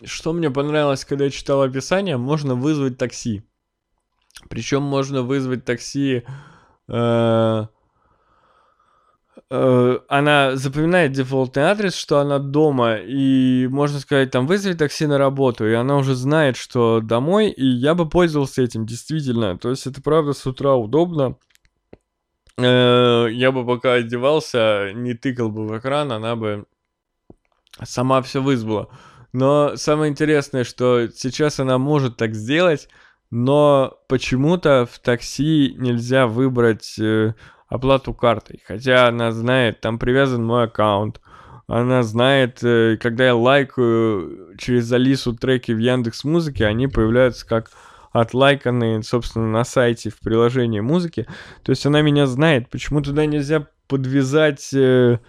что 0.05 0.33
мне 0.33 0.51
понравилось, 0.51 1.05
когда 1.05 1.25
я 1.25 1.31
читал 1.31 1.63
описание, 1.63 2.17
можно 2.17 2.55
вызвать 2.55 2.99
такси. 2.99 3.43
Причем 4.49 4.83
можно 4.83 5.23
вызвать 5.23 5.65
такси... 5.65 6.25
Э, 6.89 7.67
э, 9.51 9.99
она 10.09 10.57
запоминает 10.57 11.13
дефолтный 11.13 11.65
адрес, 11.65 11.95
что 11.95 12.19
она 12.19 12.39
дома, 12.39 12.97
и 12.97 13.67
можно 13.69 14.01
сказать, 14.01 14.31
там, 14.31 14.47
вызови 14.47 14.75
такси 14.75 15.07
на 15.07 15.19
работу, 15.19 15.69
и 15.69 15.75
она 15.75 15.97
уже 15.97 16.15
знает, 16.15 16.57
что 16.57 17.01
домой, 17.01 17.51
и 17.51 17.65
я 17.65 17.95
бы 17.95 18.09
пользовался 18.09 18.63
этим, 18.63 18.87
действительно. 18.87 19.59
То 19.59 19.71
есть 19.71 19.87
это 19.87 20.03
правда 20.03 20.33
с 20.33 20.47
утра 20.47 20.75
удобно. 20.75 21.37
Э, 22.57 23.29
я 23.31 23.53
бы 23.53 23.67
пока 23.67 23.95
одевался, 23.95 24.93
не 24.95 25.15
тыкал 25.15 25.51
бы 25.51 25.67
в 25.67 25.79
экран, 25.79 26.13
она 26.13 26.37
бы 26.37 26.67
сама 27.83 28.23
все 28.23 28.43
вызвала. 28.43 28.91
Но 29.33 29.77
самое 29.77 30.11
интересное, 30.11 30.65
что 30.65 31.09
сейчас 31.15 31.61
она 31.61 31.79
может 31.79 32.17
так 32.17 32.35
сделать, 32.35 32.89
но 33.31 33.99
почему-то 34.09 34.89
в 34.91 34.99
такси 34.99 35.75
нельзя 35.79 36.27
выбрать 36.27 36.99
э, 36.99 37.35
оплату 37.69 38.13
картой. 38.13 38.61
Хотя 38.67 39.07
она 39.07 39.31
знает, 39.31 39.81
там 39.81 39.99
привязан 39.99 40.45
мой 40.45 40.65
аккаунт. 40.65 41.21
она 41.69 42.03
знает, 42.03 42.59
э, 42.65 42.97
когда 43.01 43.27
я 43.27 43.37
лайкаю 43.37 44.57
через 44.59 44.91
Алису 44.91 45.33
треки 45.35 45.71
в 45.71 45.79
Яндекс 45.79 46.25
Музыке, 46.25 46.67
они 46.67 46.89
появляются 46.89 47.47
как 47.47 47.71
отлайканные, 48.13 49.05
собственно, 49.05 49.47
на 49.47 49.63
сайте 49.63 50.11
в 50.11 50.19
приложении 50.19 50.81
музыки. 50.81 51.29
То 51.63 51.71
есть 51.71 51.87
она 51.87 52.03
меня 52.03 52.27
знает. 52.27 52.69
Почему 52.69 53.01
туда 53.01 53.25
нельзя 53.27 53.69
подвязать 53.87 54.75
э, 54.75 55.21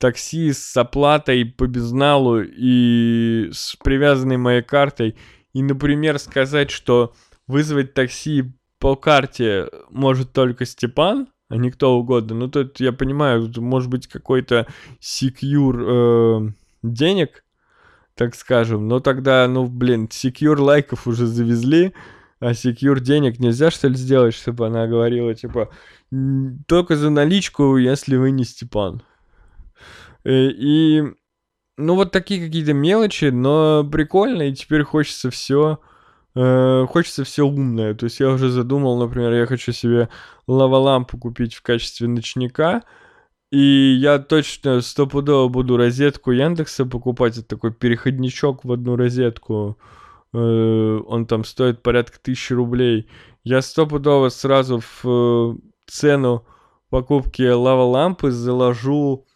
такси 0.00 0.52
с 0.52 0.76
оплатой 0.76 1.44
по 1.44 1.68
безналу 1.68 2.40
и 2.42 3.50
с 3.52 3.76
привязанной 3.76 4.38
моей 4.38 4.62
картой? 4.62 5.16
И, 5.52 5.62
например, 5.62 6.18
сказать, 6.18 6.70
что 6.70 7.14
вызвать 7.46 7.94
такси 7.94 8.52
по 8.78 8.96
карте 8.96 9.68
может 9.90 10.32
только 10.32 10.64
Степан, 10.64 11.28
а 11.48 11.56
не 11.56 11.70
кто 11.70 11.98
угодно. 11.98 12.34
Ну, 12.34 12.48
тут 12.48 12.80
я 12.80 12.92
понимаю, 12.92 13.52
может 13.58 13.90
быть 13.90 14.06
какой-то 14.06 14.66
секьюр 15.00 15.84
э, 15.86 16.40
денег, 16.82 17.44
так 18.14 18.34
скажем. 18.34 18.88
Но 18.88 19.00
тогда, 19.00 19.46
ну, 19.48 19.66
блин, 19.66 20.08
секьюр 20.10 20.60
лайков 20.60 21.06
уже 21.06 21.26
завезли, 21.26 21.92
а 22.38 22.54
секьюр 22.54 23.00
денег 23.00 23.38
нельзя, 23.38 23.70
что 23.70 23.88
ли, 23.88 23.96
сделать, 23.96 24.34
чтобы 24.34 24.66
она 24.66 24.86
говорила, 24.86 25.34
типа, 25.34 25.70
только 26.66 26.96
за 26.96 27.10
наличку, 27.10 27.76
если 27.76 28.16
вы 28.16 28.30
не 28.30 28.44
Степан. 28.44 29.02
Э, 30.24 30.48
и, 30.50 31.02
ну, 31.76 31.94
вот 31.94 32.12
такие 32.12 32.44
какие-то 32.44 32.72
мелочи, 32.72 33.26
но 33.26 33.84
прикольно, 33.84 34.42
и 34.42 34.54
теперь 34.54 34.82
хочется 34.82 35.30
все 35.30 35.80
э, 36.34 36.86
хочется 36.88 37.24
все 37.24 37.44
умное. 37.46 37.94
То 37.94 38.04
есть 38.04 38.20
я 38.20 38.30
уже 38.30 38.50
задумал, 38.50 38.98
например, 38.98 39.32
я 39.32 39.46
хочу 39.46 39.72
себе 39.72 40.08
лава-лампу 40.46 41.18
купить 41.18 41.54
в 41.54 41.62
качестве 41.62 42.08
ночника, 42.08 42.82
и 43.50 43.96
я 44.00 44.18
точно 44.18 44.80
стопудово 44.80 45.48
буду 45.48 45.76
розетку 45.76 46.30
Яндекса 46.30 46.86
покупать. 46.86 47.38
Это 47.38 47.48
такой 47.48 47.72
переходничок 47.72 48.64
в 48.64 48.72
одну 48.72 48.96
розетку. 48.96 49.78
Э, 50.32 51.00
он 51.06 51.26
там 51.26 51.44
стоит 51.44 51.82
порядка 51.82 52.18
тысячи 52.20 52.52
рублей. 52.52 53.08
Я 53.42 53.62
стопудово 53.62 54.28
сразу 54.28 54.80
в 54.80 55.04
э, 55.04 55.54
цену 55.86 56.46
покупки 56.90 57.42
лава-лампы 57.42 58.30
заложу 58.30 59.26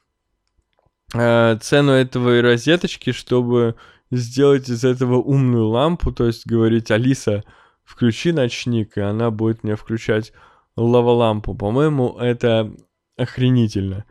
цену 1.14 1.92
этого 1.92 2.42
розеточки, 2.42 3.12
чтобы 3.12 3.76
сделать 4.10 4.68
из 4.68 4.84
этого 4.84 5.16
умную 5.16 5.68
лампу, 5.68 6.12
то 6.12 6.26
есть 6.26 6.46
говорить, 6.46 6.90
Алиса, 6.90 7.44
включи 7.84 8.32
ночник, 8.32 8.96
и 8.96 9.00
она 9.00 9.30
будет 9.30 9.62
мне 9.64 9.76
включать 9.76 10.32
лава-лампу. 10.76 11.54
По-моему, 11.54 12.16
это 12.18 12.72
охренительно. 13.16 14.04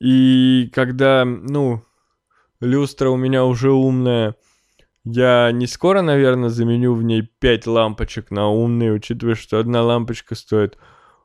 И 0.00 0.70
когда, 0.74 1.24
ну, 1.24 1.82
люстра 2.60 3.10
у 3.10 3.16
меня 3.16 3.44
уже 3.44 3.70
умная, 3.72 4.34
я 5.04 5.50
не 5.52 5.66
скоро, 5.66 6.02
наверное, 6.02 6.48
заменю 6.48 6.94
в 6.94 7.02
ней 7.02 7.22
5 7.22 7.66
лампочек 7.66 8.30
на 8.30 8.48
умные, 8.48 8.92
учитывая, 8.92 9.34
что 9.34 9.58
одна 9.58 9.82
лампочка 9.82 10.34
стоит 10.34 10.76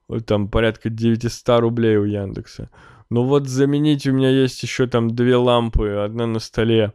вот, 0.07 0.25
там 0.25 0.47
порядка 0.47 0.89
900 0.89 1.59
рублей 1.59 1.97
у 1.97 2.05
Яндекса. 2.05 2.69
Но 3.14 3.24
вот 3.26 3.47
заменить 3.47 4.07
у 4.07 4.11
меня 4.11 4.32
есть 4.32 4.64
еще 4.64 4.88
там 4.88 5.16
две 5.16 5.36
лампы, 5.36 5.88
одна 6.03 6.26
на 6.26 6.39
столе, 6.39 6.93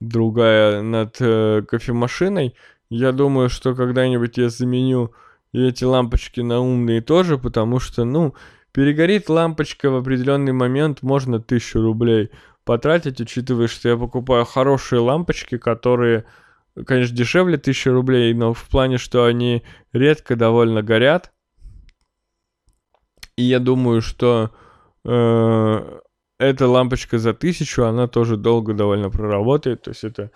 другая 0.00 0.80
над 0.80 1.16
э, 1.20 1.60
кофемашиной. 1.68 2.54
Я 2.88 3.12
думаю, 3.12 3.50
что 3.50 3.74
когда-нибудь 3.74 4.38
я 4.38 4.48
заменю 4.48 5.12
эти 5.52 5.84
лампочки 5.84 6.40
на 6.40 6.60
умные 6.60 7.02
тоже, 7.02 7.36
потому 7.36 7.78
что, 7.78 8.06
ну, 8.06 8.34
перегорит 8.72 9.28
лампочка 9.28 9.90
в 9.90 9.96
определенный 9.96 10.54
момент, 10.54 11.02
можно 11.02 11.40
тысячу 11.40 11.82
рублей 11.82 12.30
потратить, 12.64 13.20
учитывая, 13.20 13.68
что 13.68 13.90
я 13.90 13.98
покупаю 13.98 14.46
хорошие 14.46 15.00
лампочки, 15.00 15.58
которые, 15.58 16.24
конечно, 16.86 17.14
дешевле 17.14 17.58
тысячи 17.58 17.90
рублей, 17.90 18.32
но 18.32 18.54
в 18.54 18.66
плане, 18.66 18.96
что 18.96 19.26
они 19.26 19.62
редко 19.92 20.36
довольно 20.36 20.82
горят. 20.82 21.30
И 23.36 23.42
я 23.42 23.58
думаю, 23.58 24.00
что 24.00 24.52
эта 25.04 26.66
лампочка 26.66 27.18
за 27.18 27.34
тысячу, 27.34 27.84
она 27.84 28.06
тоже 28.06 28.36
долго 28.36 28.74
довольно 28.74 29.10
проработает. 29.10 29.82
То 29.82 29.90
есть 29.90 30.04
это 30.04 30.30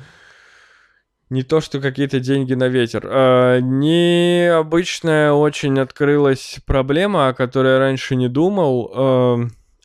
не 1.30 1.42
то, 1.42 1.60
что 1.60 1.80
какие-то 1.80 2.20
деньги 2.20 2.54
на 2.54 2.68
ветер. 2.68 3.06
А, 3.10 3.58
необычная 3.60 5.32
очень 5.32 5.78
открылась 5.78 6.58
проблема, 6.66 7.28
о 7.28 7.34
которой 7.34 7.74
я 7.74 7.78
раньше 7.78 8.16
не 8.16 8.28
думал. 8.28 8.92
А, 8.94 9.38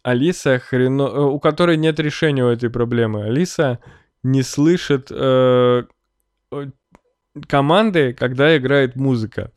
Алиса 0.03 0.59
хрено... 0.59 1.07
Э, 1.07 1.21
у 1.21 1.39
которой 1.39 1.77
нет 1.77 1.99
решения 1.99 2.43
у 2.43 2.49
этой 2.49 2.69
проблемы. 2.69 3.25
Алиса 3.25 3.79
не 4.23 4.43
слышит 4.43 5.07
э, 5.11 5.83
команды, 7.47 8.13
когда 8.13 8.57
играет 8.57 8.95
музыка. 8.95 9.51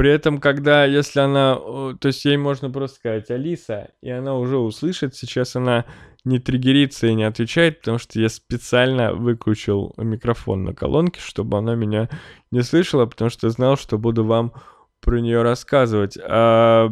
При 0.00 0.10
этом, 0.10 0.40
когда, 0.40 0.86
если 0.86 1.20
она, 1.20 1.56
то 1.56 2.06
есть 2.06 2.24
ей 2.24 2.38
можно 2.38 2.70
просто 2.70 2.96
сказать 2.96 3.30
Алиса, 3.30 3.90
и 4.00 4.08
она 4.08 4.34
уже 4.34 4.56
услышит, 4.56 5.14
сейчас 5.14 5.56
она 5.56 5.84
не 6.24 6.38
триггерится 6.38 7.08
и 7.08 7.14
не 7.14 7.24
отвечает, 7.24 7.80
потому 7.80 7.98
что 7.98 8.18
я 8.18 8.30
специально 8.30 9.12
выключил 9.12 9.92
микрофон 9.98 10.64
на 10.64 10.74
колонке, 10.74 11.20
чтобы 11.20 11.58
она 11.58 11.74
меня 11.74 12.08
не 12.50 12.62
слышала, 12.62 13.04
потому 13.04 13.28
что 13.28 13.50
знал, 13.50 13.76
что 13.76 13.98
буду 13.98 14.24
вам 14.24 14.54
про 15.02 15.20
нее 15.20 15.42
рассказывать. 15.42 16.16
А, 16.18 16.88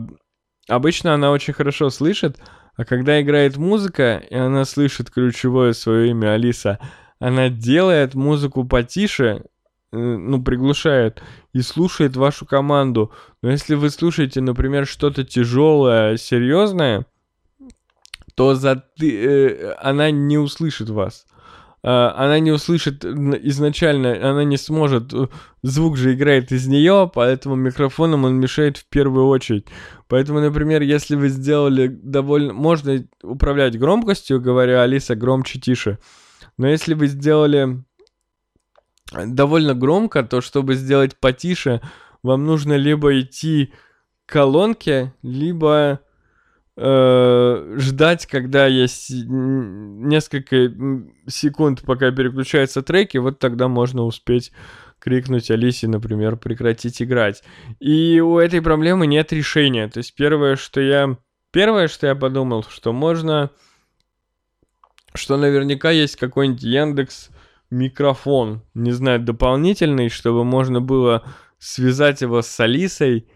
обычно 0.69 1.15
она 1.15 1.31
очень 1.31 1.55
хорошо 1.55 1.89
слышит, 1.89 2.39
а 2.77 2.85
когда 2.85 3.23
играет 3.23 3.57
музыка, 3.57 4.23
и 4.29 4.35
она 4.35 4.67
слышит 4.67 5.11
ключевое 5.11 5.73
свое 5.73 6.11
имя 6.11 6.35
Алиса, 6.35 6.79
она 7.21 7.49
делает 7.49 8.15
музыку 8.15 8.65
потише, 8.65 9.45
ну, 9.93 10.43
приглушает 10.43 11.23
и 11.53 11.63
слушает 11.63 12.17
вашу 12.17 12.47
команду. 12.47 13.13
Но 13.43 13.51
если 13.51 13.75
вы 13.75 13.91
слушаете, 13.91 14.41
например, 14.41 14.87
что-то 14.87 15.25
тяжелое, 15.25 16.17
серьезное, 16.17 17.07
то 18.35 18.55
за 18.55 18.77
ты, 18.97 19.25
э, 19.25 19.73
она 19.81 20.11
не 20.11 20.39
услышит 20.39 20.91
вас. 20.91 21.27
Э, 21.83 22.13
она 22.15 22.39
не 22.39 22.53
услышит 22.53 23.05
изначально, 23.05 24.31
она 24.31 24.45
не 24.45 24.57
сможет. 24.57 25.13
Э, 25.13 25.29
звук 25.63 25.97
же 25.97 26.15
играет 26.15 26.53
из 26.53 26.67
нее, 26.67 27.11
поэтому 27.13 27.57
микрофоном 27.57 28.25
он 28.25 28.39
мешает 28.39 28.77
в 28.77 28.87
первую 28.87 29.27
очередь. 29.27 29.67
Поэтому, 30.07 30.41
например, 30.41 30.83
если 30.83 31.17
вы 31.17 31.29
сделали 31.29 31.89
довольно... 31.89 32.53
Можно 32.53 33.05
управлять 33.23 33.79
громкостью, 33.79 34.41
говоря, 34.41 34.83
Алиса, 34.83 35.17
громче, 35.17 35.59
тише. 35.59 35.99
Но 36.59 36.69
если 36.69 36.95
вы 36.95 37.07
сделали 37.07 37.83
довольно 39.13 39.75
громко, 39.75 40.23
то 40.23 40.41
чтобы 40.41 40.75
сделать 40.75 41.17
потише, 41.17 41.81
вам 42.23 42.47
нужно 42.47 42.75
либо 42.75 43.21
идти 43.21 43.73
к 44.27 44.33
колонке, 44.33 45.15
либо 45.23 46.01
э, 46.77 47.75
ждать, 47.79 48.27
когда 48.27 48.67
есть 48.67 49.11
несколько 49.11 50.73
секунд, 51.27 51.83
пока 51.83 52.11
переключаются 52.11 52.83
треки, 52.83 53.19
вот 53.19 53.39
тогда 53.39 53.69
можно 53.69 54.03
успеть 54.03 54.53
крикнуть 54.99 55.51
Алисе, 55.51 55.89
например, 55.89 56.37
прекратить 56.37 57.01
играть. 57.01 57.43
И 57.79 58.21
у 58.21 58.39
этой 58.39 58.61
проблемы 58.61 59.07
нет 59.07 59.33
решения. 59.33 59.89
То 59.89 59.99
есть 59.99 60.15
первое, 60.15 60.57
что 60.57 60.81
я... 60.81 61.17
Первое, 61.51 61.89
что 61.89 62.07
я 62.07 62.15
подумал, 62.15 62.65
что 62.69 62.93
можно... 62.93 63.51
Что 65.15 65.37
наверняка 65.37 65.91
есть 65.91 66.17
какой-нибудь 66.17 66.63
Яндекс 66.63 67.31
микрофон, 67.71 68.63
не 68.75 68.93
знаю, 68.93 69.21
дополнительный, 69.21 70.09
чтобы 70.09 70.45
можно 70.45 70.81
было 70.81 71.25
связать 71.59 72.23
его 72.23 72.43
с 72.43 72.61
Алисой, 72.61 73.27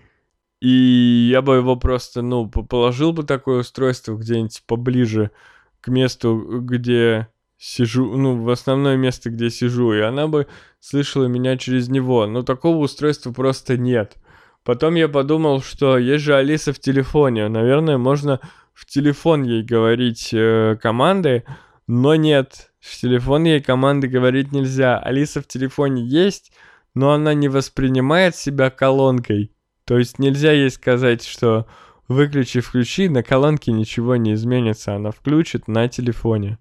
и 0.60 1.28
я 1.30 1.42
бы 1.42 1.56
его 1.56 1.76
просто, 1.76 2.22
ну, 2.22 2.48
положил 2.48 3.12
бы 3.12 3.24
такое 3.24 3.60
устройство 3.60 4.16
где-нибудь 4.16 4.62
поближе 4.66 5.32
к 5.80 5.88
месту, 5.88 6.60
где 6.60 7.28
сижу, 7.58 8.16
ну, 8.16 8.42
в 8.42 8.50
основное 8.50 8.96
место, 8.96 9.30
где 9.30 9.50
сижу, 9.50 9.92
и 9.92 10.00
она 10.00 10.28
бы 10.28 10.46
слышала 10.80 11.26
меня 11.26 11.56
через 11.56 11.88
него. 11.88 12.26
Но 12.26 12.42
такого 12.42 12.78
устройства 12.78 13.32
просто 13.32 13.76
нет. 13.76 14.16
Потом 14.64 14.94
я 14.94 15.08
подумал, 15.08 15.62
что 15.62 15.98
есть 15.98 16.24
же 16.24 16.34
Алиса 16.34 16.72
в 16.72 16.78
телефоне. 16.78 17.48
Наверное, 17.48 17.98
можно 17.98 18.40
в 18.72 18.86
телефон 18.86 19.42
ей 19.42 19.62
говорить 19.62 20.30
э, 20.32 20.76
команды, 20.80 21.44
но 21.86 22.14
нет, 22.14 22.71
в 22.82 23.00
телефон 23.00 23.44
ей 23.44 23.60
команды 23.60 24.08
говорить 24.08 24.50
нельзя. 24.50 24.98
Алиса 24.98 25.40
в 25.40 25.46
телефоне 25.46 26.02
есть, 26.02 26.52
но 26.94 27.12
она 27.12 27.32
не 27.32 27.48
воспринимает 27.48 28.34
себя 28.34 28.70
колонкой. 28.70 29.52
То 29.84 29.98
есть 29.98 30.18
нельзя 30.18 30.50
ей 30.50 30.68
сказать, 30.68 31.24
что 31.24 31.66
выключи, 32.08 32.60
включи, 32.60 33.08
на 33.08 33.22
колонке 33.22 33.70
ничего 33.70 34.16
не 34.16 34.34
изменится. 34.34 34.96
Она 34.96 35.12
включит 35.12 35.68
на 35.68 35.86
телефоне. 35.86 36.58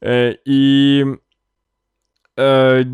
Э, 0.00 0.32
и 0.44 1.04
э, 2.36 2.84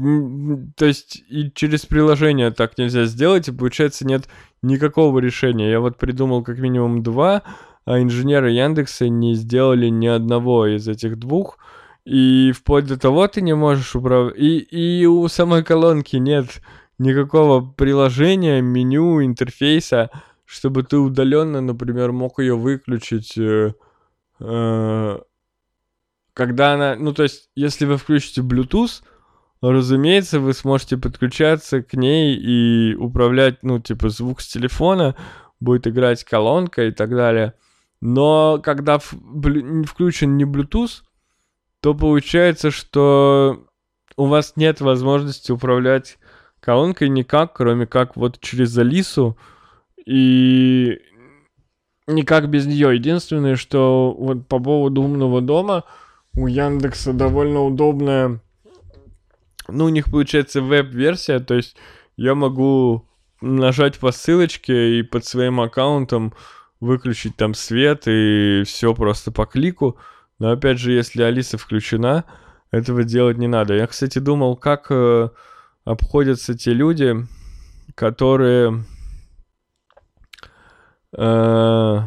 то 0.76 0.84
есть 0.84 1.24
и 1.30 1.50
через 1.55 1.86
приложение 1.86 2.50
так 2.50 2.76
нельзя 2.76 3.07
сделать, 3.07 3.48
и 3.48 3.53
получается 3.53 4.07
нет 4.07 4.28
никакого 4.61 5.20
решения. 5.20 5.70
Я 5.70 5.80
вот 5.80 5.96
придумал 5.96 6.42
как 6.42 6.59
минимум 6.59 7.03
два, 7.03 7.44
а 7.86 7.98
инженеры 7.98 8.50
Яндекса 8.50 9.09
не 9.09 9.34
сделали 9.36 9.88
ни 9.88 10.07
одного 10.07 10.66
из 10.66 10.86
этих 10.86 11.18
двух. 11.18 11.59
И 12.05 12.53
вплоть 12.53 12.86
до 12.86 12.98
того 12.98 13.28
ты 13.28 13.42
не 13.42 13.55
можешь 13.55 13.94
управлять. 13.94 14.36
И, 14.38 14.59
и 14.59 15.07
у 15.07 15.28
самой 15.28 15.62
колонки 15.62 16.16
нет 16.16 16.61
никакого 16.98 17.64
приложения, 17.64 18.61
меню, 18.61 19.24
интерфейса, 19.24 20.11
чтобы 20.44 20.82
ты 20.82 20.96
удаленно, 20.98 21.61
например, 21.61 22.12
мог 22.12 22.38
ее 22.40 22.57
выключить. 22.57 23.38
Э, 23.38 23.74
э, 24.40 25.18
когда 26.34 26.74
она. 26.74 26.96
Ну, 26.96 27.12
то 27.12 27.22
есть, 27.22 27.50
если 27.55 27.84
вы 27.86 27.96
включите 27.96 28.40
Bluetooth, 28.40 29.03
разумеется, 29.61 30.40
вы 30.40 30.55
сможете 30.55 30.96
подключаться 30.96 31.82
к 31.82 31.94
ней 31.94 32.36
и 32.36 32.94
управлять, 32.96 33.62
ну, 33.62 33.78
типа, 33.78 34.09
звук 34.09 34.40
с 34.40 34.48
телефона, 34.48 35.14
будет 35.61 35.86
играть 35.86 36.24
колонка 36.24 36.84
и 36.84 36.90
так 36.90 37.11
далее. 37.11 37.55
Но 38.00 38.61
когда 38.62 38.98
включен 38.98 40.36
не 40.36 40.44
Bluetooth, 40.44 41.03
то 41.83 41.95
получается, 41.95 42.70
что 42.70 43.66
у 44.16 44.26
вас 44.26 44.53
нет 44.55 44.80
возможности 44.80 45.51
управлять 45.51 46.18
колонкой 46.61 47.09
никак, 47.09 47.55
кроме 47.55 47.87
как 47.87 48.16
вот 48.16 48.39
через 48.41 48.78
Алису 48.78 49.37
и 50.07 51.01
никак 52.07 52.49
без 52.49 52.66
нее. 52.66 52.95
Единственное, 52.95 53.57
что 53.57 54.14
вот 54.16 54.47
по 54.47 54.61
поводу 54.61 55.03
умного 55.03 55.41
дома 55.41 55.83
у 56.35 56.47
Яндекса 56.47 57.12
довольно 57.12 57.62
удобная, 57.64 58.41
ну, 59.66 59.87
у 59.87 59.89
них 59.89 60.07
получается 60.07 60.62
веб-версия, 60.62 61.41
то 61.41 61.55
есть 61.55 61.76
я 62.16 62.37
могу 62.37 63.09
нажать 63.41 63.99
по 63.99 64.12
ссылочке 64.12 65.01
и 65.01 65.03
под 65.03 65.24
своим 65.24 65.61
аккаунтом 65.61 66.33
выключить 66.78 67.35
там 67.37 67.55
свет 67.55 68.05
и 68.07 68.62
все 68.66 68.95
просто 68.95 69.33
по 69.33 69.47
клику. 69.47 69.99
Но 70.43 70.51
опять 70.51 70.80
же, 70.80 70.90
если 70.90 71.22
Алиса 71.22 71.57
включена, 71.57 72.24
этого 72.72 73.05
делать 73.05 73.38
не 73.38 73.47
надо. 73.47 73.74
Я, 73.74 73.86
кстати, 73.86 74.18
думал, 74.18 74.57
как 74.57 74.86
э, 74.90 75.28
обходятся 75.84 76.59
те 76.59 76.72
люди, 76.72 77.14
которые... 77.95 78.84
Э, 81.16 82.01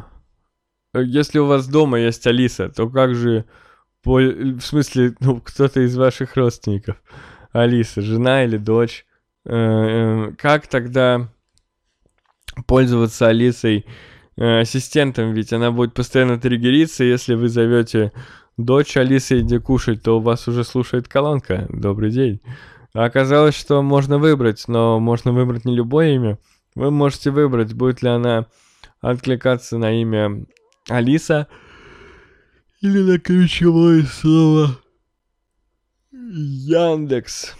если 0.95 1.39
у 1.39 1.45
вас 1.45 1.65
дома 1.69 1.97
есть 1.97 2.27
Алиса, 2.27 2.67
то 2.67 2.89
как 2.89 3.15
же... 3.15 3.45
По, 4.03 4.19
в 4.19 4.59
смысле, 4.59 5.15
ну, 5.21 5.39
кто-то 5.39 5.79
из 5.79 5.95
ваших 5.95 6.35
родственников. 6.35 6.97
Алиса, 7.53 8.01
жена 8.01 8.43
или 8.43 8.57
дочь. 8.57 9.05
Э, 9.45 9.53
э, 9.55 10.31
как 10.37 10.67
тогда 10.67 11.29
пользоваться 12.67 13.27
Алисой 13.27 13.85
ассистентом, 14.37 15.33
ведь 15.33 15.53
она 15.53 15.71
будет 15.71 15.93
постоянно 15.93 16.39
триггериться, 16.39 17.03
если 17.03 17.35
вы 17.35 17.49
зовете 17.49 18.11
дочь 18.57 18.97
Алисы 18.97 19.39
иди 19.39 19.59
кушать, 19.59 20.03
то 20.03 20.17
у 20.17 20.21
вас 20.21 20.47
уже 20.47 20.63
слушает 20.63 21.07
колонка. 21.07 21.67
Добрый 21.69 22.11
день. 22.11 22.41
Оказалось, 22.93 23.55
что 23.55 23.81
можно 23.81 24.17
выбрать, 24.17 24.65
но 24.67 24.99
можно 24.99 25.33
выбрать 25.33 25.65
не 25.65 25.75
любое 25.75 26.15
имя. 26.15 26.39
Вы 26.75 26.91
можете 26.91 27.31
выбрать, 27.31 27.73
будет 27.73 28.01
ли 28.01 28.09
она 28.09 28.47
откликаться 29.01 29.77
на 29.77 30.01
имя 30.01 30.45
Алиса 30.89 31.47
или 32.81 32.99
на 32.99 33.19
ключевое 33.19 34.03
слово 34.03 34.77
Яндекс. 36.11 37.55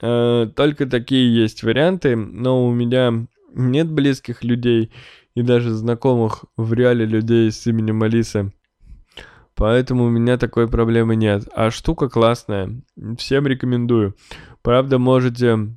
Э, 0.00 0.48
только 0.54 0.86
такие 0.86 1.34
есть 1.34 1.62
варианты, 1.62 2.16
но 2.16 2.66
у 2.66 2.72
меня 2.72 3.26
нет 3.54 3.90
близких 3.90 4.42
людей, 4.42 4.90
и 5.34 5.42
даже 5.42 5.70
знакомых 5.70 6.44
в 6.56 6.72
реале 6.72 7.04
людей 7.04 7.50
с 7.50 7.66
именем 7.66 8.02
Алисы. 8.02 8.52
Поэтому 9.56 10.04
у 10.04 10.10
меня 10.10 10.36
такой 10.36 10.68
проблемы 10.68 11.16
нет. 11.16 11.48
А 11.54 11.70
штука 11.70 12.08
классная. 12.08 12.82
Всем 13.18 13.46
рекомендую. 13.46 14.16
Правда, 14.62 14.98
можете 14.98 15.76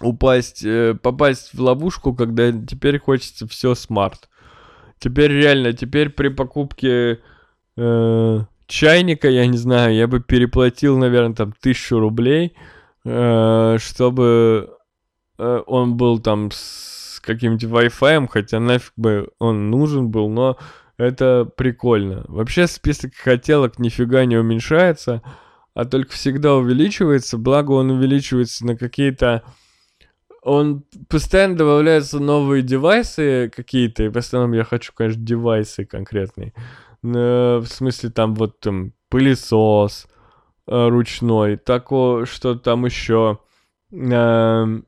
упасть, 0.00 0.64
э, 0.64 0.94
попасть 1.00 1.54
в 1.54 1.60
ловушку, 1.60 2.14
когда 2.14 2.50
теперь 2.52 2.98
хочется 2.98 3.46
все 3.46 3.74
смарт. 3.74 4.28
Теперь 4.98 5.32
реально, 5.32 5.72
теперь 5.72 6.10
при 6.10 6.28
покупке 6.28 7.20
э, 7.76 8.40
чайника, 8.66 9.28
я 9.28 9.46
не 9.46 9.56
знаю, 9.56 9.94
я 9.94 10.06
бы 10.06 10.20
переплатил, 10.20 10.98
наверное, 10.98 11.34
там 11.34 11.54
тысячу 11.60 11.98
рублей, 11.98 12.56
э, 13.04 13.76
чтобы 13.80 14.76
э, 15.38 15.62
он 15.66 15.96
был 15.96 16.18
там 16.18 16.50
с 16.50 16.99
каким-нибудь 17.20 17.64
Wi-Fi, 17.64 18.28
хотя 18.30 18.60
нафиг 18.60 18.92
бы 18.96 19.30
он 19.38 19.70
нужен 19.70 20.10
был, 20.10 20.28
но 20.28 20.58
это 20.96 21.50
прикольно. 21.56 22.24
Вообще 22.28 22.66
список 22.66 23.14
хотелок 23.14 23.78
нифига 23.78 24.24
не 24.24 24.36
уменьшается, 24.36 25.22
а 25.74 25.84
только 25.84 26.12
всегда 26.12 26.54
увеличивается, 26.54 27.38
благо 27.38 27.72
он 27.72 27.90
увеличивается 27.90 28.66
на 28.66 28.76
какие-то... 28.76 29.42
Он 30.42 30.84
постоянно 31.08 31.56
добавляются 31.56 32.18
новые 32.18 32.62
девайсы 32.62 33.50
какие-то, 33.54 34.04
и 34.04 34.08
в 34.08 34.16
основном 34.16 34.52
я 34.52 34.64
хочу, 34.64 34.92
конечно, 34.94 35.22
девайсы 35.22 35.84
конкретные. 35.84 36.54
В 37.02 37.64
смысле, 37.66 38.10
там 38.10 38.34
вот 38.34 38.60
там 38.60 38.92
пылесос 39.10 40.06
э, 40.66 40.88
ручной, 40.88 41.56
такое, 41.56 42.24
что 42.24 42.54
там 42.54 42.86
еще 42.86 43.38
эм, 43.92 44.86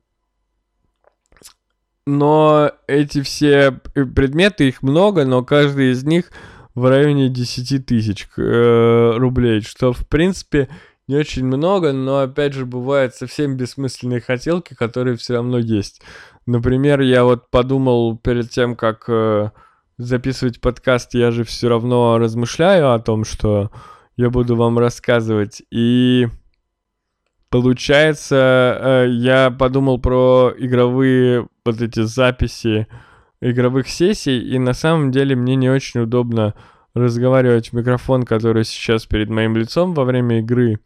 но 2.07 2.73
эти 2.87 3.23
все 3.23 3.73
предметы, 3.73 4.69
их 4.69 4.83
много, 4.83 5.25
но 5.25 5.45
каждый 5.45 5.93
из 5.93 6.05
них 6.05 6.31
в 6.75 6.89
районе 6.89 7.29
10 7.29 7.87
тысяч 7.87 8.29
э, 8.37 9.13
рублей, 9.17 9.61
что 9.61 9.93
в 9.93 10.07
принципе 10.09 10.69
не 11.07 11.17
очень 11.17 11.45
много, 11.45 11.93
но 11.93 12.21
опять 12.21 12.55
же 12.55 12.65
бывают 12.65 13.15
совсем 13.15 13.57
бессмысленные 13.57 14.21
хотелки, 14.21 14.75
которые 14.75 15.17
все 15.17 15.35
равно 15.35 15.59
есть. 15.59 16.03
Например, 16.47 17.01
я 17.01 17.25
вот 17.25 17.51
подумал 17.51 18.17
перед 18.17 18.51
тем, 18.51 18.75
как 18.75 19.05
э, 19.09 19.51
записывать 19.99 20.61
подкаст, 20.61 21.15
я 21.15 21.31
же 21.31 21.45
все 21.45 21.69
равно 21.69 22.19
размышляю 22.19 22.93
о 22.93 22.99
том, 22.99 23.25
что 23.25 23.71
я 24.17 24.31
буду 24.31 24.57
вам 24.57 24.79
рассказывать. 24.79 25.63
И 25.71 26.27
Получается, 27.53 28.79
э, 28.81 29.09
я 29.11 29.51
подумал 29.51 29.99
про 29.99 30.55
игровые 30.57 31.49
вот 31.65 31.81
эти 31.81 32.03
записи 32.03 32.87
игровых 33.41 33.89
сессий, 33.89 34.41
и 34.41 34.59
на 34.59 34.73
самом 34.73 35.11
деле 35.11 35.37
мне 35.37 35.57
не 35.57 35.71
очень 35.71 36.01
удобно 36.01 36.55
разговаривать 36.95 37.69
в 37.69 37.73
микрофон, 37.75 38.25
который 38.25 38.65
сейчас 38.65 39.07
перед 39.07 39.29
моим 39.29 39.57
лицом 39.57 39.95
во 39.95 40.05
время 40.05 40.41
игры. 40.41 40.79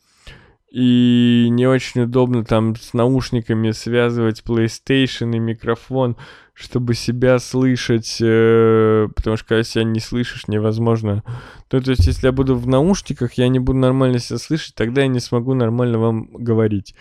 И 0.70 1.48
не 1.50 1.66
очень 1.66 2.02
удобно 2.02 2.44
там 2.44 2.76
с 2.76 2.92
наушниками 2.92 3.70
связывать 3.70 4.42
PlayStation 4.46 5.34
и 5.34 5.38
микрофон, 5.38 6.16
чтобы 6.56 6.94
себя 6.94 7.38
слышать, 7.38 8.16
э, 8.18 9.08
потому 9.14 9.36
что 9.36 9.46
когда 9.46 9.62
себя 9.62 9.84
не 9.84 10.00
слышишь, 10.00 10.48
невозможно. 10.48 11.22
Ну, 11.70 11.82
то 11.82 11.90
есть, 11.90 12.06
если 12.06 12.28
я 12.28 12.32
буду 12.32 12.56
в 12.56 12.66
наушниках, 12.66 13.34
я 13.34 13.48
не 13.48 13.58
буду 13.58 13.78
нормально 13.78 14.18
себя 14.18 14.38
слышать, 14.38 14.74
тогда 14.74 15.02
я 15.02 15.08
не 15.08 15.20
смогу 15.20 15.52
нормально 15.52 15.98
вам 15.98 16.30
говорить. 16.32 16.94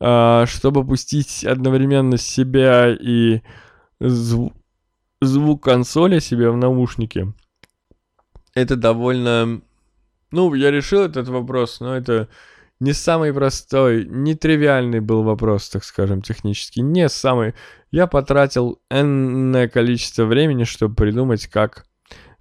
А, 0.00 0.44
чтобы 0.46 0.84
пустить 0.84 1.44
одновременно 1.44 2.16
себя 2.16 2.92
и 2.92 3.42
зв- 4.00 4.52
звук 5.20 5.62
консоли 5.62 6.18
себе 6.18 6.50
в 6.50 6.56
наушнике, 6.56 7.32
это 8.54 8.74
довольно... 8.74 9.60
Ну, 10.32 10.52
я 10.54 10.72
решил 10.72 11.02
этот 11.02 11.28
вопрос, 11.28 11.78
но 11.78 11.96
это 11.96 12.28
не 12.78 12.92
самый 12.92 13.32
простой, 13.32 14.04
не 14.06 14.34
тривиальный 14.34 15.00
был 15.00 15.22
вопрос, 15.22 15.68
так 15.70 15.82
скажем, 15.82 16.20
технически. 16.20 16.80
Не 16.80 17.08
самый. 17.08 17.54
Я 17.90 18.06
потратил 18.06 18.80
энное 18.90 19.68
количество 19.68 20.24
времени, 20.24 20.64
чтобы 20.64 20.94
придумать, 20.94 21.46
как 21.46 21.86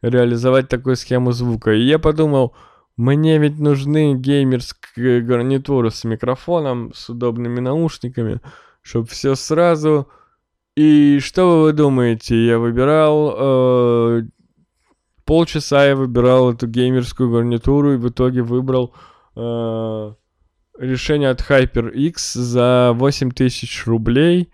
реализовать 0.01 0.67
такую 0.67 0.97
схему 0.97 1.31
звука. 1.31 1.71
И 1.71 1.83
я 1.83 1.99
подумал, 1.99 2.53
мне 2.97 3.37
ведь 3.37 3.59
нужны 3.59 4.15
геймерские 4.15 5.21
гарнитуры 5.21 5.89
с 5.89 6.03
микрофоном, 6.03 6.93
с 6.93 7.09
удобными 7.09 7.59
наушниками, 7.59 8.41
чтобы 8.81 9.07
все 9.07 9.35
сразу... 9.35 10.07
И 10.75 11.19
что 11.21 11.61
вы 11.61 11.71
думаете? 11.71 12.45
Я 12.45 12.59
выбирал... 12.59 13.35
Э, 13.37 14.23
полчаса 15.23 15.85
я 15.85 15.95
выбирал 15.95 16.51
эту 16.51 16.67
геймерскую 16.67 17.31
гарнитуру 17.31 17.93
и 17.93 17.97
в 17.97 18.09
итоге 18.09 18.41
выбрал... 18.41 18.93
Э, 19.37 20.13
решение 20.77 21.29
от 21.29 21.41
HyperX 21.41 22.37
за 22.37 22.91
8000 22.95 23.87
рублей. 23.87 24.51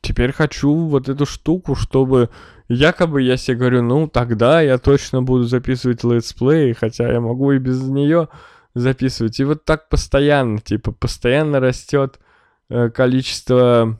Теперь 0.00 0.32
хочу 0.32 0.72
вот 0.72 1.08
эту 1.08 1.26
штуку, 1.26 1.74
чтобы 1.74 2.30
якобы 2.68 3.22
я 3.22 3.36
себе 3.36 3.56
говорю, 3.56 3.82
ну 3.82 4.08
тогда 4.08 4.60
я 4.60 4.78
точно 4.78 5.22
буду 5.22 5.44
записывать 5.44 6.04
let's 6.04 6.39
play, 6.39 6.74
хотя 6.74 7.12
я 7.12 7.20
могу 7.20 7.52
и 7.52 7.58
без 7.58 7.82
нее 7.82 8.28
записывать. 8.74 9.40
И 9.40 9.44
вот 9.44 9.64
так 9.64 9.88
постоянно, 9.88 10.58
типа, 10.58 10.92
постоянно 10.92 11.60
растет 11.60 12.20
э, 12.68 12.90
количество 12.90 13.98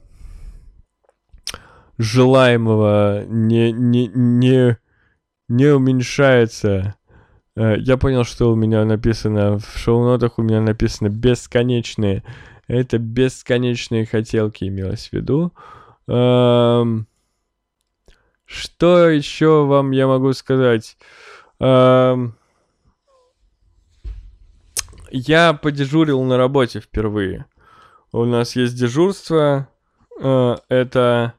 желаемого, 1.99 3.25
не, 3.27 3.73
не, 3.73 4.07
не, 4.09 4.77
не 5.49 5.67
уменьшается 5.67 6.95
я 7.57 7.97
понял, 7.97 8.25
что 8.25 8.53
у 8.53 8.55
меня 8.55 8.85
написано 8.85 9.59
в 9.59 9.79
шоу-нотах, 9.79 10.39
у 10.39 10.43
меня 10.43 10.61
написано 10.61 11.09
бесконечные. 11.09 12.23
Это 12.69 12.99
бесконечные 12.99 14.05
хотелки 14.05 14.65
имелось 14.65 15.09
в 15.09 15.13
виду. 15.13 15.53
Эм, 16.09 17.07
что 18.45 19.09
еще 19.09 19.65
вам 19.65 19.93
я 19.93 20.07
могу 20.07 20.33
сказать? 20.33 20.99
Эм, 21.59 22.37
я 25.11 25.55
подежурил 25.55 26.23
на 26.25 26.37
работе 26.37 26.81
впервые. 26.81 27.47
У 28.13 28.25
нас 28.25 28.57
есть 28.57 28.77
дежурство. 28.77 29.69
Э, 30.21 30.57
это 30.69 31.35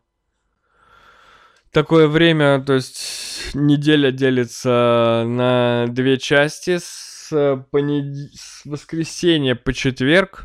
такое 1.72 2.08
время, 2.08 2.62
то 2.62 2.74
есть 2.74 3.27
неделя 3.56 4.12
делится 4.12 5.24
на 5.26 5.86
две 5.90 6.18
части 6.18 6.78
с, 6.80 7.66
понед... 7.72 8.16
с 8.34 8.66
воскресенья 8.66 9.56
по 9.56 9.74
четверг 9.74 10.44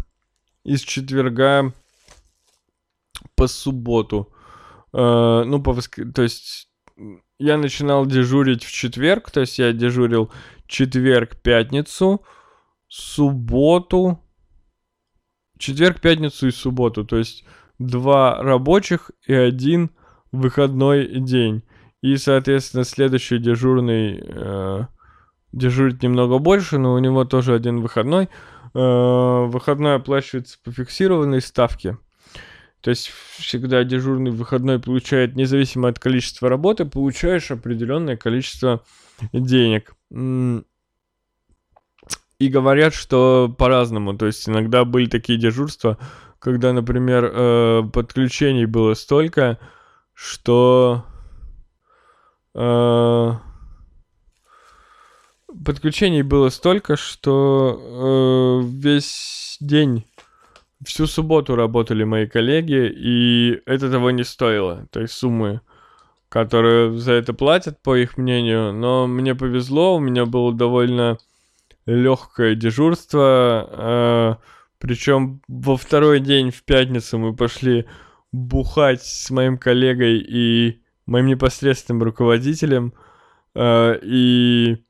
и 0.65 0.77
с 0.77 0.81
четверга 0.81 1.73
по 3.35 3.47
субботу. 3.47 4.33
Э, 4.93 5.43
ну, 5.45 5.63
по 5.63 5.73
воск... 5.73 5.99
то 6.15 6.23
есть 6.23 6.69
я 7.39 7.57
начинал 7.57 8.07
дежурить 8.07 8.65
в 8.65 8.73
четверг, 8.73 9.31
то 9.31 9.41
есть 9.41 9.59
я 9.59 9.73
дежурил 9.73 10.33
четверг, 10.67 11.37
пятницу, 11.43 12.25
субботу, 12.89 14.23
четверг, 15.59 16.01
пятницу 16.01 16.49
и 16.49 16.51
субботу, 16.51 17.05
то 17.05 17.17
есть 17.17 17.45
два 17.79 18.43
рабочих 18.43 19.11
и 19.27 19.35
один 19.35 19.91
выходной 20.31 21.21
день. 21.21 21.63
И, 22.03 22.17
соответственно, 22.17 22.85
следующий 22.85 23.39
дежурный 23.39 24.21
э, 24.23 24.87
дежурит 25.53 26.03
немного 26.03 26.39
больше, 26.39 26.79
но 26.79 26.95
у 26.95 26.99
него 26.99 27.25
тоже 27.25 27.55
один 27.55 27.81
выходной. 27.81 28.29
Э, 28.75 29.47
выходной 29.47 29.95
оплачивается 29.95 30.59
по 30.65 30.73
фиксированной 30.73 31.41
ставке. 31.41 31.99
То 32.81 32.91
есть 32.91 33.13
всегда 33.39 33.85
дежурный 33.85 34.33
выходной 34.33 34.81
получает, 34.81 35.37
независимо 35.37 35.89
от 35.89 36.01
количества 36.01 36.49
работы, 36.49 36.85
получаешь 36.85 37.53
определенное 37.53 38.17
количество 38.17 38.83
денег. 39.33 39.95
И 42.41 42.49
говорят, 42.49 42.93
что 42.93 43.55
по-разному. 43.57 44.19
То 44.19 44.27
есть 44.27 44.49
иногда 44.49 44.85
были 44.85 45.07
такие 45.07 45.39
дежурства, 45.39 45.99
когда, 46.41 46.73
например, 46.73 47.31
э, 47.33 47.83
подключений 47.93 48.65
было 48.65 48.95
столько, 48.95 49.61
что 50.13 51.05
подключений 55.65 56.23
было 56.23 56.49
столько, 56.49 56.97
что 56.97 58.61
э, 58.63 58.67
весь 58.67 59.57
день, 59.61 60.05
всю 60.85 61.07
субботу 61.07 61.55
работали 61.55 62.05
мои 62.05 62.27
коллеги, 62.27 62.93
и 62.95 63.63
это 63.67 63.91
того 63.91 64.11
не 64.11 64.25
стоило, 64.25 64.87
то 64.91 65.01
есть 65.01 65.15
суммы, 65.15 65.61
которые 66.29 66.99
за 66.99 67.13
это 67.13 67.35
платят, 67.35 67.81
по 67.83 67.97
их 67.97 68.17
мнению. 68.17 68.73
Но 68.73 69.07
мне 69.07 69.35
повезло, 69.35 69.97
у 69.97 70.01
меня 70.01 70.27
было 70.27 70.53
довольно 70.53 71.19
легкое 71.87 72.55
дежурство, 72.55 73.69
э, 73.71 74.35
причем 74.79 75.41
во 75.47 75.77
второй 75.77 76.21
день 76.21 76.51
в 76.51 76.65
пятницу 76.65 77.19
мы 77.19 77.35
пошли 77.35 77.87
бухать 78.33 79.03
с 79.03 79.31
моим 79.31 79.59
коллегой 79.59 80.19
и 80.19 80.82
моим 81.07 81.27
непосредственным 81.27 82.03
руководителем. 82.03 82.95
Э, 83.55 83.99
и, 84.03 84.85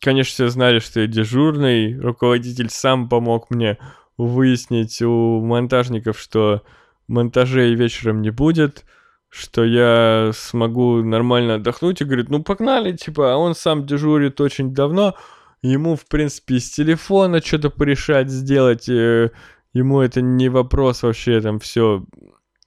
конечно, 0.00 0.32
все 0.32 0.48
знали, 0.48 0.78
что 0.78 1.00
я 1.00 1.06
дежурный. 1.06 1.98
Руководитель 1.98 2.70
сам 2.70 3.08
помог 3.08 3.50
мне 3.50 3.78
выяснить 4.16 5.00
у 5.02 5.40
монтажников, 5.40 6.18
что 6.18 6.62
монтажей 7.06 7.74
вечером 7.74 8.20
не 8.20 8.30
будет, 8.30 8.84
что 9.28 9.64
я 9.64 10.32
смогу 10.34 11.02
нормально 11.02 11.54
отдохнуть. 11.54 12.00
И 12.00 12.04
говорит, 12.04 12.28
ну 12.28 12.42
погнали, 12.42 12.96
типа, 12.96 13.34
а 13.34 13.36
он 13.36 13.54
сам 13.54 13.86
дежурит 13.86 14.40
очень 14.40 14.74
давно. 14.74 15.14
Ему, 15.62 15.96
в 15.96 16.06
принципе, 16.06 16.60
с 16.60 16.70
телефона 16.70 17.40
что-то 17.40 17.70
порешать, 17.70 18.30
сделать. 18.30 18.88
Э, 18.88 19.30
ему 19.72 20.00
это 20.00 20.20
не 20.20 20.48
вопрос 20.48 21.02
вообще, 21.02 21.40
там 21.40 21.58
все 21.58 22.04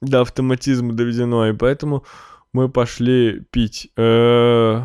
до 0.00 0.22
автоматизма 0.22 0.92
доведено, 0.92 1.48
и 1.48 1.52
поэтому 1.52 2.04
мы 2.52 2.68
пошли 2.68 3.40
пить. 3.50 3.90
Э, 3.96 4.84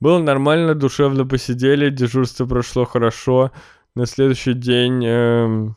было 0.00 0.18
нормально, 0.18 0.74
душевно 0.74 1.26
посидели, 1.26 1.90
дежурство 1.90 2.46
прошло 2.46 2.84
хорошо. 2.84 3.52
На 3.94 4.06
следующий 4.06 4.54
день 4.54 5.04
э, 5.04 5.68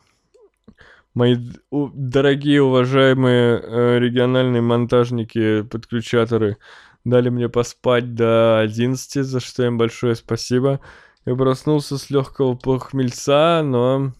мои 1.14 1.36
дорогие, 1.70 2.62
уважаемые 2.62 3.60
э, 3.60 3.98
региональные 3.98 4.62
монтажники, 4.62 5.62
подключаторы 5.62 6.58
дали 7.04 7.30
мне 7.30 7.48
поспать 7.48 8.14
до 8.14 8.60
11, 8.60 9.24
за 9.24 9.40
что 9.40 9.64
им 9.64 9.78
большое 9.78 10.14
спасибо. 10.14 10.80
Я 11.24 11.36
проснулся 11.36 11.98
с 11.98 12.10
легкого 12.10 12.54
похмельца, 12.54 13.62
но 13.64 14.12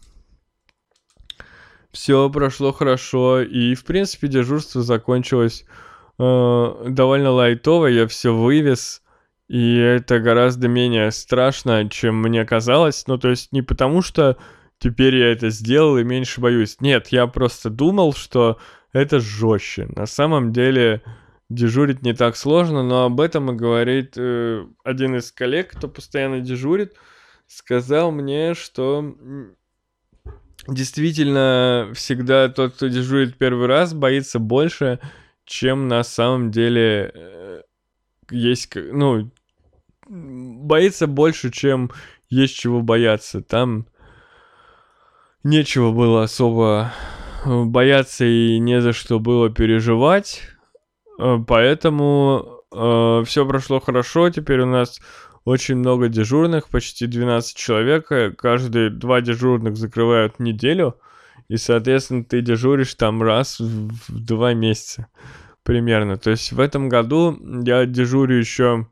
все 1.90 2.30
прошло 2.30 2.72
хорошо, 2.72 3.40
и, 3.42 3.74
в 3.74 3.84
принципе, 3.84 4.28
дежурство 4.28 4.82
закончилось 4.82 5.64
довольно 6.88 7.30
лайтово, 7.30 7.86
я 7.86 8.06
все 8.06 8.34
вывез, 8.34 9.02
и 9.48 9.76
это 9.76 10.20
гораздо 10.20 10.68
менее 10.68 11.10
страшно, 11.10 11.88
чем 11.88 12.16
мне 12.22 12.44
казалось. 12.44 13.06
Ну, 13.06 13.18
то 13.18 13.28
есть 13.28 13.52
не 13.52 13.62
потому, 13.62 14.02
что 14.02 14.36
теперь 14.78 15.16
я 15.16 15.32
это 15.32 15.50
сделал 15.50 15.98
и 15.98 16.04
меньше 16.04 16.40
боюсь. 16.40 16.80
Нет, 16.80 17.08
я 17.08 17.26
просто 17.26 17.70
думал, 17.70 18.14
что 18.14 18.58
это 18.92 19.20
жестче. 19.20 19.88
На 19.94 20.06
самом 20.06 20.52
деле 20.52 21.02
дежурить 21.48 22.02
не 22.02 22.14
так 22.14 22.36
сложно, 22.36 22.82
но 22.82 23.04
об 23.04 23.20
этом 23.20 23.50
и 23.50 23.54
говорит 23.54 24.14
э, 24.16 24.64
один 24.84 25.16
из 25.16 25.32
коллег, 25.32 25.72
кто 25.72 25.88
постоянно 25.88 26.40
дежурит, 26.40 26.94
сказал 27.46 28.10
мне, 28.10 28.54
что 28.54 29.14
действительно 30.66 31.90
всегда 31.94 32.48
тот, 32.48 32.74
кто 32.74 32.88
дежурит 32.88 33.36
первый 33.36 33.66
раз, 33.66 33.94
боится 33.94 34.38
больше, 34.38 34.98
чем 35.44 35.88
на 35.88 36.02
самом 36.02 36.50
деле 36.50 37.10
э, 37.14 37.62
есть, 38.30 38.74
ну, 38.74 39.30
боится 40.08 41.06
больше, 41.06 41.50
чем 41.50 41.90
есть 42.28 42.56
чего 42.56 42.80
бояться. 42.80 43.40
Там 43.42 43.86
нечего 45.44 45.92
было 45.92 46.24
особо 46.24 46.92
э, 47.44 47.64
бояться 47.64 48.24
и 48.24 48.58
не 48.58 48.80
за 48.80 48.92
что 48.92 49.18
было 49.18 49.50
переживать. 49.50 50.42
Э, 51.18 51.38
поэтому 51.46 52.62
э, 52.72 53.22
все 53.26 53.46
прошло 53.46 53.80
хорошо. 53.80 54.30
Теперь 54.30 54.60
у 54.60 54.66
нас 54.66 55.00
очень 55.44 55.76
много 55.76 56.08
дежурных, 56.08 56.68
почти 56.68 57.06
12 57.06 57.56
человек. 57.56 58.08
Каждые 58.38 58.90
два 58.90 59.20
дежурных 59.20 59.76
закрывают 59.76 60.38
неделю. 60.38 60.96
И, 61.48 61.56
соответственно, 61.56 62.24
ты 62.24 62.40
дежуришь 62.40 62.94
там 62.94 63.22
раз 63.22 63.60
в 63.60 64.24
два 64.24 64.54
месяца 64.54 65.08
примерно. 65.62 66.16
То 66.16 66.30
есть 66.30 66.52
в 66.52 66.60
этом 66.60 66.88
году 66.88 67.38
я 67.64 67.86
дежурю 67.86 68.36
еще 68.36 68.88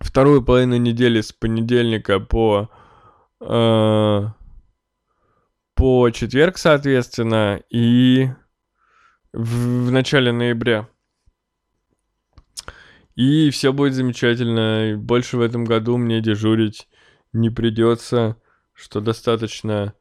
вторую 0.00 0.42
половину 0.42 0.76
недели 0.76 1.20
с 1.20 1.32
понедельника 1.32 2.20
по 2.20 2.70
э, 3.40 4.24
по 5.74 6.10
четверг, 6.10 6.56
соответственно, 6.56 7.60
и 7.68 8.28
в, 9.32 9.86
в 9.86 9.90
начале 9.90 10.32
ноября. 10.32 10.88
И 13.14 13.50
все 13.50 13.72
будет 13.72 13.94
замечательно. 13.94 14.96
Больше 14.98 15.36
в 15.36 15.40
этом 15.40 15.64
году 15.64 15.96
мне 15.96 16.20
дежурить 16.20 16.88
не 17.32 17.50
придется, 17.50 18.36
что 18.72 19.00
достаточно 19.00 19.94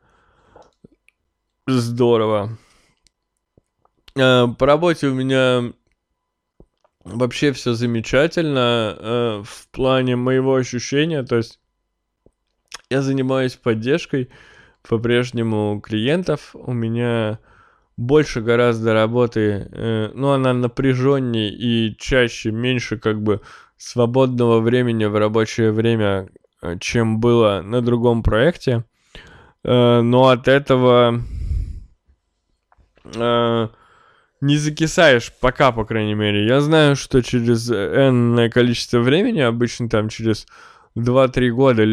здорово. 1.67 2.57
Э, 4.17 4.47
по 4.57 4.65
работе 4.65 5.07
у 5.07 5.13
меня 5.13 5.73
вообще 7.03 7.51
все 7.51 7.73
замечательно 7.73 8.95
э, 8.97 9.43
в 9.45 9.67
плане 9.69 10.15
моего 10.15 10.55
ощущения. 10.55 11.23
То 11.23 11.37
есть 11.37 11.59
я 12.89 13.01
занимаюсь 13.01 13.55
поддержкой 13.55 14.29
по-прежнему 14.87 15.81
клиентов. 15.81 16.51
У 16.53 16.73
меня 16.73 17.39
больше 17.97 18.41
гораздо 18.41 18.93
работы, 18.93 19.69
э, 19.71 20.11
ну, 20.13 20.31
она 20.31 20.53
напряженнее 20.53 21.49
и 21.51 21.95
чаще, 21.97 22.51
меньше 22.51 22.97
как 22.97 23.21
бы 23.23 23.41
свободного 23.77 24.59
времени 24.59 25.05
в 25.05 25.17
рабочее 25.17 25.71
время, 25.71 26.29
чем 26.79 27.19
было 27.19 27.61
на 27.61 27.81
другом 27.81 28.23
проекте. 28.23 28.85
Но 29.63 30.29
от 30.29 30.47
этого 30.47 31.21
э, 33.13 33.67
не 34.41 34.57
закисаешь, 34.57 35.31
пока, 35.39 35.71
по 35.71 35.85
крайней 35.85 36.15
мере. 36.15 36.45
Я 36.45 36.61
знаю, 36.61 36.95
что 36.95 37.21
через 37.21 37.69
энное 37.69 38.49
количество 38.49 38.99
времени, 38.99 39.39
обычно 39.39 39.89
там 39.89 40.09
через 40.09 40.45
2-3 40.97 41.49
года, 41.49 41.83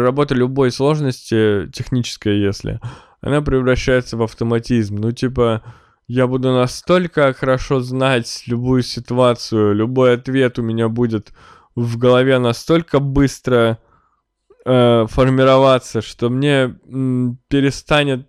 работа 0.00 0.34
любой 0.34 0.70
сложности, 0.70 1.68
техническая 1.72 2.34
если, 2.34 2.80
она 3.20 3.42
превращается 3.42 4.16
в 4.16 4.22
автоматизм. 4.22 4.96
Ну, 4.96 5.12
типа, 5.12 5.62
я 6.08 6.26
буду 6.26 6.52
настолько 6.52 7.32
хорошо 7.32 7.80
знать 7.80 8.44
любую 8.46 8.82
ситуацию, 8.82 9.74
любой 9.74 10.14
ответ 10.14 10.58
у 10.58 10.62
меня 10.62 10.88
будет 10.88 11.32
в 11.74 11.98
голове 11.98 12.38
настолько 12.38 13.00
быстро 13.00 13.78
э, 14.64 15.06
формироваться, 15.08 16.00
что 16.00 16.30
мне 16.30 16.76
м, 16.88 17.38
перестанет 17.48 18.28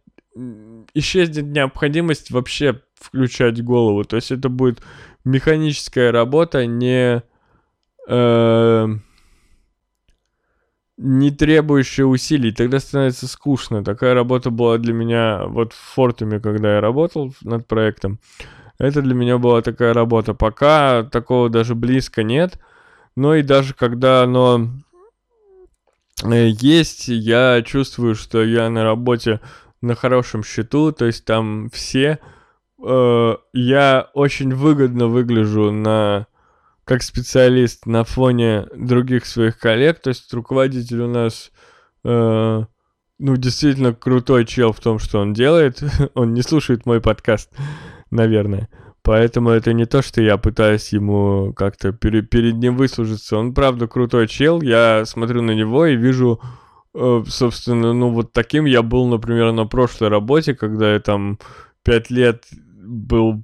исчезнет 0.94 1.46
необходимость 1.46 2.32
вообще 2.32 2.82
включать 2.96 3.64
голову. 3.64 4.04
То 4.04 4.16
есть 4.16 4.32
это 4.32 4.50
будет 4.50 4.82
механическая 5.24 6.12
работа, 6.12 6.66
не 6.66 7.22
э, 8.08 8.88
не 10.98 11.32
требующая 11.32 12.06
усилий, 12.06 12.52
тогда 12.52 12.80
становится 12.80 13.28
скучно. 13.28 13.84
Такая 13.84 14.14
работа 14.14 14.50
была 14.50 14.78
для 14.78 14.94
меня 14.94 15.46
вот 15.46 15.74
в 15.74 15.78
Фортуме, 15.94 16.40
когда 16.40 16.76
я 16.76 16.82
работал 16.82 17.34
над 17.42 17.68
проектом. 17.68 18.20
Это 18.80 19.02
для 19.02 19.14
меня 19.14 19.38
была 19.38 19.62
такая 19.62 19.94
работа. 19.94 20.34
Пока 20.34 21.04
такого 21.04 21.50
даже 21.50 21.76
близко 21.76 22.24
нет. 22.24 22.60
Но 23.16 23.36
и 23.36 23.42
даже 23.42 23.74
когда 23.74 24.24
оно 24.24 24.70
э, 26.24 26.50
есть, 26.50 27.08
я 27.08 27.64
чувствую, 27.64 28.16
что 28.16 28.44
я 28.44 28.70
на 28.70 28.84
работе 28.84 29.40
на 29.82 29.96
хорошем 29.96 30.44
счету, 30.44 30.92
то 30.92 31.06
есть 31.06 31.26
там 31.26 31.70
все, 31.72 32.20
э, 32.84 33.36
я 33.54 34.10
очень 34.14 34.54
выгодно 34.54 35.08
выгляжу 35.08 35.72
на 35.72 36.28
как 36.88 37.04
специалист 37.04 37.86
на 37.86 38.06
фоне 38.06 38.66
других 38.74 39.26
своих 39.26 39.60
коллег, 39.60 40.00
то 40.00 40.10
есть 40.10 40.34
руководитель 40.34 41.02
у 41.02 41.08
нас, 41.08 41.52
э, 42.06 42.64
ну, 43.20 43.36
действительно 43.36 43.94
крутой 43.94 44.46
чел 44.46 44.72
в 44.72 44.80
том, 44.80 44.98
что 44.98 45.20
он 45.20 45.34
делает, 45.34 45.84
он 46.14 46.34
не 46.34 46.42
слушает 46.42 46.86
мой 46.86 47.02
подкаст, 47.02 47.52
наверное, 48.10 48.70
поэтому 49.04 49.50
это 49.50 49.74
не 49.74 49.86
то, 49.86 50.02
что 50.02 50.22
я 50.22 50.38
пытаюсь 50.38 50.94
ему 50.94 51.54
как-то 51.54 51.92
пере- 51.92 52.22
перед 52.22 52.56
ним 52.56 52.78
выслужиться, 52.78 53.38
он 53.38 53.54
правда 53.54 53.88
крутой 53.88 54.28
чел, 54.28 54.62
я 54.62 55.04
смотрю 55.06 55.42
на 55.42 55.52
него 55.52 55.86
и 55.86 55.98
вижу, 55.98 56.42
собственно, 57.28 57.94
ну, 57.94 58.10
вот 58.10 58.34
таким 58.34 58.66
я 58.66 58.82
был, 58.82 59.08
например, 59.08 59.52
на 59.52 59.66
прошлой 59.66 60.10
работе, 60.10 60.56
когда 60.56 60.94
я 60.94 61.00
там 61.00 61.40
пять 61.84 62.10
лет 62.10 62.46
был 62.54 63.44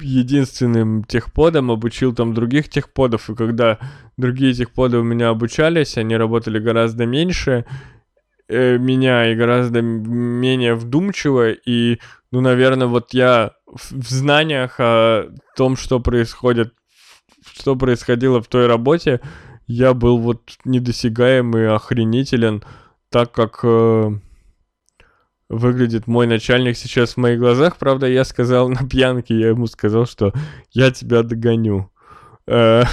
единственным 0.00 1.04
техподом, 1.04 1.70
обучил 1.70 2.14
там 2.14 2.34
других 2.34 2.68
техподов, 2.68 3.30
и 3.30 3.34
когда 3.34 3.78
другие 4.16 4.54
техподы 4.54 4.98
у 4.98 5.02
меня 5.02 5.28
обучались, 5.28 5.96
они 5.96 6.16
работали 6.16 6.58
гораздо 6.58 7.06
меньше 7.06 7.64
э, 8.48 8.78
меня 8.78 9.30
и 9.30 9.36
гораздо 9.36 9.82
менее 9.82 10.74
вдумчиво, 10.74 11.50
и, 11.52 11.98
ну, 12.30 12.40
наверное, 12.40 12.86
вот 12.86 13.12
я 13.12 13.52
в 13.66 14.08
знаниях 14.08 14.76
о 14.78 15.30
том, 15.56 15.76
что 15.76 16.00
происходит, 16.00 16.72
что 17.56 17.76
происходило 17.76 18.42
в 18.42 18.48
той 18.48 18.66
работе, 18.66 19.20
я 19.70 19.94
был 19.94 20.18
вот 20.18 20.56
недосягаемый, 20.64 21.72
охренителен, 21.74 22.62
так 23.08 23.32
как... 23.32 23.60
э, 23.62 24.12
выглядит 25.50 26.06
мой 26.06 26.26
начальник 26.26 26.76
сейчас 26.76 27.14
в 27.14 27.16
моих 27.16 27.40
глазах. 27.40 27.76
Правда, 27.76 28.06
я 28.06 28.24
сказал 28.24 28.68
на 28.68 28.88
пьянке, 28.88 29.38
я 29.38 29.48
ему 29.48 29.66
сказал, 29.66 30.06
что 30.06 30.32
я 30.70 30.92
тебя 30.92 31.22
догоню. 31.22 31.90
Э, 32.46 32.84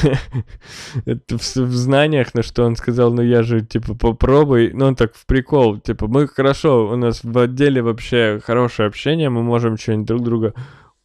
Это 1.06 1.38
в, 1.38 1.56
в 1.56 1.76
знаниях, 1.76 2.34
на 2.34 2.41
что 2.41 2.66
он 2.66 2.76
сказал, 2.76 3.14
ну 3.14 3.22
я 3.22 3.44
же, 3.44 3.62
типа, 3.62 3.95
попробуй. 3.95 4.72
Ну, 4.74 4.88
он 4.88 4.95
так 4.95 5.14
в 5.14 5.26
прикол, 5.28 5.80
типа, 5.80 6.08
мы 6.08 6.28
хорошо, 6.28 6.90
у 6.90 6.95
нас 6.95 7.24
в 7.24 7.38
отделе 7.38 7.82
вообще 7.82 8.41
хорошее 8.44 8.88
общение, 8.88 9.30
мы 9.30 9.44
можем 9.44 9.78
что-нибудь 9.78 10.08
друг 10.08 10.24
друга 10.24 10.54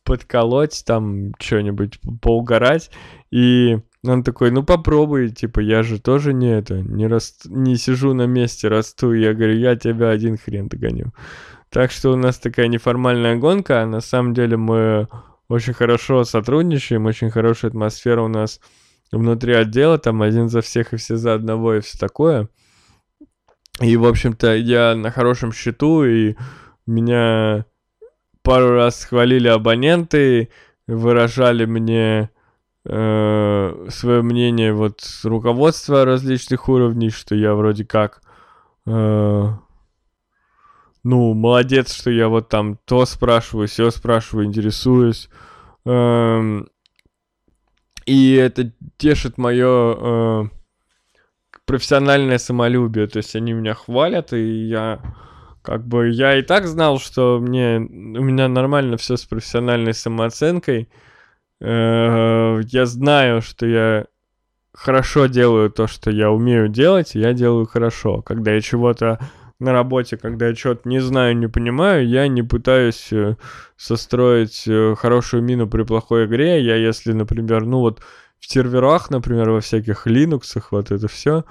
подколоть, 0.05 0.83
там, 0.87 1.33
что-нибудь 1.39 2.01
поугарать. 2.23 2.91
И 3.31 3.79
он 4.05 4.25
такой, 4.25 4.51
ну 4.51 4.65
попробуй, 4.65 5.31
типа, 5.31 5.61
я 5.61 5.83
же 5.83 6.01
тоже 6.01 6.33
не 6.33 6.49
это, 6.49 6.81
не, 6.81 7.07
раст... 7.07 7.47
не 7.47 7.77
сижу 7.77 8.15
на 8.15 8.27
месте, 8.27 8.69
расту. 8.69 9.13
Я 9.13 9.33
говорю, 9.33 9.57
я 9.59 9.77
тебя 9.77 10.11
один 10.11 10.37
хрен 10.37 10.69
догоню. 10.69 11.13
Так 11.71 11.93
что 11.93 12.13
у 12.13 12.17
нас 12.17 12.39
такая 12.39 12.67
неформальная 12.67 13.37
гонка, 13.37 13.83
а 13.83 13.87
на 13.87 14.01
самом 14.01 14.35
деле 14.35 14.57
мы 14.57 15.09
очень 15.49 15.73
хорошо 15.73 16.25
сотрудничаем, 16.25 17.07
очень 17.07 17.31
хорошая 17.31 17.71
атмосфера 17.71 18.23
у 18.23 18.29
нас 18.29 18.61
внутри 19.13 19.55
отдела, 19.55 19.99
там 19.99 20.23
один 20.23 20.49
за 20.49 20.63
всех 20.63 20.93
и 20.93 20.97
все 20.97 21.17
за 21.17 21.35
одного 21.35 21.75
и 21.75 21.81
все 21.81 21.97
такое. 21.99 22.49
И, 23.81 23.97
в 23.97 24.05
общем-то, 24.05 24.55
я 24.57 24.95
на 24.95 25.11
хорошем 25.11 25.53
счету, 25.53 26.05
и 26.05 26.35
меня 26.87 27.67
пару 28.43 28.73
раз 28.73 29.05
хвалили 29.05 29.49
абоненты, 29.49 30.51
выражали 30.87 31.65
мне 31.67 32.31
э, 32.85 33.87
свое 33.91 34.23
мнение 34.23 34.73
вот 34.73 35.01
руководства 35.25 36.05
различных 36.05 36.69
уровней, 36.69 37.11
что 37.11 37.35
я 37.35 37.55
вроде 37.55 37.85
как 37.85 38.23
э, 38.87 39.49
ну, 41.05 41.35
молодец, 41.35 41.95
что 41.95 42.11
я 42.11 42.29
вот 42.29 42.49
там 42.49 42.79
то 42.85 43.05
спрашиваю, 43.07 43.69
все 43.69 43.91
спрашиваю, 43.91 44.47
интересуюсь. 44.47 45.29
Эм, 45.85 46.69
и 48.07 48.35
это 48.35 48.73
тешит 48.99 49.37
мое 49.37 50.49
профессиональное 51.67 52.39
самолюбие. 52.39 53.09
То 53.09 53.19
есть 53.19 53.35
они 53.35 53.53
меня 53.53 53.75
хвалят, 53.75 54.33
и 54.33 54.69
я 54.69 55.01
как 55.63 55.87
бы 55.87 56.11
я 56.11 56.39
и 56.39 56.43
так 56.43 56.67
знал, 56.67 56.99
что 56.99 57.39
мне 57.41 57.79
у 57.79 58.23
меня 58.23 58.49
нормально 58.49 58.97
все 58.97 59.17
с 59.17 59.25
профессиональной 59.25 59.95
самооценкой. 59.95 60.83
Э, 60.83 61.12
Я 61.65 62.87
знаю, 62.87 63.41
что 63.41 63.67
я 63.67 64.07
хорошо 64.73 65.27
делаю 65.27 65.71
то, 65.71 65.87
что 65.87 66.11
я 66.11 66.31
умею 66.31 66.69
делать, 66.69 67.15
и 67.15 67.21
я 67.21 67.33
делаю 67.33 67.67
хорошо. 67.67 68.23
Когда 68.23 68.53
я 68.53 68.61
чего-то 68.61 69.19
на 69.63 69.73
работе, 69.73 70.17
когда 70.17 70.49
я 70.49 70.55
что-то 70.55 70.89
не 70.89 71.01
знаю, 71.01 71.37
не 71.37 71.47
понимаю, 71.47 72.07
я 72.09 72.27
не 72.27 72.43
пытаюсь 72.43 73.13
э, 73.13 73.37
состроить 73.77 74.65
э, 74.67 74.97
хорошую 74.99 75.45
мину 75.45 75.69
при 75.69 75.85
плохой 75.85 76.27
игре. 76.27 76.63
Я, 76.63 76.75
если, 76.75 77.13
например, 77.13 77.65
ну 77.65 77.79
вот 77.79 78.03
в 78.41 78.51
серверах, 78.51 79.11
например, 79.11 79.51
во 79.51 79.61
всяких 79.61 80.09
Linux, 80.09 80.61
вот 80.73 80.91
это 80.91 81.07
все, 81.07 81.45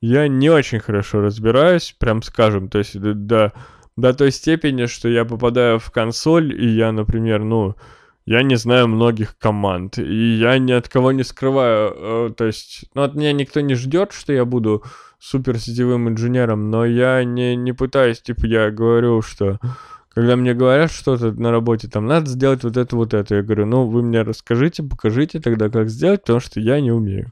я 0.00 0.28
не 0.28 0.48
очень 0.48 0.78
хорошо 0.78 1.20
разбираюсь, 1.20 1.96
прям 1.98 2.22
скажем, 2.22 2.68
то 2.68 2.78
есть 2.78 3.00
до, 3.00 3.14
до, 3.14 3.52
до 3.96 4.14
той 4.14 4.30
степени, 4.30 4.86
что 4.86 5.08
я 5.08 5.24
попадаю 5.24 5.80
в 5.80 5.90
консоль, 5.90 6.54
и 6.54 6.68
я, 6.68 6.92
например, 6.92 7.42
ну, 7.42 7.74
я 8.26 8.42
не 8.42 8.56
знаю 8.56 8.88
многих 8.88 9.38
команд, 9.38 9.98
и 9.98 10.36
я 10.36 10.58
ни 10.58 10.72
от 10.72 10.88
кого 10.88 11.12
не 11.12 11.22
скрываю, 11.22 11.94
э, 11.96 12.30
то 12.36 12.44
есть, 12.44 12.84
ну, 12.94 13.02
от 13.02 13.14
меня 13.14 13.32
никто 13.32 13.60
не 13.60 13.74
ждет, 13.74 14.12
что 14.12 14.32
я 14.32 14.44
буду 14.44 14.82
супер 15.18 15.58
сетевым 15.58 16.08
инженером, 16.08 16.70
но 16.70 16.84
я 16.84 17.22
не, 17.24 17.54
не 17.56 17.72
пытаюсь, 17.72 18.20
типа, 18.20 18.46
я 18.46 18.70
говорю, 18.70 19.22
что 19.22 19.58
когда 20.12 20.34
мне 20.34 20.54
говорят 20.54 20.90
что-то 20.90 21.30
на 21.32 21.50
работе, 21.50 21.88
там, 21.88 22.06
надо 22.06 22.28
сделать 22.28 22.64
вот 22.64 22.76
это, 22.76 22.96
вот 22.96 23.14
это, 23.14 23.36
я 23.36 23.42
говорю, 23.42 23.66
ну, 23.66 23.86
вы 23.86 24.02
мне 24.02 24.22
расскажите, 24.22 24.82
покажите 24.82 25.40
тогда, 25.40 25.68
как 25.68 25.88
сделать, 25.88 26.22
потому 26.22 26.40
что 26.40 26.58
я 26.58 26.80
не 26.80 26.90
умею. 26.90 27.30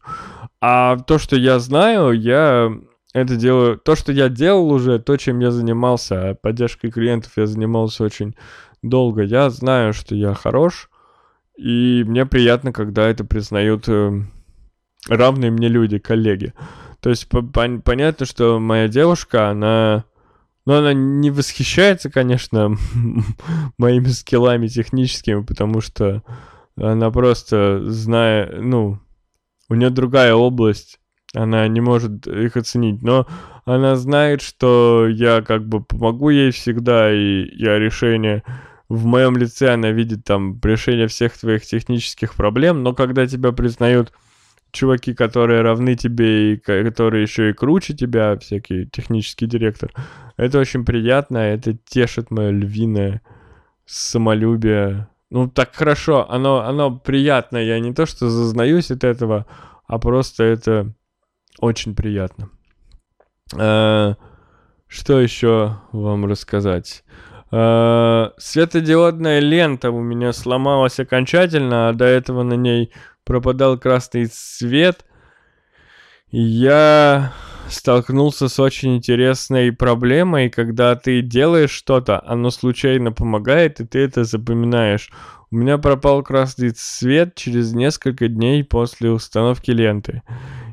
А 0.61 0.97
то, 0.99 1.19
что 1.19 1.35
я 1.35 1.59
знаю, 1.59 2.13
я 2.13 2.71
это 3.15 3.37
делаю, 3.37 3.79
то, 3.79 3.95
что 3.95 4.13
я 4.13 4.29
делал 4.29 4.71
уже, 4.71 4.99
то, 4.99 5.17
чем 5.17 5.39
я 5.39 5.51
занимался, 5.51 6.31
а 6.31 6.35
поддержкой 6.35 6.91
клиентов 6.91 7.33
я 7.37 7.47
занимался 7.47 8.05
очень 8.05 8.35
долго, 8.89 9.23
я 9.23 9.51
знаю, 9.51 9.93
что 9.93 10.15
я 10.15 10.35
хорош, 10.35 10.91
и 11.57 12.05
мне 12.07 12.27
приятно, 12.27 12.73
когда 12.73 13.09
это 13.09 13.25
признают 13.25 13.89
э, 13.89 14.23
равные 15.09 15.51
мне 15.51 15.69
люди, 15.69 15.99
коллеги. 15.99 16.53
То 17.01 17.11
есть 17.11 17.29
по- 17.29 17.39
пон- 17.39 17.83
понятно, 17.83 18.27
что 18.27 18.59
моя 18.59 18.89
девушка, 18.89 19.51
она... 19.51 20.05
Ну, 20.67 20.73
она 20.73 20.95
не 20.95 21.31
восхищается, 21.31 22.11
конечно, 22.11 22.75
моими 23.79 24.07
скиллами 24.07 24.67
техническими, 24.67 25.43
потому 25.45 25.83
что 25.83 26.23
она 26.77 27.11
просто, 27.11 27.83
зная, 27.85 28.61
ну, 28.61 28.99
у 29.69 29.75
нее 29.75 29.91
другая 29.91 30.35
область, 30.35 30.99
она 31.35 31.69
не 31.69 31.81
может 31.81 32.27
их 32.27 32.57
оценить, 32.57 33.03
но 33.03 33.27
она 33.65 33.97
знает, 33.97 34.41
что 34.41 35.07
я 35.09 35.43
как 35.43 35.67
бы 35.67 35.83
помогу 35.83 36.31
ей 36.31 36.51
всегда, 36.51 37.13
и 37.13 37.49
я 37.57 37.79
решение 37.79 38.43
в 38.95 39.05
моем 39.07 39.37
лице, 39.37 39.75
она 39.75 39.91
видит 39.91 40.25
там 40.25 40.61
решение 40.63 41.09
всех 41.09 41.37
твоих 41.39 41.65
технических 41.67 42.35
проблем, 42.35 42.83
но 42.83 42.95
когда 42.95 43.27
тебя 43.27 43.53
признают 43.53 44.13
чуваки, 44.71 45.15
которые 45.15 45.63
равны 45.63 45.95
тебе 45.95 46.55
и 46.55 46.57
ко- 46.57 46.85
которые 46.85 47.23
еще 47.23 47.51
и 47.51 47.53
круче 47.53 47.95
тебя, 47.95 48.37
всякий 48.39 48.87
технический 48.87 49.47
директор, 49.47 49.93
это 50.37 50.59
очень 50.59 50.85
приятно, 50.85 51.39
это 51.39 51.75
тешит 51.75 52.31
мое 52.31 52.51
львиное 52.51 53.23
самолюбие. 53.87 55.09
Ну, 55.31 55.49
так 55.49 55.75
хорошо, 55.75 56.31
оно, 56.31 56.61
оно 56.61 56.97
приятно, 56.97 57.59
я 57.59 57.81
не 57.81 57.93
то 57.93 58.07
что 58.07 58.29
зазнаюсь 58.29 58.91
от 58.91 59.05
этого, 59.05 59.47
а 59.87 59.99
просто 59.99 60.45
это 60.45 60.93
очень 61.59 61.95
приятно. 61.95 62.51
Э, 63.57 64.15
что 64.87 65.21
еще 65.21 65.79
вам 65.93 66.27
рассказать? 66.27 67.05
Э, 67.57 68.31
светодиодная 68.37 69.39
лента 69.39 69.93
у 69.93 70.03
меня 70.03 70.33
сломалась 70.33 70.99
окончательно, 70.99 71.89
а 71.89 71.93
до 71.93 72.05
этого 72.05 72.43
на 72.43 72.55
ней 72.55 72.91
пропадал 73.25 73.79
красный 73.79 74.27
свет. 74.27 75.05
Я 76.33 77.33
столкнулся 77.69 78.49
с 78.49 78.59
очень 78.59 78.97
интересной 78.97 79.71
проблемой, 79.71 80.51
когда 80.51 80.97
ты 80.97 81.23
делаешь 81.23 81.71
что-то, 81.71 82.21
оно 82.27 82.51
случайно 82.51 83.13
помогает, 83.13 83.79
и 83.79 83.87
ты 83.87 84.01
это 84.01 84.25
запоминаешь. 84.25 85.13
У 85.53 85.57
меня 85.57 85.79
пропал 85.79 86.25
красный 86.25 86.71
цвет 86.71 87.37
через 87.37 87.73
несколько 87.73 88.27
дней 88.27 88.65
после 88.65 89.13
установки 89.13 89.71
ленты. 89.71 90.23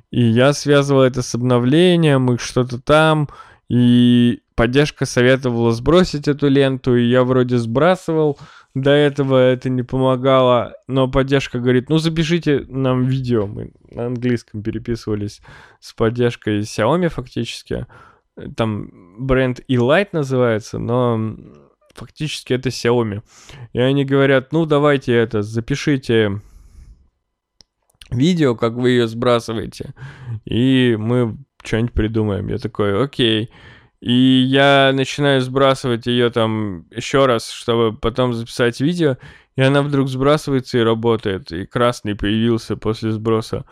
И 0.09 0.23
я 0.23 0.51
связывал 0.53 1.03
это 1.03 1.21
с 1.21 1.35
обновлением, 1.35 2.33
и 2.33 2.39
что-то 2.39 2.81
там, 2.81 3.29
и 3.71 4.41
поддержка 4.55 5.05
советовала 5.05 5.71
сбросить 5.71 6.27
эту 6.27 6.49
ленту, 6.49 6.97
и 6.97 7.07
я 7.07 7.23
вроде 7.23 7.57
сбрасывал, 7.57 8.37
до 8.75 8.91
этого 8.91 9.37
это 9.37 9.69
не 9.69 9.81
помогало, 9.81 10.73
но 10.87 11.09
поддержка 11.09 11.59
говорит, 11.59 11.89
ну 11.89 11.97
запишите 11.97 12.65
нам 12.67 13.05
видео, 13.05 13.47
мы 13.47 13.71
на 13.89 14.07
английском 14.07 14.61
переписывались 14.61 15.39
с 15.79 15.93
поддержкой 15.93 16.59
Xiaomi 16.59 17.07
фактически, 17.07 17.87
там 18.57 18.89
бренд 19.17 19.61
E-Light 19.69 20.09
называется, 20.11 20.77
но 20.77 21.33
фактически 21.95 22.51
это 22.51 22.67
Xiaomi. 22.67 23.21
И 23.71 23.79
они 23.79 24.03
говорят, 24.03 24.51
ну 24.51 24.65
давайте 24.65 25.13
это, 25.13 25.43
запишите 25.43 26.41
видео, 28.09 28.57
как 28.57 28.73
вы 28.73 28.89
ее 28.89 29.07
сбрасываете, 29.07 29.93
и 30.43 30.97
мы 30.99 31.37
что-нибудь 31.63 31.93
придумаем. 31.93 32.47
Я 32.47 32.57
такой, 32.57 33.03
окей. 33.03 33.51
И 34.01 34.13
я 34.13 34.91
начинаю 34.93 35.41
сбрасывать 35.41 36.07
ее 36.07 36.31
там 36.31 36.87
еще 36.89 37.27
раз, 37.27 37.49
чтобы 37.49 37.95
потом 37.95 38.33
записать 38.33 38.81
видео, 38.81 39.17
и 39.55 39.61
она 39.61 39.83
вдруг 39.83 40.07
сбрасывается 40.09 40.79
и 40.79 40.83
работает, 40.83 41.51
и 41.51 41.65
красный 41.67 42.15
появился 42.15 42.75
после 42.75 43.11
сброса. 43.11 43.65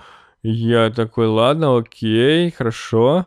я 0.44 0.92
такой, 0.92 1.28
ладно, 1.28 1.78
окей, 1.78 2.52
хорошо. 2.52 3.26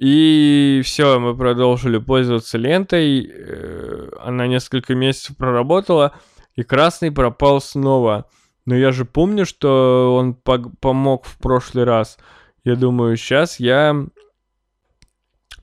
И 0.00 0.82
все, 0.84 1.20
мы 1.20 1.36
продолжили 1.36 1.98
пользоваться 1.98 2.58
лентой. 2.58 3.30
Э, 3.32 4.08
она 4.20 4.48
несколько 4.48 4.94
месяцев 4.94 5.36
проработала, 5.36 6.14
и 6.56 6.62
красный 6.62 7.12
пропал 7.12 7.60
снова. 7.60 8.26
Но 8.66 8.74
я 8.74 8.92
же 8.92 9.04
помню, 9.04 9.46
что 9.46 10.16
он 10.16 10.34
помог 10.34 11.26
в 11.26 11.38
прошлый 11.38 11.84
раз. 11.84 12.18
Я 12.64 12.76
думаю, 12.76 13.16
сейчас 13.16 13.60
я 13.60 14.06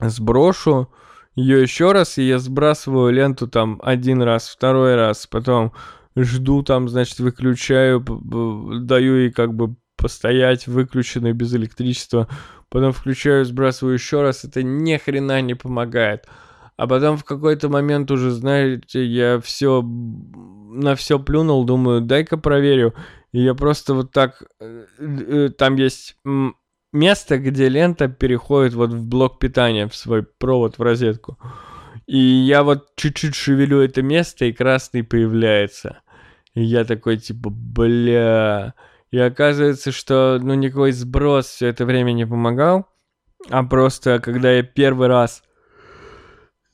сброшу 0.00 0.88
ее 1.34 1.62
еще 1.62 1.92
раз, 1.92 2.18
и 2.18 2.22
я 2.22 2.38
сбрасываю 2.38 3.12
ленту 3.12 3.48
там 3.48 3.80
один 3.82 4.22
раз, 4.22 4.48
второй 4.48 4.94
раз, 4.94 5.26
потом 5.26 5.72
жду 6.14 6.62
там, 6.62 6.88
значит, 6.88 7.18
выключаю, 7.18 8.04
даю 8.80 9.16
ей 9.16 9.30
как 9.30 9.54
бы 9.54 9.76
постоять 9.96 10.66
выключенной 10.66 11.32
без 11.32 11.54
электричества, 11.54 12.28
потом 12.68 12.92
включаю, 12.92 13.44
сбрасываю 13.44 13.94
еще 13.94 14.22
раз, 14.22 14.44
это 14.44 14.62
ни 14.62 14.96
хрена 14.96 15.40
не 15.40 15.54
помогает. 15.54 16.26
А 16.76 16.86
потом 16.86 17.16
в 17.16 17.24
какой-то 17.24 17.68
момент 17.68 18.10
уже, 18.10 18.30
знаете, 18.30 19.04
я 19.04 19.40
все 19.40 19.82
на 19.82 20.94
все 20.96 21.18
плюнул, 21.18 21.64
думаю, 21.64 22.00
дай-ка 22.00 22.38
проверю. 22.38 22.94
И 23.30 23.42
я 23.42 23.54
просто 23.54 23.94
вот 23.94 24.10
так, 24.10 24.42
э, 24.58 24.86
э, 24.98 25.48
там 25.56 25.76
есть 25.76 26.16
место, 26.92 27.38
где 27.38 27.68
лента 27.68 28.08
переходит 28.08 28.74
вот 28.74 28.92
в 28.92 29.06
блок 29.06 29.38
питания, 29.38 29.88
в 29.88 29.94
свой 29.94 30.22
провод, 30.22 30.78
в 30.78 30.82
розетку. 30.82 31.38
И 32.06 32.18
я 32.18 32.62
вот 32.62 32.94
чуть-чуть 32.96 33.34
шевелю 33.34 33.80
это 33.80 34.02
место, 34.02 34.44
и 34.44 34.52
красный 34.52 35.02
появляется. 35.02 36.02
И 36.54 36.62
я 36.62 36.84
такой, 36.84 37.16
типа, 37.16 37.50
бля... 37.50 38.74
И 39.10 39.18
оказывается, 39.18 39.92
что, 39.92 40.38
ну, 40.42 40.54
никакой 40.54 40.92
сброс 40.92 41.46
все 41.46 41.66
это 41.66 41.84
время 41.84 42.12
не 42.12 42.26
помогал, 42.26 42.86
а 43.50 43.62
просто, 43.62 44.20
когда 44.20 44.50
я 44.50 44.62
первый 44.62 45.08
раз 45.08 45.42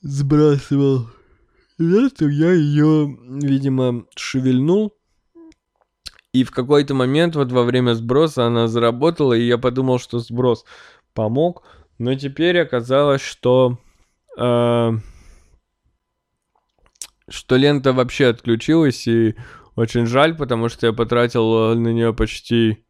сбрасывал 0.01 1.09
ленту, 1.77 2.29
я 2.29 2.53
ее, 2.53 3.17
видимо, 3.43 4.05
шевельнул, 4.15 4.95
и 6.33 6.43
в 6.43 6.51
какой-то 6.51 6.93
момент 6.93 7.35
вот 7.35 7.51
во 7.51 7.63
время 7.63 7.93
сброса 7.93 8.45
она 8.45 8.67
заработала, 8.67 9.33
и 9.33 9.47
я 9.47 9.57
подумал, 9.57 9.99
что 9.99 10.19
сброс 10.19 10.63
помог. 11.13 11.63
Но 11.97 12.15
теперь 12.15 12.59
оказалось, 12.59 13.21
что... 13.21 13.77
Э, 14.37 14.91
что 17.27 17.55
лента 17.57 17.93
вообще 17.93 18.27
отключилась, 18.27 19.07
и 19.07 19.35
очень 19.75 20.05
жаль, 20.05 20.35
потому 20.35 20.69
что 20.69 20.87
я 20.87 20.93
потратил 20.93 21.75
на 21.75 21.89
нее 21.89 22.13
почти, 22.13 22.85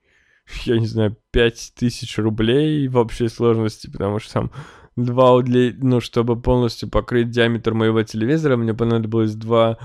я 0.63 0.79
не 0.79 0.87
знаю, 0.87 1.15
5000 1.31 2.17
рублей 2.19 2.87
в 2.87 2.97
общей 2.97 3.27
сложности, 3.27 3.89
потому 3.89 4.19
что 4.19 4.33
там 4.33 4.51
два 4.95 5.33
удле... 5.33 5.75
ну, 5.77 6.01
чтобы 6.01 6.39
полностью 6.41 6.89
покрыть 6.89 7.31
диаметр 7.31 7.73
моего 7.73 8.03
телевизора, 8.03 8.57
мне 8.57 8.73
понадобилось 8.73 9.35
два 9.35 9.77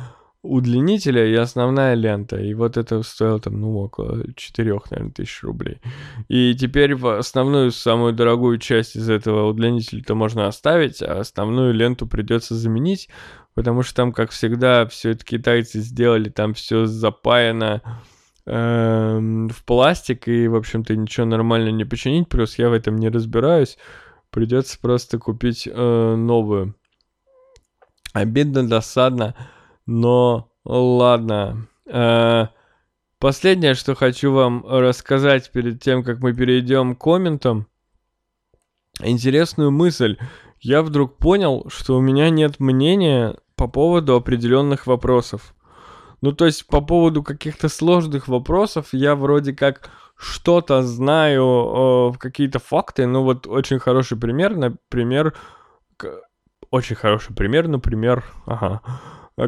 удлинителя 0.44 1.26
и 1.26 1.34
основная 1.34 1.94
лента. 1.94 2.36
И 2.36 2.54
вот 2.54 2.76
это 2.76 3.02
стоило 3.02 3.40
там, 3.40 3.60
ну, 3.60 3.78
около 3.78 4.22
4, 4.36 4.78
наверное, 4.90 5.12
тысяч 5.12 5.42
рублей. 5.42 5.80
И 6.28 6.54
теперь 6.54 6.94
в 6.94 7.18
основную, 7.18 7.72
самую 7.72 8.12
дорогую 8.12 8.58
часть 8.58 8.94
из 8.94 9.08
этого 9.08 9.48
удлинителя-то 9.48 10.14
можно 10.14 10.46
оставить, 10.46 11.02
а 11.02 11.20
основную 11.20 11.72
ленту 11.72 12.06
придется 12.06 12.54
заменить, 12.54 13.08
потому 13.54 13.82
что 13.82 13.94
там, 13.94 14.12
как 14.12 14.30
всегда, 14.30 14.86
все 14.86 15.10
это 15.10 15.24
китайцы 15.24 15.80
сделали, 15.80 16.28
там 16.28 16.52
все 16.52 16.84
запаяно 16.84 17.80
эм, 18.46 19.48
в 19.48 19.64
пластик, 19.64 20.28
и, 20.28 20.46
в 20.46 20.56
общем-то, 20.56 20.94
ничего 20.94 21.24
нормально 21.24 21.70
не 21.70 21.84
починить, 21.84 22.28
плюс 22.28 22.58
я 22.58 22.68
в 22.68 22.74
этом 22.74 22.96
не 22.96 23.08
разбираюсь, 23.08 23.78
придется 24.30 24.78
просто 24.78 25.18
купить 25.18 25.66
э, 25.66 26.14
новую. 26.16 26.74
Обидно, 28.12 28.68
досадно, 28.68 29.34
но 29.86 30.50
ладно. 30.64 31.66
Э, 31.86 32.46
последнее, 33.18 33.74
что 33.74 33.94
хочу 33.94 34.32
вам 34.32 34.64
рассказать 34.66 35.50
перед 35.52 35.82
тем, 35.82 36.02
как 36.02 36.20
мы 36.20 36.34
перейдем 36.34 36.94
к 36.94 37.02
комментам. 37.02 37.66
Интересную 39.00 39.70
мысль. 39.70 40.18
Я 40.60 40.82
вдруг 40.82 41.18
понял, 41.18 41.66
что 41.68 41.96
у 41.96 42.00
меня 42.00 42.30
нет 42.30 42.60
мнения 42.60 43.36
по 43.56 43.68
поводу 43.68 44.14
определенных 44.14 44.86
вопросов. 44.86 45.54
Ну, 46.20 46.32
то 46.32 46.46
есть 46.46 46.66
по 46.66 46.80
поводу 46.80 47.22
каких-то 47.22 47.68
сложных 47.68 48.28
вопросов 48.28 48.88
я 48.92 49.14
вроде 49.14 49.52
как 49.52 49.90
что-то 50.16 50.82
знаю, 50.82 52.12
э, 52.14 52.18
какие-то 52.18 52.60
факты. 52.60 53.06
Ну, 53.06 53.22
вот 53.22 53.46
очень 53.46 53.78
хороший 53.78 54.16
пример, 54.16 54.56
например, 54.56 55.34
очень 56.70 56.96
хороший 56.96 57.34
пример, 57.34 57.68
например, 57.68 58.24
ага, 58.46 58.80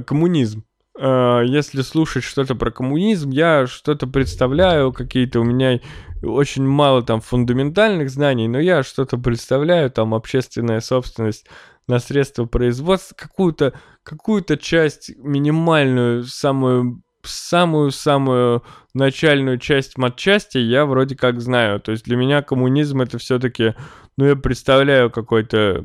коммунизм. 0.06 0.64
Э, 0.98 1.42
если 1.44 1.82
слушать 1.82 2.24
что-то 2.24 2.54
про 2.54 2.70
коммунизм, 2.70 3.30
я 3.30 3.66
что-то 3.66 4.06
представляю, 4.06 4.92
какие-то 4.92 5.40
у 5.40 5.44
меня 5.44 5.80
очень 6.22 6.66
мало 6.66 7.02
там 7.02 7.20
фундаментальных 7.20 8.10
знаний, 8.10 8.48
но 8.48 8.58
я 8.58 8.82
что-то 8.82 9.18
представляю, 9.18 9.90
там 9.90 10.14
общественная 10.14 10.80
собственность 10.80 11.46
на 11.86 11.98
средства 11.98 12.46
производства, 12.46 13.14
какую-то 13.14 13.74
какую-то 14.02 14.56
часть 14.56 15.10
минимальную, 15.18 16.24
самую 16.24 17.02
самую-самую 17.22 18.62
начальную 18.94 19.58
часть 19.58 19.98
матчасти 19.98 20.58
я 20.58 20.86
вроде 20.86 21.16
как 21.16 21.40
знаю. 21.40 21.80
То 21.80 21.90
есть 21.92 22.04
для 22.04 22.16
меня 22.16 22.40
коммунизм 22.42 23.00
это 23.00 23.18
все-таки, 23.18 23.74
ну 24.16 24.26
я 24.26 24.36
представляю 24.36 25.10
какой-то, 25.10 25.84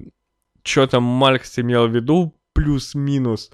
что 0.64 0.86
там 0.86 1.04
Маркс 1.04 1.58
имел 1.58 1.88
в 1.88 1.96
виду, 1.96 2.36
плюс-минус 2.54 3.52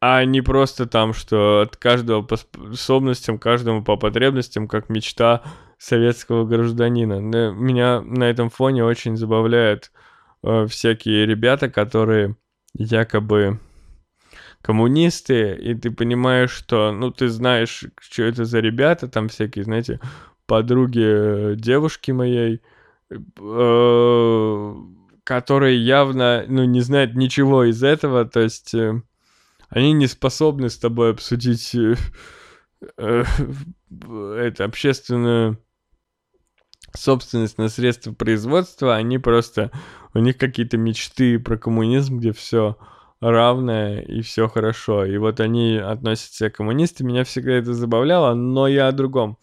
а 0.00 0.24
не 0.24 0.40
просто 0.40 0.86
там, 0.86 1.12
что 1.12 1.60
от 1.60 1.76
каждого 1.76 2.22
по 2.22 2.36
способностям, 2.36 3.38
каждому 3.38 3.84
по 3.84 3.96
потребностям, 3.96 4.66
как 4.66 4.88
мечта 4.88 5.42
советского 5.78 6.46
гражданина. 6.46 7.20
Меня 7.20 8.00
на 8.00 8.24
этом 8.24 8.48
фоне 8.48 8.84
очень 8.84 9.16
забавляют 9.16 9.92
э, 10.42 10.66
всякие 10.66 11.26
ребята, 11.26 11.68
которые 11.68 12.36
якобы 12.74 13.60
коммунисты, 14.62 15.54
и 15.54 15.74
ты 15.74 15.90
понимаешь, 15.90 16.50
что, 16.50 16.92
ну, 16.92 17.10
ты 17.10 17.28
знаешь, 17.28 17.84
что 17.98 18.22
это 18.22 18.44
за 18.44 18.60
ребята, 18.60 19.08
там 19.08 19.28
всякие, 19.28 19.64
знаете, 19.64 20.00
подруги 20.46 21.04
э, 21.04 21.54
девушки 21.56 22.10
моей, 22.10 22.62
э, 23.10 24.74
которые 25.24 25.84
явно, 25.84 26.44
ну, 26.48 26.64
не 26.64 26.80
знают 26.80 27.14
ничего 27.14 27.64
из 27.64 27.82
этого, 27.82 28.24
то 28.24 28.40
есть... 28.40 28.74
Э, 28.74 29.02
они 29.70 29.92
не 29.92 30.06
способны 30.06 30.68
с 30.68 30.76
тобой 30.76 31.12
обсудить 31.12 31.74
э, 31.74 31.94
э, 32.98 33.24
это 33.88 34.64
общественную 34.64 35.58
собственность 36.94 37.58
на 37.58 37.68
средства 37.68 38.12
производства, 38.12 38.96
они 38.96 39.18
просто, 39.18 39.70
у 40.12 40.18
них 40.18 40.36
какие-то 40.36 40.76
мечты 40.76 41.38
про 41.38 41.56
коммунизм, 41.56 42.18
где 42.18 42.32
все 42.32 42.76
равное 43.20 44.00
и 44.00 44.22
все 44.22 44.48
хорошо. 44.48 45.04
И 45.04 45.16
вот 45.18 45.40
они 45.40 45.76
относятся 45.76 46.50
к 46.50 46.56
коммунистам, 46.56 47.08
меня 47.08 47.24
всегда 47.24 47.52
это 47.52 47.74
забавляло, 47.74 48.34
но 48.34 48.66
я 48.66 48.88
о 48.88 48.92
другом. 48.92 49.38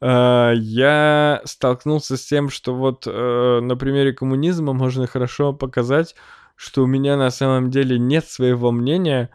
Uh, 0.00 0.56
я 0.56 1.40
столкнулся 1.44 2.16
с 2.16 2.24
тем, 2.24 2.48
что 2.48 2.74
вот 2.74 3.06
uh, 3.06 3.60
на 3.60 3.76
примере 3.76 4.12
коммунизма 4.12 4.72
можно 4.72 5.06
хорошо 5.06 5.52
показать, 5.52 6.16
что 6.56 6.82
у 6.82 6.86
меня 6.86 7.16
на 7.16 7.30
самом 7.30 7.70
деле 7.70 8.00
нет 8.00 8.26
своего 8.26 8.72
мнения 8.72 9.30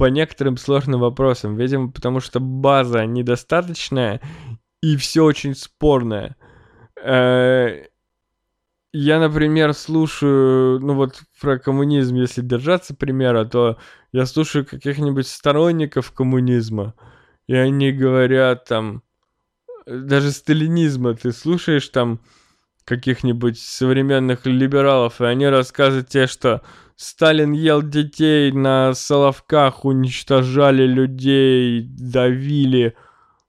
по 0.00 0.06
некоторым 0.06 0.56
сложным 0.56 1.00
вопросам. 1.00 1.56
Видимо, 1.56 1.92
потому 1.92 2.20
что 2.20 2.40
база 2.40 3.04
недостаточная 3.04 4.22
и 4.80 4.96
все 4.96 5.22
очень 5.22 5.54
спорное. 5.54 6.36
Uh, 7.04 7.86
я, 8.94 9.20
например, 9.20 9.74
слушаю, 9.74 10.80
ну 10.80 10.94
вот 10.94 11.20
про 11.38 11.58
коммунизм, 11.58 12.14
если 12.14 12.40
держаться 12.40 12.94
примера, 12.94 13.44
то 13.44 13.76
я 14.10 14.24
слушаю 14.24 14.64
каких-нибудь 14.64 15.26
сторонников 15.26 16.12
коммунизма, 16.12 16.94
и 17.46 17.54
они 17.54 17.92
говорят 17.92 18.64
там, 18.64 19.02
даже 19.86 20.30
сталинизма, 20.30 21.14
ты 21.14 21.30
слушаешь 21.30 21.90
там 21.90 22.20
каких-нибудь 22.86 23.58
современных 23.58 24.46
либералов, 24.46 25.20
и 25.20 25.24
они 25.24 25.46
рассказывают 25.46 26.08
тебе, 26.08 26.26
что 26.26 26.62
Сталин 27.00 27.52
ел 27.52 27.80
детей 27.80 28.52
на 28.52 28.92
Соловках, 28.92 29.86
уничтожали 29.86 30.86
людей, 30.86 31.80
давили, 31.80 32.94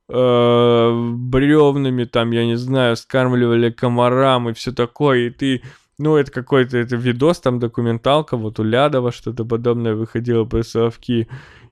э, 0.07 1.11
бревнами 1.17 2.05
там, 2.05 2.31
я 2.31 2.45
не 2.45 2.55
знаю, 2.55 2.95
скармливали 2.95 3.69
комарам 3.69 4.47
и 4.47 4.53
все 4.53 4.71
такое, 4.71 5.27
и 5.27 5.29
ты, 5.31 5.63
ну, 5.97 6.15
это 6.15 6.31
какой-то, 6.31 6.77
это 6.77 6.95
видос, 6.95 7.41
там 7.41 7.59
документалка, 7.59 8.37
вот 8.37 8.57
у 8.61 8.63
Лядова 8.63 9.11
что-то 9.11 9.43
подобное 9.43 9.95
выходило 9.95 10.45
про 10.45 10.63
Соловки, 10.63 11.27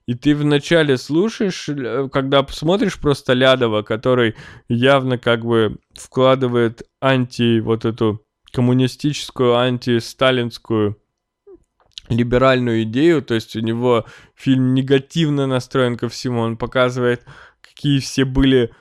и 0.05 0.15
ты 0.15 0.35
вначале 0.35 0.97
слушаешь, 0.97 1.69
э, 1.69 2.09
когда 2.11 2.43
посмотришь 2.43 2.99
просто 2.99 3.31
Лядова, 3.31 3.83
который 3.83 4.35
явно 4.67 5.17
как 5.17 5.45
бы 5.45 5.77
вкладывает 5.93 6.81
анти, 6.99 7.61
вот 7.61 7.85
эту 7.85 8.21
коммунистическую, 8.51 9.55
антисталинскую 9.55 10.97
либеральную 12.09 12.83
идею, 12.83 13.21
то 13.21 13.35
есть 13.35 13.55
у 13.55 13.59
него 13.59 14.05
фильм 14.35 14.73
негативно 14.73 15.47
настроен 15.47 15.97
ко 15.97 16.09
всему, 16.09 16.41
он 16.41 16.57
показывает 16.57 17.23
какие 17.61 17.99
все 17.99 18.25
были 18.25 18.71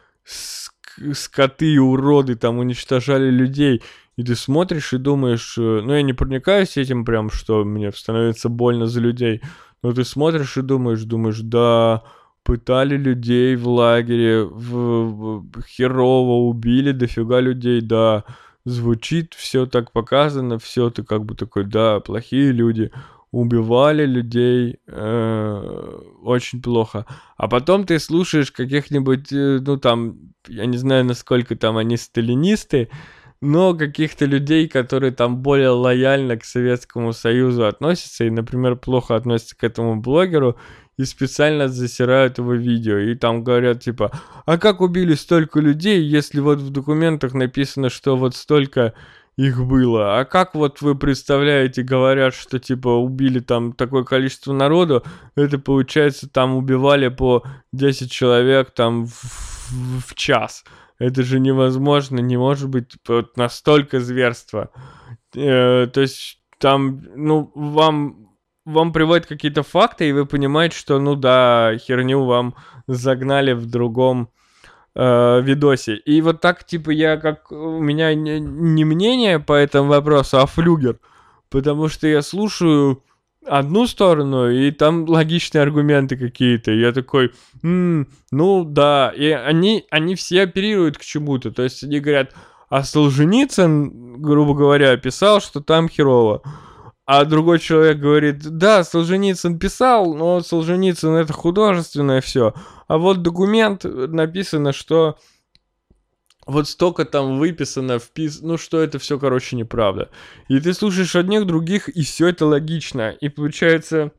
скоты 1.12 1.72
и 1.72 1.78
уроды, 1.78 2.34
там 2.34 2.59
уничтожали 2.59 3.30
людей. 3.30 3.82
И 4.16 4.24
ты 4.24 4.34
смотришь 4.34 4.92
и 4.92 4.98
думаешь, 4.98 5.56
э, 5.56 5.80
ну 5.84 5.94
я 5.94 6.02
не 6.02 6.12
проникаюсь 6.12 6.76
этим 6.76 7.05
прям, 7.05 7.30
что 7.30 7.64
мне 7.64 7.92
становится 7.92 8.48
больно 8.48 8.86
за 8.86 9.00
людей, 9.00 9.40
но 9.82 9.92
ты 9.92 10.05
смотришь 10.05 10.56
и 10.56 10.62
думаешь, 10.62 11.05
думаешь, 11.05 11.40
да, 11.40 12.02
пытали 12.42 12.96
людей 12.96 13.55
в 13.55 13.68
лагере, 13.68 14.42
в, 14.42 15.42
в 15.42 15.62
херово 15.68 16.48
убили 16.48 16.90
дофига 16.90 17.38
людей, 17.38 17.80
да, 17.80 18.24
звучит 18.64 19.34
все 19.34 19.66
так 19.66 19.92
показано, 19.92 20.59
все 20.59 20.90
ты 20.90 21.05
как 21.05 21.24
бы 21.24 21.36
такой, 21.36 21.64
да, 21.64 22.00
плохие 22.00 22.50
люди 22.50 22.90
убивали 23.30 24.06
людей 24.06 24.78
э, 24.86 26.00
очень 26.22 26.62
плохо. 26.62 27.06
А 27.36 27.48
потом 27.48 27.84
ты 27.84 27.98
слушаешь 27.98 28.50
каких-нибудь, 28.50 29.32
э, 29.32 29.60
ну 29.60 29.76
там, 29.76 30.16
я 30.46 30.66
не 30.66 30.76
знаю, 30.76 31.05
насколько 31.05 31.56
там 31.56 31.76
они 31.76 31.96
сталинисты, 31.96 32.88
но 33.40 33.74
каких-то 33.74 34.24
людей, 34.24 34.66
которые 34.66 35.12
там 35.12 35.38
более 35.42 35.68
лояльно 35.68 36.36
к 36.36 36.44
Советскому 36.44 37.12
Союзу 37.12 37.66
относятся 37.66 38.24
и, 38.24 38.30
например, 38.30 38.76
плохо 38.76 39.14
относятся 39.14 39.56
к 39.56 39.62
этому 39.62 40.00
блогеру 40.00 40.56
и 40.96 41.05
специально 41.05 41.68
засирают 41.68 42.38
его 42.38 42.55
видео. 42.55 42.98
И 42.98 43.14
там 43.14 43.44
говорят 43.44 43.80
типа, 43.82 44.10
а 44.44 44.59
как 44.59 44.80
убили 44.80 45.14
столько 45.14 45.60
людей, 45.60 46.02
если 46.02 46.40
вот 46.40 46.59
в 46.59 46.70
документах 46.70 47.34
написано, 47.34 47.90
что 47.90 48.16
вот 48.16 48.34
столько 48.34 48.94
их 49.39 49.65
было. 49.65 50.19
А 50.19 50.24
как 50.24 50.56
вот 50.56 50.81
вы 50.81 50.97
представляете, 50.97 51.85
говорят, 51.85 52.35
что 52.35 52.59
типа 52.59 52.89
убили 52.89 53.39
там 53.39 53.73
такое 53.73 54.02
количество 54.02 54.52
народу, 54.52 55.05
это 55.36 55.60
получается 55.60 56.28
там 56.28 56.56
убивали 56.56 57.06
по 57.06 57.44
10 57.73 58.10
человек 58.10 58.73
там 58.73 59.06
в, 59.06 60.02
в, 60.05 60.15
час. 60.16 60.65
Это 60.98 61.23
же 61.23 61.39
невозможно, 61.39 62.19
не 62.19 62.36
может 62.36 62.69
быть 62.69 62.97
вот 63.06 63.36
настолько 63.36 64.01
зверства. 64.01 64.70
Э, 65.36 65.86
то 65.86 66.01
есть 66.01 66.40
там, 66.59 67.05
ну, 67.15 67.52
вам, 67.55 68.31
вам 68.65 68.93
приводят 68.93 69.27
какие-то 69.27 69.62
факты, 69.62 70.09
и 70.09 70.12
вы 70.12 70.27
понимаете, 70.27 70.77
что, 70.77 70.98
ну 70.98 71.15
да, 71.15 71.77
херню 71.78 72.24
вам 72.24 72.56
загнали 72.89 73.52
в 73.52 73.66
другом 73.66 74.31
э, 74.99 75.41
видосе. 75.43 75.97
И 75.97 76.20
вот 76.20 76.41
так, 76.41 76.65
типа, 76.65 76.91
я 76.91 77.16
как... 77.16 77.51
У 77.53 77.81
меня 77.81 78.15
не, 78.15 78.41
не 78.41 78.85
мнение 78.85 79.39
по 79.39 79.53
этому 79.53 79.89
вопросу, 79.89 80.39
а 80.39 80.47
флюгер. 80.47 80.99
Потому 81.49 81.89
что 81.89 82.07
я 82.07 82.20
слушаю 82.20 83.03
одну 83.47 83.87
сторону, 83.87 84.51
и 84.51 84.70
там 84.73 85.09
логичные 85.09 85.62
аргументы 85.62 86.16
какие-то. 86.16 86.73
Я 86.73 86.93
такой, 86.93 87.33
м-м, 87.62 88.09
ну 88.31 88.65
да. 88.65 89.12
И 89.16 89.31
они, 89.31 89.87
они 89.91 90.16
все 90.16 90.43
оперируют 90.43 90.99
к 90.99 91.03
чему-то. 91.03 91.53
То 91.53 91.62
есть 91.62 91.85
они 91.85 92.01
говорят, 92.01 92.35
а 92.69 92.83
Солженицын, 92.83 94.20
грубо 94.20 94.55
говоря, 94.55 94.97
писал, 94.97 95.41
что 95.41 95.61
там 95.61 95.89
херово. 95.89 96.43
А 97.09 97.24
другой 97.24 97.59
человек 97.59 98.01
говорит, 98.01 98.43
да, 98.59 98.85
Солженицын 98.85 99.59
писал, 99.59 100.14
но 100.14 100.43
Солженицын 100.43 101.14
это 101.14 101.32
художественное 101.32 102.20
все. 102.20 102.52
А 102.86 102.98
вот 102.98 103.22
документ 103.22 103.85
написано, 103.85 104.74
что 104.74 105.16
вот 106.47 106.68
столько 106.68 107.06
там 107.06 107.39
выписано, 107.39 107.98
впис... 107.98 108.43
ну 108.43 108.59
что 108.59 108.82
это 108.82 108.98
все, 108.98 109.18
короче, 109.18 109.56
неправда. 109.56 110.10
И 110.48 110.60
ты 110.60 110.74
слушаешь 110.74 111.16
одних, 111.16 111.47
других, 111.47 111.89
и 111.89 112.02
все 112.02 112.26
это 112.26 112.44
логично. 112.44 113.12
И 113.12 113.30
получается, 113.30 114.12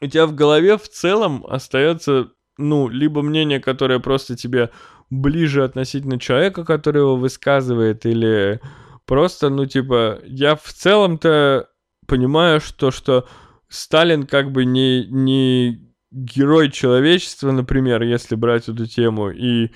у 0.00 0.06
тебя 0.06 0.26
в 0.26 0.36
голове 0.36 0.78
в 0.78 0.88
целом 0.88 1.44
остается, 1.48 2.28
ну, 2.56 2.86
либо 2.86 3.22
мнение, 3.22 3.58
которое 3.58 3.98
просто 3.98 4.36
тебе 4.36 4.70
ближе 5.10 5.64
относительно 5.64 6.20
человека, 6.20 6.64
который 6.64 7.00
его 7.00 7.16
высказывает, 7.16 8.06
или 8.06 8.60
просто, 9.04 9.48
ну, 9.48 9.66
типа, 9.66 10.20
я 10.24 10.54
в 10.54 10.72
целом-то 10.72 11.70
понимаю, 12.06 12.60
что, 12.60 12.90
что 12.90 13.26
Сталин 13.68 14.26
как 14.26 14.52
бы 14.52 14.64
не, 14.64 15.06
не 15.06 15.80
герой 16.10 16.70
человечества, 16.70 17.50
например, 17.50 18.02
если 18.02 18.36
брать 18.36 18.68
эту 18.68 18.86
тему, 18.86 19.30
и, 19.30 19.70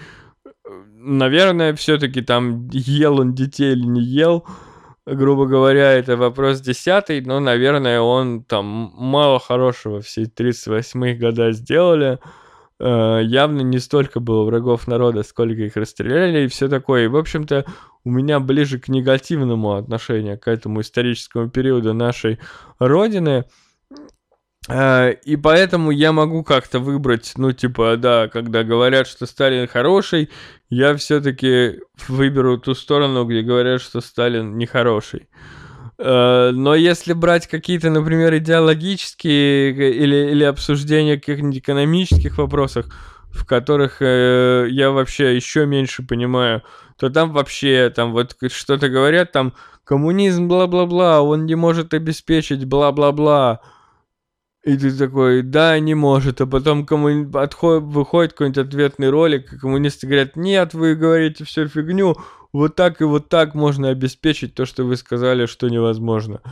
наверное, 0.65 1.75
все-таки 1.75 2.23
там 2.23 2.69
ел 2.71 3.21
он 3.21 3.35
детей 3.35 3.73
или 3.73 3.85
не 3.85 4.03
ел, 4.03 4.47
грубо 5.05 5.47
говоря, 5.47 5.93
это 5.93 6.17
вопрос 6.17 6.61
десятый, 6.61 7.21
но, 7.23 7.41
наверное, 7.41 8.01
он 8.01 8.45
там 8.45 8.93
мало 8.95 9.41
хорошего 9.41 10.01
все 10.01 10.25
38-х 10.25 11.19
года 11.19 11.51
сделали, 11.53 12.19
э, 12.79 13.21
явно 13.25 13.63
не 13.63 13.79
столько 13.79 14.21
было 14.21 14.45
врагов 14.45 14.87
народа, 14.87 15.23
сколько 15.23 15.63
их 15.63 15.77
расстреляли 15.77 16.45
и 16.45 16.49
все 16.49 16.69
такое. 16.69 17.07
И, 17.07 17.09
в 17.09 17.17
общем-то, 17.17 17.65
у 18.09 18.10
меня 18.10 18.40
ближе 18.40 18.78
к 18.78 18.89
негативному 18.89 19.74
отношению 19.74 20.39
к 20.39 20.48
этому 20.48 20.80
историческому 20.80 21.51
периоду 21.51 21.93
нашей 21.93 22.39
Родины. 22.78 23.44
Э, 24.66 25.12
и 25.12 25.36
поэтому 25.36 25.90
я 25.90 26.12
могу 26.12 26.43
как-то 26.43 26.78
выбрать, 26.78 27.35
ну, 27.36 27.52
типа, 27.52 27.98
да, 27.98 28.28
когда 28.28 28.64
говорят, 28.64 29.06
что 29.06 29.26
Сталин 29.26 29.68
хороший, 29.68 30.30
я 30.70 30.97
все-таки 30.97 31.80
выберу 32.09 32.56
ту 32.56 32.74
сторону, 32.74 33.26
где 33.26 33.43
говорят, 33.43 33.82
что 33.82 34.01
Сталин 34.01 34.56
нехороший. 34.56 35.28
Э, 35.98 36.51
но 36.55 36.74
если 36.74 37.12
брать 37.12 37.47
какие-то, 37.47 37.90
например, 37.90 38.35
идеологические 38.39 39.70
или, 39.70 40.30
или 40.30 40.44
обсуждения 40.44 41.16
каких-нибудь 41.16 41.59
экономических 41.59 42.39
вопросов, 42.39 42.86
в 43.30 43.44
которых 43.44 44.01
э, 44.01 44.68
я 44.70 44.93
вообще 44.93 45.36
еще 45.36 45.66
меньше 45.66 46.02
понимаю, 46.02 46.62
то 46.99 47.11
там 47.11 47.33
вообще, 47.33 47.93
там 47.95 48.12
вот 48.12 48.37
что-то 48.51 48.89
говорят, 48.89 49.33
там 49.33 49.55
коммунизм, 49.85 50.49
бла-бла-бла, 50.49 51.23
он 51.23 51.47
не 51.47 51.55
может 51.55 51.95
обеспечить, 51.95 52.65
бла-бла-бла. 52.65 53.61
И 54.65 54.77
ты 54.77 54.93
такой, 54.97 55.43
да, 55.43 55.79
не 55.79 55.95
может. 55.95 56.41
А 56.41 56.47
потом 56.47 56.85
коммуни... 56.85 57.31
Отход... 57.39 57.85
выходит 57.85 58.33
какой-нибудь 58.33 58.66
ответный 58.66 59.09
ролик, 59.09 59.53
и 59.53 59.59
коммунисты 59.59 60.07
говорят, 60.07 60.37
нет, 60.37 60.75
вы 60.75 60.95
говорите 60.95 61.45
всю 61.45 61.69
фигню, 61.69 62.16
вот 62.53 62.75
так 62.75 63.01
и 63.01 63.05
вот 63.05 63.29
так 63.29 63.55
можно 63.55 63.89
обеспечить 63.89 64.55
то, 64.55 64.66
что 64.66 64.85
вы 64.85 64.97
сказали, 64.97 65.47
что 65.47 65.69
невозможно. 65.69 66.43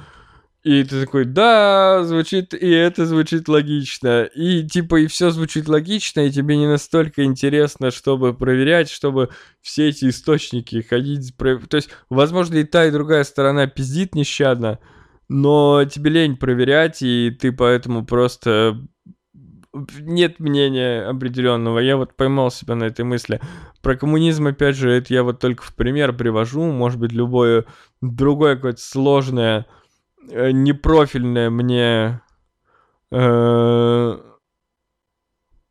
И 0.66 0.82
ты 0.82 1.04
такой, 1.04 1.26
да, 1.26 2.02
звучит, 2.02 2.52
и 2.52 2.68
это 2.68 3.06
звучит 3.06 3.46
логично. 3.46 4.24
И 4.24 4.66
типа, 4.66 4.96
и 4.96 5.06
все 5.06 5.30
звучит 5.30 5.68
логично, 5.68 6.22
и 6.22 6.32
тебе 6.32 6.56
не 6.56 6.66
настолько 6.66 7.22
интересно, 7.22 7.92
чтобы 7.92 8.34
проверять, 8.34 8.90
чтобы 8.90 9.28
все 9.62 9.90
эти 9.90 10.08
источники 10.08 10.80
ходить. 10.82 11.36
То 11.36 11.76
есть, 11.76 11.90
возможно, 12.10 12.56
и 12.56 12.64
та, 12.64 12.86
и 12.86 12.90
другая 12.90 13.22
сторона 13.22 13.68
пиздит 13.68 14.16
нещадно, 14.16 14.80
но 15.28 15.84
тебе 15.84 16.10
лень 16.10 16.36
проверять, 16.36 17.00
и 17.00 17.30
ты 17.30 17.52
поэтому 17.52 18.04
просто 18.04 18.76
нет 20.00 20.40
мнения 20.40 21.08
определенного. 21.08 21.78
Я 21.78 21.96
вот 21.96 22.16
поймал 22.16 22.50
себя 22.50 22.74
на 22.74 22.86
этой 22.86 23.04
мысли. 23.04 23.40
Про 23.82 23.94
коммунизм, 23.94 24.48
опять 24.48 24.74
же, 24.74 24.90
это 24.90 25.14
я 25.14 25.22
вот 25.22 25.38
только 25.38 25.62
в 25.62 25.76
пример 25.76 26.12
привожу. 26.12 26.64
Может 26.64 26.98
быть, 26.98 27.12
любое 27.12 27.66
другое 28.00 28.56
какое-то 28.56 28.80
сложное 28.80 29.66
непрофильное 30.30 31.50
мне 31.50 32.20
э, 33.10 34.18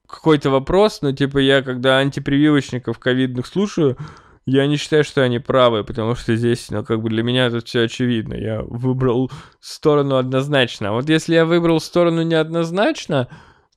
какой-то 0.08 0.50
вопрос, 0.50 1.02
но 1.02 1.12
типа 1.12 1.40
я 1.40 1.62
когда 1.62 1.98
антипрививочников 1.98 3.00
ковидных 3.00 3.48
слушаю, 3.48 3.98
я 4.46 4.68
не 4.68 4.78
считаю, 4.78 5.04
что 5.04 5.24
они 5.24 5.40
правы, 5.40 5.84
потому 5.84 6.16
что 6.16 6.36
здесь, 6.36 6.70
ну, 6.70 6.84
как 6.84 7.02
бы 7.02 7.10
для 7.10 7.24
меня 7.24 7.50
тут 7.50 7.68
все 7.68 7.82
очевидно. 7.86 8.36
Я 8.36 8.62
выбрал 8.62 9.32
сторону 9.60 10.18
однозначно. 10.18 10.90
А 10.90 10.92
вот 10.92 11.10
если 11.10 11.34
я 11.34 11.46
выбрал 11.46 11.80
сторону 11.80 12.22
неоднозначно, 12.22 13.28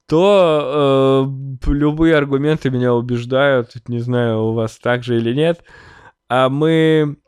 то 0.07 1.57
э, 1.67 1.71
любые 1.71 2.17
аргументы 2.17 2.69
меня 2.69 2.93
убеждают. 2.93 3.73
Не 3.89 4.01
знаю, 4.01 4.43
у 4.43 4.53
вас 4.53 4.79
так 4.79 5.05
же 5.05 5.17
или 5.17 5.33
нет. 5.33 5.65
А 6.29 6.51
мы 6.51 7.17
Э, 7.19 7.28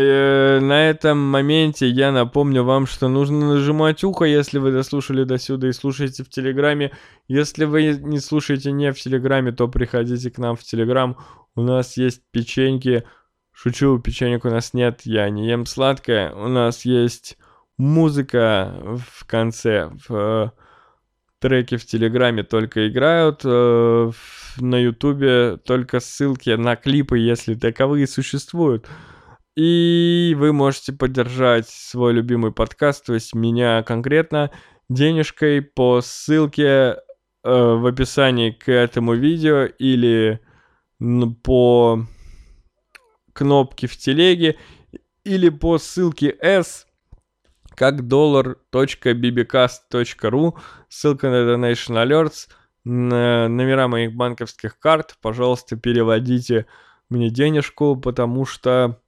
на 0.00 0.88
этом 0.88 1.18
моменте 1.18 1.88
я 1.88 2.12
напомню 2.12 2.64
вам, 2.64 2.86
что 2.86 3.08
нужно 3.08 3.54
нажимать 3.54 4.04
ухо, 4.04 4.24
если 4.24 4.58
вы 4.58 4.72
дослушали 4.72 5.24
до 5.24 5.38
сюда 5.38 5.68
и 5.68 5.72
слушаете 5.72 6.24
в 6.24 6.28
Телеграме. 6.28 6.92
Если 7.26 7.64
вы 7.64 7.98
не 8.02 8.20
слушаете 8.20 8.72
не 8.72 8.92
в 8.92 9.00
Телеграме, 9.00 9.52
то 9.52 9.68
приходите 9.68 10.30
к 10.30 10.38
нам 10.38 10.56
в 10.56 10.62
Телеграм. 10.62 11.16
У 11.54 11.62
нас 11.62 11.96
есть 11.96 12.22
печеньки. 12.30 13.04
Шучу, 13.52 13.98
печенек 13.98 14.44
у 14.44 14.50
нас 14.50 14.72
нет, 14.72 15.00
я 15.04 15.28
не 15.30 15.48
ем 15.48 15.66
сладкое. 15.66 16.32
У 16.32 16.48
нас 16.48 16.84
есть 16.84 17.36
музыка 17.76 18.98
в 19.06 19.26
конце. 19.26 19.90
В, 20.08 20.14
э, 20.14 20.50
треки 21.40 21.76
в 21.76 21.86
Телеграме 21.86 22.42
только 22.42 22.88
играют, 22.88 23.40
э, 23.44 24.10
на 24.58 24.76
Ютубе 24.76 25.56
только 25.56 26.00
ссылки 26.00 26.50
на 26.50 26.76
клипы, 26.76 27.18
если 27.18 27.54
таковые 27.54 28.06
существуют. 28.06 28.86
И 29.58 30.34
вы 30.38 30.52
можете 30.52 30.92
поддержать 30.92 31.68
свой 31.68 32.12
любимый 32.12 32.52
подкаст, 32.52 33.06
то 33.06 33.14
есть 33.14 33.34
меня 33.34 33.82
конкретно, 33.82 34.52
денежкой 34.88 35.62
по 35.62 36.00
ссылке 36.00 36.62
э, 36.62 36.96
в 37.42 37.84
описании 37.84 38.52
к 38.52 38.70
этому 38.70 39.14
видео 39.14 39.64
или 39.64 40.38
по 41.42 42.06
кнопке 43.32 43.88
в 43.88 43.96
телеге 43.96 44.56
или 45.24 45.48
по 45.48 45.78
ссылке 45.78 46.36
S 46.40 46.86
как 47.74 48.02
dollar.bbcast.ru 48.02 50.54
ссылка 50.88 51.30
на 51.30 51.34
Donation 51.34 51.96
Alerts. 51.96 52.48
На 52.84 53.48
номера 53.48 53.88
моих 53.88 54.14
банковских 54.14 54.78
карт. 54.78 55.16
Пожалуйста 55.20 55.76
переводите 55.76 56.66
мне 57.08 57.28
денежку 57.28 57.96
потому 57.96 58.46
что 58.46 59.00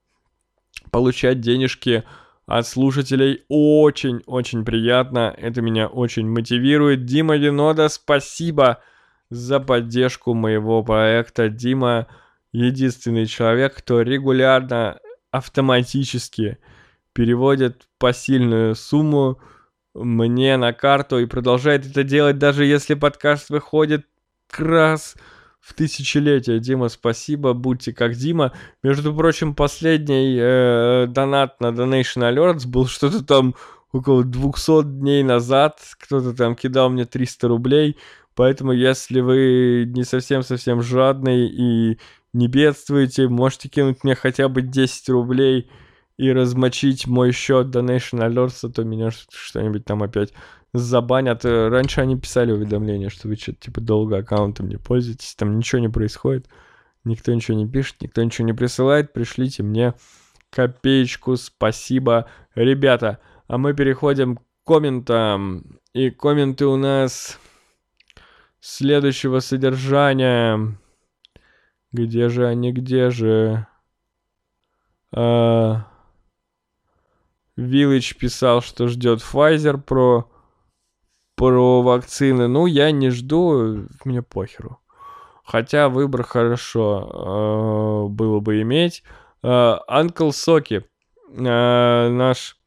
получать 0.90 1.40
денежки 1.40 2.04
от 2.46 2.66
слушателей 2.66 3.44
очень-очень 3.48 4.64
приятно. 4.64 5.34
Это 5.36 5.62
меня 5.62 5.86
очень 5.86 6.28
мотивирует. 6.28 7.04
Дима 7.04 7.36
Винода, 7.36 7.88
спасибо 7.88 8.80
за 9.30 9.60
поддержку 9.60 10.34
моего 10.34 10.82
проекта. 10.82 11.48
Дима 11.48 12.08
единственный 12.52 13.26
человек, 13.26 13.76
кто 13.76 14.02
регулярно, 14.02 14.98
автоматически 15.30 16.58
переводит 17.12 17.86
посильную 17.98 18.74
сумму 18.74 19.38
мне 19.94 20.56
на 20.56 20.72
карту 20.72 21.18
и 21.18 21.26
продолжает 21.26 21.86
это 21.86 22.04
делать, 22.04 22.38
даже 22.38 22.64
если 22.64 22.94
подкаст 22.94 23.50
выходит 23.50 24.06
раз 24.56 25.14
в 25.60 25.74
тысячелетие. 25.74 26.58
Дима, 26.58 26.88
спасибо, 26.88 27.52
будьте 27.52 27.92
как 27.92 28.14
Дима. 28.14 28.52
Между 28.82 29.14
прочим, 29.14 29.54
последний 29.54 30.38
э, 30.40 31.06
донат 31.08 31.60
на 31.60 31.66
Donation 31.66 32.22
Alerts 32.22 32.66
был 32.66 32.86
что-то 32.86 33.24
там 33.24 33.54
около 33.92 34.24
200 34.24 34.84
дней 34.84 35.22
назад. 35.22 35.78
Кто-то 35.98 36.34
там 36.34 36.56
кидал 36.56 36.90
мне 36.90 37.04
300 37.04 37.48
рублей. 37.48 37.96
Поэтому, 38.34 38.72
если 38.72 39.20
вы 39.20 39.84
не 39.86 40.04
совсем-совсем 40.04 40.82
жадный 40.82 41.46
и 41.46 41.98
не 42.32 42.48
бедствуете, 42.48 43.28
можете 43.28 43.68
кинуть 43.68 44.02
мне 44.02 44.14
хотя 44.14 44.48
бы 44.48 44.62
10 44.62 45.08
рублей 45.10 45.68
и 46.16 46.32
размочить 46.32 47.06
мой 47.06 47.32
счет 47.32 47.68
Donation 47.68 48.20
Alerts, 48.20 48.58
а 48.62 48.68
то 48.68 48.84
меня 48.84 49.10
что-нибудь 49.10 49.84
там 49.84 50.02
опять 50.02 50.32
забанят. 50.72 51.44
Э, 51.44 51.68
раньше 51.68 52.00
они 52.00 52.18
писали 52.18 52.52
уведомления, 52.52 53.08
что 53.08 53.28
вы 53.28 53.36
что-то 53.36 53.58
типа 53.60 53.80
долго 53.80 54.18
аккаунтом 54.18 54.68
не 54.68 54.76
пользуетесь, 54.76 55.34
там 55.34 55.56
ничего 55.58 55.80
не 55.80 55.88
происходит, 55.88 56.48
никто 57.04 57.32
ничего 57.32 57.56
не 57.56 57.68
пишет, 57.68 57.96
никто 58.00 58.22
ничего 58.22 58.46
не 58.46 58.52
присылает, 58.52 59.12
пришлите 59.12 59.62
мне 59.62 59.94
копеечку, 60.50 61.36
спасибо, 61.36 62.28
ребята. 62.54 63.20
А 63.46 63.58
мы 63.58 63.74
переходим 63.74 64.36
к 64.36 64.42
комментам. 64.64 65.80
И 65.92 66.10
комменты 66.10 66.66
у 66.66 66.76
нас 66.76 67.38
следующего 68.60 69.40
содержания. 69.40 70.76
Где 71.92 72.28
же 72.28 72.46
они, 72.46 72.72
где 72.72 73.10
же? 73.10 73.66
А... 75.12 75.86
Village 77.56 78.16
писал, 78.16 78.62
что 78.62 78.88
ждет 78.88 79.20
Pfizer 79.20 79.82
Pro 79.84 80.29
про 81.40 81.80
вакцины. 81.80 82.48
Ну, 82.48 82.66
я 82.66 82.90
не 82.90 83.08
жду, 83.08 83.86
мне 84.04 84.20
похеру. 84.20 84.78
Хотя 85.42 85.88
выбор 85.88 86.22
хорошо 86.22 88.04
э, 88.04 88.12
было 88.12 88.40
бы 88.40 88.60
иметь. 88.60 89.02
Анкл 89.40 90.28
э, 90.28 90.32
Соки, 90.32 90.84
э, 91.34 92.08
наш 92.10 92.58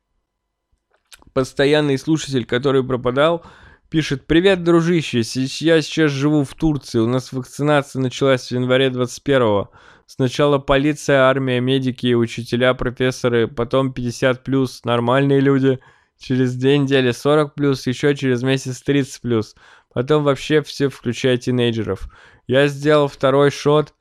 постоянный 1.33 1.99
слушатель, 1.99 2.45
который 2.45 2.83
пропадал, 2.83 3.45
пишет 3.89 4.25
«Привет, 4.25 4.63
дружище, 4.63 5.19
я 5.19 5.81
сейчас 5.83 6.09
живу 6.09 6.43
в 6.43 6.55
Турции, 6.55 6.97
у 6.97 7.07
нас 7.07 7.31
вакцинация 7.31 8.01
началась 8.01 8.47
в 8.47 8.51
январе 8.53 8.87
21-го. 8.87 9.69
Сначала 10.07 10.57
полиция, 10.57 11.25
армия, 11.25 11.59
медики, 11.59 12.15
учителя, 12.15 12.73
профессоры, 12.73 13.47
потом 13.47 13.91
50+, 13.91 14.79
нормальные 14.83 15.41
люди» 15.41 15.79
через 16.23 16.55
две 16.55 16.77
недели 16.77 17.11
40 17.11 17.53
плюс, 17.53 17.85
еще 17.85 18.15
через 18.15 18.43
месяц 18.43 18.81
30 18.81 19.21
плюс. 19.21 19.55
Потом 19.93 20.23
вообще 20.23 20.61
все, 20.61 20.89
включая 20.89 21.37
тинейджеров. 21.37 22.09
Я 22.47 22.67
сделал 22.67 23.07
второй 23.07 23.51
шот 23.51 23.93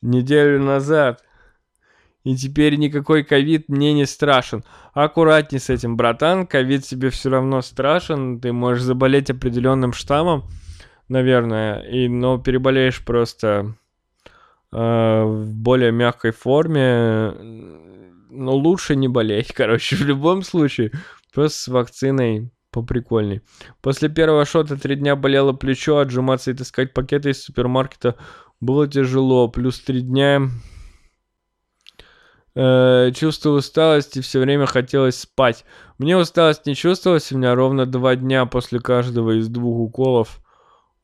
неделю 0.00 0.62
назад. 0.62 1.22
И 2.24 2.34
теперь 2.36 2.76
никакой 2.76 3.22
ковид 3.22 3.68
мне 3.68 3.92
не 3.92 4.06
страшен. 4.06 4.64
Аккуратней 4.92 5.60
с 5.60 5.70
этим, 5.70 5.96
братан. 5.96 6.46
Ковид 6.46 6.84
тебе 6.84 7.10
все 7.10 7.30
равно 7.30 7.62
страшен. 7.62 8.40
Ты 8.40 8.52
можешь 8.52 8.82
заболеть 8.82 9.30
определенным 9.30 9.92
штаммом, 9.92 10.44
наверное. 11.08 11.80
И, 11.82 12.08
но 12.08 12.38
переболеешь 12.38 13.04
просто 13.04 13.74
э, 14.72 15.22
в 15.22 15.54
более 15.54 15.92
мягкой 15.92 16.32
форме. 16.32 17.32
Но 18.30 18.56
лучше 18.56 18.96
не 18.96 19.08
болеть, 19.08 19.52
короче, 19.54 19.96
в 19.96 20.04
любом 20.04 20.42
случае. 20.42 20.92
Просто 21.38 21.60
с 21.60 21.68
вакциной 21.68 22.50
поприкольней. 22.72 23.42
После 23.80 24.08
первого 24.08 24.44
шота 24.44 24.76
три 24.76 24.96
дня 24.96 25.14
болело 25.14 25.52
плечо, 25.52 25.98
отжиматься 25.98 26.50
и 26.50 26.54
таскать 26.54 26.92
пакеты 26.92 27.30
из 27.30 27.44
супермаркета 27.44 28.16
было 28.58 28.88
тяжело. 28.88 29.46
Плюс 29.46 29.78
три 29.78 30.00
дня 30.00 30.48
э, 32.56 33.12
чувствовал 33.14 33.58
усталость 33.58 34.16
и 34.16 34.20
все 34.20 34.40
время 34.40 34.66
хотелось 34.66 35.20
спать. 35.20 35.64
Мне 35.98 36.16
усталость 36.16 36.66
не 36.66 36.74
чувствовалась, 36.74 37.30
у 37.30 37.38
меня 37.38 37.54
ровно 37.54 37.86
два 37.86 38.16
дня 38.16 38.44
после 38.44 38.80
каждого 38.80 39.38
из 39.38 39.46
двух 39.46 39.78
уколов. 39.78 40.40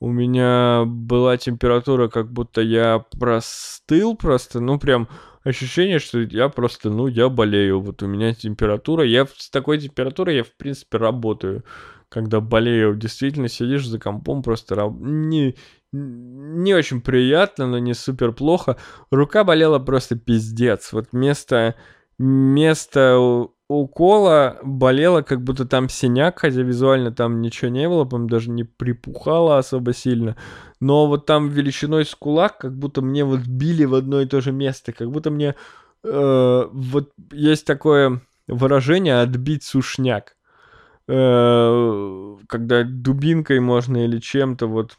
У 0.01 0.11
меня 0.11 0.83
была 0.85 1.37
температура, 1.37 2.09
как 2.09 2.33
будто 2.33 2.61
я 2.61 3.05
простыл 3.21 4.17
просто, 4.17 4.59
ну 4.59 4.81
прям 4.81 5.09
ощущение, 5.45 5.99
что 5.99 6.21
я 6.21 6.49
просто, 6.49 6.91
ну, 6.91 7.07
я 7.07 7.29
болею. 7.29 7.81
Вот 7.81 8.03
у 8.03 8.07
меня 8.07 8.35
температура. 8.35 9.05
Я 9.05 9.27
с 9.27 9.51
такой 9.51 9.79
температурой, 9.79 10.37
я, 10.37 10.45
в 10.45 10.53
принципе, 10.57 10.99
работаю. 10.99 11.65
Когда 12.09 12.41
болею, 12.41 12.97
действительно 12.97 13.49
сидишь 13.49 13.87
за 13.87 13.99
компом, 13.99 14.43
просто 14.43 14.77
не, 14.99 15.57
не 15.93 16.75
очень 16.75 17.01
приятно, 17.01 17.67
но 17.67 17.79
не 17.79 17.95
супер 17.95 18.33
плохо. 18.33 18.77
Рука 19.11 19.45
болела 19.45 19.79
просто 19.79 20.17
пиздец. 20.17 20.93
Вот 20.93 21.13
место, 21.13 21.75
укола 23.69 24.59
болело, 24.63 25.23
как 25.23 25.43
будто 25.43 25.65
там 25.65 25.89
синяк, 25.89 26.41
хотя 26.41 26.63
визуально 26.63 27.13
там 27.13 27.41
ничего 27.41 27.71
не 27.71 27.89
было, 27.89 28.05
по 28.05 28.19
даже 28.19 28.51
не 28.51 28.65
припухало 28.65 29.59
особо 29.59 29.93
сильно. 29.95 30.37
Но 30.81 31.07
вот 31.07 31.27
там 31.27 31.49
величиной 31.49 32.05
с 32.05 32.15
кулак, 32.15 32.59
как 32.59 32.77
будто 32.77 33.01
мне 33.01 33.25
вот 33.25 33.41
били 33.41 33.85
в 33.85 33.95
одно 33.95 34.21
и 34.21 34.27
то 34.27 34.41
же 34.41 34.53
место, 34.53 34.93
как 34.93 35.11
будто 35.11 35.31
мне 35.31 35.55
э, 36.03 36.69
вот 36.73 37.13
есть 37.33 37.67
такое 37.67 38.21
выражение 38.47 39.21
«отбить 39.21 39.65
сушняк», 39.65 40.37
э, 41.09 42.37
когда 42.49 42.85
дубинкой 42.85 43.61
можно 43.61 44.05
или 44.05 44.19
чем-то 44.19 44.67
вот 44.67 44.99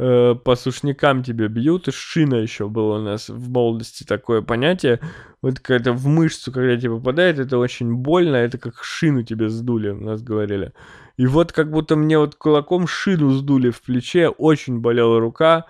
э, 0.00 0.34
по 0.34 0.56
сушнякам 0.56 1.22
тебе 1.22 1.48
бьют, 1.48 1.88
и 1.88 1.90
шина 1.92 2.36
еще 2.36 2.68
было 2.68 2.98
у 2.98 3.02
нас 3.02 3.28
в 3.28 3.50
молодости 3.50 4.04
такое 4.04 4.40
понятие, 4.40 5.00
вот 5.42 5.60
когда 5.60 5.92
в 5.92 6.06
мышцу, 6.06 6.52
когда 6.52 6.76
тебе 6.76 6.96
попадает, 6.96 7.38
это 7.38 7.58
очень 7.58 7.94
больно, 7.94 8.36
это 8.36 8.56
как 8.56 8.82
шину 8.82 9.22
тебе 9.22 9.50
сдули, 9.50 9.90
у 9.90 10.00
нас 10.00 10.22
говорили. 10.22 10.72
И 11.18 11.26
вот 11.26 11.52
как 11.52 11.70
будто 11.70 11.96
мне 11.96 12.18
вот 12.18 12.34
кулаком 12.34 12.86
шину 12.86 13.30
сдули 13.30 13.70
в 13.70 13.82
плече, 13.82 14.28
очень 14.28 14.80
болела 14.80 15.20
рука, 15.20 15.66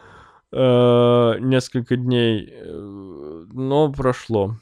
э, 0.52 1.34
несколько 1.40 1.96
дней, 1.96 2.48
э, 2.52 3.44
но 3.52 3.92
прошло. 3.92 4.54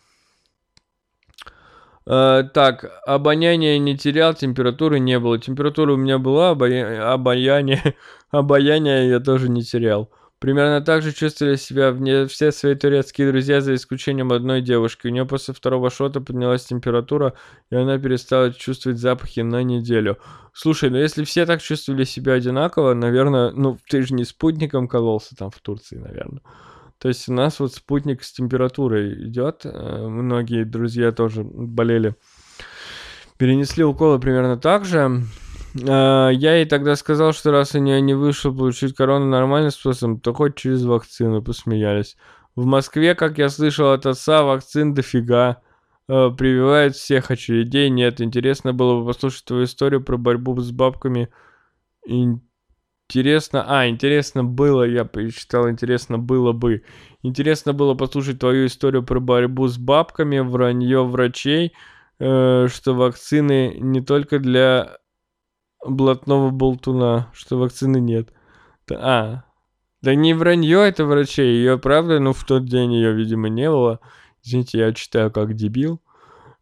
Э, 2.10 2.42
так, 2.54 2.90
обоняние 3.06 3.78
не 3.78 3.96
терял, 3.96 4.32
температуры 4.32 4.98
не 4.98 5.18
было. 5.18 5.38
Температура 5.38 5.92
у 5.92 5.96
меня 5.96 6.18
была, 6.18 6.50
обая... 6.50 7.12
обаяние, 7.12 7.94
обаяние 8.30 9.10
я 9.10 9.20
тоже 9.20 9.50
не 9.50 9.62
терял. 9.62 10.10
Примерно 10.38 10.80
так 10.80 11.02
же 11.02 11.12
чувствовали 11.12 11.56
себя 11.56 11.90
вне 11.90 12.26
все 12.26 12.50
свои 12.52 12.76
турецкие 12.76 13.30
друзья, 13.30 13.60
за 13.60 13.74
исключением 13.74 14.32
одной 14.32 14.62
девушки. 14.62 15.06
У 15.06 15.10
нее 15.10 15.26
после 15.26 15.52
второго 15.52 15.90
шота 15.90 16.20
поднялась 16.20 16.64
температура, 16.64 17.34
и 17.70 17.76
она 17.76 17.98
перестала 17.98 18.52
чувствовать 18.54 18.98
запахи 18.98 19.40
на 19.40 19.62
неделю. 19.62 20.16
Слушай, 20.54 20.90
ну 20.90 20.96
если 20.96 21.24
все 21.24 21.44
так 21.44 21.60
чувствовали 21.60 22.04
себя 22.04 22.34
одинаково, 22.34 22.94
наверное, 22.94 23.50
ну 23.50 23.78
ты 23.90 24.02
же 24.02 24.14
не 24.14 24.24
спутником 24.24 24.88
кололся 24.88 25.36
там 25.36 25.50
в 25.50 25.58
Турции, 25.58 25.96
наверное. 25.96 26.40
То 26.98 27.08
есть 27.08 27.28
у 27.28 27.32
нас 27.32 27.60
вот 27.60 27.74
спутник 27.74 28.22
с 28.24 28.32
температурой 28.32 29.28
идет. 29.28 29.62
Э, 29.64 30.08
многие 30.08 30.64
друзья 30.64 31.12
тоже 31.12 31.44
болели. 31.44 32.14
Перенесли 33.36 33.84
уколы 33.84 34.18
примерно 34.18 34.56
так 34.56 34.84
же. 34.84 35.22
Э, 35.80 36.30
я 36.32 36.56
ей 36.56 36.66
тогда 36.66 36.96
сказал, 36.96 37.32
что 37.32 37.52
раз 37.52 37.74
у 37.74 37.78
нее 37.78 38.00
не 38.00 38.14
вышло 38.14 38.50
получить 38.50 38.96
корону 38.96 39.26
нормальным 39.26 39.70
способом, 39.70 40.20
то 40.20 40.34
хоть 40.34 40.56
через 40.56 40.82
вакцину 40.82 41.40
посмеялись. 41.40 42.16
В 42.56 42.66
Москве, 42.66 43.14
как 43.14 43.38
я 43.38 43.48
слышал 43.48 43.92
от 43.92 44.04
отца, 44.06 44.42
вакцин 44.42 44.92
дофига. 44.92 45.62
Э, 46.08 46.30
прививают 46.36 46.96
всех 46.96 47.30
очередей. 47.30 47.90
Нет, 47.90 48.20
интересно 48.20 48.72
было 48.72 48.98
бы 48.98 49.06
послушать 49.06 49.44
твою 49.44 49.64
историю 49.64 50.02
про 50.02 50.16
борьбу 50.16 50.58
с 50.58 50.72
бабками. 50.72 51.28
Интересно, 52.06 52.47
а, 53.66 53.88
интересно 53.88 54.44
было, 54.44 54.82
я 54.82 55.04
перечитал, 55.04 55.70
интересно 55.70 56.18
было 56.18 56.52
бы. 56.52 56.82
Интересно 57.22 57.72
было 57.72 57.94
послушать 57.94 58.38
твою 58.38 58.66
историю 58.66 59.02
про 59.02 59.18
борьбу 59.18 59.66
с 59.66 59.78
бабками, 59.78 60.40
вранье 60.40 61.04
врачей, 61.04 61.72
э, 62.18 62.68
что 62.68 62.94
вакцины 62.94 63.76
не 63.78 64.02
только 64.02 64.38
для 64.38 64.98
блатного 65.84 66.50
болтуна, 66.50 67.30
что 67.32 67.58
вакцины 67.58 67.98
нет. 67.98 68.30
А, 68.92 69.44
да 70.02 70.14
не 70.14 70.34
вранье 70.34 70.86
это 70.86 71.04
врачей, 71.06 71.56
ее 71.56 71.78
правда, 71.78 72.20
ну 72.20 72.32
в 72.32 72.44
тот 72.44 72.66
день 72.66 72.92
ее, 72.92 73.12
видимо, 73.14 73.48
не 73.48 73.70
было. 73.70 74.00
Извините, 74.44 74.78
я 74.78 74.92
читаю 74.92 75.30
как 75.30 75.54
дебил. 75.54 76.00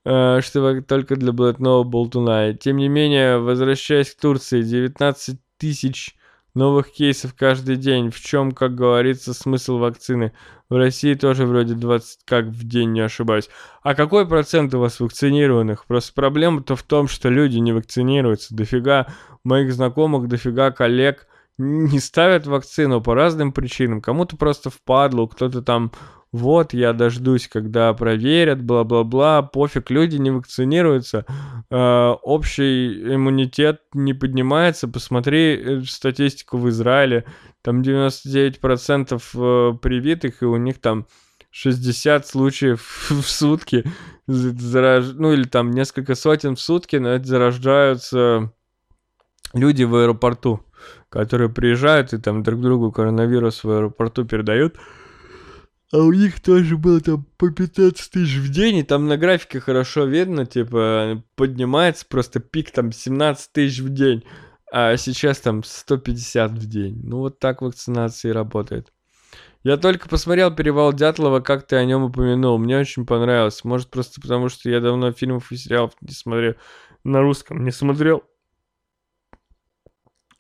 Э, 0.05 0.41
что 0.41 0.81
только 0.83 1.17
для 1.17 1.33
блатного 1.33 1.83
болтуна. 1.83 2.55
Тем 2.55 2.77
не 2.77 2.89
менее, 2.89 3.39
возвращаясь 3.39 4.15
к 4.15 4.21
Турции, 4.21 4.63
19 4.63 5.41
тысяч 5.59 6.17
новых 6.57 6.91
кейсов 6.91 7.35
каждый 7.35 7.77
день. 7.77 8.11
В 8.11 8.21
чем, 8.21 8.53
как 8.53 8.75
говорится, 8.75 9.35
смысл 9.35 9.79
вакцины? 9.79 10.33
В 10.69 10.77
России 10.77 11.15
тоже 11.15 11.47
вроде 11.47 11.75
20 11.75 12.21
как 12.25 12.47
в 12.47 12.67
день, 12.67 12.93
не 12.93 13.01
ошибаюсь. 13.01 13.49
А 13.83 13.95
какой 13.95 14.27
процент 14.27 14.75
у 14.75 14.81
вас 14.81 14.99
вакцинированных? 14.99 15.85
Просто 15.87 16.13
проблема-то 16.15 16.75
в 16.75 16.83
том, 16.83 17.07
что 17.07 17.29
люди 17.29 17.59
не 17.59 17.73
вакцинируются. 17.73 18.55
Дофига 18.55 19.07
моих 19.45 19.73
знакомых, 19.73 20.27
дофига 20.27 20.73
коллег 20.73 21.29
не 21.59 22.01
ставят 22.01 22.47
вакцину 22.47 23.01
по 23.01 23.15
разным 23.15 23.53
причинам. 23.53 24.01
Кому-то 24.01 24.37
просто 24.37 24.71
впадлу, 24.71 25.29
кто-то 25.29 25.63
там 25.63 25.93
вот, 26.37 26.75
я 26.75 26.93
дождусь, 26.93 27.49
когда 27.49 27.93
проверят, 27.95 28.63
бла-бла-бла, 28.63 29.43
пофиг, 29.43 29.91
люди 29.91 30.17
не 30.17 30.31
вакцинируются, 30.31 31.25
э, 31.71 31.77
общий 32.23 33.15
иммунитет 33.15 33.81
не 33.95 34.13
поднимается, 34.13 34.87
посмотри 34.87 35.57
э, 35.57 35.81
статистику 35.83 36.59
в 36.59 36.69
Израиле, 36.69 37.25
там 37.63 37.81
99% 37.81 39.23
э, 39.35 39.79
привитых, 39.79 40.43
и 40.43 40.45
у 40.45 40.57
них 40.57 40.79
там 40.79 41.07
60 41.51 42.27
случаев 42.27 43.07
в 43.09 43.23
сутки, 43.23 43.85
зараж... 44.27 45.13
ну 45.15 45.33
или 45.33 45.45
там 45.45 45.71
несколько 45.71 46.15
сотен 46.15 46.57
в 46.57 46.61
сутки, 46.61 46.97
но 46.97 47.09
это 47.09 47.27
зарождаются 47.27 48.53
люди 49.55 49.85
в 49.85 49.95
аэропорту, 49.97 50.61
которые 51.09 51.49
приезжают 51.49 52.13
и 52.13 52.19
там 52.19 52.43
друг 52.43 52.61
другу 52.61 52.93
коронавирус 52.93 53.65
в 53.65 53.71
аэропорту 53.71 54.27
передают, 54.27 54.77
а 55.93 55.99
у 55.99 56.13
них 56.13 56.41
тоже 56.41 56.77
было 56.77 57.01
там 57.01 57.27
по 57.37 57.51
15 57.51 58.11
тысяч 58.11 58.37
в 58.37 58.51
день, 58.51 58.77
и 58.79 58.83
там 58.83 59.07
на 59.07 59.17
графике 59.17 59.61
хорошо 59.61 60.05
видно, 60.05 60.47
типа, 60.47 61.23
поднимается 61.37 62.07
просто 62.09 62.41
пик 62.41 62.71
там 62.71 62.93
17 62.93 63.53
тысяч 63.53 63.81
в 63.81 63.91
день, 63.91 64.25
а 64.73 64.97
сейчас 64.97 65.39
там 65.41 65.63
150 65.63 66.53
в 66.53 66.67
день. 66.67 67.01
Ну 67.05 67.19
вот 67.19 67.39
так 67.39 67.63
вакцинация 67.63 68.33
работает. 68.33 68.93
Я 69.63 69.77
только 69.77 70.09
посмотрел 70.09 70.55
«Перевал 70.55 70.93
Дятлова», 70.93 71.41
как 71.41 71.67
ты 71.67 71.75
о 71.75 71.85
нем 71.85 72.05
упомянул. 72.05 72.57
Мне 72.57 72.79
очень 72.79 73.05
понравилось. 73.05 73.65
Может, 73.65 73.91
просто 73.91 74.21
потому, 74.21 74.49
что 74.49 74.71
я 74.71 74.81
давно 74.81 75.11
фильмов 75.11 75.51
и 75.51 75.57
сериалов 75.57 75.93
не 76.01 76.15
смотрел. 76.15 76.55
На 77.03 77.21
русском 77.21 77.65
не 77.65 77.73
смотрел. 77.73 78.23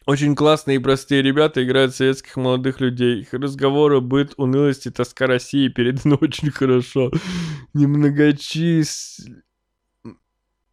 Очень 0.07 0.37
классные 0.37 0.77
и 0.77 0.81
простые 0.81 1.21
ребята 1.21 1.65
играют 1.65 1.93
советских 1.93 2.37
молодых 2.37 2.81
людей. 2.81 3.23
Их 3.23 3.35
разговоры, 3.35 4.01
быт, 4.01 4.35
унылость 4.37 4.87
и 4.87 4.91
тоска 4.91 5.27
России 5.27 5.67
переданы 5.67 6.15
очень 6.21 6.51
хорошо. 6.53 7.11
Немногочис... 7.75 9.27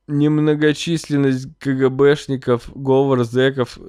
Немногочисленность 0.05 1.47
КГБшников, 1.57 2.69
говор 2.75 3.23
зэков... 3.23 3.79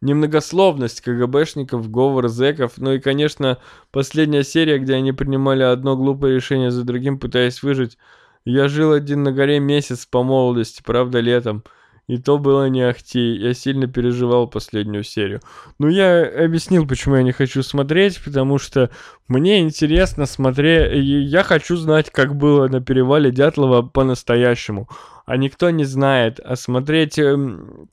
Немногословность 0.00 1.00
КГБшников, 1.02 1.90
говор 1.90 2.28
зэков. 2.28 2.78
Ну 2.78 2.92
и, 2.92 3.00
конечно, 3.00 3.58
последняя 3.90 4.44
серия, 4.44 4.78
где 4.78 4.94
они 4.94 5.12
принимали 5.12 5.62
одно 5.64 5.96
глупое 5.96 6.36
решение 6.36 6.70
за 6.70 6.84
другим, 6.84 7.18
пытаясь 7.18 7.62
выжить. 7.62 7.98
Я 8.44 8.68
жил 8.68 8.92
один 8.92 9.24
на 9.24 9.32
горе 9.32 9.58
месяц 9.58 10.06
по 10.06 10.22
молодости, 10.22 10.82
правда, 10.82 11.18
летом. 11.20 11.64
И 12.06 12.18
то 12.18 12.38
было 12.38 12.68
не 12.68 12.82
ахти. 12.82 13.36
Я 13.36 13.54
сильно 13.54 13.86
переживал 13.86 14.48
последнюю 14.48 15.04
серию. 15.04 15.40
Ну, 15.78 15.88
я 15.88 16.26
объяснил, 16.44 16.86
почему 16.86 17.16
я 17.16 17.22
не 17.22 17.32
хочу 17.32 17.62
смотреть, 17.62 18.22
потому 18.24 18.58
что 18.58 18.90
мне 19.28 19.60
интересно 19.60 20.26
смотреть... 20.26 20.92
Я 21.04 21.44
хочу 21.44 21.76
знать, 21.76 22.10
как 22.10 22.36
было 22.36 22.68
на 22.68 22.80
перевале 22.80 23.30
Дятлова 23.30 23.82
по-настоящему. 23.82 24.88
А 25.26 25.36
никто 25.36 25.70
не 25.70 25.84
знает. 25.84 26.40
А 26.44 26.56
смотреть 26.56 27.18
эм, 27.18 27.88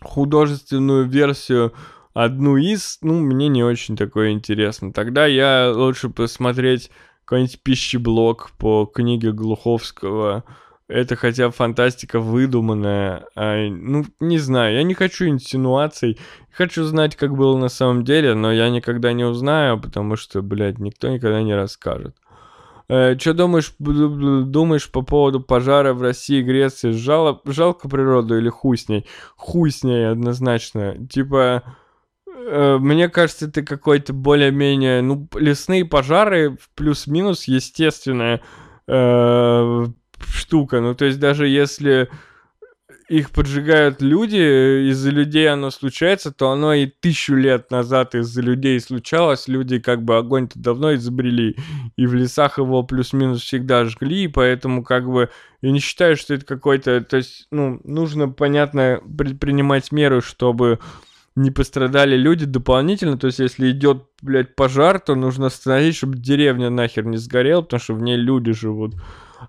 художественную 0.00 1.08
версию 1.08 1.72
одну 2.14 2.56
из, 2.56 2.98
ну, 3.02 3.20
мне 3.20 3.48
не 3.48 3.62
очень 3.62 3.96
такое 3.96 4.30
интересно. 4.30 4.92
Тогда 4.92 5.26
я 5.26 5.72
лучше 5.74 6.08
посмотреть 6.08 6.90
какой-нибудь 7.24 7.60
пищеблок 7.62 8.52
по 8.58 8.86
книге 8.86 9.32
Глуховского 9.32 10.44
это 10.88 11.16
хотя 11.16 11.50
фантастика 11.50 12.20
выдуманная. 12.20 13.26
А, 13.34 13.68
ну, 13.68 14.04
не 14.20 14.38
знаю, 14.38 14.74
я 14.74 14.82
не 14.82 14.94
хочу 14.94 15.26
инсинуаций. 15.26 16.18
Хочу 16.52 16.84
знать, 16.84 17.16
как 17.16 17.36
было 17.36 17.56
на 17.56 17.68
самом 17.68 18.04
деле, 18.04 18.34
но 18.34 18.52
я 18.52 18.70
никогда 18.70 19.12
не 19.12 19.24
узнаю, 19.24 19.80
потому 19.80 20.16
что, 20.16 20.42
блядь, 20.42 20.78
никто 20.78 21.08
никогда 21.08 21.42
не 21.42 21.54
расскажет. 21.54 22.16
Э, 22.88 23.18
что 23.18 23.34
думаешь, 23.34 23.74
думаешь 23.78 24.90
по 24.90 25.02
поводу 25.02 25.40
пожара 25.40 25.92
в 25.92 26.02
России 26.02 26.38
и 26.38 26.44
Греции? 26.44 26.92
Жало, 26.92 27.40
жалко 27.44 27.88
природу 27.88 28.38
или 28.38 28.48
хуй 28.48 28.78
с 28.78 28.88
ней? 28.88 29.06
Хуй 29.36 29.70
с 29.70 29.82
ней 29.82 30.08
однозначно. 30.08 30.96
Типа, 31.08 31.64
э, 32.28 32.78
мне 32.78 33.08
кажется, 33.08 33.50
ты 33.50 33.64
какой-то 33.64 34.12
более-менее... 34.12 35.02
Ну, 35.02 35.28
лесные 35.34 35.84
пожары 35.84 36.58
плюс-минус 36.76 37.48
естественное 37.48 38.40
э, 38.86 39.86
штука. 40.20 40.80
Ну, 40.80 40.94
то 40.94 41.04
есть 41.04 41.18
даже 41.18 41.48
если 41.48 42.08
их 43.08 43.30
поджигают 43.30 44.02
люди, 44.02 44.90
из-за 44.90 45.10
людей 45.10 45.48
оно 45.48 45.70
случается, 45.70 46.32
то 46.32 46.50
оно 46.50 46.74
и 46.74 46.86
тысячу 46.86 47.34
лет 47.34 47.70
назад 47.70 48.16
из-за 48.16 48.42
людей 48.42 48.80
случалось. 48.80 49.46
Люди 49.46 49.78
как 49.78 50.02
бы 50.02 50.16
огонь-то 50.16 50.58
давно 50.58 50.94
изобрели, 50.94 51.56
и 51.96 52.06
в 52.06 52.14
лесах 52.14 52.58
его 52.58 52.82
плюс-минус 52.82 53.42
всегда 53.42 53.84
жгли, 53.84 54.24
и 54.24 54.28
поэтому 54.28 54.82
как 54.82 55.06
бы 55.08 55.30
я 55.62 55.70
не 55.70 55.78
считаю, 55.78 56.16
что 56.16 56.34
это 56.34 56.44
какой-то... 56.44 57.00
То 57.00 57.18
есть, 57.18 57.46
ну, 57.52 57.80
нужно, 57.84 58.28
понятно, 58.28 59.00
предпринимать 59.16 59.92
меры, 59.92 60.20
чтобы 60.20 60.80
не 61.36 61.50
пострадали 61.50 62.16
люди 62.16 62.44
дополнительно. 62.44 63.18
То 63.18 63.28
есть, 63.28 63.38
если 63.38 63.70
идет, 63.70 64.04
блядь, 64.20 64.56
пожар, 64.56 64.98
то 64.98 65.14
нужно 65.14 65.46
остановить, 65.46 65.96
чтобы 65.96 66.18
деревня 66.18 66.70
нахер 66.70 67.04
не 67.04 67.18
сгорела, 67.18 67.62
потому 67.62 67.80
что 67.80 67.94
в 67.94 68.02
ней 68.02 68.16
люди 68.16 68.52
живут. 68.52 68.94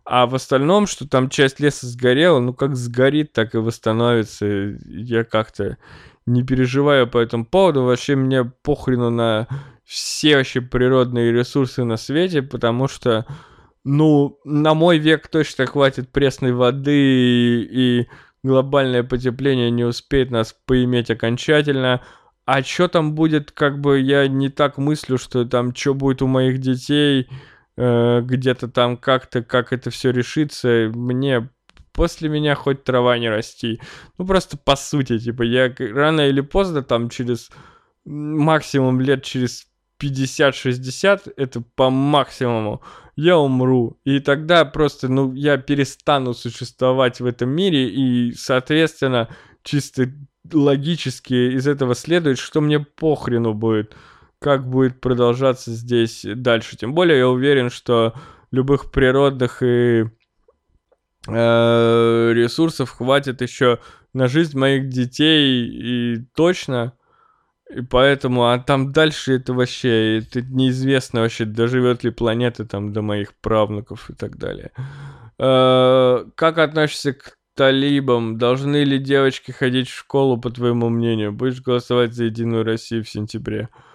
А 0.06 0.26
в 0.28 0.36
остальном, 0.36 0.88
что 0.88 1.08
там 1.08 1.30
часть 1.30 1.60
леса 1.60 1.88
сгорела, 1.88 2.40
ну 2.40 2.54
как 2.54 2.76
сгорит, 2.76 3.34
так 3.34 3.56
и 3.56 3.60
восстановится. 3.60 4.46
Я 4.46 5.24
как-то 5.24 5.78
не 6.26 6.44
переживаю 6.44 7.08
по 7.08 7.18
этому 7.18 7.46
поводу. 7.46 7.84
Вообще 7.84 8.16
мне 8.16 8.44
похрену 8.44 9.10
на 9.10 9.48
все 9.84 10.36
вообще 10.36 10.62
природные 10.62 11.32
ресурсы 11.32 11.84
на 11.86 11.96
свете, 11.96 12.42
потому 12.42 12.90
что, 12.90 13.26
ну, 13.86 14.38
на 14.44 14.74
мой 14.74 14.98
век 14.98 15.30
точно 15.30 15.66
хватит 15.66 16.12
пресной 16.12 16.52
воды 16.52 16.92
и, 16.94 17.68
и 18.02 18.08
глобальное 18.44 19.04
потепление 19.04 19.72
не 19.72 19.86
успеет 19.86 20.30
нас 20.30 20.54
поиметь 20.66 21.10
окончательно. 21.10 22.02
А 22.46 22.62
что 22.64 22.90
там 22.90 23.16
будет, 23.16 23.52
как 23.52 23.80
бы 23.80 24.00
я 24.00 24.28
не 24.28 24.50
так 24.50 24.78
мыслю, 24.78 25.18
что 25.18 25.46
там 25.46 25.74
что 25.74 25.94
будет 25.94 26.22
у 26.22 26.28
моих 26.28 26.60
детей, 26.60 27.30
Э, 27.78 28.22
где-то 28.24 28.68
там 28.70 28.98
как-то, 28.98 29.44
как 29.44 29.72
это 29.72 29.92
все 29.92 30.12
решится, 30.12 30.92
мне 30.96 31.48
после 31.94 32.28
меня 32.28 32.56
хоть 32.56 32.84
трава 32.84 33.20
не 33.20 33.30
расти. 33.30 33.80
Ну, 34.18 34.26
просто 34.26 34.58
по 34.58 34.76
сути, 34.76 35.20
типа, 35.20 35.44
я 35.44 35.74
рано 35.78 36.28
или 36.28 36.42
поздно, 36.42 36.82
там, 36.82 37.10
через 37.10 37.52
максимум 38.04 39.00
лет 39.00 39.24
через 39.24 39.68
50-60, 40.02 41.34
это 41.38 41.62
по 41.76 41.92
максимуму, 41.92 42.82
я 43.16 43.38
умру. 43.38 44.00
И 44.06 44.20
тогда 44.22 44.66
просто, 44.66 45.08
ну, 45.08 45.34
я 45.34 45.58
перестану 45.58 46.34
существовать 46.34 47.20
в 47.20 47.28
этом 47.28 47.50
мире, 47.50 47.90
и, 47.90 48.34
соответственно, 48.34 49.30
чисто 49.62 50.12
логически 50.52 51.56
из 51.56 51.68
этого 51.68 51.94
следует, 51.94 52.40
что 52.40 52.60
мне 52.60 52.80
похрену 52.80 53.54
будет 53.54 53.96
как 54.40 54.68
будет 54.68 55.02
продолжаться 55.02 55.72
здесь 55.72 56.26
дальше. 56.26 56.78
Тем 56.78 56.94
более 56.94 57.20
я 57.20 57.30
уверен, 57.30 57.70
что 57.70 58.14
любых 58.52 58.92
природных 58.92 59.64
и 59.64 60.06
э, 61.28 62.32
ресурсов 62.34 62.92
хватит 62.92 63.42
еще 63.42 63.80
на 64.14 64.28
жизнь 64.28 64.58
моих 64.58 64.90
детей 64.90 65.68
и 65.68 66.26
точно. 66.36 66.94
И 67.74 67.82
поэтому, 67.82 68.48
а 68.48 68.60
там 68.60 68.94
дальше 68.94 69.34
это 69.34 69.54
вообще, 69.54 70.20
это 70.20 70.42
неизвестно 70.42 71.22
вообще, 71.22 71.44
доживет 71.44 72.04
ли 72.04 72.12
планета 72.12 72.66
там 72.66 72.94
до 72.94 73.02
моих 73.02 73.36
правнуков 73.42 74.10
и 74.10 74.14
так 74.14 74.38
далее. 74.38 74.72
Э, 75.40 76.26
как 76.36 76.60
относишься 76.60 77.14
к 77.14 77.38
талибам? 77.56 78.38
Должны 78.38 78.84
ли 78.84 79.00
девочки 79.00 79.52
ходить 79.52 79.90
в 79.90 79.98
школу, 79.98 80.40
по 80.40 80.52
твоему 80.52 80.90
мнению? 80.90 81.34
Будешь 81.34 81.62
голосовать 81.62 82.14
за 82.14 82.26
Единую 82.26 82.64
Россию 82.64 83.04
в 83.04 83.10
сентябре? 83.10 83.68
Э, 83.74 83.87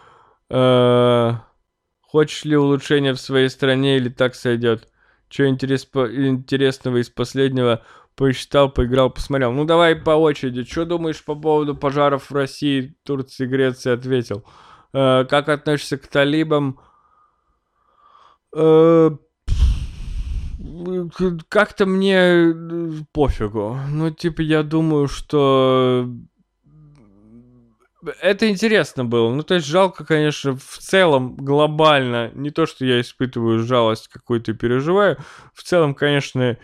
хочешь 2.03 2.45
ли 2.45 2.57
улучшения 2.57 3.15
в 3.15 3.21
своей 3.21 3.49
стране 3.49 3.97
или 3.97 4.09
так 4.09 4.35
сойдет? 4.35 4.89
Что 5.29 5.49
интерес, 5.49 5.85
интересного 5.95 6.99
из 6.99 7.09
последнего 7.09 7.83
посчитал, 8.15 8.71
поиграл, 8.71 9.11
посмотрел. 9.11 9.53
Ну 9.53 9.65
давай 9.65 9.97
по 9.97 10.11
очереди. 10.11 10.65
Что 10.65 10.85
думаешь 10.85 11.25
по 11.25 11.35
поводу 11.35 11.75
пожаров 11.75 12.31
в 12.31 12.35
России, 12.35 12.95
Турции, 13.05 13.47
Греции? 13.47 13.93
Ответил. 13.93 14.45
Э, 14.93 15.25
как 15.25 15.49
относишься 15.49 15.97
к 15.97 16.07
талибам? 16.07 16.79
Э, 18.55 19.11
как-то 21.49 21.87
мне 21.87 22.55
пофигу. 23.13 23.79
Ну, 23.89 24.11
типа, 24.11 24.43
я 24.43 24.63
думаю, 24.63 25.09
что 25.09 26.09
это 28.21 28.49
интересно 28.49 29.05
было. 29.05 29.33
Ну, 29.33 29.43
то 29.43 29.55
есть 29.55 29.67
жалко, 29.67 30.05
конечно, 30.05 30.57
в 30.57 30.79
целом, 30.79 31.37
глобально, 31.37 32.31
не 32.35 32.51
то, 32.51 32.67
что 32.67 32.85
я 32.85 33.01
испытываю 33.01 33.61
жалость 33.61 34.09
какую-то 34.09 34.55
переживаю, 34.55 35.19
в 35.55 35.63
целом, 35.63 35.95
конечно, 35.95 36.59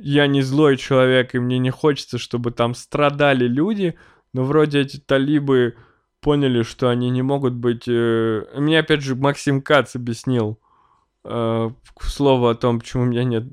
я 0.00 0.26
не 0.26 0.42
злой 0.42 0.76
человек, 0.76 1.34
и 1.34 1.38
мне 1.38 1.58
не 1.58 1.70
хочется, 1.70 2.18
чтобы 2.18 2.50
там 2.50 2.74
страдали 2.74 3.46
люди, 3.46 3.96
но 4.32 4.44
вроде 4.44 4.80
эти 4.80 4.96
талибы 4.98 5.76
поняли, 6.20 6.62
что 6.62 6.88
они 6.88 7.10
не 7.10 7.22
могут 7.22 7.52
быть... 7.54 7.84
Э... 7.86 8.44
Мне, 8.56 8.78
опять 8.80 9.02
же, 9.02 9.14
Максим 9.14 9.62
Кац 9.62 9.94
объяснил 9.94 10.58
э, 11.24 11.70
слово 12.00 12.50
о 12.50 12.54
том, 12.54 12.80
почему 12.80 13.04
у 13.04 13.06
меня 13.06 13.24
нет... 13.24 13.44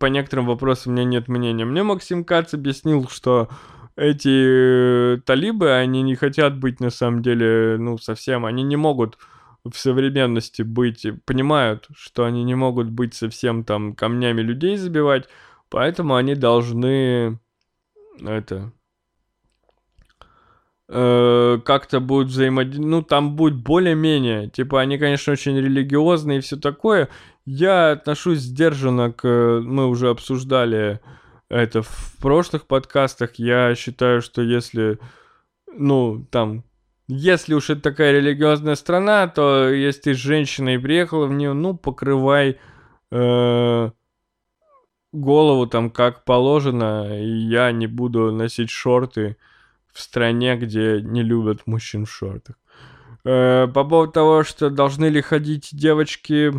По 0.00 0.06
некоторым 0.06 0.46
вопросам 0.46 0.92
у 0.92 0.96
меня 0.96 1.04
нет 1.04 1.28
мнения. 1.28 1.64
Мне 1.64 1.84
Максим 1.84 2.24
Кац 2.24 2.54
объяснил, 2.54 3.06
что 3.08 3.48
эти 3.96 5.16
э, 5.16 5.20
талибы, 5.24 5.72
они 5.72 6.02
не 6.02 6.14
хотят 6.14 6.58
быть 6.58 6.80
на 6.80 6.90
самом 6.90 7.22
деле, 7.22 7.76
ну, 7.78 7.98
совсем, 7.98 8.44
они 8.44 8.62
не 8.62 8.76
могут 8.76 9.18
в 9.64 9.76
современности 9.76 10.62
быть, 10.62 11.06
понимают, 11.24 11.88
что 11.96 12.24
они 12.24 12.44
не 12.44 12.54
могут 12.54 12.90
быть 12.90 13.14
совсем 13.14 13.64
там 13.64 13.94
камнями 13.94 14.42
людей 14.42 14.76
забивать, 14.76 15.28
поэтому 15.70 16.16
они 16.16 16.34
должны 16.34 17.38
это 18.20 18.72
э, 20.88 21.58
как-то 21.64 22.00
будут 22.00 22.28
взаимодействовать, 22.28 22.90
ну, 22.90 23.02
там 23.02 23.36
будет 23.36 23.56
более-менее, 23.56 24.50
типа, 24.50 24.80
они, 24.80 24.98
конечно, 24.98 25.32
очень 25.32 25.56
религиозные 25.56 26.38
и 26.38 26.42
все 26.42 26.56
такое, 26.56 27.08
я 27.46 27.92
отношусь 27.92 28.40
сдержанно 28.40 29.12
к, 29.12 29.26
мы 29.62 29.86
уже 29.86 30.10
обсуждали 30.10 31.00
это 31.48 31.82
в 31.82 32.16
прошлых 32.20 32.66
подкастах. 32.66 33.34
Я 33.36 33.74
считаю, 33.74 34.22
что 34.22 34.42
если, 34.42 34.98
ну, 35.66 36.26
там, 36.30 36.64
если 37.06 37.54
уж 37.54 37.70
это 37.70 37.82
такая 37.82 38.12
религиозная 38.12 38.76
страна, 38.76 39.28
то 39.28 39.68
если 39.68 40.00
ты 40.00 40.14
женщина 40.14 40.74
и 40.74 40.78
приехала 40.78 41.26
в 41.26 41.32
нее, 41.32 41.52
ну, 41.52 41.76
покрывай 41.76 42.58
э, 43.10 43.90
голову 45.12 45.66
там 45.66 45.90
как 45.90 46.24
положено, 46.24 47.18
и 47.20 47.28
я 47.28 47.72
не 47.72 47.86
буду 47.86 48.32
носить 48.32 48.70
шорты 48.70 49.36
в 49.92 50.00
стране, 50.00 50.56
где 50.56 51.00
не 51.00 51.22
любят 51.22 51.66
мужчин 51.66 52.06
в 52.06 52.10
шортах. 52.10 52.56
Э, 53.24 53.68
по 53.68 53.84
поводу 53.84 54.12
того, 54.12 54.42
что 54.42 54.70
должны 54.70 55.06
ли 55.06 55.20
ходить 55.20 55.70
девочки 55.72 56.52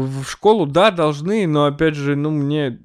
в 0.00 0.24
школу, 0.24 0.66
да, 0.66 0.90
должны, 0.90 1.46
но 1.46 1.66
опять 1.66 1.94
же, 1.94 2.16
ну, 2.16 2.30
мне... 2.30 2.80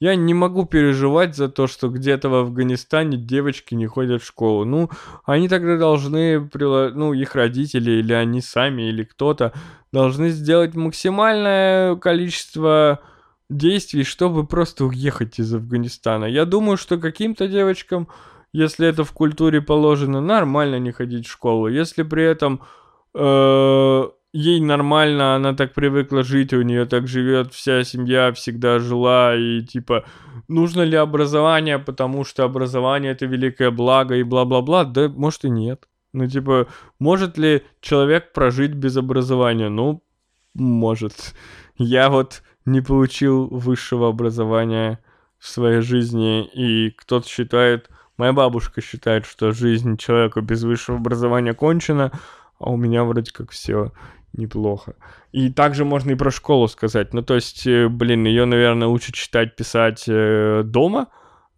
Я 0.00 0.14
не 0.16 0.34
могу 0.34 0.66
переживать 0.66 1.36
за 1.36 1.48
то, 1.48 1.66
что 1.66 1.88
где-то 1.88 2.28
в 2.28 2.34
Афганистане 2.34 3.16
девочки 3.16 3.74
не 3.74 3.86
ходят 3.86 4.22
в 4.22 4.26
школу. 4.26 4.64
Ну, 4.64 4.90
они 5.24 5.48
тогда 5.48 5.76
должны, 5.78 6.50
ну, 6.52 7.12
их 7.12 7.34
родители 7.34 7.92
или 7.92 8.12
они 8.12 8.40
сами, 8.40 8.82
или 8.82 9.04
кто-то, 9.04 9.52
должны 9.92 10.30
сделать 10.30 10.74
максимальное 10.74 11.96
количество 11.96 13.00
действий, 13.48 14.02
чтобы 14.02 14.46
просто 14.46 14.84
уехать 14.84 15.38
из 15.38 15.54
Афганистана. 15.54 16.26
Я 16.26 16.44
думаю, 16.44 16.76
что 16.76 16.98
каким-то 16.98 17.48
девочкам, 17.48 18.08
если 18.52 18.86
это 18.86 19.04
в 19.04 19.12
культуре 19.12 19.62
положено, 19.62 20.20
нормально 20.20 20.78
не 20.78 20.92
ходить 20.92 21.26
в 21.26 21.32
школу. 21.32 21.68
Если 21.68 22.02
при 22.02 22.24
этом... 22.24 22.60
Э 23.14 24.08
ей 24.36 24.60
нормально, 24.60 25.34
она 25.34 25.54
так 25.54 25.72
привыкла 25.72 26.22
жить, 26.22 26.52
у 26.52 26.62
нее 26.62 26.84
так 26.84 27.08
живет 27.08 27.54
вся 27.54 27.84
семья, 27.84 28.32
всегда 28.32 28.78
жила, 28.78 29.34
и 29.34 29.62
типа, 29.62 30.04
нужно 30.46 30.82
ли 30.82 30.96
образование, 30.96 31.78
потому 31.78 32.24
что 32.24 32.44
образование 32.44 33.12
это 33.12 33.24
великое 33.24 33.70
благо 33.70 34.14
и 34.14 34.22
бла-бла-бла, 34.22 34.84
да 34.84 35.08
может 35.08 35.44
и 35.46 35.50
нет. 35.50 35.88
Ну 36.12 36.26
типа, 36.26 36.66
может 36.98 37.38
ли 37.38 37.62
человек 37.80 38.32
прожить 38.32 38.74
без 38.74 38.96
образования? 38.96 39.70
Ну, 39.70 40.02
может. 40.54 41.34
Я 41.78 42.10
вот 42.10 42.42
не 42.66 42.82
получил 42.82 43.46
высшего 43.46 44.08
образования 44.08 44.98
в 45.38 45.48
своей 45.48 45.80
жизни, 45.80 46.44
и 46.44 46.90
кто-то 46.90 47.26
считает, 47.26 47.88
моя 48.18 48.34
бабушка 48.34 48.82
считает, 48.82 49.24
что 49.24 49.52
жизнь 49.52 49.96
человека 49.96 50.42
без 50.42 50.62
высшего 50.62 50.98
образования 50.98 51.54
кончена, 51.54 52.12
а 52.58 52.70
у 52.70 52.76
меня 52.76 53.04
вроде 53.04 53.32
как 53.32 53.50
все 53.50 53.92
неплохо. 54.36 54.96
И 55.32 55.50
также 55.50 55.84
можно 55.84 56.12
и 56.12 56.14
про 56.14 56.30
школу 56.30 56.68
сказать. 56.68 57.12
Ну, 57.14 57.22
то 57.22 57.34
есть, 57.34 57.66
э, 57.66 57.88
блин, 57.88 58.24
ее, 58.24 58.44
наверное, 58.44 58.88
лучше 58.88 59.12
читать, 59.12 59.56
писать 59.56 60.04
э, 60.08 60.62
дома. 60.64 61.08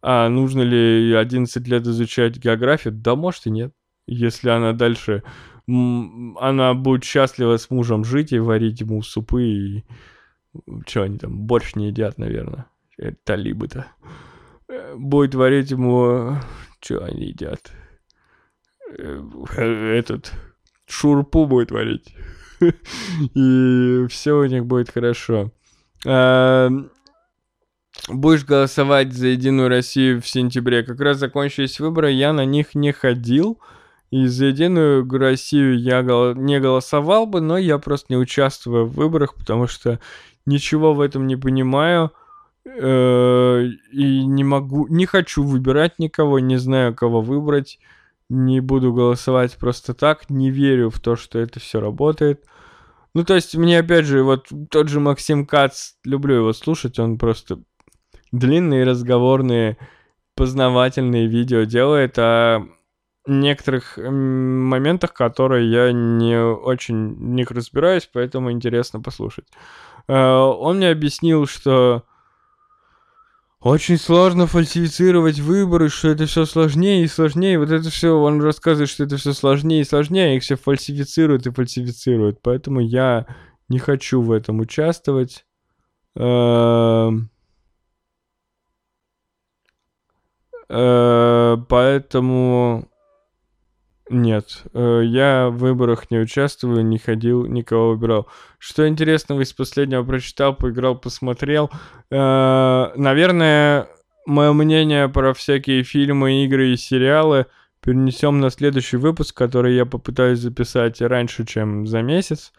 А 0.00 0.28
нужно 0.28 0.62
ли 0.62 1.14
11 1.14 1.66
лет 1.66 1.86
изучать 1.86 2.36
географию? 2.38 2.94
Да, 2.94 3.16
может 3.16 3.46
и 3.46 3.50
нет. 3.50 3.72
Если 4.06 4.48
она 4.48 4.72
дальше... 4.72 5.22
Она 5.66 6.72
будет 6.72 7.04
счастлива 7.04 7.58
с 7.58 7.68
мужем 7.68 8.04
жить 8.04 8.32
и 8.32 8.38
варить 8.38 8.80
ему 8.80 9.02
супы 9.02 9.42
и... 9.42 9.84
Что 10.86 11.02
они 11.02 11.18
там, 11.18 11.38
борщ 11.38 11.74
не 11.74 11.88
едят, 11.88 12.16
наверное. 12.16 12.66
Это 12.96 13.16
талибы-то. 13.24 13.86
э, 14.68 14.94
будет 14.96 15.34
варить 15.34 15.70
ему... 15.70 16.36
Что 16.80 17.04
они 17.04 17.26
едят? 17.26 17.72
Этот... 19.56 20.32
Шурпу 20.88 21.44
будет 21.44 21.70
варить. 21.70 22.14
И 23.34 24.06
все 24.08 24.32
у 24.32 24.44
них 24.44 24.66
будет 24.66 24.90
хорошо. 24.90 25.50
Эм, 26.04 26.90
будешь 28.08 28.44
голосовать 28.44 29.12
за 29.12 29.28
Единую 29.28 29.68
Россию 29.68 30.20
в 30.20 30.28
сентябре. 30.28 30.82
Как 30.82 31.00
раз 31.00 31.18
закончились 31.18 31.80
выборы, 31.80 32.10
я 32.12 32.32
на 32.32 32.44
них 32.44 32.74
не 32.74 32.92
ходил. 32.92 33.58
И 34.10 34.26
за 34.26 34.46
Единую 34.46 35.08
Россию 35.18 35.78
я 35.78 36.02
не 36.02 36.60
голосовал 36.60 37.26
бы, 37.26 37.40
но 37.40 37.58
я 37.58 37.78
просто 37.78 38.06
не 38.10 38.16
участвую 38.16 38.86
в 38.86 38.94
выборах, 38.94 39.34
потому 39.34 39.66
что 39.66 40.00
ничего 40.46 40.94
в 40.94 41.00
этом 41.00 41.26
не 41.26 41.36
понимаю. 41.36 42.12
Э, 42.64 43.66
и 43.92 44.24
не 44.24 44.44
могу, 44.44 44.86
не 44.88 45.06
хочу 45.06 45.42
выбирать 45.42 45.98
никого, 45.98 46.38
не 46.38 46.56
знаю, 46.56 46.94
кого 46.94 47.20
выбрать. 47.20 47.78
Не 48.30 48.60
буду 48.60 48.92
голосовать 48.92 49.56
просто 49.56 49.94
так, 49.94 50.28
не 50.28 50.50
верю 50.50 50.90
в 50.90 51.00
то, 51.00 51.16
что 51.16 51.38
это 51.38 51.60
все 51.60 51.80
работает. 51.80 52.44
Ну, 53.14 53.24
то 53.24 53.34
есть, 53.34 53.56
мне 53.56 53.78
опять 53.78 54.04
же, 54.04 54.22
вот 54.22 54.48
тот 54.70 54.88
же 54.88 55.00
Максим 55.00 55.46
Кац, 55.46 55.92
люблю 56.04 56.36
его 56.36 56.52
слушать, 56.52 56.98
он 56.98 57.18
просто 57.18 57.62
длинные 58.32 58.84
разговорные, 58.84 59.78
познавательные 60.34 61.26
видео 61.26 61.64
делает 61.64 62.18
о 62.18 62.66
некоторых 63.26 63.96
моментах, 63.98 65.12
которые 65.12 65.70
я 65.70 65.92
не 65.92 66.38
очень 66.38 67.14
в 67.14 67.22
них 67.22 67.50
разбираюсь, 67.50 68.08
поэтому 68.12 68.50
интересно 68.52 69.00
послушать. 69.00 69.46
Э, 70.06 70.14
он 70.14 70.78
мне 70.78 70.90
объяснил, 70.90 71.46
что 71.46 72.04
очень 73.60 73.98
сложно 73.98 74.46
фальсифицировать 74.46 75.40
выборы, 75.40 75.88
что 75.88 76.08
это 76.08 76.26
все 76.26 76.44
сложнее 76.44 77.02
и 77.02 77.08
сложнее. 77.08 77.58
Вот 77.58 77.70
это 77.70 77.90
все, 77.90 78.16
он 78.16 78.40
рассказывает, 78.40 78.88
что 78.88 79.04
это 79.04 79.16
все 79.16 79.32
сложнее 79.32 79.80
и 79.80 79.84
сложнее, 79.84 80.36
их 80.36 80.42
все 80.42 80.56
фальсифицируют 80.56 81.46
и 81.46 81.50
фальсифицируют. 81.50 82.40
Поэтому 82.42 82.80
я 82.80 83.26
не 83.68 83.78
хочу 83.78 84.22
в 84.22 84.30
этом 84.30 84.60
участвовать. 84.60 85.44
Эм, 86.14 87.30
э, 90.68 91.56
поэтому 91.68 92.87
нет, 94.10 94.62
э, 94.74 95.02
я 95.04 95.48
в 95.48 95.58
выборах 95.58 96.10
не 96.10 96.18
участвую, 96.18 96.84
не 96.84 96.98
ходил, 96.98 97.46
никого 97.46 97.90
выбирал. 97.90 98.28
Что 98.58 98.88
интересного 98.88 99.42
из 99.42 99.52
последнего 99.52 100.02
прочитал, 100.02 100.54
поиграл, 100.54 100.98
посмотрел. 100.98 101.70
Э, 102.10 102.90
наверное, 102.96 103.88
мое 104.26 104.52
мнение 104.52 105.08
про 105.08 105.34
всякие 105.34 105.82
фильмы, 105.82 106.44
игры 106.44 106.70
и 106.70 106.76
сериалы 106.76 107.46
перенесем 107.80 108.40
на 108.40 108.50
следующий 108.50 108.96
выпуск, 108.96 109.36
который 109.36 109.74
я 109.74 109.86
попытаюсь 109.86 110.40
записать 110.40 111.00
раньше, 111.00 111.44
чем 111.44 111.86
за 111.86 112.02
месяц. 112.02 112.52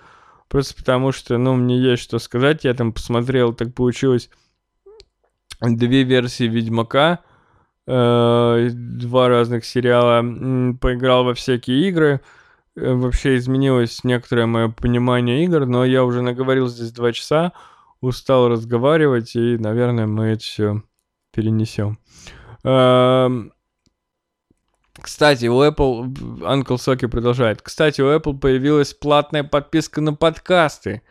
Просто 0.47 0.75
потому 0.75 1.11
что, 1.11 1.37
ну, 1.37 1.55
мне 1.55 1.77
есть 1.77 2.03
что 2.03 2.19
сказать. 2.19 2.63
Я 2.63 2.73
там 2.73 2.93
посмотрел, 2.93 3.53
так 3.53 3.73
получилось, 3.73 4.29
две 5.61 6.03
версии 6.03 6.45
Ведьмака— 6.45 7.19
два 7.89 9.29
разных 9.29 9.65
сериала, 9.65 10.21
поиграл 10.79 11.23
во 11.23 11.33
всякие 11.33 11.89
игры. 11.89 12.21
Э, 12.75 12.93
вообще 12.93 13.37
изменилось 13.37 14.03
некоторое 14.03 14.45
мое 14.45 14.69
понимание 14.69 15.43
игр, 15.43 15.65
но 15.65 15.85
я 15.85 16.03
уже 16.03 16.21
наговорил 16.21 16.67
здесь 16.67 16.91
два 16.91 17.11
часа, 17.11 17.53
устал 18.01 18.47
разговаривать, 18.47 19.35
и, 19.35 19.57
наверное, 19.57 20.07
мы 20.07 20.27
это 20.27 20.43
все 20.43 20.83
перенесем. 21.33 21.97
Эм, 22.63 23.53
кстати, 24.93 25.47
у 25.47 25.63
Apple, 25.63 26.05
Uncle 26.41 26.77
Соки 26.77 27.07
продолжает. 27.07 27.61
Кстати, 27.61 28.01
у 28.01 28.07
Apple 28.07 28.37
появилась 28.37 28.93
платная 28.93 29.43
подписка 29.43 30.01
на 30.01 30.13
подкасты. 30.13 31.01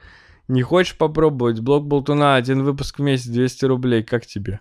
Не 0.46 0.62
хочешь 0.62 0.96
попробовать? 0.96 1.60
Блок 1.60 1.86
Болтуна, 1.86 2.36
один 2.36 2.62
выпуск 2.62 2.98
в 2.98 3.02
месяц, 3.02 3.26
200 3.26 3.64
рублей. 3.66 4.02
Как 4.02 4.26
тебе? 4.26 4.60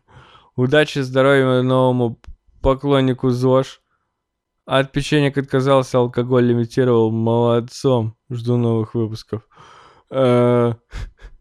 Удачи, 0.57 1.03
здоровья 1.03 1.61
новому 1.61 2.19
поклоннику 2.63 3.29
ЗОЖ. 3.29 3.79
От 4.65 4.91
печенек 4.91 5.37
отказался, 5.37 5.99
алкоголь 5.99 6.45
лимитировал. 6.45 7.11
Молодцом. 7.11 8.15
Жду 8.31 8.57
новых 8.57 8.95
выпусков. 8.95 9.47
Э, 10.09 10.73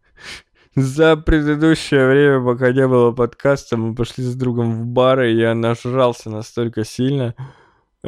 за 0.75 1.17
предыдущее 1.17 2.07
время, 2.07 2.45
пока 2.45 2.71
не 2.71 2.87
было 2.87 3.11
подкаста, 3.11 3.75
мы 3.75 3.95
пошли 3.95 4.23
с 4.23 4.35
другом 4.35 4.83
в 4.83 4.85
бар, 4.85 5.23
и 5.23 5.35
я 5.35 5.55
нажрался 5.55 6.29
настолько 6.29 6.85
сильно, 6.85 7.33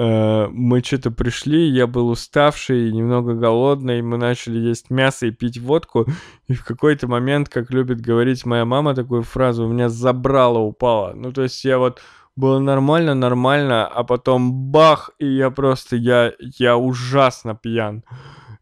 мы 0.01 0.81
что-то 0.81 1.11
пришли, 1.11 1.67
я 1.67 1.85
был 1.85 2.09
уставший, 2.09 2.91
немного 2.91 3.33
голодный, 3.33 4.01
мы 4.01 4.17
начали 4.17 4.57
есть 4.57 4.89
мясо 4.89 5.27
и 5.27 5.31
пить 5.31 5.57
водку, 5.57 6.07
и 6.47 6.53
в 6.53 6.63
какой-то 6.63 7.07
момент, 7.07 7.49
как 7.49 7.71
любит 7.71 7.99
говорить 7.99 8.45
моя 8.45 8.63
мама 8.63 8.95
такую 8.95 9.23
фразу, 9.23 9.65
у 9.65 9.73
меня 9.73 9.89
забрало 9.89 10.59
упало. 10.59 11.13
Ну, 11.13 11.33
то 11.33 11.43
есть 11.43 11.65
я 11.65 11.79
вот 11.79 11.99
было 12.35 12.59
нормально, 12.59 13.13
нормально, 13.13 13.85
а 13.85 14.03
потом 14.03 14.53
бах, 14.71 15.11
и 15.19 15.27
я 15.27 15.49
просто, 15.49 15.97
я, 15.97 16.31
я 16.39 16.77
ужасно 16.77 17.55
пьян. 17.55 18.03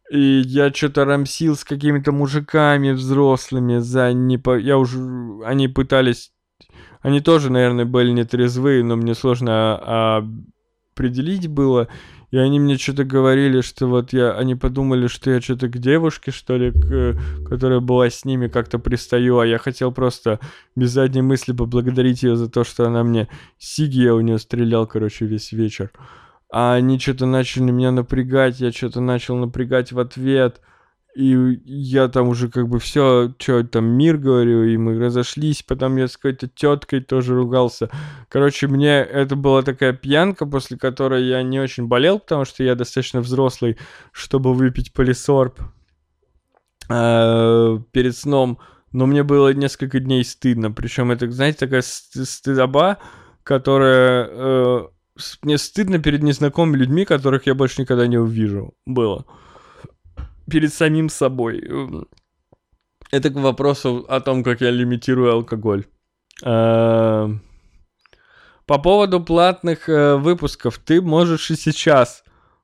И 0.10 0.42
я 0.46 0.74
что-то 0.74 1.06
рамсил 1.06 1.56
с 1.56 1.64
какими-то 1.64 2.12
мужиками 2.12 2.92
взрослыми 2.92 3.80
за 3.80 4.14
не 4.14 4.38
по... 4.38 4.58
Я 4.58 4.78
уже... 4.78 4.98
Они 5.46 5.68
пытались... 5.68 6.32
Они 7.02 7.20
тоже, 7.20 7.52
наверное, 7.52 7.86
были 7.86 8.12
нетрезвые, 8.12 8.84
но 8.84 8.96
мне 8.96 9.14
сложно 9.14 9.52
а, 9.54 10.28
определить 10.98 11.48
было. 11.48 11.88
И 12.32 12.38
они 12.38 12.60
мне 12.60 12.78
что-то 12.78 13.06
говорили, 13.06 13.62
что 13.62 13.88
вот 13.88 14.12
я, 14.12 14.34
они 14.34 14.56
подумали, 14.56 15.08
что 15.08 15.32
я 15.32 15.40
что-то 15.40 15.70
к 15.70 15.78
девушке, 15.78 16.32
что 16.32 16.58
ли, 16.58 16.72
к, 16.72 17.18
которая 17.48 17.80
была 17.80 18.10
с 18.10 18.26
ними, 18.26 18.48
как-то 18.48 18.80
пристаю, 18.80 19.40
а 19.40 19.48
я 19.48 19.58
хотел 19.58 19.94
просто 19.94 20.40
без 20.76 20.92
задней 20.92 21.22
мысли 21.22 21.54
поблагодарить 21.54 22.24
ее 22.24 22.36
за 22.36 22.50
то, 22.50 22.66
что 22.66 22.86
она 22.86 23.04
мне 23.04 23.30
сиги, 23.58 24.02
я 24.02 24.14
у 24.14 24.20
нее 24.20 24.40
стрелял, 24.40 24.86
короче, 24.88 25.26
весь 25.26 25.54
вечер. 25.54 25.92
А 26.52 26.74
они 26.74 27.00
что-то 27.00 27.26
начали 27.26 27.72
меня 27.72 27.92
напрягать, 27.92 28.60
я 28.60 28.72
что-то 28.74 29.00
начал 29.00 29.38
напрягать 29.38 29.94
в 29.94 30.00
ответ. 30.00 30.60
И 31.18 31.60
я 31.66 32.10
там 32.10 32.28
уже 32.28 32.48
как 32.48 32.70
бы 32.70 32.78
все, 32.78 33.34
что 33.40 33.64
там 33.64 33.86
мир 33.86 34.18
говорю, 34.18 34.66
и 34.66 34.78
мы 34.78 35.00
разошлись. 35.00 35.64
Потом 35.64 35.96
я 35.96 36.08
с 36.08 36.16
какой-то 36.16 36.48
теткой 36.48 37.02
тоже 37.02 37.34
ругался. 37.34 37.90
Короче, 38.30 38.68
мне 38.68 39.00
это 39.00 39.36
была 39.36 39.64
такая 39.64 39.94
пьянка, 39.94 40.46
после 40.46 40.78
которой 40.78 41.26
я 41.26 41.42
не 41.42 41.60
очень 41.60 41.88
болел, 41.88 42.20
потому 42.20 42.46
что 42.46 42.64
я 42.64 42.76
достаточно 42.76 43.22
взрослый, 43.22 43.80
чтобы 44.12 44.54
выпить 44.54 44.94
полисорб 44.94 45.60
э, 46.88 47.80
перед 47.92 48.16
сном. 48.16 48.60
Но 48.92 49.08
мне 49.08 49.24
было 49.24 49.52
несколько 49.56 50.00
дней 50.00 50.24
стыдно. 50.24 50.72
Причем 50.72 51.10
это, 51.10 51.32
знаете, 51.32 51.58
такая 51.58 51.82
стыдоба, 51.82 53.00
которая... 53.44 54.28
Э, 54.30 54.88
мне 55.42 55.58
стыдно 55.58 55.98
перед 55.98 56.22
незнакомыми 56.22 56.78
людьми, 56.78 57.06
которых 57.06 57.48
я 57.48 57.56
больше 57.56 57.82
никогда 57.82 58.06
не 58.06 58.20
увижу. 58.20 58.76
Было 58.86 59.26
перед 60.50 60.74
самим 60.74 61.10
собой. 61.10 61.60
Эм, 61.60 62.08
это 63.12 63.30
к 63.30 63.36
вопросу 63.36 64.06
о 64.08 64.20
том, 64.20 64.44
как 64.44 64.62
я 64.62 64.72
лимитирую 64.72 65.32
алкоголь. 65.32 65.86
Эм, 66.44 67.42
по 68.66 68.80
поводу 68.80 69.22
платных 69.24 69.88
э, 69.88 70.16
выпусков, 70.18 70.78
ты 70.78 71.02
можешь 71.02 71.50
и 71.52 71.56
сейчас 71.56 72.24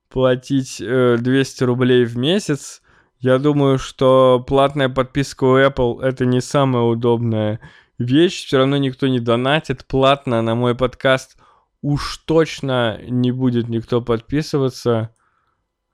платить 0.10 0.78
200 0.80 0.84
э, 0.84 1.66
рублей 1.66 2.06
в 2.06 2.18
месяц. 2.18 2.82
Я 3.20 3.40
думаю, 3.40 3.80
что 3.80 4.44
платная 4.46 4.90
подписка 4.90 5.46
у 5.46 5.58
Apple 5.58 6.04
это 6.04 6.26
не 6.26 6.42
самая 6.42 6.84
удобная 6.84 7.62
вещь. 7.98 8.46
Все 8.46 8.58
равно 8.58 8.76
никто 8.78 9.08
не 9.08 9.22
донатит 9.22 9.86
платно 9.86 10.42
на 10.42 10.56
мой 10.56 10.76
подкаст. 10.76 11.38
Уж 11.82 12.18
точно 12.26 13.00
не 13.08 13.32
будет 13.32 13.70
никто 13.70 14.02
подписываться. 14.02 15.16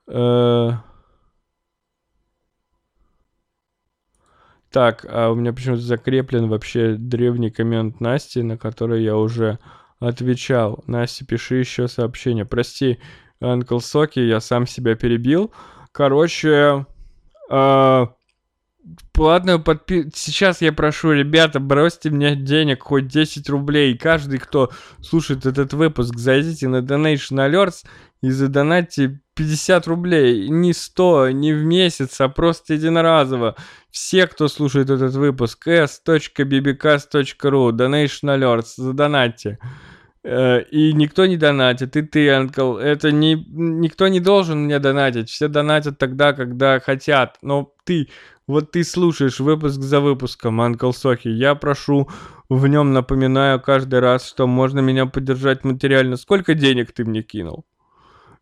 Э, 0.07 0.72
Так, 4.72 5.06
а 5.10 5.32
у 5.32 5.36
меня 5.36 5.52
почему-то 5.52 5.82
закреплен 5.82 6.48
вообще 6.48 6.94
древний 6.94 7.50
коммент 7.50 8.00
Насти, 8.00 8.44
на 8.44 8.58
который 8.58 9.04
я 9.04 9.18
уже 9.18 9.58
отвечал. 10.00 10.84
Настя, 10.86 11.26
пиши 11.26 11.56
еще 11.56 11.88
сообщение. 11.88 12.46
Прости, 12.46 13.00
Анкл 13.41 13.80
Соки, 13.80 14.20
я 14.20 14.40
сам 14.40 14.68
себя 14.68 14.96
перебил. 14.96 15.52
Короче, 15.91 16.86
э, 17.50 18.06
платную 19.12 19.62
подписку. 19.62 20.12
Сейчас 20.14 20.62
я 20.62 20.72
прошу, 20.72 21.14
ребята, 21.14 21.60
бросьте 21.60 22.10
мне 22.10 22.36
денег, 22.36 22.84
хоть 22.84 23.08
10 23.08 23.50
рублей. 23.50 23.98
Каждый, 23.98 24.40
кто 24.40 24.70
слушает 25.02 25.46
этот 25.46 25.74
выпуск, 25.74 26.16
зайдите 26.18 26.68
на 26.68 26.78
Donation 26.78 27.38
Alerts 27.38 27.86
и 28.22 28.30
задонатьте 28.30 29.20
50 29.40 29.88
рублей, 29.88 30.49
не 30.49 30.74
100, 30.74 31.32
не 31.32 31.53
в 31.53 31.64
месяц, 31.64 32.20
а 32.20 32.28
просто 32.28 32.74
единоразово. 32.74 33.56
Все, 33.90 34.28
кто 34.28 34.49
слушает 34.49 34.90
этот 34.90 35.14
выпуск, 35.14 35.66
s.bbcast.ru, 35.66 37.72
Donation 37.72 38.38
Alerts, 38.38 38.74
задонатьте. 38.76 39.57
Э, 40.26 40.61
и 40.64 40.91
никто 40.91 41.26
не 41.26 41.38
донатит, 41.38 41.95
и 41.95 42.02
ты, 42.02 42.30
Анкл, 42.30 42.76
это 42.76 43.14
не... 43.14 43.36
Никто 43.48 44.10
не 44.10 44.20
должен 44.20 44.66
мне 44.66 44.78
донатить, 44.80 45.30
все 45.30 45.48
донатят 45.48 45.98
тогда, 45.98 46.34
когда 46.34 46.82
хотят, 46.82 47.38
но 47.41 47.72
ты, 47.86 48.10
вот 48.45 48.72
ты 48.72 48.84
слушаешь 48.84 49.40
выпуск 49.40 49.80
за 49.80 50.02
выпуском, 50.02 50.60
Анкл 50.60 50.91
Сохи, 50.91 51.30
я 51.30 51.56
прошу, 51.56 52.10
в 52.49 52.68
нем 52.68 52.91
напоминаю 52.91 53.61
каждый 53.61 54.02
раз, 54.02 54.28
что 54.28 54.48
можно 54.48 54.82
меня 54.82 55.06
поддержать 55.06 55.64
материально. 55.64 56.18
Сколько 56.18 56.56
денег 56.56 56.91
ты 56.91 57.06
мне 57.06 57.22
кинул? 57.22 57.64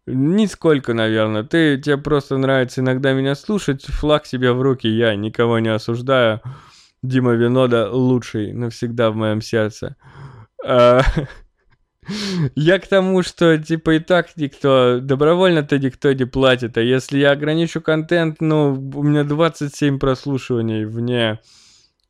Нисколько, 0.08 0.94
наверное. 0.94 1.44
Ты, 1.44 1.78
тебе 1.78 1.98
просто 1.98 2.38
нравится 2.38 2.82
иногда 2.82 3.14
меня 3.14 3.36
слушать, 3.36 3.86
флаг 3.86 4.26
себе 4.26 4.54
в 4.54 4.62
руки, 4.62 4.88
я 4.88 5.16
никого 5.16 5.60
не 5.60 5.70
осуждаю. 5.70 6.42
Дима 7.04 7.34
Винода 7.34 7.92
лучший 7.92 8.54
навсегда 8.54 9.12
в 9.12 9.16
моем 9.16 9.42
сердце. 9.42 9.96
А, 10.66 11.02
Я 12.56 12.80
к 12.80 12.88
тому, 12.88 13.22
что, 13.24 13.58
типа, 13.58 13.96
и 13.96 14.00
так 14.00 14.36
никто, 14.38 15.00
добровольно-то 15.02 15.78
никто 15.80 16.14
не 16.14 16.26
платит, 16.26 16.78
а 16.78 16.82
если 16.82 17.20
я 17.20 17.32
ограничу 17.32 17.82
контент, 17.82 18.38
ну, 18.40 18.74
у 18.96 19.04
меня 19.04 19.24
27 19.24 20.00
прослушиваний 20.00 20.86
вне 20.86 21.40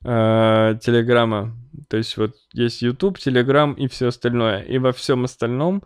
э, 0.03 0.77
Телеграма. 0.81 1.55
То 1.89 1.97
есть 1.97 2.17
вот 2.17 2.35
есть 2.53 2.81
YouTube, 2.81 3.17
Телеграм 3.17 3.73
и 3.73 3.87
все 3.87 4.07
остальное. 4.07 4.61
И 4.61 4.77
во 4.77 4.91
всем 4.91 5.23
остальном 5.23 5.83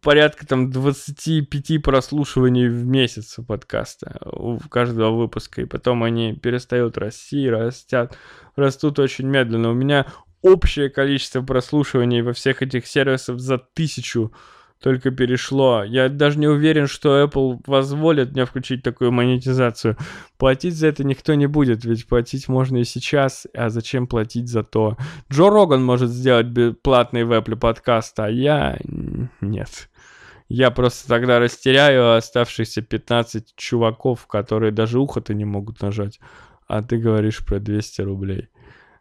порядка 0.00 0.46
там 0.46 0.70
25 0.70 1.82
прослушиваний 1.82 2.68
в 2.68 2.84
месяц 2.84 3.36
подкаста, 3.46 4.18
у 4.24 4.58
каждого 4.58 5.16
выпуска. 5.16 5.62
И 5.62 5.66
потом 5.66 6.02
они 6.02 6.34
перестают 6.34 6.98
расти, 6.98 7.48
растят, 7.48 8.16
растут 8.54 8.98
очень 8.98 9.26
медленно. 9.26 9.70
У 9.70 9.74
меня 9.74 10.06
общее 10.42 10.88
количество 10.88 11.42
прослушиваний 11.42 12.22
во 12.22 12.32
всех 12.32 12.62
этих 12.62 12.86
сервисах 12.86 13.40
за 13.40 13.58
тысячу 13.58 14.32
только 14.80 15.10
перешло. 15.10 15.84
Я 15.84 16.08
даже 16.08 16.38
не 16.38 16.46
уверен, 16.46 16.86
что 16.86 17.22
Apple 17.22 17.62
позволит 17.64 18.32
мне 18.32 18.44
включить 18.44 18.82
такую 18.82 19.12
монетизацию. 19.12 19.96
Платить 20.38 20.74
за 20.74 20.88
это 20.88 21.02
никто 21.04 21.34
не 21.34 21.46
будет, 21.46 21.84
ведь 21.84 22.06
платить 22.06 22.48
можно 22.48 22.78
и 22.78 22.84
сейчас, 22.84 23.46
а 23.54 23.70
зачем 23.70 24.06
платить 24.06 24.48
за 24.48 24.62
то? 24.62 24.96
Джо 25.32 25.48
Роган 25.50 25.84
может 25.84 26.10
сделать 26.10 26.48
платный 26.82 27.24
в 27.24 27.32
Apple 27.32 27.56
подкаст, 27.56 28.18
а 28.20 28.28
я... 28.28 28.78
нет. 29.40 29.88
Я 30.48 30.70
просто 30.70 31.08
тогда 31.08 31.40
растеряю 31.40 32.14
оставшиеся 32.16 32.82
15 32.82 33.56
чуваков, 33.56 34.26
которые 34.26 34.70
даже 34.70 35.00
ухо-то 35.00 35.34
не 35.34 35.44
могут 35.44 35.82
нажать. 35.82 36.20
А 36.68 36.82
ты 36.82 36.98
говоришь 36.98 37.44
про 37.44 37.58
200 37.58 38.02
рублей. 38.02 38.48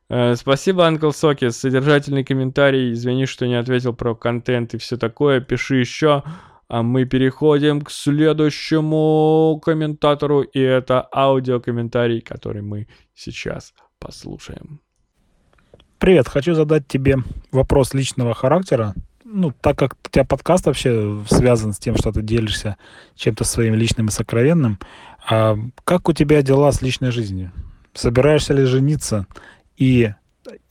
Э, 0.10 0.36
спасибо, 0.36 0.86
Анкл 0.86 1.12
Соки, 1.12 1.50
содержательный 1.50 2.24
комментарий. 2.24 2.94
Извини, 2.94 3.26
что 3.26 3.48
не 3.48 3.56
ответил 3.56 3.94
про 3.94 4.16
контент 4.16 4.74
и 4.74 4.78
все 4.78 4.98
такое. 4.98 5.42
Пиши 5.42 5.78
еще. 5.78 6.24
А 6.68 6.82
мы 6.82 7.06
переходим 7.06 7.82
к 7.82 7.92
следующему 7.92 9.62
комментатору, 9.64 10.42
и 10.42 10.60
это 10.60 11.08
аудиокомментарий, 11.14 12.22
который 12.22 12.64
мы 12.64 12.88
сейчас 13.14 13.74
послушаем. 14.00 14.80
Привет, 16.00 16.28
хочу 16.28 16.56
задать 16.56 16.88
тебе 16.88 17.18
вопрос 17.52 17.94
личного 17.94 18.34
характера. 18.34 18.96
Ну, 19.24 19.54
так 19.62 19.78
как 19.78 19.94
у 19.94 20.10
тебя 20.10 20.24
подкаст 20.24 20.66
вообще 20.66 21.24
связан 21.30 21.74
с 21.74 21.78
тем, 21.78 21.98
что 21.98 22.12
ты 22.12 22.22
делишься 22.22 22.78
чем-то 23.16 23.44
своим 23.44 23.76
личным 23.76 24.08
и 24.08 24.12
сокровенным, 24.12 24.80
а 25.28 25.58
как 25.84 26.10
у 26.10 26.14
тебя 26.14 26.42
дела 26.42 26.72
с 26.72 26.82
личной 26.82 27.12
жизнью? 27.12 27.52
Собираешься 27.94 28.54
ли 28.54 28.66
жениться? 28.66 29.28
И 29.78 30.14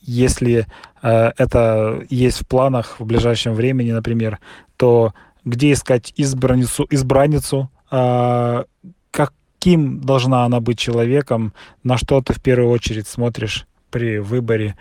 если 0.01 0.67
э, 1.03 1.33
это 1.37 2.05
есть 2.11 2.43
в 2.43 2.47
планах 2.47 3.01
в 3.01 3.05
ближайшем 3.05 3.55
времени, 3.55 3.93
например, 3.93 4.39
то 4.77 5.13
где 5.45 5.73
искать 5.73 6.13
избранницу, 6.17 6.87
избранницу, 6.91 7.71
э, 7.91 8.65
каким 9.11 10.01
должна 10.01 10.45
она 10.45 10.61
быть 10.61 10.79
человеком, 10.79 11.53
на 11.83 11.97
что 11.97 12.21
ты 12.21 12.33
в 12.33 12.41
первую 12.41 12.71
очередь 12.71 13.07
смотришь 13.07 13.67
при 13.91 14.19
выборе 14.19 14.77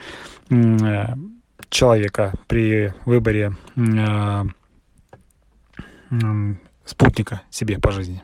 э, 0.49 1.05
человека, 1.69 2.33
при 2.47 2.93
выборе 3.05 3.55
э, 3.75 4.43
э, 6.11 6.55
спутника 6.85 7.41
себе 7.49 7.79
по 7.79 7.91
жизни. 7.91 8.23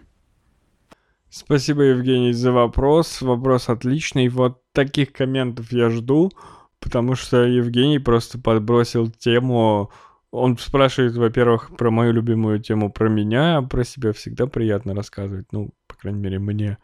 Спасибо, 1.32 1.84
Евгений, 1.84 2.34
за 2.34 2.52
вопрос. 2.52 3.22
Вопрос 3.22 3.70
отличный. 3.70 4.30
Вот 4.30 4.64
таких 4.74 5.14
комментов 5.14 5.72
я 5.72 5.90
жду, 5.90 6.32
потому 6.80 7.14
что 7.14 7.44
Евгений 7.46 8.00
просто 8.00 8.40
подбросил 8.40 9.12
тему. 9.12 9.92
Он 10.32 10.58
спрашивает, 10.58 11.16
во-первых, 11.16 11.70
про 11.78 11.92
мою 11.92 12.14
любимую 12.14 12.60
тему 12.60 12.92
про 12.92 13.10
меня, 13.10 13.62
про 13.62 13.84
себя 13.84 14.12
всегда 14.12 14.48
приятно 14.48 14.96
рассказывать, 14.96 15.46
ну, 15.52 15.70
по 15.88 15.96
крайней 15.96 16.20
мере, 16.20 16.40
мне. 16.40 16.80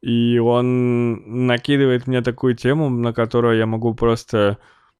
И 0.00 0.38
он 0.38 1.46
накидывает 1.46 2.06
мне 2.06 2.22
такую 2.22 2.56
тему, 2.56 2.88
на 2.88 3.12
которую 3.12 3.58
я 3.58 3.66
могу 3.66 3.94
просто 3.94 4.56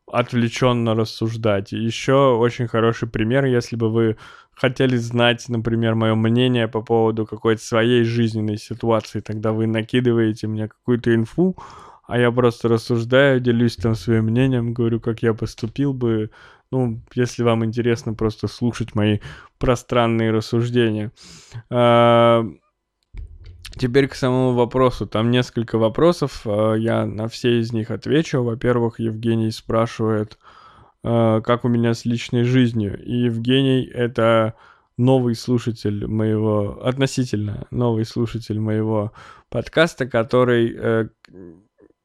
отвлеченно 0.06 0.94
рассуждать. 0.94 1.72
Еще 1.72 2.36
очень 2.36 2.68
хороший 2.68 3.08
пример, 3.08 3.46
если 3.46 3.76
бы 3.76 3.90
вы 3.90 4.16
хотели 4.54 4.96
знать, 4.96 5.48
например, 5.48 5.94
мое 5.94 6.14
мнение 6.14 6.68
по 6.68 6.82
поводу 6.82 7.26
какой-то 7.26 7.62
своей 7.62 8.04
жизненной 8.04 8.58
ситуации, 8.58 9.20
тогда 9.20 9.52
вы 9.52 9.66
накидываете 9.66 10.46
мне 10.46 10.68
какую-то 10.68 11.14
инфу, 11.14 11.56
а 12.06 12.18
я 12.18 12.30
просто 12.30 12.68
рассуждаю, 12.68 13.40
делюсь 13.40 13.76
там 13.76 13.94
своим 13.94 14.24
мнением, 14.26 14.74
говорю, 14.74 15.00
как 15.00 15.22
я 15.22 15.34
поступил 15.34 15.94
бы. 15.94 16.30
Ну, 16.70 17.00
если 17.14 17.42
вам 17.42 17.64
интересно 17.64 18.14
просто 18.14 18.48
слушать 18.48 18.94
мои 18.94 19.18
пространные 19.58 20.30
рассуждения. 20.30 21.12
А, 21.70 22.44
теперь 23.76 24.08
к 24.08 24.14
самому 24.14 24.54
вопросу. 24.54 25.06
Там 25.06 25.30
несколько 25.30 25.78
вопросов. 25.78 26.42
А, 26.44 26.74
я 26.74 27.06
на 27.06 27.28
все 27.28 27.60
из 27.60 27.72
них 27.72 27.90
отвечу. 27.90 28.42
Во-первых, 28.42 29.00
Евгений 29.00 29.50
спрашивает, 29.50 30.38
как 31.02 31.64
у 31.64 31.68
меня 31.68 31.94
с 31.94 32.04
личной 32.04 32.44
жизнью. 32.44 33.02
И 33.02 33.24
Евгений— 33.24 33.82
это 33.94 34.54
новый 34.96 35.34
слушатель 35.34 36.06
моего, 36.06 36.80
относительно 36.84 37.66
новый 37.70 38.04
слушатель 38.04 38.60
моего 38.60 39.12
подкаста, 39.48 40.06
который 40.06 40.74
э, 40.76 41.08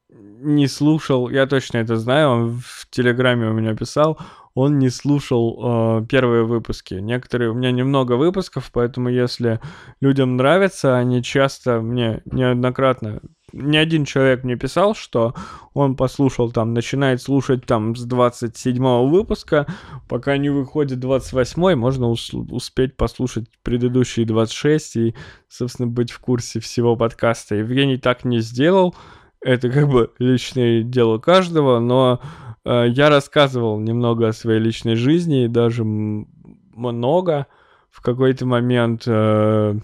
не 0.09 0.67
слушал, 0.67 1.29
я 1.29 1.45
точно 1.47 1.77
это 1.77 1.97
знаю, 1.97 2.29
он 2.29 2.59
в 2.59 2.87
Телеграме 2.89 3.47
у 3.47 3.53
меня 3.53 3.75
писал, 3.75 4.19
он 4.53 4.79
не 4.79 4.89
слушал 4.89 6.01
э, 6.01 6.05
первые 6.07 6.43
выпуски. 6.43 6.95
Некоторые, 6.95 7.51
у 7.51 7.53
меня 7.53 7.71
немного 7.71 8.13
выпусков, 8.13 8.71
поэтому 8.71 9.09
если 9.09 9.59
людям 10.01 10.35
нравится, 10.35 10.97
они 10.97 11.21
часто 11.21 11.81
мне 11.81 12.21
неоднократно, 12.25 13.21
ни 13.53 13.77
один 13.77 14.05
человек 14.05 14.43
мне 14.43 14.55
писал, 14.55 14.93
что 14.93 15.33
он 15.73 15.95
послушал 15.95 16.51
там, 16.51 16.73
начинает 16.73 17.21
слушать 17.21 17.65
там 17.65 17.95
с 17.95 18.03
27 18.03 19.07
выпуска, 19.07 19.65
пока 20.09 20.37
не 20.37 20.49
выходит 20.49 20.99
28 20.99 21.75
можно 21.75 22.09
успеть 22.09 22.97
послушать 22.97 23.45
предыдущие 23.63 24.25
26 24.25 24.95
и, 24.97 25.15
собственно, 25.47 25.87
быть 25.87 26.11
в 26.11 26.19
курсе 26.19 26.59
всего 26.59 26.95
подкаста. 26.95 27.55
Евгений 27.55 27.97
так 27.97 28.25
не 28.25 28.39
сделал, 28.39 28.95
это 29.41 29.69
как 29.69 29.87
бы 29.87 30.11
личное 30.19 30.83
дело 30.83 31.19
каждого, 31.19 31.79
но 31.79 32.19
э, 32.65 32.87
я 32.89 33.09
рассказывал 33.09 33.79
немного 33.79 34.27
о 34.27 34.33
своей 34.33 34.59
личной 34.59 34.95
жизни, 34.95 35.45
и 35.45 35.47
даже 35.47 35.83
много. 35.85 37.47
В 37.89 38.01
какой-то 38.01 38.45
момент, 38.45 39.03
э, 39.07 39.79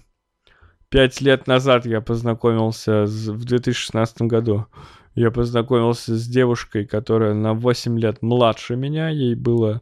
пять 0.94 1.20
лет 1.20 1.48
назад 1.48 1.86
я 1.86 2.00
познакомился 2.00 3.06
с, 3.08 3.28
в 3.28 3.44
2016 3.44 4.22
году. 4.22 4.68
Я 5.16 5.32
познакомился 5.32 6.16
с 6.16 6.28
девушкой, 6.28 6.86
которая 6.86 7.34
на 7.34 7.54
8 7.54 8.00
лет 8.00 8.22
младше 8.22 8.76
меня, 8.76 9.10
ей 9.10 9.36
было... 9.36 9.82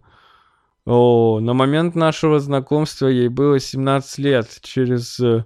О, 0.85 1.39
на 1.39 1.53
момент 1.53 1.93
нашего 1.93 2.39
знакомства 2.39 3.07
ей 3.07 3.27
было 3.27 3.59
17 3.59 4.17
лет. 4.17 4.59
Через 4.63 5.19
э, 5.19 5.43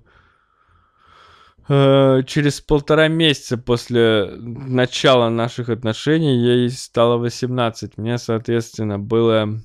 Э, 1.67 2.21
через 2.27 2.61
полтора 2.61 3.07
месяца 3.07 3.57
после 3.57 4.29
начала 4.37 5.29
наших 5.29 5.69
отношений 5.69 6.37
ей 6.37 6.69
стало 6.69 7.17
18. 7.17 7.97
Мне, 7.97 8.17
соответственно, 8.19 8.99
было 8.99 9.59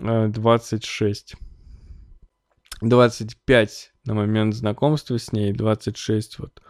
26. 0.00 1.34
Э, 1.34 1.36
25 2.82 3.92
на 4.08 4.14
момент 4.14 4.54
знакомства 4.54 5.18
с 5.18 5.32
ней, 5.32 5.52
26 5.52 6.38
вот 6.38 6.62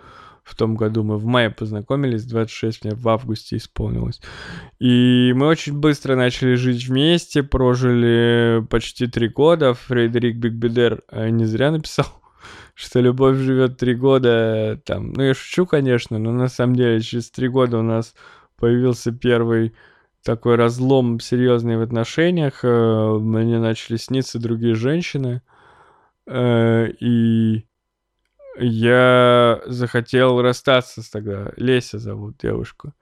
в 0.48 0.56
том 0.56 0.77
году 0.77 1.05
мы 1.05 1.19
в 1.19 1.27
мае 1.27 1.51
познакомились, 1.51 2.24
26 2.24 2.85
мне 2.85 2.94
в 2.94 3.06
августе 3.09 3.56
исполнилось. 3.56 4.20
И 4.78 5.32
мы 5.36 5.47
очень 5.47 5.74
быстро 5.74 6.16
начали 6.16 6.55
жить 6.55 6.86
вместе, 6.89 7.43
прожили 7.43 8.65
почти 8.70 9.06
три 9.06 9.28
года. 9.28 9.74
Фредерик 9.74 10.36
Бигбедер 10.36 11.02
э, 11.10 11.28
не 11.28 11.44
зря 11.44 11.70
написал 11.70 12.06
что 12.74 13.01
любовь 13.01 13.36
живет 13.36 13.77
три 13.77 13.94
года, 13.94 14.81
там, 14.85 15.12
ну 15.12 15.23
я 15.23 15.35
шучу, 15.35 15.66
конечно, 15.66 16.19
но 16.19 16.32
на 16.32 16.48
самом 16.48 16.77
деле 16.77 17.01
через 17.01 17.31
три 17.31 17.48
года 17.48 17.78
у 17.78 17.82
нас 17.82 18.15
появился 18.56 19.12
первый 19.12 19.74
такой 20.24 20.56
разлом 20.56 21.20
серьезный 21.20 21.77
в 21.77 21.82
отношениях, 21.82 22.60
э, 22.62 23.19
мне 23.20 23.59
начали 23.59 23.97
сниться 23.98 24.39
другие 24.39 24.74
женщины, 24.74 25.43
э, 25.44 25.57
и 26.30 27.64
я 28.59 29.60
захотел 29.66 30.42
расстаться 30.42 31.02
тогда, 31.10 31.52
Леся 31.56 31.98
зовут 31.98 32.38
девушку. 32.38 32.92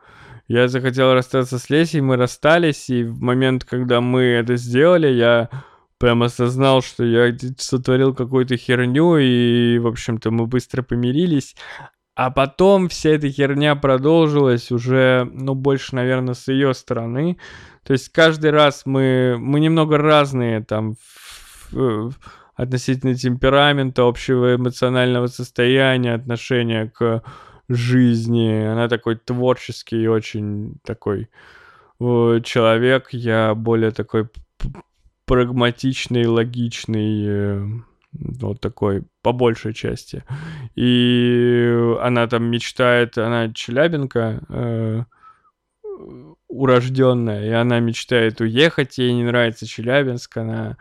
Я 0.49 0.69
захотел 0.69 1.13
расстаться 1.13 1.59
с 1.59 1.71
Лесей, 1.71 2.01
мы 2.01 2.17
расстались, 2.17 2.89
и 2.89 3.03
в 3.03 3.21
момент, 3.21 3.65
когда 3.65 4.01
мы 4.01 4.23
это 4.23 4.57
сделали, 4.57 5.09
я 5.09 5.51
прям 5.99 6.23
осознал, 6.23 6.83
что 6.83 7.05
я 7.05 7.37
сотворил 7.59 8.15
какую-то 8.15 8.57
херню, 8.57 9.17
и, 9.17 9.79
в 9.79 9.89
общем-то, 9.89 10.31
мы 10.31 10.47
быстро 10.47 10.83
помирились. 10.83 11.57
А 12.15 12.31
потом 12.31 12.89
вся 12.89 13.11
эта 13.11 13.29
херня 13.29 13.75
продолжилась 13.75 14.71
уже, 14.71 15.29
ну, 15.33 15.55
больше, 15.55 15.97
наверное, 15.97 16.35
с 16.35 16.49
ее 16.49 16.75
стороны. 16.75 17.39
То 17.83 17.93
есть 17.93 18.11
каждый 18.11 18.51
раз 18.51 18.83
мы, 18.87 19.37
мы 19.39 19.61
немного 19.61 19.99
разные 19.99 20.63
там 20.63 20.95
в, 20.95 21.73
в, 21.73 22.15
относительно 22.57 23.15
темперамента, 23.15 24.03
общего 24.03 24.57
эмоционального 24.57 25.27
состояния, 25.29 26.15
отношения 26.15 26.91
к 26.93 27.23
жизни. 27.69 28.65
Она 28.65 28.89
такой 28.89 29.17
творческий, 29.17 30.09
очень 30.09 30.77
такой 30.85 31.29
человек. 31.99 33.09
Я 33.13 33.55
более 33.55 33.91
такой 33.91 34.29
прагматичный, 35.27 36.27
логичный, 36.27 37.25
э, 37.27 37.67
вот 38.13 38.61
такой, 38.61 39.03
по 39.23 39.33
большей 39.33 39.75
части. 39.75 40.25
И 40.77 41.95
она 42.01 42.27
там 42.29 42.45
мечтает, 42.45 43.19
она 43.19 43.53
челябинка, 43.53 44.41
э, 44.49 45.03
урожденная, 46.49 47.45
и 47.45 47.51
она 47.51 47.81
мечтает 47.81 48.41
уехать, 48.41 48.99
ей 48.99 49.13
не 49.13 49.25
нравится 49.25 49.67
Челябинск, 49.67 50.37
она 50.37 50.77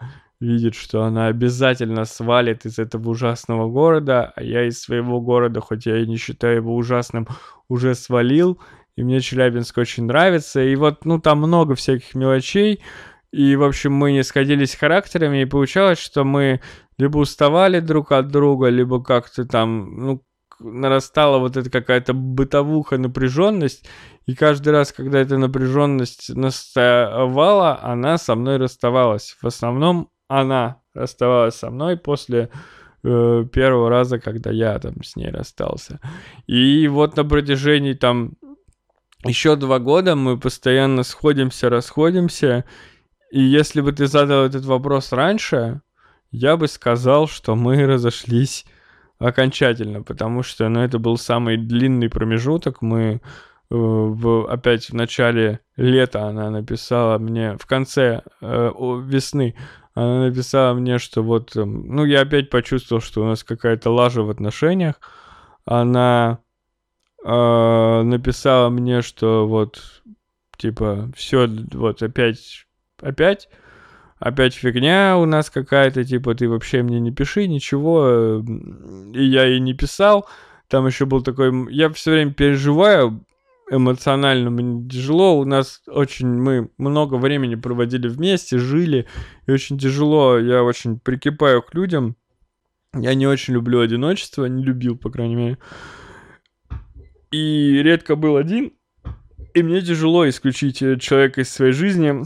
видит, 0.45 0.75
что 0.75 1.03
она 1.03 1.27
обязательно 1.27 2.05
свалит 2.05 2.65
из 2.65 2.79
этого 2.79 3.09
ужасного 3.09 3.69
города, 3.69 4.31
а 4.35 4.43
я 4.43 4.67
из 4.67 4.81
своего 4.81 5.19
города, 5.19 5.59
хоть 5.59 5.85
я 5.85 5.97
и 5.97 6.07
не 6.07 6.17
считаю 6.17 6.57
его 6.57 6.75
ужасным, 6.75 7.27
уже 7.67 7.95
свалил, 7.95 8.59
и 8.95 9.03
мне 9.03 9.19
Челябинск 9.19 9.77
очень 9.77 10.05
нравится, 10.05 10.61
и 10.63 10.75
вот, 10.75 11.05
ну, 11.05 11.19
там 11.19 11.39
много 11.39 11.75
всяких 11.75 12.15
мелочей, 12.15 12.81
и, 13.31 13.55
в 13.55 13.63
общем, 13.63 13.91
мы 13.91 14.13
не 14.13 14.23
сходились 14.23 14.75
характерами, 14.75 15.41
и 15.41 15.45
получалось, 15.45 15.99
что 15.99 16.23
мы 16.23 16.61
либо 16.97 17.17
уставали 17.17 17.81
друг 17.81 18.11
от 18.13 18.29
друга, 18.29 18.69
либо 18.69 19.03
как-то 19.03 19.45
там, 19.45 19.97
ну, 19.97 20.21
нарастала 20.59 21.39
вот 21.39 21.57
эта 21.57 21.69
какая-то 21.69 22.13
бытовуха, 22.13 22.97
напряженность, 22.97 23.85
и 24.25 24.35
каждый 24.35 24.69
раз, 24.69 24.91
когда 24.91 25.19
эта 25.19 25.37
напряженность 25.37 26.33
наставала, 26.33 27.79
она 27.83 28.17
со 28.17 28.35
мной 28.35 28.57
расставалась. 28.57 29.35
В 29.41 29.45
основном 29.45 30.09
она 30.27 30.81
расставалась 30.93 31.55
со 31.55 31.69
мной 31.69 31.97
после 31.97 32.49
э, 33.03 33.45
первого 33.51 33.89
раза, 33.89 34.19
когда 34.19 34.51
я 34.51 34.77
там 34.79 35.03
с 35.03 35.15
ней 35.15 35.29
расстался. 35.29 35.99
И 36.47 36.87
вот 36.87 37.15
на 37.17 37.25
протяжении 37.25 37.93
там 37.93 38.33
еще 39.23 39.55
два 39.55 39.79
года 39.79 40.15
мы 40.15 40.39
постоянно 40.39 41.03
сходимся, 41.03 41.69
расходимся. 41.69 42.65
И 43.31 43.41
если 43.41 43.81
бы 43.81 43.91
ты 43.91 44.07
задал 44.07 44.45
этот 44.45 44.65
вопрос 44.65 45.11
раньше, 45.11 45.81
я 46.31 46.57
бы 46.57 46.67
сказал, 46.67 47.27
что 47.27 47.55
мы 47.55 47.85
разошлись 47.85 48.65
окончательно, 49.17 50.03
потому 50.03 50.43
что, 50.43 50.67
ну, 50.69 50.81
это 50.81 50.99
был 50.99 51.17
самый 51.17 51.57
длинный 51.57 52.09
промежуток. 52.09 52.81
Мы 52.81 53.03
э, 53.03 53.19
в, 53.69 54.51
опять 54.51 54.89
в 54.89 54.93
начале 54.93 55.61
лета 55.77 56.27
она 56.27 56.49
написала 56.49 57.17
мне, 57.17 57.57
в 57.57 57.65
конце 57.65 58.21
э, 58.41 58.71
весны 59.03 59.55
она 59.95 60.27
написала 60.27 60.73
мне, 60.73 60.99
что 60.99 61.23
вот, 61.23 61.55
эм, 61.55 61.87
ну, 61.87 62.03
я 62.03 62.21
опять 62.21 62.49
почувствовал, 62.49 63.01
что 63.01 63.23
у 63.23 63.25
нас 63.25 63.43
какая-то 63.45 63.89
лажа 63.89 64.23
в 64.23 64.29
отношениях. 64.29 64.95
Она 65.63 66.39
э, 67.23 68.01
написала 68.03 68.69
мне, 68.69 69.01
что 69.01 69.47
вот, 69.47 70.03
типа, 70.57 71.09
все, 71.15 71.47
вот 71.47 72.03
опять, 72.03 72.67
опять, 73.01 73.47
опять 74.19 74.53
фигня 74.53 75.17
у 75.17 75.25
нас 75.25 75.49
какая-то, 75.49 76.03
типа, 76.03 76.35
ты 76.35 76.49
вообще 76.49 76.83
мне 76.83 76.99
не 76.99 77.11
пиши, 77.11 77.47
ничего. 77.47 78.05
Эм, 78.05 79.13
и 79.13 79.23
я 79.23 79.45
ей 79.45 79.61
не 79.61 79.73
писал. 79.73 80.27
Там 80.67 80.87
еще 80.87 81.05
был 81.05 81.21
такой, 81.21 81.73
я 81.73 81.89
все 81.89 82.11
время 82.11 82.33
переживаю 82.33 83.25
эмоционально 83.69 84.49
мне 84.49 84.87
тяжело. 84.89 85.39
У 85.39 85.45
нас 85.45 85.81
очень 85.87 86.27
мы 86.27 86.69
много 86.77 87.15
времени 87.15 87.55
проводили 87.55 88.07
вместе, 88.07 88.57
жили, 88.57 89.07
и 89.47 89.51
очень 89.51 89.77
тяжело. 89.77 90.37
Я 90.37 90.63
очень 90.63 90.99
прикипаю 90.99 91.61
к 91.61 91.73
людям. 91.73 92.15
Я 92.93 93.13
не 93.13 93.27
очень 93.27 93.53
люблю 93.53 93.81
одиночество, 93.81 94.45
не 94.45 94.63
любил, 94.63 94.97
по 94.97 95.09
крайней 95.09 95.35
мере. 95.35 95.57
И 97.31 97.81
редко 97.83 98.15
был 98.15 98.37
один, 98.37 98.71
и 99.53 99.63
мне 99.63 99.81
тяжело 99.81 100.27
исключить 100.29 100.81
э, 100.81 100.97
человека 100.97 101.41
из 101.41 101.49
своей 101.49 101.73
жизни. 101.73 102.23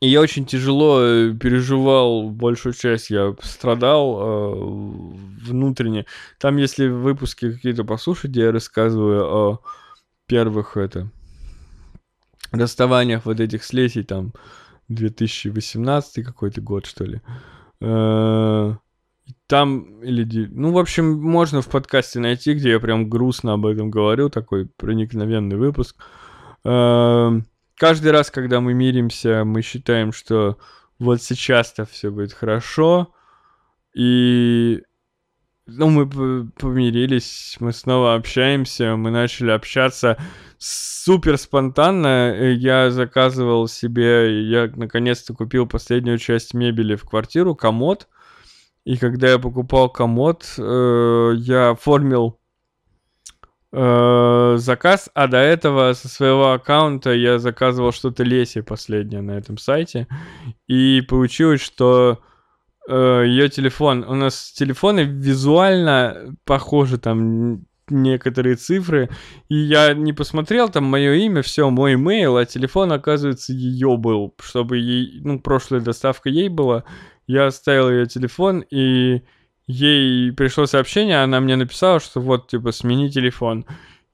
И 0.00 0.08
я 0.08 0.20
очень 0.20 0.46
тяжело 0.46 1.00
э, 1.00 1.34
переживал 1.34 2.28
большую 2.28 2.74
часть, 2.74 3.10
я 3.10 3.34
страдал 3.42 4.18
э, 4.20 5.46
внутренне. 5.46 6.06
Там, 6.38 6.56
если 6.58 6.86
выпуски 6.86 7.52
какие-то 7.52 7.84
послушать, 7.84 8.30
где 8.30 8.42
я 8.42 8.52
рассказываю 8.52 9.24
о 9.24 9.60
первых 10.26 10.76
это 10.76 11.10
расставаниях 12.52 13.26
вот 13.26 13.40
этих 13.40 13.64
с 13.64 13.72
Лесей, 13.72 14.04
там 14.04 14.32
2018 14.88 16.24
какой-то 16.24 16.60
год, 16.60 16.86
что 16.86 17.04
ли. 17.04 17.20
Э, 17.80 18.74
там, 19.46 20.02
или... 20.02 20.46
Ну, 20.50 20.72
в 20.72 20.78
общем, 20.78 21.20
можно 21.20 21.62
в 21.62 21.68
подкасте 21.68 22.20
найти, 22.20 22.54
где 22.54 22.70
я 22.70 22.80
прям 22.80 23.08
грустно 23.08 23.54
об 23.54 23.66
этом 23.66 23.90
говорю, 23.90 24.28
такой 24.28 24.66
проникновенный 24.66 25.56
выпуск. 25.56 25.96
Э, 26.64 27.30
каждый 27.76 28.12
раз, 28.12 28.30
когда 28.30 28.60
мы 28.60 28.74
миримся, 28.74 29.44
мы 29.44 29.62
считаем, 29.62 30.12
что 30.12 30.58
вот 30.98 31.22
сейчас-то 31.22 31.86
все 31.86 32.10
будет 32.10 32.32
хорошо, 32.32 33.12
и 33.94 34.82
ну, 35.66 35.88
мы 35.88 36.50
помирились, 36.58 37.56
мы 37.58 37.72
снова 37.72 38.14
общаемся, 38.14 38.96
мы 38.96 39.10
начали 39.10 39.50
общаться 39.50 40.18
супер 40.58 41.38
спонтанно. 41.38 42.52
Я 42.52 42.90
заказывал 42.90 43.66
себе, 43.66 44.42
я 44.42 44.70
наконец-то 44.74 45.32
купил 45.34 45.66
последнюю 45.66 46.18
часть 46.18 46.52
мебели 46.52 46.96
в 46.96 47.04
квартиру, 47.04 47.54
комод. 47.54 48.08
И 48.84 48.98
когда 48.98 49.30
я 49.30 49.38
покупал 49.38 49.88
комод, 49.88 50.44
э, 50.58 51.32
я 51.36 51.70
оформил 51.70 52.38
э, 53.72 54.54
заказ, 54.58 55.08
а 55.14 55.26
до 55.26 55.38
этого 55.38 55.94
со 55.94 56.08
своего 56.08 56.52
аккаунта 56.52 57.14
я 57.14 57.38
заказывал 57.38 57.92
что-то 57.92 58.22
Лесе 58.22 58.62
последнее 58.62 59.22
на 59.22 59.38
этом 59.38 59.56
сайте. 59.56 60.06
И 60.66 61.00
получилось, 61.08 61.62
что 61.62 62.20
ее 62.88 63.48
телефон. 63.48 64.04
У 64.04 64.14
нас 64.14 64.52
телефоны 64.52 65.00
визуально 65.00 66.36
похожи, 66.44 66.98
там 66.98 67.64
некоторые 67.88 68.56
цифры. 68.56 69.10
И 69.48 69.56
я 69.56 69.94
не 69.94 70.12
посмотрел 70.12 70.68
там 70.68 70.84
мое 70.84 71.14
имя, 71.14 71.42
все, 71.42 71.68
мой 71.70 71.94
имейл, 71.94 72.36
а 72.36 72.44
телефон, 72.44 72.92
оказывается, 72.92 73.52
ее 73.52 73.96
был, 73.96 74.34
чтобы 74.40 74.78
ей, 74.78 75.20
ну, 75.22 75.40
прошлая 75.40 75.80
доставка 75.80 76.28
ей 76.28 76.48
была. 76.48 76.84
Я 77.26 77.46
оставил 77.46 77.90
ее 77.90 78.06
телефон, 78.06 78.64
и 78.70 79.22
ей 79.66 80.32
пришло 80.32 80.66
сообщение, 80.66 81.22
она 81.22 81.40
мне 81.40 81.56
написала, 81.56 82.00
что 82.00 82.20
вот, 82.20 82.48
типа, 82.48 82.72
смени 82.72 83.10
телефон. 83.10 83.64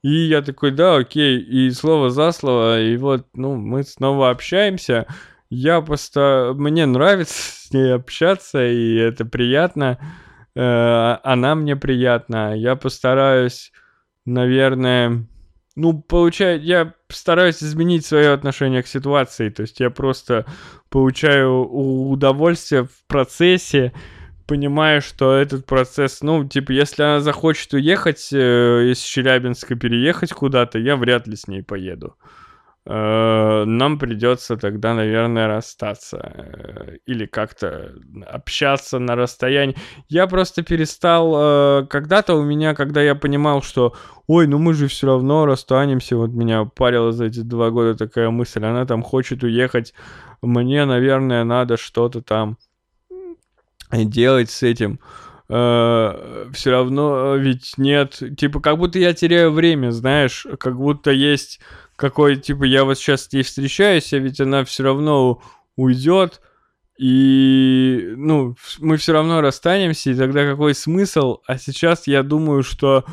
И 0.01 0.09
я 0.09 0.41
такой, 0.41 0.71
да, 0.71 0.95
окей, 0.95 1.39
и 1.39 1.69
слово 1.71 2.09
за 2.09 2.31
слово, 2.31 2.81
и 2.81 2.97
вот, 2.97 3.27
ну, 3.33 3.55
мы 3.55 3.83
снова 3.83 4.31
общаемся. 4.31 5.05
Я 5.51 5.81
просто... 5.81 6.53
Мне 6.55 6.85
нравится 6.85 7.33
с 7.67 7.73
ней 7.73 7.93
общаться, 7.93 8.65
и 8.65 8.95
это 8.95 9.25
приятно. 9.25 9.99
Э, 10.55 11.17
она 11.23 11.53
мне 11.55 11.75
приятна. 11.75 12.55
Я 12.57 12.75
постараюсь, 12.75 13.71
наверное... 14.25 15.27
Ну, 15.75 16.01
получаю, 16.01 16.61
я 16.61 16.93
стараюсь 17.09 17.63
изменить 17.63 18.05
свое 18.05 18.31
отношение 18.31 18.81
к 18.81 18.87
ситуации. 18.87 19.49
То 19.49 19.61
есть 19.61 19.79
я 19.81 19.89
просто 19.89 20.45
получаю 20.89 21.65
удовольствие 21.65 22.85
в 22.85 23.07
процессе, 23.07 23.93
понимаю, 24.47 25.01
что 25.01 25.33
этот 25.33 25.65
процесс, 25.65 26.21
ну, 26.21 26.45
типа, 26.45 26.71
если 26.71 27.03
она 27.03 27.19
захочет 27.19 27.73
уехать 27.73 28.29
э, 28.33 28.91
из 28.91 28.99
Челябинска, 28.99 29.75
переехать 29.75 30.31
куда-то, 30.31 30.79
я 30.79 30.95
вряд 30.95 31.27
ли 31.27 31.35
с 31.35 31.47
ней 31.47 31.61
поеду. 31.61 32.15
Э, 32.85 33.63
нам 33.65 33.99
придется 33.99 34.57
тогда, 34.57 34.93
наверное, 34.93 35.47
расстаться 35.47 36.17
э, 36.17 36.97
или 37.05 37.25
как-то 37.25 37.93
общаться 38.27 38.99
на 38.99 39.15
расстоянии. 39.15 39.75
Я 40.09 40.27
просто 40.27 40.63
перестал 40.63 41.33
э, 41.83 41.87
когда-то 41.87 42.35
у 42.35 42.43
меня, 42.43 42.73
когда 42.73 43.01
я 43.01 43.15
понимал, 43.15 43.61
что, 43.61 43.95
ой, 44.27 44.47
ну 44.47 44.57
мы 44.57 44.73
же 44.73 44.87
все 44.87 45.07
равно 45.07 45.45
расстанемся, 45.45 46.17
вот 46.17 46.31
меня 46.31 46.65
парила 46.65 47.11
за 47.11 47.25
эти 47.25 47.41
два 47.41 47.69
года 47.69 47.95
такая 47.95 48.29
мысль, 48.29 48.63
она 48.65 48.85
там 48.85 49.03
хочет 49.03 49.43
уехать, 49.43 49.93
мне, 50.41 50.85
наверное, 50.85 51.43
надо 51.43 51.77
что-то 51.77 52.21
там 52.21 52.57
делать 53.91 54.49
с 54.49 54.63
этим. 54.63 54.99
Все 55.47 56.71
равно 56.71 57.35
ведь 57.35 57.73
нет, 57.75 58.23
типа, 58.37 58.61
как 58.61 58.77
будто 58.77 58.99
я 58.99 59.13
теряю 59.13 59.51
время, 59.51 59.91
знаешь, 59.91 60.47
как 60.57 60.77
будто 60.77 61.11
есть 61.11 61.59
какой, 61.95 62.37
типа, 62.37 62.63
я 62.63 62.83
вот 62.83 62.97
сейчас 62.97 63.25
с 63.25 63.33
ней 63.33 63.43
встречаюсь, 63.43 64.13
а 64.13 64.17
ведь 64.17 64.41
она 64.41 64.63
все 64.65 64.83
равно 64.83 65.41
уйдет, 65.75 66.41
и, 67.01 68.13
ну, 68.15 68.55
мы 68.79 68.97
все 68.97 69.13
равно 69.13 69.41
расстанемся, 69.41 70.11
и 70.11 70.15
тогда 70.15 70.45
какой 70.45 70.75
смысл? 70.75 71.39
А 71.47 71.57
сейчас 71.57 72.05
я 72.05 72.21
думаю, 72.21 72.61
что, 72.61 73.05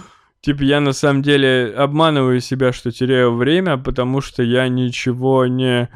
типа, 0.42 0.62
я 0.62 0.80
на 0.80 0.92
самом 0.92 1.22
деле 1.22 1.72
обманываю 1.74 2.40
себя, 2.40 2.72
что 2.72 2.90
теряю 2.90 3.34
время, 3.34 3.78
потому 3.78 4.20
что 4.20 4.42
я 4.42 4.68
ничего 4.68 5.46
не... 5.46 5.88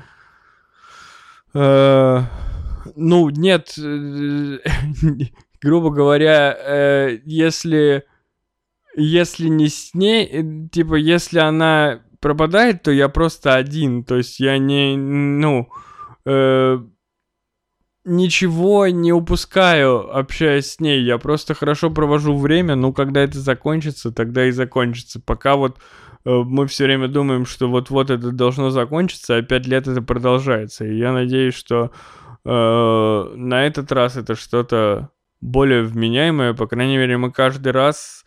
Э, 1.53 2.21
ну, 2.97 3.29
нет, 3.29 3.75
э, 3.77 4.59
грубо 5.61 5.91
говоря, 5.91 6.57
э, 6.59 7.19
если... 7.27 8.05
Если 8.95 9.49
не 9.49 9.69
с 9.69 9.93
ней, 9.93 10.25
э, 10.25 10.69
типа, 10.71 10.95
если 10.95 11.39
она 11.41 12.01
пропадает, 12.23 12.83
то 12.83 12.91
я 12.91 13.11
просто 13.11 13.55
один. 13.55 14.05
То 14.05 14.17
есть 14.17 14.41
я 14.41 14.57
не, 14.57 14.97
ну, 14.97 15.69
э, 16.25 16.79
ничего 18.05 18.87
не 18.89 19.13
упускаю, 19.13 20.17
общаясь 20.17 20.73
с 20.73 20.81
ней. 20.81 21.03
Я 21.03 21.19
просто 21.19 21.53
хорошо 21.53 21.91
провожу 21.91 22.35
время. 22.39 22.77
Ну, 22.77 22.95
когда 22.95 23.21
это 23.21 23.39
закончится, 23.39 24.13
тогда 24.13 24.47
и 24.47 24.53
закончится. 24.53 25.21
Пока 25.21 25.57
вот 25.57 25.79
э, 26.25 26.31
мы 26.31 26.67
все 26.69 26.85
время 26.85 27.09
думаем, 27.09 27.45
что 27.45 27.69
вот-вот 27.69 28.11
это 28.11 28.31
должно 28.31 28.71
закончиться, 28.71 29.37
а 29.37 29.43
пять 29.43 29.67
лет 29.67 29.89
это 29.89 30.01
продолжается. 30.01 30.87
И 30.87 30.97
я 30.97 31.13
надеюсь, 31.13 31.55
что 31.55 31.91
э, 32.45 33.33
на 33.35 33.67
этот 33.67 33.93
раз 33.93 34.17
это 34.17 34.37
что-то 34.37 35.11
более 35.41 35.83
вменяемое. 35.83 36.55
По 36.55 36.69
крайней 36.69 36.97
мере, 36.97 37.19
мы 37.19 37.33
каждый 37.33 37.73
раз 37.73 38.22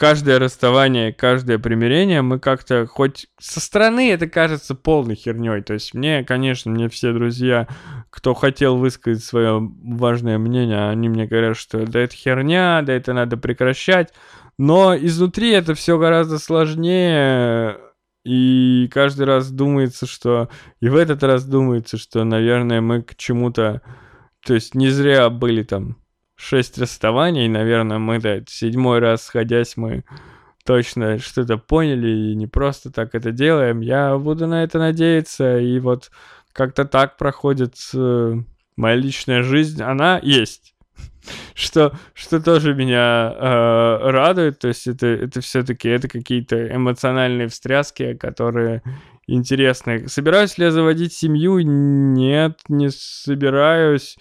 каждое 0.00 0.38
расставание, 0.38 1.12
каждое 1.12 1.58
примирение 1.58 2.22
мы 2.22 2.38
как-то 2.38 2.86
хоть 2.86 3.26
со 3.38 3.60
стороны 3.60 4.10
это 4.10 4.26
кажется 4.30 4.74
полной 4.74 5.14
херней. 5.14 5.60
То 5.60 5.74
есть 5.74 5.92
мне, 5.92 6.24
конечно, 6.24 6.70
мне 6.70 6.88
все 6.88 7.12
друзья, 7.12 7.68
кто 8.08 8.32
хотел 8.32 8.78
высказать 8.78 9.22
свое 9.22 9.60
важное 9.60 10.38
мнение, 10.38 10.88
они 10.88 11.10
мне 11.10 11.26
говорят, 11.26 11.58
что 11.58 11.84
да 11.86 12.00
это 12.00 12.16
херня, 12.16 12.80
да 12.80 12.94
это 12.94 13.12
надо 13.12 13.36
прекращать. 13.36 14.14
Но 14.56 14.96
изнутри 14.96 15.50
это 15.50 15.74
все 15.74 15.98
гораздо 15.98 16.38
сложнее. 16.38 17.76
И 18.24 18.88
каждый 18.90 19.26
раз 19.26 19.50
думается, 19.50 20.06
что... 20.06 20.48
И 20.80 20.88
в 20.88 20.96
этот 20.96 21.22
раз 21.22 21.44
думается, 21.44 21.98
что, 21.98 22.24
наверное, 22.24 22.80
мы 22.80 23.02
к 23.02 23.16
чему-то... 23.16 23.82
То 24.46 24.54
есть 24.54 24.74
не 24.74 24.88
зря 24.88 25.28
были 25.28 25.62
там 25.62 25.99
шесть 26.40 26.78
расставаний, 26.78 27.48
наверное, 27.48 27.98
мы 27.98 28.18
да, 28.18 28.40
седьмой 28.48 28.98
раз 28.98 29.24
сходясь, 29.24 29.76
мы 29.76 30.04
точно 30.64 31.18
что-то 31.18 31.58
поняли 31.58 32.08
и 32.08 32.34
не 32.34 32.46
просто 32.46 32.90
так 32.90 33.14
это 33.14 33.30
делаем. 33.30 33.80
Я 33.80 34.16
буду 34.16 34.46
на 34.46 34.62
это 34.62 34.78
надеяться, 34.78 35.58
и 35.58 35.78
вот 35.80 36.10
как-то 36.52 36.84
так 36.84 37.16
проходит 37.16 37.74
э, 37.94 38.34
моя 38.76 38.96
личная 38.96 39.42
жизнь, 39.42 39.82
она 39.82 40.18
есть. 40.22 40.74
Что, 41.54 41.92
что 42.14 42.40
тоже 42.40 42.74
меня 42.74 43.34
э, 43.34 44.10
радует, 44.10 44.58
то 44.58 44.68
есть 44.68 44.86
это, 44.86 45.06
это 45.06 45.42
все-таки 45.42 45.88
это 45.88 46.08
какие-то 46.08 46.74
эмоциональные 46.74 47.48
встряски, 47.48 48.14
которые 48.14 48.82
интересны. 49.26 50.08
Собираюсь 50.08 50.56
ли 50.56 50.64
я 50.64 50.70
заводить 50.70 51.12
семью? 51.12 51.60
Нет, 51.60 52.60
не 52.68 52.88
собираюсь. 52.90 54.16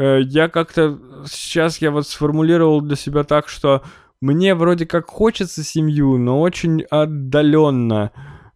Э, 0.00 0.22
я 0.22 0.48
как-то 0.48 0.98
сейчас 1.26 1.78
я 1.78 1.90
вот 1.90 2.08
сформулировал 2.08 2.80
для 2.80 2.96
себя 2.96 3.22
так, 3.22 3.48
что 3.48 3.82
мне 4.22 4.54
вроде 4.54 4.86
как 4.86 5.08
хочется 5.08 5.62
семью, 5.62 6.16
но 6.16 6.40
очень 6.40 6.82
отдаленно. 6.90 8.10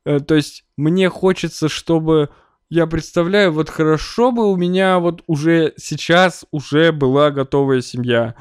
Э, 0.06 0.20
то 0.20 0.34
есть 0.36 0.64
мне 0.78 1.10
хочется, 1.10 1.68
чтобы 1.68 2.30
я 2.70 2.86
представляю, 2.86 3.52
вот 3.52 3.68
хорошо 3.68 4.32
бы 4.32 4.50
у 4.50 4.56
меня 4.56 4.98
вот 4.98 5.22
уже 5.26 5.74
сейчас 5.76 6.46
уже 6.50 6.92
была 6.92 7.30
готовая 7.30 7.82
семья. 7.82 8.34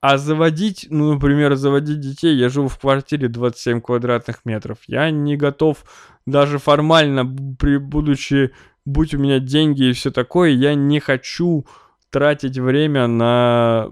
А 0.00 0.18
заводить, 0.18 0.88
ну, 0.90 1.14
например, 1.14 1.54
заводить 1.54 2.00
детей, 2.00 2.36
я 2.36 2.48
живу 2.48 2.68
в 2.68 2.78
квартире 2.78 3.28
27 3.28 3.80
квадратных 3.80 4.44
метров. 4.44 4.78
Я 4.86 5.10
не 5.10 5.36
готов 5.36 5.84
даже 6.26 6.58
формально, 6.58 7.24
при, 7.58 7.78
будучи, 7.78 8.52
будь 8.84 9.14
у 9.14 9.18
меня 9.18 9.38
деньги 9.38 9.84
и 9.84 9.92
все 9.92 10.10
такое, 10.10 10.50
я 10.50 10.74
не 10.74 10.98
хочу 11.00 11.64
тратить 12.10 12.58
время 12.58 13.06
на 13.06 13.88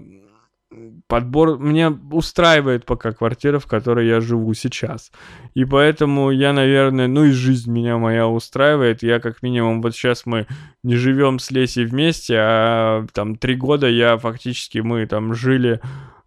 подбор... 1.07 1.57
Мне 1.57 1.89
устраивает 1.89 2.85
пока 2.85 3.11
квартира, 3.11 3.59
в 3.59 3.65
которой 3.65 4.07
я 4.07 4.21
живу 4.21 4.53
сейчас. 4.53 5.11
И 5.53 5.65
поэтому 5.65 6.31
я, 6.31 6.53
наверное, 6.53 7.07
ну 7.07 7.25
и 7.25 7.31
жизнь 7.31 7.71
меня 7.71 7.97
моя 7.97 8.27
устраивает. 8.27 9.03
Я 9.03 9.19
как 9.19 9.41
минимум, 9.41 9.81
вот 9.81 9.95
сейчас 9.95 10.25
мы 10.25 10.47
не 10.83 10.95
живем 10.95 11.39
с 11.39 11.51
Лесей 11.51 11.85
вместе, 11.85 12.35
а 12.37 13.05
там 13.13 13.35
три 13.35 13.55
года 13.55 13.87
я 13.87 14.17
фактически, 14.17 14.79
мы 14.79 15.05
там 15.05 15.33
жили... 15.33 15.79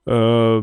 Э, 0.07 0.63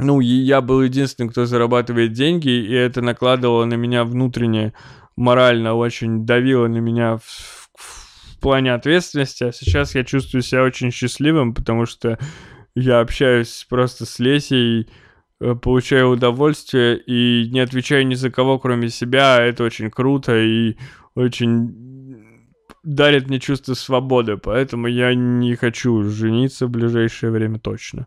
ну, 0.00 0.20
и 0.20 0.26
я 0.26 0.60
был 0.60 0.82
единственным, 0.82 1.30
кто 1.30 1.44
зарабатывает 1.44 2.12
деньги, 2.12 2.50
и 2.50 2.72
это 2.72 3.02
накладывало 3.02 3.64
на 3.64 3.74
меня 3.74 4.04
внутренне, 4.04 4.72
морально 5.16 5.74
очень 5.74 6.24
давило 6.24 6.68
на 6.68 6.78
меня 6.78 7.16
в, 7.16 7.57
в 8.38 8.40
плане 8.40 8.72
ответственности, 8.72 9.44
а 9.44 9.52
сейчас 9.52 9.96
я 9.96 10.04
чувствую 10.04 10.42
себя 10.42 10.62
очень 10.62 10.92
счастливым, 10.92 11.54
потому 11.54 11.86
что 11.86 12.18
я 12.76 13.00
общаюсь 13.00 13.66
просто 13.68 14.06
с 14.06 14.20
Лесей, 14.20 14.88
э, 15.40 15.54
получаю 15.56 16.10
удовольствие 16.10 16.98
и 16.98 17.50
не 17.50 17.58
отвечаю 17.58 18.06
ни 18.06 18.14
за 18.14 18.30
кого, 18.30 18.60
кроме 18.60 18.90
себя. 18.90 19.40
Это 19.40 19.64
очень 19.64 19.90
круто 19.90 20.38
и 20.38 20.76
очень 21.16 21.88
дарит 22.84 23.28
мне 23.28 23.40
чувство 23.40 23.74
свободы, 23.74 24.36
поэтому 24.36 24.86
я 24.86 25.14
не 25.14 25.56
хочу 25.56 26.04
жениться 26.04 26.66
в 26.66 26.70
ближайшее 26.70 27.32
время 27.32 27.58
точно. 27.58 28.06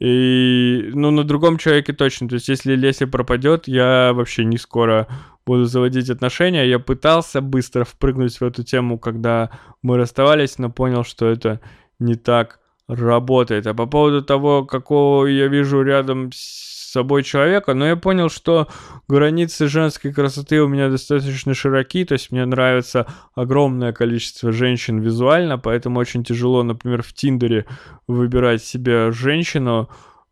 И, 0.00 0.90
ну, 0.92 1.12
на 1.12 1.22
другом 1.22 1.56
человеке 1.56 1.92
точно. 1.92 2.28
То 2.28 2.34
есть, 2.34 2.48
если 2.48 2.74
Леся 2.74 3.06
пропадет, 3.06 3.68
я 3.68 4.12
вообще 4.12 4.44
не 4.44 4.58
скоро 4.58 5.06
буду 5.48 5.64
заводить 5.64 6.10
отношения. 6.10 6.68
Я 6.68 6.78
пытался 6.78 7.40
быстро 7.40 7.84
впрыгнуть 7.84 8.38
в 8.38 8.44
эту 8.44 8.62
тему, 8.62 8.98
когда 8.98 9.50
мы 9.80 9.96
расставались, 9.96 10.58
но 10.58 10.68
понял, 10.68 11.04
что 11.04 11.26
это 11.26 11.60
не 11.98 12.16
так 12.16 12.60
работает. 12.86 13.66
А 13.66 13.72
по 13.72 13.86
поводу 13.86 14.22
того, 14.22 14.66
какого 14.66 15.24
я 15.24 15.48
вижу 15.48 15.82
рядом 15.82 16.30
с 16.34 16.92
собой 16.92 17.22
человека, 17.22 17.72
но 17.72 17.86
я 17.86 17.96
понял, 17.96 18.28
что 18.28 18.68
границы 19.08 19.68
женской 19.68 20.12
красоты 20.12 20.60
у 20.60 20.68
меня 20.68 20.90
достаточно 20.90 21.54
широки, 21.54 22.04
то 22.04 22.12
есть 22.12 22.30
мне 22.30 22.44
нравится 22.44 23.06
огромное 23.34 23.92
количество 23.92 24.52
женщин 24.52 24.98
визуально, 24.98 25.58
поэтому 25.58 25.98
очень 25.98 26.24
тяжело, 26.24 26.62
например, 26.62 27.02
в 27.02 27.14
Тиндере 27.14 27.64
выбирать 28.06 28.62
себе 28.62 29.12
женщину, 29.12 29.88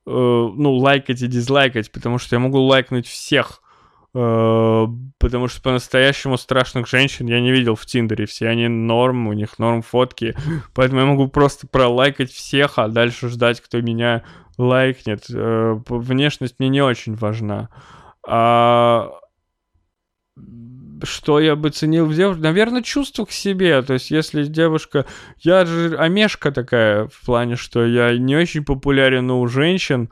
э, 0.06 0.10
ну, 0.10 0.74
лайкать 0.76 1.22
и 1.22 1.26
дизлайкать, 1.26 1.90
потому 1.90 2.18
что 2.18 2.36
я 2.36 2.40
могу 2.40 2.60
лайкнуть 2.60 3.06
всех, 3.06 3.62
потому 4.16 5.48
что 5.48 5.60
по-настоящему 5.60 6.38
страшных 6.38 6.88
женщин 6.88 7.26
я 7.26 7.38
не 7.40 7.52
видел 7.52 7.74
в 7.74 7.84
Тиндере. 7.84 8.24
Все 8.24 8.48
они 8.48 8.66
норм, 8.66 9.26
у 9.26 9.34
них 9.34 9.59
норм 9.59 9.82
фотки. 9.82 10.34
Поэтому 10.74 11.01
я 11.01 11.06
могу 11.06 11.28
просто 11.28 11.66
пролайкать 11.66 12.30
всех, 12.30 12.78
а 12.78 12.88
дальше 12.88 13.28
ждать, 13.28 13.60
кто 13.60 13.80
меня 13.82 14.22
лайкнет. 14.56 15.26
Э, 15.30 15.78
внешность 15.88 16.56
мне 16.59 16.70
не 16.70 16.80
очень 16.80 17.14
важна. 17.14 17.68
А 18.26 19.10
что 21.02 21.38
я 21.38 21.55
бы 21.55 21.68
ценил 21.68 22.06
в 22.06 22.14
девушке? 22.14 22.43
Наверное, 22.43 22.82
чувство 22.82 23.26
к 23.26 23.32
себе. 23.32 23.82
То 23.82 23.94
есть, 23.94 24.10
если 24.10 24.44
девушка... 24.44 25.05
Я 25.40 25.66
же 25.66 25.94
омешка 25.98 26.52
такая 26.52 27.09
в 27.09 27.20
плане, 27.26 27.56
что 27.56 27.84
я 27.84 28.16
не 28.16 28.34
очень 28.34 28.64
популярен 28.64 29.30
у 29.30 29.47
женщин. 29.47 30.09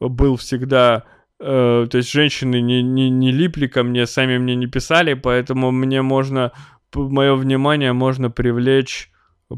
Был 0.00 0.36
всегда 0.36 1.04
Э, 1.40 1.86
то 1.90 1.98
есть 1.98 2.10
женщины 2.10 2.60
не, 2.60 2.82
не, 2.82 3.10
не 3.10 3.30
липли 3.30 3.66
ко 3.66 3.82
мне, 3.82 4.06
сами 4.06 4.38
мне 4.38 4.56
не 4.56 4.66
писали, 4.66 5.14
поэтому 5.14 5.70
мне 5.70 6.02
можно, 6.02 6.52
мое 6.94 7.34
внимание 7.34 7.92
можно 7.92 8.30
привлечь 8.30 9.10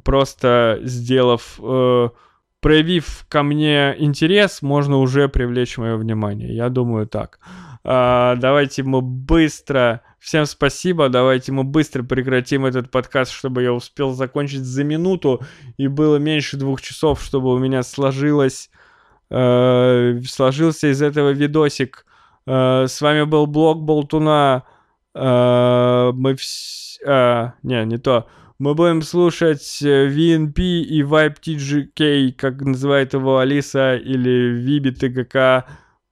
просто 0.05 0.79
сделав, 0.83 1.59
э, 1.63 2.09
проявив 2.61 3.25
ко 3.29 3.43
мне 3.43 3.95
интерес, 3.99 4.63
можно 4.63 4.99
уже 4.99 5.29
привлечь 5.29 5.79
мое 5.79 5.97
внимание. 5.97 6.55
Я 6.55 6.69
думаю 6.69 7.07
так. 7.07 7.39
А, 7.83 8.37
давайте 8.37 8.83
мы 8.83 9.01
быстро... 9.01 10.03
Всем 10.19 10.45
спасибо, 10.45 11.09
давайте 11.09 11.51
мы 11.51 11.65
быстро 11.65 12.03
прекратим 12.03 12.67
этот 12.67 12.91
подкаст, 12.91 13.33
чтобы 13.33 13.63
я 13.63 13.73
успел 13.73 14.13
закончить 14.13 14.61
за 14.61 14.85
минуту, 14.85 15.41
и 15.79 15.89
было 15.89 16.17
меньше 16.17 16.59
двух 16.59 16.83
часов, 16.83 17.23
чтобы 17.23 17.55
у 17.55 17.59
меня 17.59 17.83
сложилось... 17.83 18.71
Э, 19.31 20.21
сложился 20.27 20.91
из 20.91 21.03
этого 21.03 21.31
видосик. 21.31 22.05
Э, 22.47 22.87
с 22.89 23.01
вами 23.01 23.25
был 23.25 23.47
блог 23.47 23.83
Болтуна. 23.83 24.65
Э, 25.15 26.11
мы 26.15 26.35
все... 26.37 27.01
А, 27.07 27.55
не, 27.63 27.85
не 27.85 27.99
то. 27.99 28.29
Мы 28.59 28.75
будем 28.75 29.01
слушать 29.01 29.81
VNP 29.83 30.61
и 30.83 31.03
Vibe 31.03 31.37
TGK, 31.41 32.33
как 32.33 32.61
называет 32.61 33.15
его 33.15 33.39
Алиса, 33.39 33.97
или 33.97 34.51
Виби 34.51 34.91
ТГК 34.91 35.65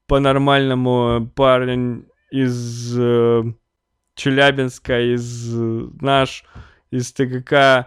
по-нормальному 0.06 1.30
парень 1.34 2.06
из 2.30 2.98
э, 2.98 3.42
Челябинска, 4.14 5.14
из 5.14 5.54
э, 5.54 5.88
наш, 6.00 6.44
из 6.90 7.12
ТГК, 7.12 7.86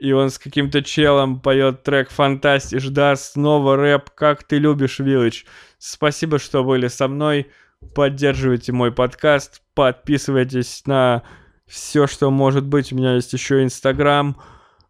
и 0.00 0.12
он 0.12 0.30
с 0.30 0.38
каким-то 0.38 0.82
челом 0.82 1.40
поет 1.40 1.82
трек 1.82 2.10
«Фантастиш», 2.10 2.88
да, 2.88 3.16
снова 3.16 3.76
рэп 3.76 4.10
«Как 4.10 4.44
ты 4.44 4.58
любишь, 4.58 4.98
Виллидж». 4.98 5.44
Спасибо, 5.78 6.38
что 6.38 6.64
были 6.64 6.88
со 6.88 7.06
мной. 7.06 7.50
Поддерживайте 7.94 8.72
мой 8.72 8.92
подкаст, 8.92 9.62
подписывайтесь 9.74 10.82
на 10.86 11.22
все, 11.66 12.06
что 12.06 12.30
может 12.30 12.66
быть. 12.66 12.92
У 12.92 12.96
меня 12.96 13.14
есть 13.14 13.32
еще 13.32 13.62
Инстаграм. 13.62 14.40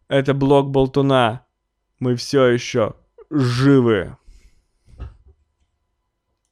Это 0.07 0.33
блог 0.33 0.69
Болтуна. 0.69 1.45
Мы 1.99 2.15
все 2.15 2.45
еще 2.45 2.95
живы. 3.29 4.17